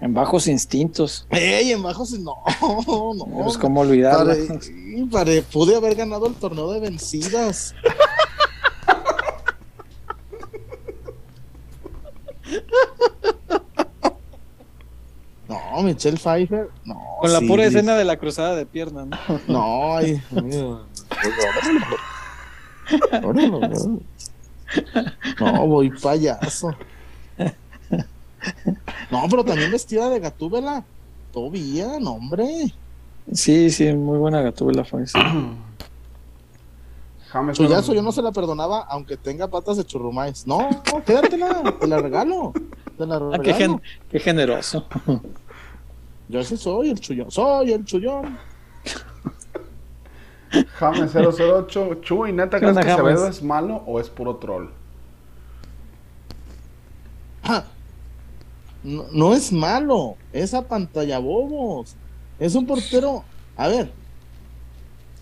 [0.01, 1.27] En bajos instintos.
[1.31, 1.73] ¡Ey!
[1.73, 2.13] En bajos.
[2.13, 2.37] No,
[3.15, 3.27] no.
[3.45, 4.35] Pues, ¿cómo olvidarlo?
[5.53, 7.75] pude haber ganado el torneo de vencidas.
[15.49, 16.69] No, Michelle Pfeiffer.
[16.85, 17.01] No.
[17.21, 19.19] Con la pura escena de la cruzada de pierna, ¿no?
[19.47, 20.23] No, ay.
[25.41, 26.75] no, voy payaso.
[29.11, 30.85] No, pero también vestida de gatúbela.
[31.33, 32.73] Todavía, no, hombre.
[33.33, 35.19] Sí, sí, muy buena gatúbela fue esa.
[37.53, 40.47] Chuyazo, yo no se la perdonaba, aunque tenga patas de churrumais.
[40.47, 42.53] No, no quédatela, te la regalo.
[42.99, 43.79] Te la regalo.
[43.79, 44.87] Ah, qué, generoso.
[46.29, 48.39] Yo sí soy el chullón, soy el chullón.
[50.79, 54.67] James 008, Chuy, ¿neta crees que Acevedo es malo o es puro troll?
[57.45, 57.65] Ah,
[58.83, 61.97] no, es malo, es a pantalla bobos.
[62.39, 63.25] Es un portero.
[63.57, 63.93] A ver,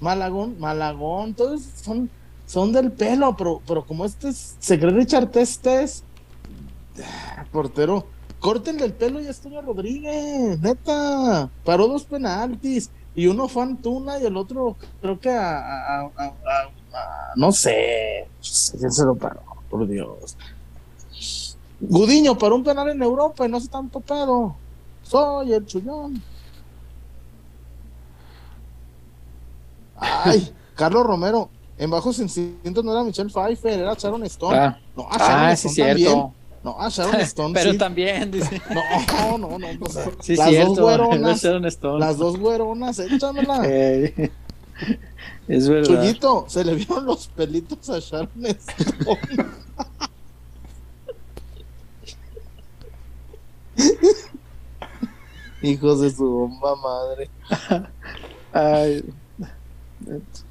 [0.01, 2.09] Malagón, Malagón, todos son,
[2.47, 6.05] son del pelo, pero, pero como este es, se cree Richard Testes,
[7.05, 8.07] ah, portero,
[8.39, 14.27] córtenle el pelo y Antonio Rodríguez, neta, paró dos penaltis, y uno fue Antuna y
[14.27, 16.09] el otro creo que a,
[17.35, 18.29] no sé,
[18.79, 20.37] quién se lo paró, por Dios.
[21.81, 24.57] Gudiño paró un penal en Europa y no se tanto pedo.
[25.03, 26.23] Soy el chullón.
[29.97, 34.57] Ay, Carlos Romero, en bajos instintos no era Michelle Pfeiffer, era Sharon Stone.
[34.57, 36.33] Ah, no, a Sharon ah, Stone sí, cierto.
[36.63, 37.55] No, a Sharon Stone.
[37.55, 38.61] Pero también, dice.
[38.71, 39.69] No, no, no.
[40.21, 41.45] sí, las cierto, dos güeronas.
[41.45, 41.99] Stone.
[42.01, 43.63] Las dos güeronas, échamela.
[43.65, 44.31] Eh,
[45.47, 46.03] es verdad.
[46.03, 49.68] Chuyito, se le vieron los pelitos a Sharon Stone.
[55.63, 57.31] Hijos de su bomba madre.
[58.53, 59.05] Ay,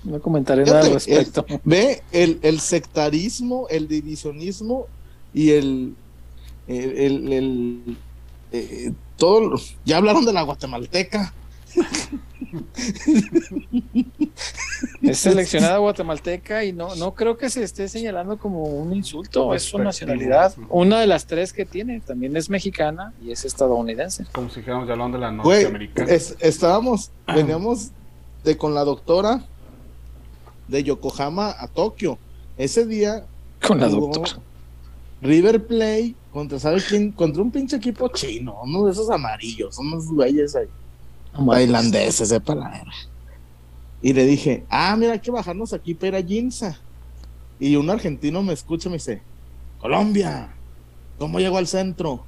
[0.04, 1.46] no comentaré nada al respecto.
[1.64, 4.88] ve el, el, sectarismo, el divisionismo
[5.34, 5.96] y el,
[6.68, 7.98] el, el,
[8.52, 9.60] eh, todo.
[9.86, 11.34] Ya hablaron de la guatemalteca.
[15.02, 19.64] es seleccionada guatemalteca y no, no creo que se esté señalando como un insulto, es
[19.64, 20.54] su nacionalidad.
[20.70, 24.26] Una de las tres que tiene, también es mexicana y es estadounidense.
[24.32, 26.12] Como si dijéramos ya hablando de la norteamericana.
[26.12, 27.92] estábamos, veníamos
[28.44, 29.44] de con la doctora
[30.68, 32.18] de Yokohama a Tokio.
[32.58, 33.26] Ese día
[33.66, 34.40] con la doctora.
[35.22, 37.12] River Play contra, ¿sabe quién?
[37.12, 40.68] Contra un pinche equipo chino, uno de esos amarillos, son unos güeyes ahí
[41.46, 42.92] tailandeses de palabra.
[44.02, 46.80] Y le dije, ah, mira, hay que bajarnos aquí para Ginza.
[47.60, 49.22] Y un argentino me escucha y me dice,
[49.80, 50.54] Colombia,
[51.18, 52.24] ¿cómo llego al centro?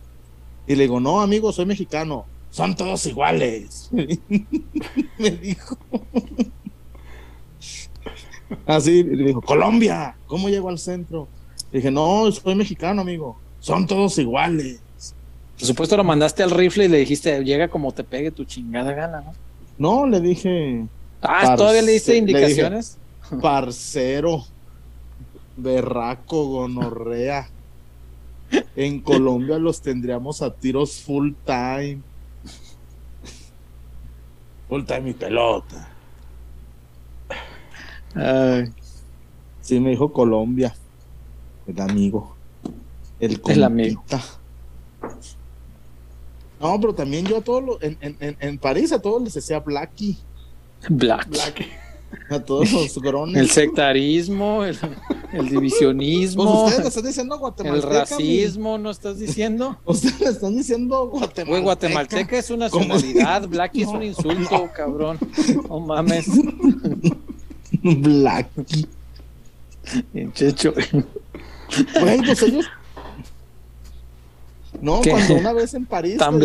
[0.67, 3.89] Y le digo, no, amigo, soy mexicano, son todos iguales.
[5.17, 5.77] me dijo.
[8.65, 11.27] Así, le dijo, Colombia, ¿cómo llego al centro?
[11.71, 14.81] Le dije, no, soy mexicano, amigo, son todos iguales.
[15.59, 18.93] Por supuesto lo mandaste al rifle y le dijiste, llega como te pegue tu chingada
[18.93, 19.33] gana, ¿no?
[19.77, 20.85] No, le dije.
[21.21, 22.97] Ah, ¿todavía le diste indicaciones?
[23.41, 24.45] parcero,
[25.57, 27.49] berraco, gonorrea.
[28.77, 31.99] En Colombia los tendríamos a tiros full time.
[34.69, 35.89] Full time y pelota.
[38.15, 38.71] Ay.
[39.61, 40.73] Sí, me dijo Colombia.
[41.67, 42.35] El amigo.
[43.19, 44.03] El, el amigo.
[46.59, 50.17] No, pero también yo a todos en, en, en, París a todos les decía Blackie.
[50.89, 51.27] Black.
[52.29, 53.38] A todos los grones.
[53.38, 54.77] El sectarismo, el,
[55.49, 56.43] divisionismo.
[56.43, 57.88] Pues ustedes le están diciendo guatemalteca.
[57.88, 59.77] El racismo, ¿no estás diciendo?
[59.85, 61.49] Ustedes le están diciendo guatemalteca.
[61.49, 65.19] Güey, guatemalteca es una nacionalidad, Blackie es un insulto, cabrón.
[65.69, 66.27] No mames.
[67.83, 68.88] Blackie.
[70.33, 70.73] Checho.
[72.01, 72.65] Güey, pues ellos
[74.82, 76.17] no, cuando una vez en París.
[76.17, 76.40] Tan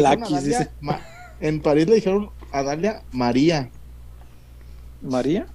[1.40, 3.70] En París le dijeron a Dalia María.
[5.02, 5.46] ¿María?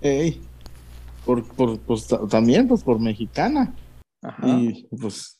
[0.00, 0.40] Ey.
[1.24, 3.74] Por, por, pues, también, pues por mexicana.
[4.22, 4.46] Ajá.
[4.46, 5.38] Y pues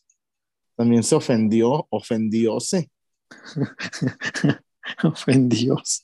[0.76, 2.90] también se ofendió, ofendióse.
[5.04, 6.02] Ofendióse.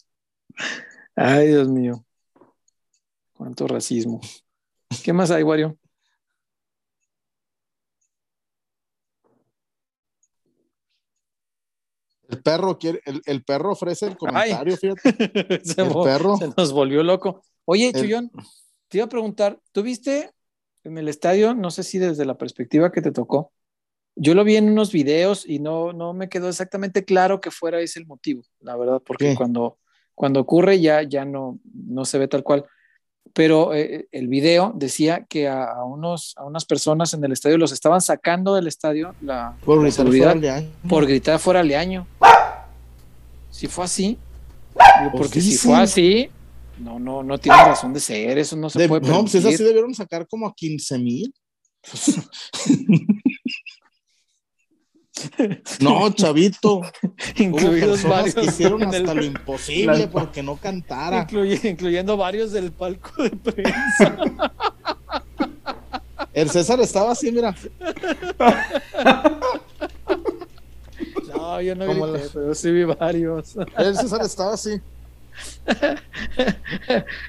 [1.15, 2.05] Ay, Dios mío.
[3.33, 4.21] Cuánto racismo.
[5.03, 5.77] ¿Qué más hay, Wario?
[12.29, 15.65] El perro quiere, el, perro ofrece el comentario, fíjate.
[15.65, 16.37] se, el perro.
[16.37, 17.43] se nos volvió loco.
[17.65, 18.31] Oye, Chuyón,
[18.89, 20.31] te iba a preguntar, ¿tú viste
[20.85, 23.53] en el estadio, no sé si desde la perspectiva que te tocó,
[24.15, 27.81] yo lo vi en unos videos y no, no me quedó exactamente claro que fuera
[27.81, 29.79] ese el motivo, la verdad, porque cuando,
[30.15, 32.65] cuando ocurre ya, ya no, no se ve tal cual
[33.33, 37.73] pero eh, el video decía que a, unos, a unas personas en el estadio los
[37.73, 42.07] estaban sacando del estadio la, por gritar seguridad fuera por gritar fuera leaño.
[43.51, 44.19] Si fue así,
[44.73, 46.31] pues porque si fue así,
[46.79, 49.65] no, no, no tiene razón de ser, eso no se puede No, pues eso sí
[49.65, 51.35] debieron sacar como a 15 mil.
[55.81, 56.83] No, chavito.
[57.37, 58.35] Incluidos varios.
[58.35, 61.27] Que hicieron hasta lo imposible porque no cantara.
[61.63, 64.17] incluyendo varios del palco de prensa.
[66.35, 67.55] El César estaba así, mira.
[71.35, 73.57] No, yo no vi, pero sí vi varios.
[73.77, 74.81] El César estaba así.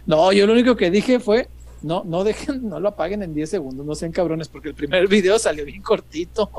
[0.06, 1.48] No, yo lo único que dije fue
[1.82, 5.08] no, no dejen, no lo apaguen en 10 segundos, no sean cabrones, porque el primer
[5.08, 6.49] video salió bien cortito.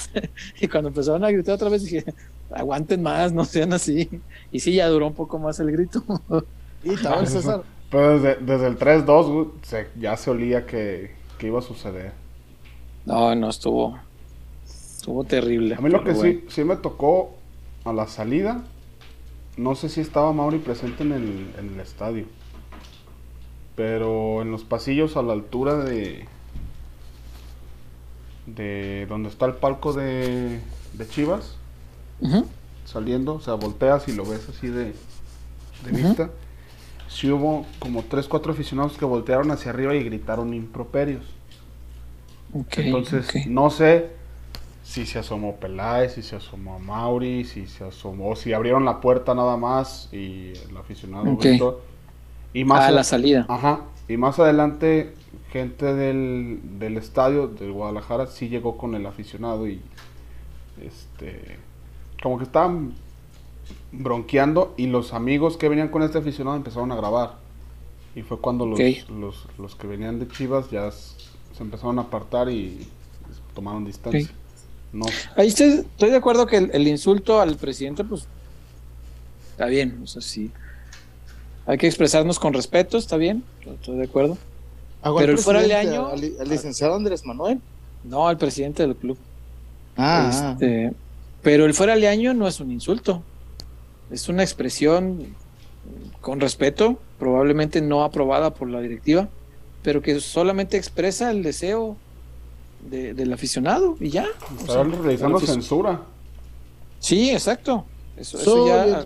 [0.60, 2.04] y cuando empezaron a gritar otra vez dije,
[2.50, 4.08] aguanten más, no sean así.
[4.50, 6.04] Y sí, ya duró un poco más el grito.
[6.84, 9.50] y estaba el César, Pero desde, el 3-2
[9.98, 11.10] ya se olía que,
[11.40, 12.12] iba a suceder.
[13.04, 13.98] No, no, estuvo.
[14.64, 15.74] Estuvo terrible.
[15.74, 17.34] A mí lo que sí, sí me tocó
[17.84, 18.62] a la salida,
[19.56, 22.26] no sé si estaba Mauri presente en el, en el estadio.
[23.82, 26.28] Pero en los pasillos a la altura de.
[28.46, 30.60] de donde está el palco de,
[30.92, 31.56] de Chivas,
[32.84, 34.94] saliendo, o sea, volteas y lo ves así de,
[35.84, 36.30] de vista.
[37.08, 41.24] Sí hubo como 3, 4 aficionados que voltearon hacia arriba y gritaron improperios.
[42.76, 44.10] Entonces, no sé
[44.84, 49.34] si se asomó Peláez, si se asomó Mauri, si se asomó, si abrieron la puerta
[49.34, 51.80] nada más y el aficionado gritó.
[52.52, 53.46] Y más a la salida.
[53.48, 53.82] Ajá.
[54.08, 55.14] Y más adelante,
[55.50, 59.80] gente del, del estadio del Guadalajara sí llegó con el aficionado y
[60.82, 61.58] este
[62.22, 62.94] como que estaban
[63.90, 67.34] bronqueando y los amigos que venían con este aficionado empezaron a grabar.
[68.14, 72.50] Y fue cuando los, los, los, que venían de Chivas ya se empezaron a apartar
[72.50, 72.86] y
[73.54, 74.30] tomaron distancia.
[74.92, 75.06] No.
[75.36, 78.26] Ahí estoy, estoy, de acuerdo que el, insulto al presidente, pues,
[79.52, 80.00] está bien.
[80.02, 80.50] O sea, sí.
[81.66, 83.44] Hay que expresarnos con respeto, está bien.
[83.60, 84.36] Estoy de acuerdo.
[85.02, 86.08] Pero el fuera de año.
[86.08, 87.60] ¿Al, licenciado Andrés Manuel?
[88.04, 89.18] No, al presidente del club.
[89.96, 90.28] Ah.
[90.30, 90.92] Este,
[91.42, 93.22] pero el fuera de año no es un insulto.
[94.10, 95.34] Es una expresión
[96.20, 99.28] con respeto, probablemente no aprobada por la directiva,
[99.82, 101.96] pero que solamente expresa el deseo
[102.88, 104.26] del aficionado y ya.
[104.60, 106.02] Están realizando censura.
[107.00, 107.84] Sí, exacto.
[108.16, 109.04] Eso, ya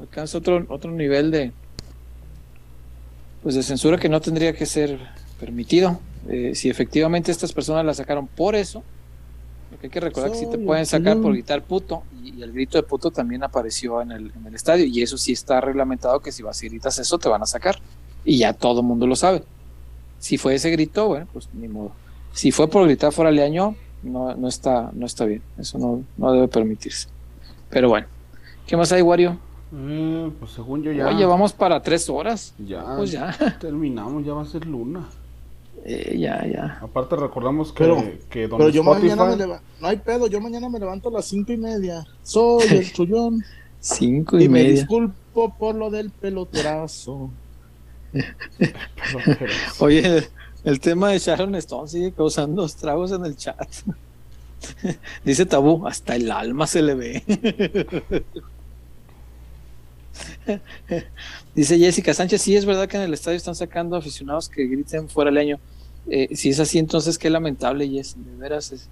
[0.00, 1.52] alcanza otro, otro nivel de
[3.44, 4.98] pues de censura que no tendría que ser
[5.38, 6.00] permitido.
[6.28, 8.82] Eh, si efectivamente estas personas la sacaron por eso,
[9.82, 12.84] hay que recordar que sí te pueden sacar por gritar puto, y, el grito de
[12.84, 16.42] puto también apareció en el, en el, estadio, y eso sí está reglamentado que si
[16.42, 17.78] vas y gritas eso te van a sacar,
[18.24, 19.42] y ya todo el mundo lo sabe.
[20.18, 21.92] Si fue ese grito, bueno, pues ni modo.
[22.32, 26.02] Si fue por gritar fuera de año, no, no, está, no está bien, eso no,
[26.16, 27.08] no debe permitirse.
[27.68, 28.06] Pero bueno,
[28.66, 29.38] ¿qué más hay, Wario?
[29.76, 31.08] Eh, pues según yo ya.
[31.08, 32.54] Oye, vamos para tres horas.
[32.58, 33.36] Ya, pues ya.
[33.60, 35.08] Terminamos, ya va a ser luna.
[35.84, 36.78] Eh, ya, ya.
[36.80, 40.68] Aparte recordamos que, pero, que pero yo mañana me levanto, no hay pedo, yo mañana
[40.68, 42.06] me levanto a las cinco y media.
[42.22, 43.44] Soy el chullón.
[43.80, 44.68] cinco y, media.
[44.68, 47.30] me disculpo por lo del peloterazo.
[49.80, 50.28] Oye,
[50.62, 53.68] el, tema de Sharon Stone sigue causando estragos en el chat.
[55.24, 58.24] Dice Tabú, hasta el alma se le ve.
[61.54, 65.08] Dice Jessica Sánchez, sí es verdad que en el estadio están sacando aficionados que griten
[65.08, 65.58] fuera el año.
[66.06, 68.16] Eh, si es así, entonces qué lamentable, Jess.
[68.16, 68.88] De veras es,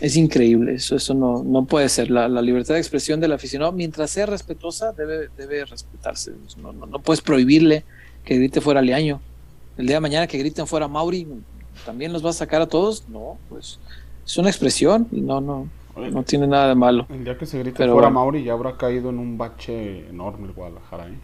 [0.00, 0.74] es increíble.
[0.74, 2.10] Eso, eso no, no puede ser.
[2.10, 6.32] La, libertad de expresión del aficionado, mientras sea respetuosa, debe, debe respetarse.
[6.58, 7.84] No, no, puedes prohibirle
[8.24, 9.20] que grite fuera Leaño.
[9.76, 11.26] El día de mañana que griten fuera Mauri,
[11.84, 13.04] ¿también los va a sacar a todos?
[13.08, 13.78] No, pues
[14.26, 17.06] es una expresión no, no, no tiene nada de malo.
[17.08, 20.52] El día que se grite fuera Mauri ya habrá caído en un bache enorme el
[20.52, 21.08] Guadalajara.
[21.08, 21.18] ¿eh?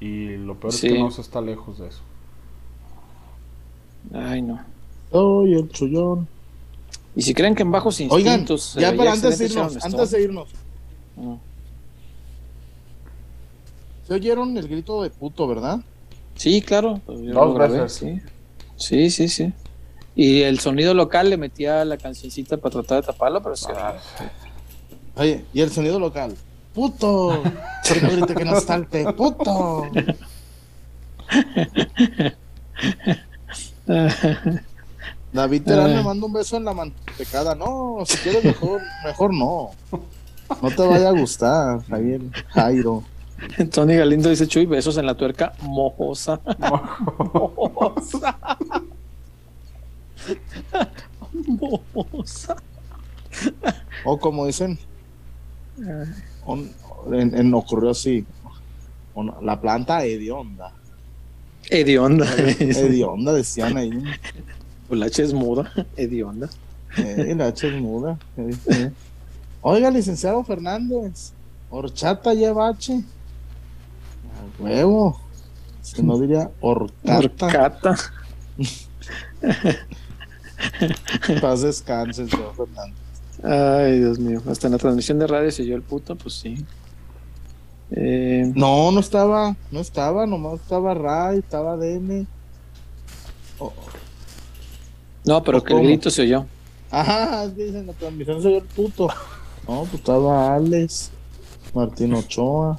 [0.00, 2.02] Y lo peor es que no se está lejos de eso.
[4.12, 4.60] Ay, no.
[5.12, 6.26] Ay, el chullón.
[7.14, 8.76] Y si creen que en bajos instintos.
[8.76, 10.48] Oigan, ya para antes de irnos, antes de irnos.
[11.18, 11.36] Ah.
[14.06, 15.80] ¿Se oyeron el grito de puto, verdad?
[16.34, 17.00] Sí, claro.
[17.06, 17.92] Dos veces.
[17.92, 18.20] Sí.
[18.76, 19.52] sí, sí, sí.
[20.14, 23.68] Y el sonido local le metía la cancioncita para tratar de taparlo, pero sí.
[23.74, 23.94] Ah.
[25.16, 26.34] Oye, ¿y el sonido local?
[26.74, 27.30] ¡Puto!
[28.02, 29.86] Ahorita que nos salte, ¡puto!
[35.32, 37.54] David Terán me manda un beso en la mantecada.
[37.54, 39.70] No, si quieres mejor, mejor no.
[40.60, 43.04] No te vaya a gustar, Javier Jairo.
[43.72, 46.40] Tony Galindo dice Chuy, besos en la tuerca mojosa.
[47.18, 48.38] Mojosa.
[54.04, 54.78] O como dicen,
[57.12, 58.24] en, ocurrió así.
[59.42, 60.72] la planta hedionda.
[61.68, 62.26] Hedionda.
[62.36, 63.90] Hedionda, decían ahí.
[64.88, 66.48] La H es muda, hedionda.
[66.96, 68.18] Eh, la H es muda.
[69.62, 71.32] Oiga, licenciado Fernández,
[71.70, 73.00] horchata lleva H.
[74.58, 75.20] huevo.
[75.82, 77.18] Si no diría horcata.
[77.18, 77.96] Horcata.
[81.40, 82.96] Paz descanses, Fernández.
[83.42, 84.42] Ay, Dios mío.
[84.48, 86.64] Hasta en la transmisión de radio se yo el puto, pues sí.
[87.90, 88.52] Eh...
[88.54, 92.26] No, no estaba, no estaba, nomás estaba Ray, estaba DM.
[95.24, 96.46] No, pero que el grito se oyó.
[96.90, 99.08] Ajá, dicen la transmisión se oyó el puto.
[99.68, 101.10] No, pues estaba Alex,
[101.74, 102.78] Martín Ochoa.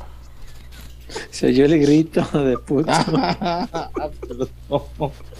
[1.29, 2.91] Se oyó el grito de puto.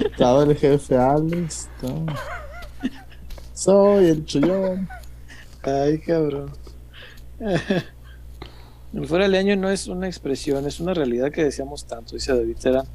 [0.00, 1.68] Estaba el jefe Alex.
[3.54, 4.88] Soy el chullón.
[5.62, 6.50] Ay, cabrón.
[8.92, 12.34] El fuera de año no es una expresión, es una realidad que deseamos tanto, dice
[12.34, 12.86] David Terán.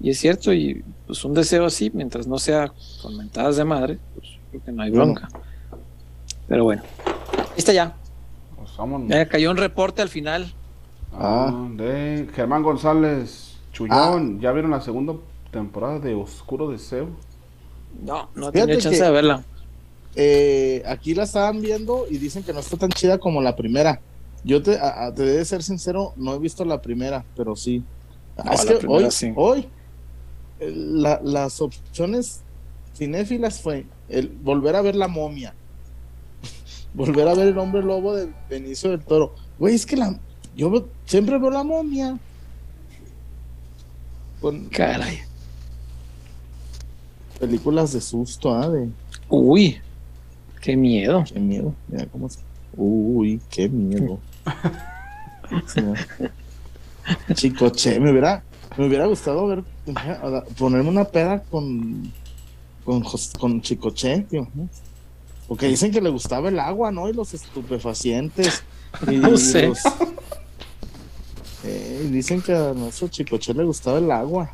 [0.00, 3.98] Y es cierto, y pues un deseo así, mientras no sea con mentadas de madre,
[4.14, 5.28] pues creo que no hay bronca.
[6.48, 7.94] Pero bueno, ahí está ya.
[8.56, 8.70] Pues
[9.08, 10.52] ya cayó un reporte al final.
[11.12, 14.36] Ah, de Germán González Chullón.
[14.36, 14.40] Ah.
[14.40, 15.14] ¿Ya vieron la segunda
[15.54, 17.08] temporada de Oscuro Deseo?
[18.02, 19.44] No, no tenía chance de verla.
[20.16, 24.00] Eh, aquí la estaban viendo y dicen que no está tan chida como la primera.
[24.44, 24.78] Yo te,
[25.16, 27.82] te de ser sincero, no he visto la primera, pero sí.
[28.52, 29.68] es que hoy, hoy
[30.60, 32.42] las opciones
[32.94, 35.54] cinéfilas fue el volver a ver la momia,
[36.94, 39.34] volver a ver el hombre lobo de Benicio del Toro.
[39.58, 40.18] Güey, es que la
[40.56, 42.18] yo siempre veo la momia.
[44.40, 45.22] Con Caray.
[47.38, 48.68] Películas de susto, ¿ah?
[48.68, 48.88] De...
[49.28, 49.80] Uy,
[50.60, 51.24] qué miedo.
[51.32, 51.74] Qué miedo.
[51.88, 52.28] Mira cómo
[52.76, 54.18] Uy, qué miedo.
[57.34, 58.42] Chicoche, me hubiera,
[58.76, 59.62] me hubiera gustado ver,
[60.58, 62.12] ponerme una peda con,
[62.84, 63.04] con,
[63.38, 64.48] con Chicoche, tío.
[65.46, 67.08] Porque dicen que le gustaba el agua, ¿no?
[67.08, 68.62] Y los estupefacientes.
[69.10, 69.72] Y no sé.
[71.64, 74.52] Eh, dicen que a nuestro Chicoche le gustaba el agua.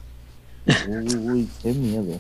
[0.89, 2.19] Uy, qué miedo.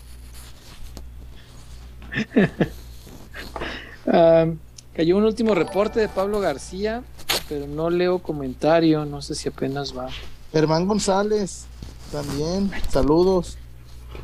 [4.07, 4.59] Um,
[4.95, 7.03] cayó un último reporte de Pablo García
[7.51, 10.09] pero no leo comentario, no sé si apenas va.
[10.53, 11.65] Germán González,
[12.13, 13.59] también, saludos.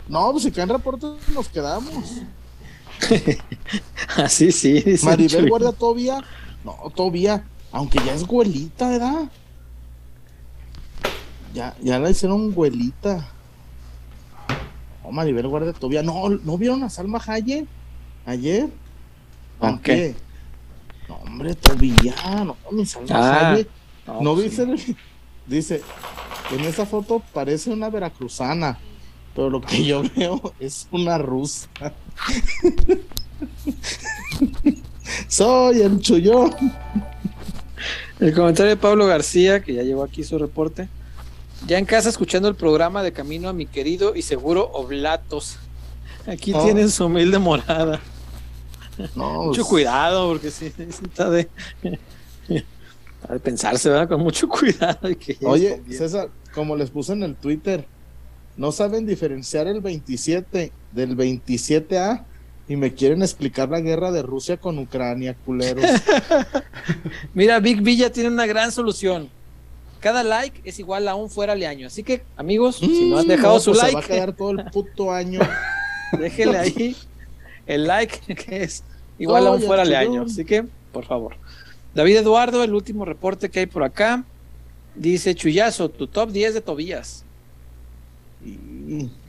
[0.09, 2.23] No, pues si caen reportes nos quedamos.
[4.17, 6.23] Así sí, Maribel guarda todavía,
[6.65, 9.29] no, todavía, aunque ya es güelita, ¿verdad?
[11.53, 13.29] Ya, ya la hicieron güelita.
[15.03, 17.67] No, Maribel guarda todavía, no, ¿no vieron a Salma Hayek
[18.27, 18.69] ayer?
[19.83, 20.15] ¿Qué?
[21.09, 22.15] No, hombre, todavía,
[22.45, 23.57] no, mi ah,
[24.21, 24.97] no, pues viste,
[25.47, 25.83] dice,
[26.53, 28.79] en esa foto parece una veracruzana,
[29.35, 31.69] pero lo que yo veo es una rusa.
[35.29, 36.55] Soy el chullón.
[38.19, 40.89] El comentario de Pablo García, que ya llegó aquí su reporte.
[41.67, 45.59] Ya en casa escuchando el programa de camino a mi querido y seguro Oblatos.
[46.27, 46.65] Aquí oh.
[46.65, 48.01] tienen su humilde morada.
[49.15, 51.49] mucho pues, cuidado, porque sí, está de,
[52.49, 54.09] de pensarse, ¿verdad?
[54.09, 55.09] Con mucho cuidado.
[55.43, 57.87] Oye, César, como les puse en el Twitter,
[58.57, 62.25] no saben diferenciar el 27 del 27A
[62.69, 65.85] y me quieren explicar la guerra de Rusia con Ucrania, culeros.
[67.35, 69.29] Mira, Big Villa tiene una gran solución.
[70.01, 71.87] Cada like es igual a un fuera de año.
[71.87, 73.93] Así que, amigos, si no han mm, dejado su like.
[73.93, 75.41] Pues se va a quedar todo el puto año.
[76.19, 76.97] Déjele ahí
[77.67, 78.83] el like, que es
[79.19, 80.23] igual a un fuera de año.
[80.23, 81.37] Así que, por favor.
[81.95, 84.25] David Eduardo, el último reporte que hay por acá.
[84.95, 87.27] Dice Chuyazo, tu top 10 de Tobías.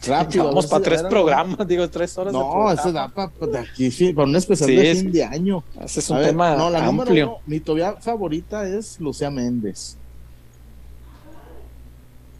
[0.08, 2.32] Vamos para tres programas, digo, tres horas.
[2.32, 5.64] No, eso da para aquí, sí, para un especial de fin de año.
[5.82, 7.38] Ese es un tema no, la amplio.
[7.46, 9.98] mi Tobía favorita es Lucía Méndez.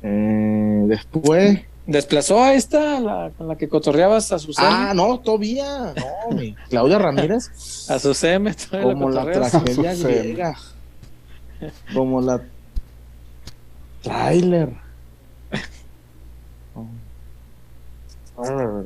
[0.04, 4.90] Eh, después, ¿Desplazó a esta, la, con la que cotorreabas a Susana?
[4.90, 5.94] Ah, no, todavía.
[5.96, 7.50] No, mi Claudia Ramírez.
[7.90, 10.58] A Susana, Como la, tragedia griega.
[11.94, 12.44] Como la
[14.02, 14.74] trailer.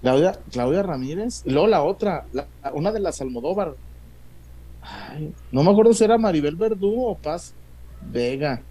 [0.00, 1.42] Claudia, Claudia Ramírez.
[1.44, 2.24] Y luego la otra,
[2.72, 3.74] una de las Almodóvar.
[4.80, 7.52] Ay, no me acuerdo si era Maribel Verdú o Paz
[8.00, 8.62] Vega.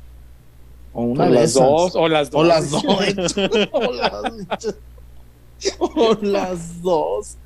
[1.00, 2.44] O una de las dos, o las dos.
[2.44, 2.84] O las dos.
[5.80, 7.38] o las dos.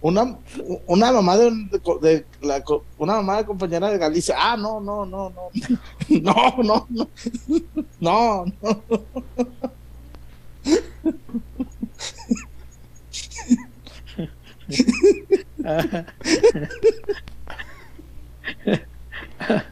[0.00, 0.38] Una,
[0.86, 1.50] una mamá de,
[2.00, 2.64] de, la,
[2.96, 4.34] una mamá de compañera de Galicia.
[4.38, 5.50] Ah, no, no, no, no.
[6.22, 7.10] No, no, no.
[8.00, 8.82] No, no.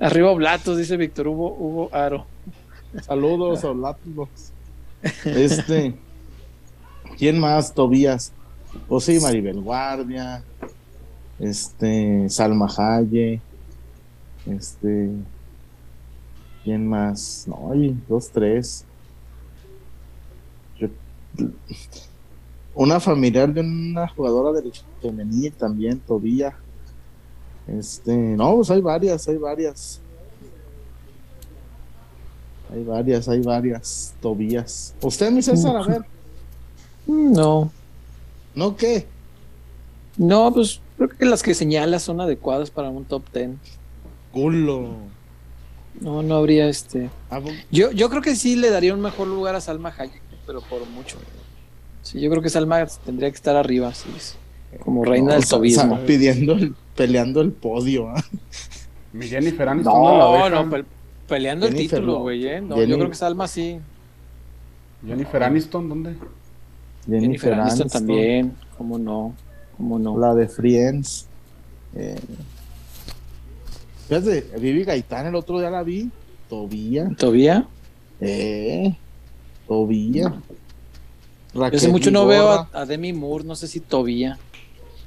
[0.00, 2.26] Arriba Blatos, dice Víctor Hugo, Hugo Aro.
[3.00, 3.68] Saludos a
[5.24, 5.94] Este.
[7.16, 7.72] ¿Quién más?
[7.72, 8.32] Tobías.
[8.88, 10.42] O sí, Maribel Guardia.
[11.38, 12.28] Este.
[12.28, 13.40] Salma Haye.
[14.46, 15.10] Este.
[16.64, 17.46] ¿Quién más?
[17.48, 18.84] No, hay dos, tres.
[22.74, 26.56] una familiar de una jugadora del femenil también, Tobía.
[27.66, 30.00] Este, no, pues hay varias, hay varias.
[32.72, 34.14] Hay varias, hay varias.
[34.20, 34.94] Tobías.
[35.02, 36.02] ¿Usted, mi César, a ver?
[37.06, 37.70] No.
[38.54, 39.06] ¿No qué?
[40.16, 43.58] No, pues creo que las que señalas son adecuadas para un top ten.
[44.32, 44.88] Culo.
[46.00, 47.10] No, no habría este.
[47.30, 50.60] Ah, Yo, yo creo que sí le daría un mejor lugar a Salma Hayek, pero
[50.62, 51.16] por mucho.
[52.02, 54.34] Sí, yo creo que Salma tendría que estar arriba, sí, sí,
[54.82, 56.00] como reina no, del tobismo.
[56.06, 58.08] pidiendo, el- peleando el podio.
[58.08, 58.24] ¿ah?
[59.12, 60.86] Mi Jennifer Aniston No, la no, dejan.
[61.32, 62.60] Pe- peleando el título, Lo- güey, ¿eh?
[62.60, 63.78] No, Jenny- yo creo que Salma sí.
[65.06, 66.14] Jennifer Aniston, ¿dónde?
[67.08, 69.34] Jennifer Aniston también, cómo no,
[69.76, 70.16] cómo no.
[70.18, 71.26] La de Friends.
[71.94, 72.18] Eh,
[74.08, 76.10] fíjate, Vivi Gaitán el otro día la vi.
[76.48, 77.10] Tobía.
[77.18, 77.66] ¿Todavía?
[78.20, 78.94] Eh,
[79.66, 80.34] Tobía.
[81.54, 84.38] Yo hace Raquel mucho no veo a, a Demi Moore, no sé si todavía.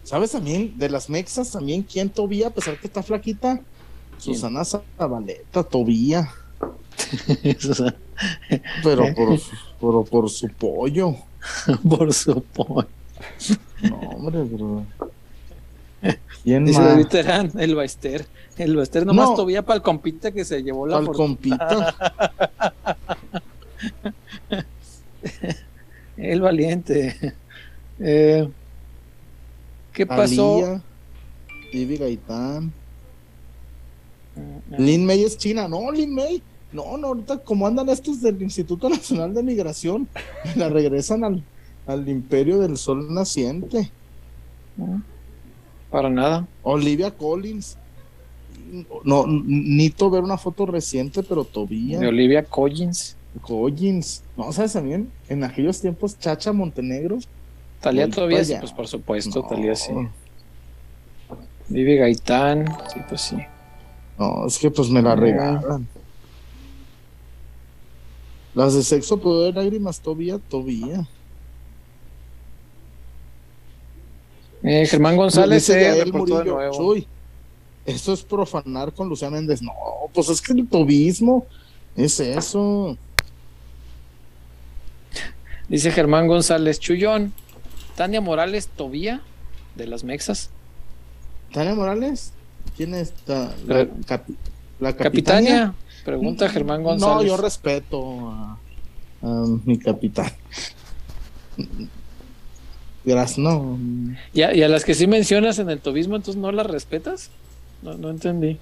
[0.03, 0.77] ¿Sabes también?
[0.77, 2.47] De las mexas también, ¿quién Tobía?
[2.47, 3.61] A pesar que está flaquita.
[4.17, 6.29] Susana Zabaleta, Tobía.
[8.83, 9.39] Pero por,
[9.79, 11.15] por, por su pollo.
[11.87, 12.87] Por supuesto.
[13.83, 14.83] No, hombre, bro.
[16.43, 17.07] ¿Quién Dice más?
[17.09, 18.25] Terán, el Baester.
[18.57, 19.35] El Baester nomás No.
[19.35, 21.27] todavía para el compita que se llevó la Al fortuna.
[21.27, 21.95] compita.
[26.17, 27.33] El valiente.
[27.99, 28.49] Eh,
[29.93, 30.81] ¿Qué pasó?
[31.73, 32.71] Alía, Gaitán.
[34.77, 35.67] Lin May es china.
[35.67, 36.41] No, Lin May.
[36.71, 40.07] No, no, ahorita como andan estos del Instituto Nacional de Migración,
[40.55, 41.43] la regresan al,
[41.87, 43.91] al imperio del sol naciente.
[45.89, 46.47] Para nada.
[46.63, 47.77] Olivia Collins.
[49.03, 51.99] No, n- necesito ver una foto reciente, pero todavía.
[51.99, 53.15] De Olivia Collins.
[53.41, 54.23] Collins.
[54.35, 55.09] No, ¿sabes también?
[55.29, 57.19] En aquellos tiempos, Chacha Montenegro.
[57.79, 59.91] Talía todavía sí, pues por supuesto, No, Talía sí.
[61.69, 63.37] Vive Gaitán, sí, pues sí.
[64.17, 65.87] No, es que pues me la regalan.
[68.53, 71.05] Las de sexo, poder, lágrimas, todavía, todavía.
[74.63, 76.73] Eh, Germán González se Yael reportó de nuevo.
[76.73, 77.07] Chuy,
[77.85, 79.61] esto es profanar con Lucía Méndez.
[79.61, 79.73] No,
[80.13, 81.45] pues es que el tobismo
[81.95, 82.97] es eso.
[85.67, 87.33] Dice Germán González, Chullón,
[87.95, 89.21] Tania Morales Tobía,
[89.75, 90.49] de las Mexas.
[91.51, 92.31] ¿Tania Morales?
[92.75, 93.13] ¿Quién es?
[93.27, 93.51] La,
[94.05, 94.37] capi-
[94.79, 95.75] la Capitania, capitania.
[96.03, 97.27] pregunta Germán No, González.
[97.27, 98.59] yo respeto a,
[99.21, 100.31] a mi capitán.
[103.03, 103.79] Gracias, no.
[104.33, 107.29] ¿Y a, y a las que sí mencionas en el tobismo, entonces no las respetas?
[107.81, 108.59] No, no entendí.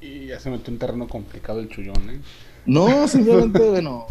[0.00, 2.20] Y ya se metió en terreno complicado el chullón, ¿eh?
[2.66, 4.06] No, simplemente, bueno.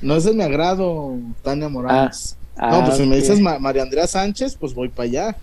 [0.00, 2.36] No es de mi agrado, Tania Morales.
[2.56, 3.16] Ah, no, pues si me ok.
[3.16, 5.38] dices Ma- María Andrea Sánchez, pues voy para allá.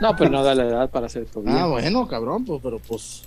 [0.00, 1.62] No, pero no da la edad para ser tobía.
[1.62, 3.22] Ah, bueno, cabrón, pues, pero pues.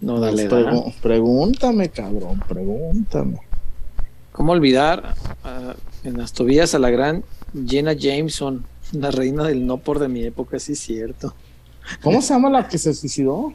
[0.00, 0.84] no da la pues, edad.
[1.02, 3.40] pregúntame, cabrón, pregúntame.
[4.32, 5.14] ¿Cómo olvidar
[5.44, 7.24] ah, en las tobías a la gran
[7.66, 11.34] Jenna Jameson, la reina del no por de mi época, sí es cierto.
[12.02, 13.52] ¿Cómo se llama la que se suicidó?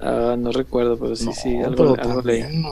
[0.00, 2.42] Ah, no recuerdo, pero sí, No, sí, algo, algo leí.
[2.42, 2.64] también,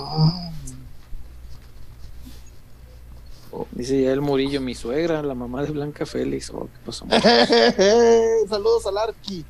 [3.73, 6.51] Dice ya el Murillo, mi suegra, la mamá de Blanca Félix.
[6.51, 7.07] Oh, ¿qué pasó?
[8.49, 9.45] Saludos al Arqui.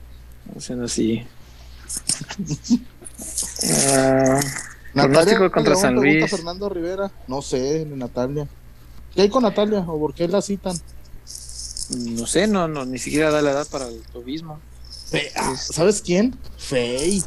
[0.56, 1.22] Hacen así.
[3.88, 4.40] Ah,
[4.94, 6.28] Pronóstico contra San Luis.
[6.28, 7.10] Fernando Rivera.
[7.28, 8.48] No sé, Natalia.
[9.14, 9.78] ¿Qué hay con Natalia?
[9.80, 10.76] ¿O por qué la citan?
[12.16, 14.58] no sé, no, no, ni siquiera da la edad para el tobismo.
[15.10, 16.36] Fe- ah, ¿Sabes quién?
[16.56, 17.22] Fey.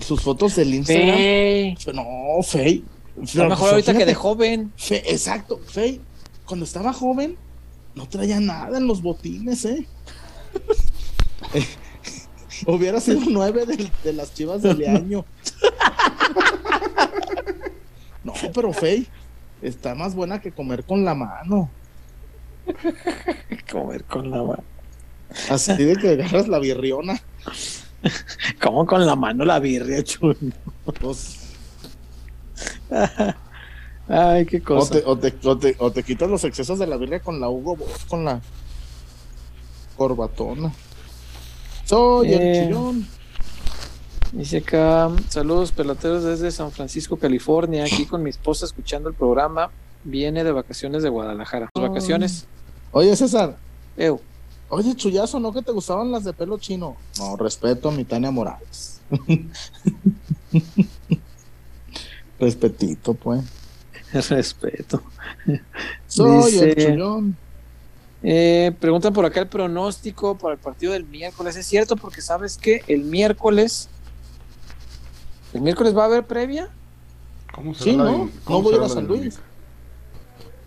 [0.00, 1.16] Sus fotos del Instagram.
[1.16, 1.76] Fey.
[1.94, 2.84] No, Fey.
[3.22, 4.72] Está mejor ahorita que de joven.
[4.76, 6.00] Fe, exacto, Fey.
[6.44, 7.36] Cuando estaba joven,
[7.94, 9.86] no traía nada en los botines, ¿eh?
[12.66, 15.24] Hubiera sido nueve de, las chivas del año.
[18.24, 19.06] No, pero Fey
[19.62, 21.70] está más buena que comer con la mano.
[23.70, 24.64] Comer con la mano.
[25.50, 27.20] Así de que agarras la birriona.
[28.60, 30.36] Como con la mano la birria, chulo.
[31.00, 31.45] Pues,
[34.08, 34.94] Ay, qué o, cosa.
[34.94, 37.48] te, o, te, o, te, o te quitas los excesos de la birria con la
[37.48, 38.40] Hugo Boss, con la
[39.96, 40.72] corbatona.
[41.84, 42.36] Soy Eh.
[42.60, 43.06] el chillón.
[44.32, 49.70] Dice acá, saludos peloteros desde San Francisco, California, aquí con mi esposa escuchando el programa.
[50.04, 51.68] Viene de vacaciones de Guadalajara.
[51.74, 52.46] Vacaciones.
[52.92, 53.56] Oye, César.
[53.96, 54.20] Eu.
[54.68, 56.96] Oye, chullazo, ¿no que te gustaban las de pelo chino?
[57.18, 59.00] No, respeto a mi Tania Morales.
[62.38, 63.42] Respetito, pues.
[64.30, 65.02] Respeto.
[66.06, 67.36] Soy Dice- el chullón.
[68.22, 71.56] Eh, preguntan por acá el pronóstico para el partido del miércoles.
[71.56, 71.96] ¿Es cierto?
[71.96, 73.88] Porque sabes que el miércoles.
[75.52, 76.68] ¿El miércoles va a haber previa?
[77.54, 79.38] ¿Cómo se sí, no, no voy a ir a San Luis.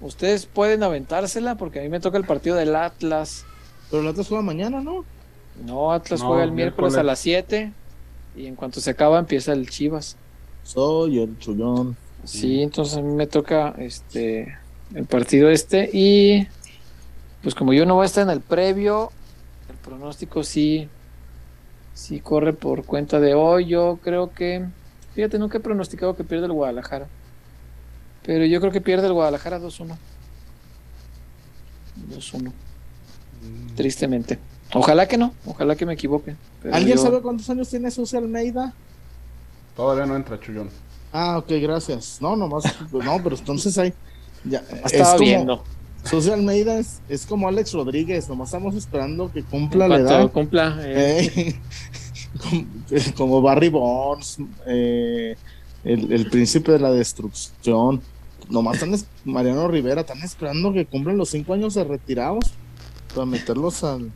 [0.02, 3.46] Ustedes pueden aventársela porque a mí me toca el partido del Atlas.
[3.92, 5.04] Pero el Atlas juega mañana, ¿no?
[5.66, 7.74] No, Atlas juega el miércoles, a las 7
[8.36, 10.16] y en cuanto se acaba empieza el Chivas.
[10.64, 11.96] Soy el chullón.
[12.24, 14.58] Sí, entonces a mí me toca este
[14.94, 16.48] el partido este y
[17.42, 19.12] pues como yo no voy a estar en el previo,
[19.70, 20.90] el pronóstico sí
[21.94, 23.66] sí corre por cuenta de hoy.
[23.68, 24.66] Yo creo que
[25.16, 27.08] fíjate, nunca he pronosticado que pierde el Guadalajara.
[28.26, 29.98] Pero yo creo que pierde el Guadalajara 2-1.
[32.10, 32.44] 2-1.
[32.44, 33.76] Mm.
[33.76, 34.40] Tristemente.
[34.74, 36.36] Ojalá que no, ojalá que me equivoque.
[36.72, 38.74] ¿Alguien sabe cuántos años tiene Social Almeida?
[39.80, 40.70] Todavía no entra Chullón.
[41.14, 42.18] Ah, ok, gracias.
[42.20, 43.94] No, nomás, no, pero entonces hay.
[44.44, 45.64] Ya, Estaba viendo.
[46.04, 50.32] Social Almeida es, es, como Alex Rodríguez, nomás estamos esperando que cumpla la edad.
[50.32, 50.78] cumpla.
[50.82, 51.56] Eh.
[52.92, 55.36] Eh, como Barry Bonds, eh,
[55.84, 58.02] el, el, príncipe de la destrucción.
[58.50, 62.54] Nomás están, Mariano Rivera, están esperando que cumplan los cinco años de retirados
[63.16, 64.12] para meterlos al,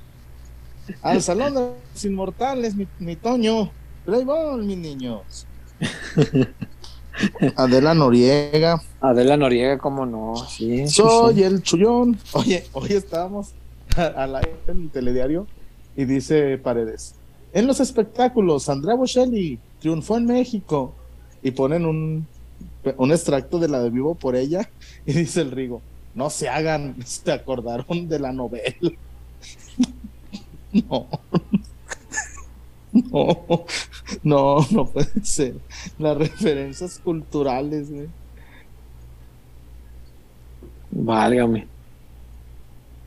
[1.02, 1.60] al salón de
[1.94, 3.72] los inmortales, mi, mi Toño.
[4.06, 5.48] Playboy, mis niños.
[7.56, 8.82] Adela Noriega.
[9.02, 10.36] Adela Noriega, cómo no.
[10.48, 12.18] Sí, Soy el chullón.
[12.34, 13.54] Oye, hoy estábamos
[13.96, 15.48] al aire en el telediario
[15.96, 17.16] y dice Paredes.
[17.54, 20.94] En los espectáculos, Andrea Bocelli triunfó en México
[21.44, 22.26] y ponen un,
[22.98, 24.70] un extracto de la de Vivo por ella
[25.06, 25.82] y dice el Rigo,
[26.16, 28.76] no se hagan, se acordaron de la novela.
[30.72, 31.08] no.
[33.12, 33.66] No,
[34.24, 35.56] no, no puede ser.
[35.98, 38.08] Las referencias culturales, güey.
[40.92, 41.68] Válgame.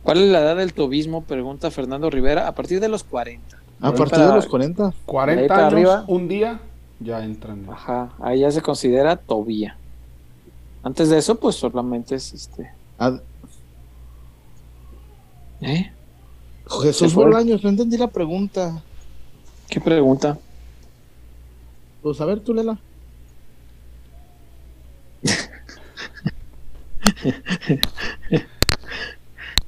[0.02, 1.22] ¿Cuál es la edad del tobismo?
[1.22, 2.48] Pregunta Fernando Rivera.
[2.48, 3.58] A partir de los 40.
[3.80, 4.92] A partir de los 40.
[5.04, 6.60] 40 años, arriba, un día,
[7.00, 7.66] ya entran.
[7.70, 9.76] Ajá, ahí ya se considera tobía.
[10.82, 12.70] Antes de eso, pues solamente es este.
[15.60, 15.92] ¿Eh?
[16.82, 18.82] Jesús Bolaños, no entendí la pregunta.
[19.68, 20.38] ¿Qué pregunta?
[22.02, 22.78] Pues a ver, tú lela.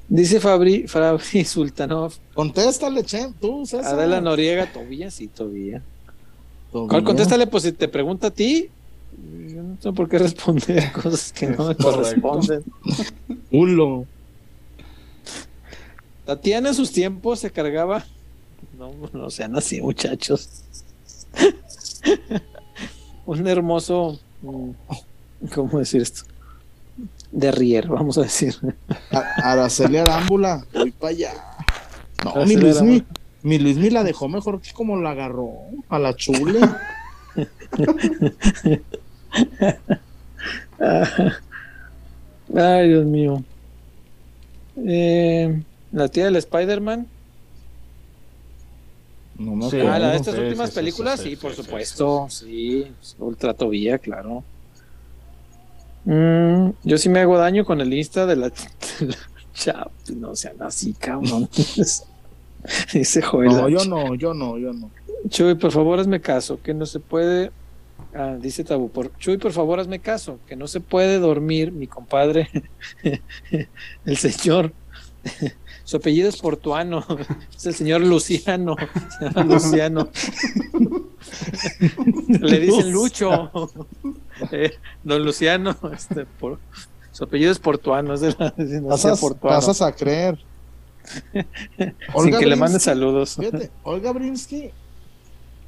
[0.07, 2.13] Dice Fabri, Fabri Sultanov.
[2.33, 3.93] Contéstale, Chen, tú, César.
[3.93, 5.81] Adela Noriega, Tobía, sí, Tobía.
[6.71, 7.47] ¿Cuál contéstale?
[7.47, 8.69] Pues si te pregunta a ti,
[9.47, 12.63] yo no sé por qué responder cosas que no me corresponden.
[13.51, 14.05] Hulo.
[16.25, 18.05] Tatiana en sus tiempos se cargaba
[18.77, 20.63] no, no sean así, muchachos.
[23.25, 24.19] Un hermoso.
[24.41, 24.71] Mm,
[25.53, 26.23] ¿Cómo decir esto?
[27.31, 28.55] De rier, vamos a decir.
[29.11, 31.33] Araceli Arámbula, voy para allá.
[32.23, 33.03] No, mi Luismi,
[33.43, 35.53] mi Luismi la dejó mejor que como la agarró
[35.89, 36.59] a la chule.
[42.55, 43.43] Ay, Dios mío.
[44.77, 47.07] Eh, la tía del Spider-Man
[49.39, 52.27] no sí, ah, la de estas últimas películas, sí, por supuesto.
[52.29, 54.43] Sí, Ultra Tobía, claro.
[56.03, 58.51] Mm, yo sí me hago daño con el Insta de la,
[59.53, 61.49] Chap, no sean así, cabrón.
[62.93, 63.49] Dice Joel.
[63.49, 64.91] No, yo no, yo no, yo no.
[65.29, 67.51] Chuy, por favor, hazme caso, que no se puede.
[68.13, 69.15] Ah, dice Tabú, por...
[69.17, 72.49] Chuy, por favor, hazme caso, que no se puede dormir mi compadre,
[74.05, 74.73] el señor
[75.89, 77.03] su apellido es Portuano,
[77.57, 78.75] es el señor Luciano,
[79.43, 80.09] Luciano.
[82.27, 83.51] Le dicen Lucho,
[84.51, 86.59] eh, don Luciano, este, por,
[87.11, 88.53] su apellido es Portuano, es de la
[88.87, 90.37] pasas, pasas a creer.
[92.23, 93.37] Sin que le mande saludos.
[93.37, 94.69] Fíjate, Olga Brinsky,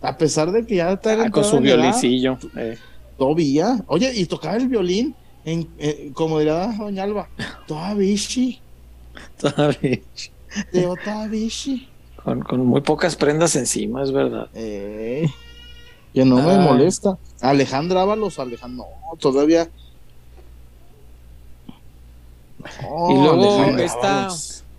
[0.02, 2.38] a pesar de que ya está ah, con su violincillo.
[2.56, 2.78] Eh.
[3.18, 7.28] Todavía, oye, y tocaba el violín, en, eh, como diría Doña Alba,
[7.66, 8.14] todavía
[9.42, 11.88] De Otavishi.
[12.24, 14.48] Con, con muy pocas prendas encima, es verdad.
[14.54, 15.28] Eh,
[16.14, 17.18] que no me molesta.
[17.42, 19.70] Alejandra Ábalos, Alejandro, no, todavía.
[22.60, 24.30] y luego está.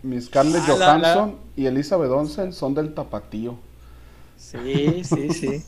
[0.02, 3.57] Mis Scarlett ah, Johansson y Elizabeth Olsen son del tapatío.
[4.36, 5.62] Sí, sí, sí.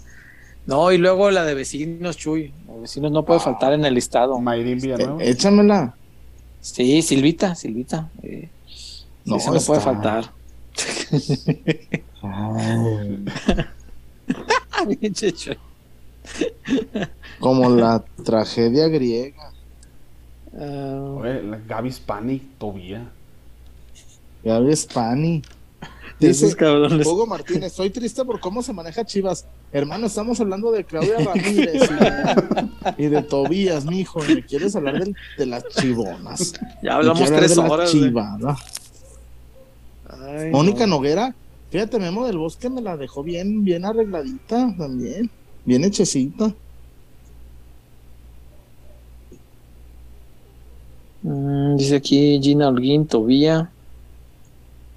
[0.67, 2.53] No, y luego la de vecinos, Chuy.
[2.81, 4.39] Vecinos no puede faltar en el listado.
[4.39, 5.23] Villanueva.
[5.23, 5.95] échamela.
[6.61, 8.11] Sí, Silvita, Silvita.
[8.23, 8.49] Eh,
[9.25, 10.31] no, eso no puede faltar.
[17.41, 19.53] Como la tragedia griega.
[20.53, 21.21] Uh,
[21.67, 23.11] Gaby Spani, Tobía.
[24.45, 25.43] Gaby Spani.
[26.19, 26.55] Dice
[27.05, 29.47] Hugo Martínez, estoy triste por cómo se maneja Chivas.
[29.73, 31.91] Hermano, estamos hablando de Claudia Ramírez
[32.97, 34.21] y de, Tobías, mijo.
[34.21, 35.05] ¿Me quieres hablar
[35.37, 36.55] de, las chivonas?
[36.83, 37.93] Ya hablamos tres horas.
[40.51, 41.35] Mónica Noguera,
[41.71, 45.31] fíjate, Memo del Bosque me la dejó bien, bien arregladita también.
[45.65, 46.55] Bien hechecita.
[51.23, 53.71] Mm, dice aquí Gina Holguín, Tobía.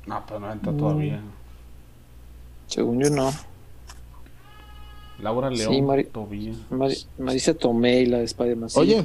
[0.05, 1.21] No, pero no entra todavía.
[2.67, 3.31] Según yo no.
[5.19, 5.81] Laura León, sí,
[7.17, 8.69] Marisa Tomei, la de Spider-Man.
[8.75, 9.03] Oye,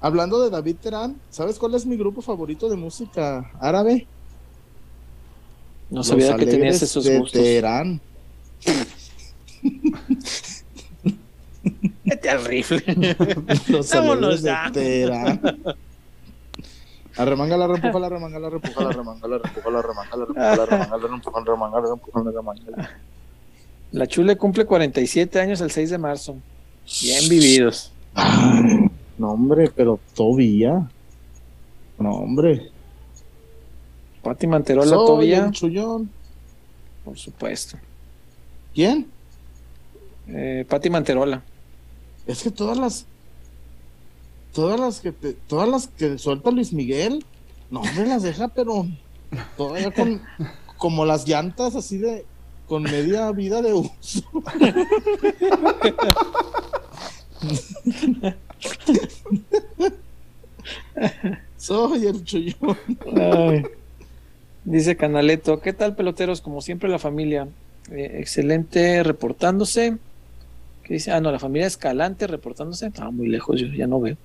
[0.00, 4.08] hablando de David Terán, ¿sabes cuál es mi grupo favorito de música árabe?
[5.94, 7.40] No sabía que tenías esos de gustos.
[7.40, 8.00] Terán.
[12.04, 12.82] Este al rifle.
[13.68, 15.40] Los Vámonos de Terán.
[17.16, 20.50] Arremanga la reempuja la remanga la reempuja la remanga la reempuja la remanga la reempuja
[20.50, 22.90] la remanga la la remanga la reempuja la remanga
[23.92, 26.34] la Chule cumple 47 años el 6 de marzo.
[27.00, 27.92] Bien vividos.
[29.16, 30.90] no, hombre, pero todavía.
[31.98, 32.72] No, hombre.
[34.24, 35.48] Pati Manterola todavía.
[35.52, 36.10] Chullón.
[37.04, 37.78] Por supuesto.
[38.74, 39.06] ¿Quién?
[40.26, 41.44] Eh, Pati Manterola.
[42.26, 43.06] Es que todas las.
[44.52, 47.24] Todas las que te, todas las que suelta Luis Miguel,
[47.70, 48.86] no me las deja, pero
[49.56, 50.22] todavía con
[50.78, 52.24] como las llantas así de
[52.66, 53.90] con media vida de uso.
[61.56, 62.78] Soy el chullón.
[64.64, 66.40] Dice Canaleto, ¿qué tal peloteros?
[66.40, 67.48] Como siempre la familia.
[67.90, 69.98] Eh, excelente reportándose.
[70.84, 71.12] ¿Qué dice?
[71.12, 72.86] Ah, no, la familia Escalante reportándose.
[72.86, 74.16] Estaba muy lejos, yo ya no veo.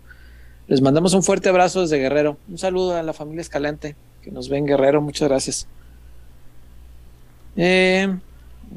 [0.68, 2.38] Les mandamos un fuerte abrazo desde Guerrero.
[2.48, 5.02] Un saludo a la familia Escalante que nos ven Guerrero.
[5.02, 5.68] Muchas gracias.
[7.58, 8.16] Eh,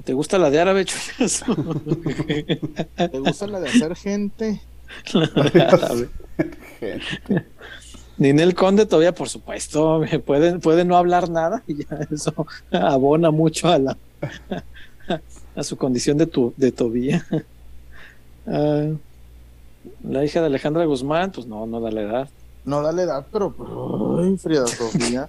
[0.05, 0.85] ¿Te gusta la de árabe,
[2.97, 4.61] ¿Te gusta la de hacer gente?
[8.19, 13.69] Ninel Conde todavía, por supuesto, puede, puede no hablar nada y ya eso abona mucho
[13.69, 13.97] a la
[15.57, 17.27] a su condición de, tu, de Tobía.
[18.45, 18.89] Ah,
[20.03, 22.29] la hija de Alejandra Guzmán, pues no, no da la edad.
[22.65, 23.55] No da la edad, pero
[24.19, 25.29] ay, Frida Sofía.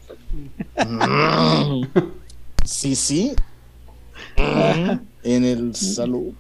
[2.66, 3.36] sí, sí,
[4.36, 6.34] en el salud.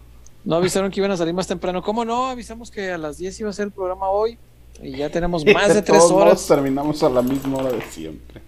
[0.43, 1.81] No avisaron que iban a salir más temprano.
[1.81, 2.27] ¿Cómo no?
[2.27, 4.37] Avisamos que a las 10 iba a ser el programa hoy.
[4.83, 6.45] Y ya tenemos más de tres horas.
[6.45, 8.41] terminamos a la misma hora de siempre.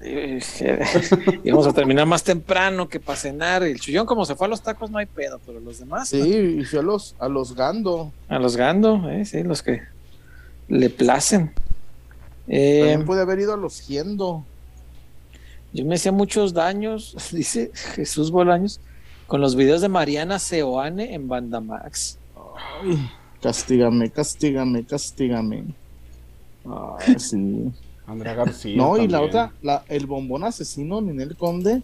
[0.00, 3.64] y vamos a terminar más temprano que para cenar.
[3.64, 6.08] El chullón, como se fue a los tacos, no hay pedo, pero los demás.
[6.08, 8.12] Sí, y fue a los, a los gando.
[8.28, 9.82] A los gando, eh, sí, los que
[10.68, 11.52] le placen.
[12.46, 14.44] También eh, puede haber ido a los giendo.
[15.72, 18.80] Yo me hacía muchos daños, dice Jesús Bolaños,
[19.26, 22.18] con los videos de Mariana Seoane en Bandamax.
[22.82, 23.10] Ay,
[23.42, 25.64] castígame, castígame, castígame.
[26.64, 27.72] Ay, sí.
[28.06, 28.76] Andrea García.
[28.76, 31.82] No, y la otra, la, el bombón asesino, Ninel Conde.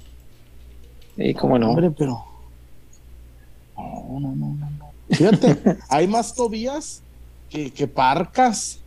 [1.17, 1.69] Sí, cómo no.
[1.71, 2.25] Hombre, pero.
[3.77, 4.91] No, no, no, no.
[5.11, 7.03] Fíjate, hay más Tobías
[7.51, 8.81] que, que parcas.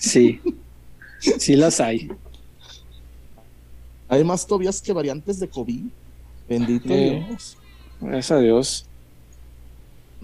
[0.00, 0.40] sí,
[1.18, 2.10] sí las hay.
[4.08, 5.84] Hay más Tobías que variantes de COVID.
[6.48, 7.58] Bendito Dios.
[8.00, 8.86] Gracias a Dios.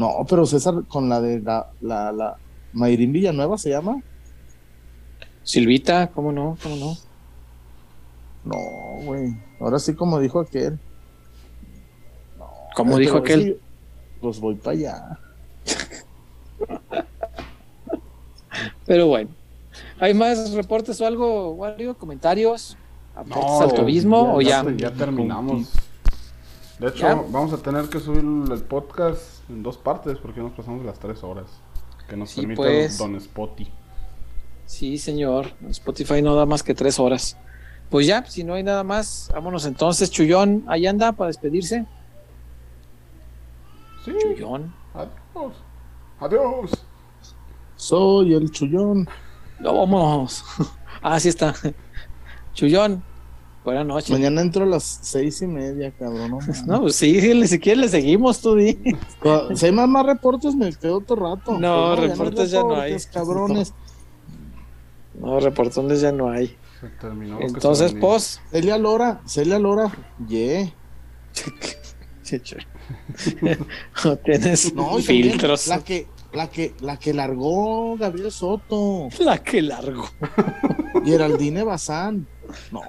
[0.00, 2.38] No, pero César, con la de la, la, la
[2.72, 4.02] Mayrín Villanueva se llama.
[5.42, 6.56] Silvita, ¿cómo no?
[6.62, 6.96] ¿Cómo no?
[8.42, 9.36] No, güey.
[9.60, 10.78] Ahora sí, como dijo aquel.
[12.38, 13.60] No, ¿Cómo dijo aquel?
[14.22, 15.18] pues voy para allá.
[18.86, 19.28] pero bueno.
[19.98, 21.94] ¿Hay más reportes o algo, Wario?
[21.94, 22.78] ¿Comentarios?
[23.26, 23.70] no, al
[24.08, 24.64] o ya?
[24.78, 25.89] Ya terminamos.
[26.80, 30.82] De hecho, vamos a tener que subir el podcast en dos partes porque nos pasamos
[30.82, 31.44] las tres horas.
[32.08, 32.96] Que nos permite pues.
[32.96, 33.70] Don Spotify.
[34.64, 35.52] Sí, señor.
[35.68, 37.36] Spotify no da más que tres horas.
[37.90, 40.10] Pues ya, si no hay nada más, vámonos entonces.
[40.10, 41.84] Chullón, ahí anda para despedirse.
[44.06, 44.12] Sí.
[44.18, 44.72] Chullón.
[44.94, 45.56] Adiós.
[46.18, 46.70] Adiós.
[47.76, 49.06] Soy el Chullón.
[49.58, 50.42] No, vamos.
[51.02, 51.54] ah, sí está.
[52.54, 53.02] Chullón,
[53.64, 54.10] buenas noches.
[54.10, 56.38] Mañana entro a las seis y media, cabrón.
[56.66, 58.78] No, pues sí, si quieres le seguimos, tú di.
[59.54, 61.58] Si hay más, reportes, me quedo otro rato.
[61.58, 62.96] No, reportes ya no hay.
[63.12, 63.72] Cabrones.
[65.18, 66.56] No, reportones ya no hay.
[67.40, 68.40] Entonces, pos.
[68.50, 69.92] Celia Lora, Celia Lora,
[70.26, 70.72] yeah.
[74.04, 74.72] no tienes
[75.04, 75.66] filtros.
[75.66, 79.08] La que, la que, la que largó Gabriel Soto.
[79.20, 80.08] La que largó.
[81.04, 82.26] Geraldine Bazán.
[82.70, 82.80] No.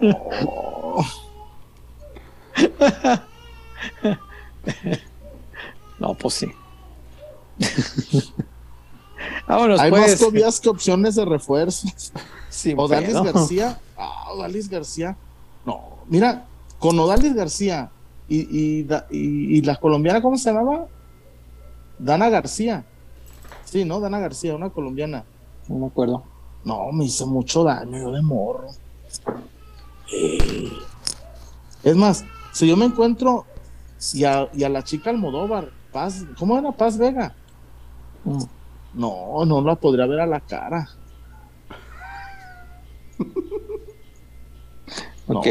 [6.00, 6.48] No, pues sí.
[9.48, 10.02] Vámonos, Hay pues.
[10.02, 12.12] más Tobias que opciones de refuerzos.
[12.50, 13.24] Sin Odalis pedo.
[13.24, 13.80] García.
[13.98, 15.16] Ah, Odalis García.
[15.66, 16.46] No, mira,
[16.80, 17.92] con Odalis García
[18.28, 20.88] y, y, y- y la colombiana, ¿cómo se llamaba?
[22.00, 22.84] Dana García.
[23.72, 24.02] Sí, ¿no?
[24.02, 25.24] Dana García, una colombiana.
[25.70, 26.24] No me acuerdo.
[26.66, 28.68] No, me hizo mucho daño yo de morro.
[30.12, 30.70] Eh.
[31.82, 33.46] Es más, si yo me encuentro
[34.14, 37.34] y a, y a la chica Almodóvar, Paz, ¿cómo era Paz Vega?
[38.26, 38.44] Mm.
[38.94, 40.90] No, no la podría ver a la cara.
[45.28, 45.48] Ok.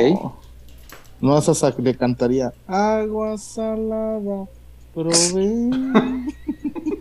[1.22, 4.46] No, no le cantaría agua salada,
[4.92, 5.70] probé.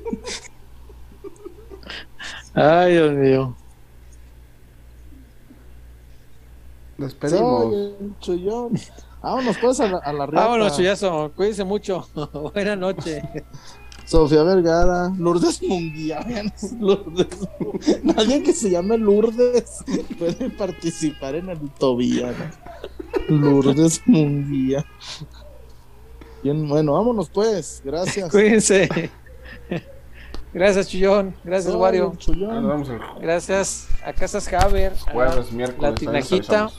[2.53, 3.55] Ay, Dios mío.
[6.97, 7.63] Despedimos.
[7.63, 8.79] Soy el chullón.
[9.21, 10.47] Vámonos pues a la, a la riata.
[10.47, 11.31] Vámonos, chullazo.
[11.35, 12.07] Cuídense mucho.
[12.53, 13.23] Buenas noches.
[14.09, 16.25] Sofía Vergara, Lourdes Munguía.
[16.79, 17.27] Lourdes.
[18.01, 19.83] Nadie que se llame Lourdes
[20.17, 22.33] puede participar en el Tobía.
[23.29, 23.35] ¿no?
[23.37, 24.83] Lourdes Munguía.
[26.41, 27.83] Bien, bueno, vámonos pues.
[27.85, 28.29] Gracias.
[28.31, 29.11] Cuídense.
[30.53, 31.35] Gracias, Chullón.
[31.43, 32.13] Gracias, Soy Wario.
[32.17, 32.83] chullón.
[33.21, 34.93] Gracias a Casas Haber.
[34.93, 35.91] a miércoles.
[35.91, 36.69] La Tinajita.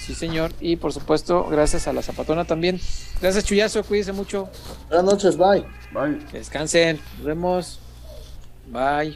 [0.00, 0.52] Sí, señor.
[0.60, 2.78] Y por supuesto, gracias a la Zapatona también.
[3.20, 3.82] Gracias, Chuyazo.
[3.82, 4.48] Cuídense mucho.
[4.88, 5.64] Buenas noches, bye.
[5.92, 6.18] Bye.
[6.32, 7.00] Descansen.
[7.16, 7.80] Nos vemos.
[8.66, 9.14] Bye.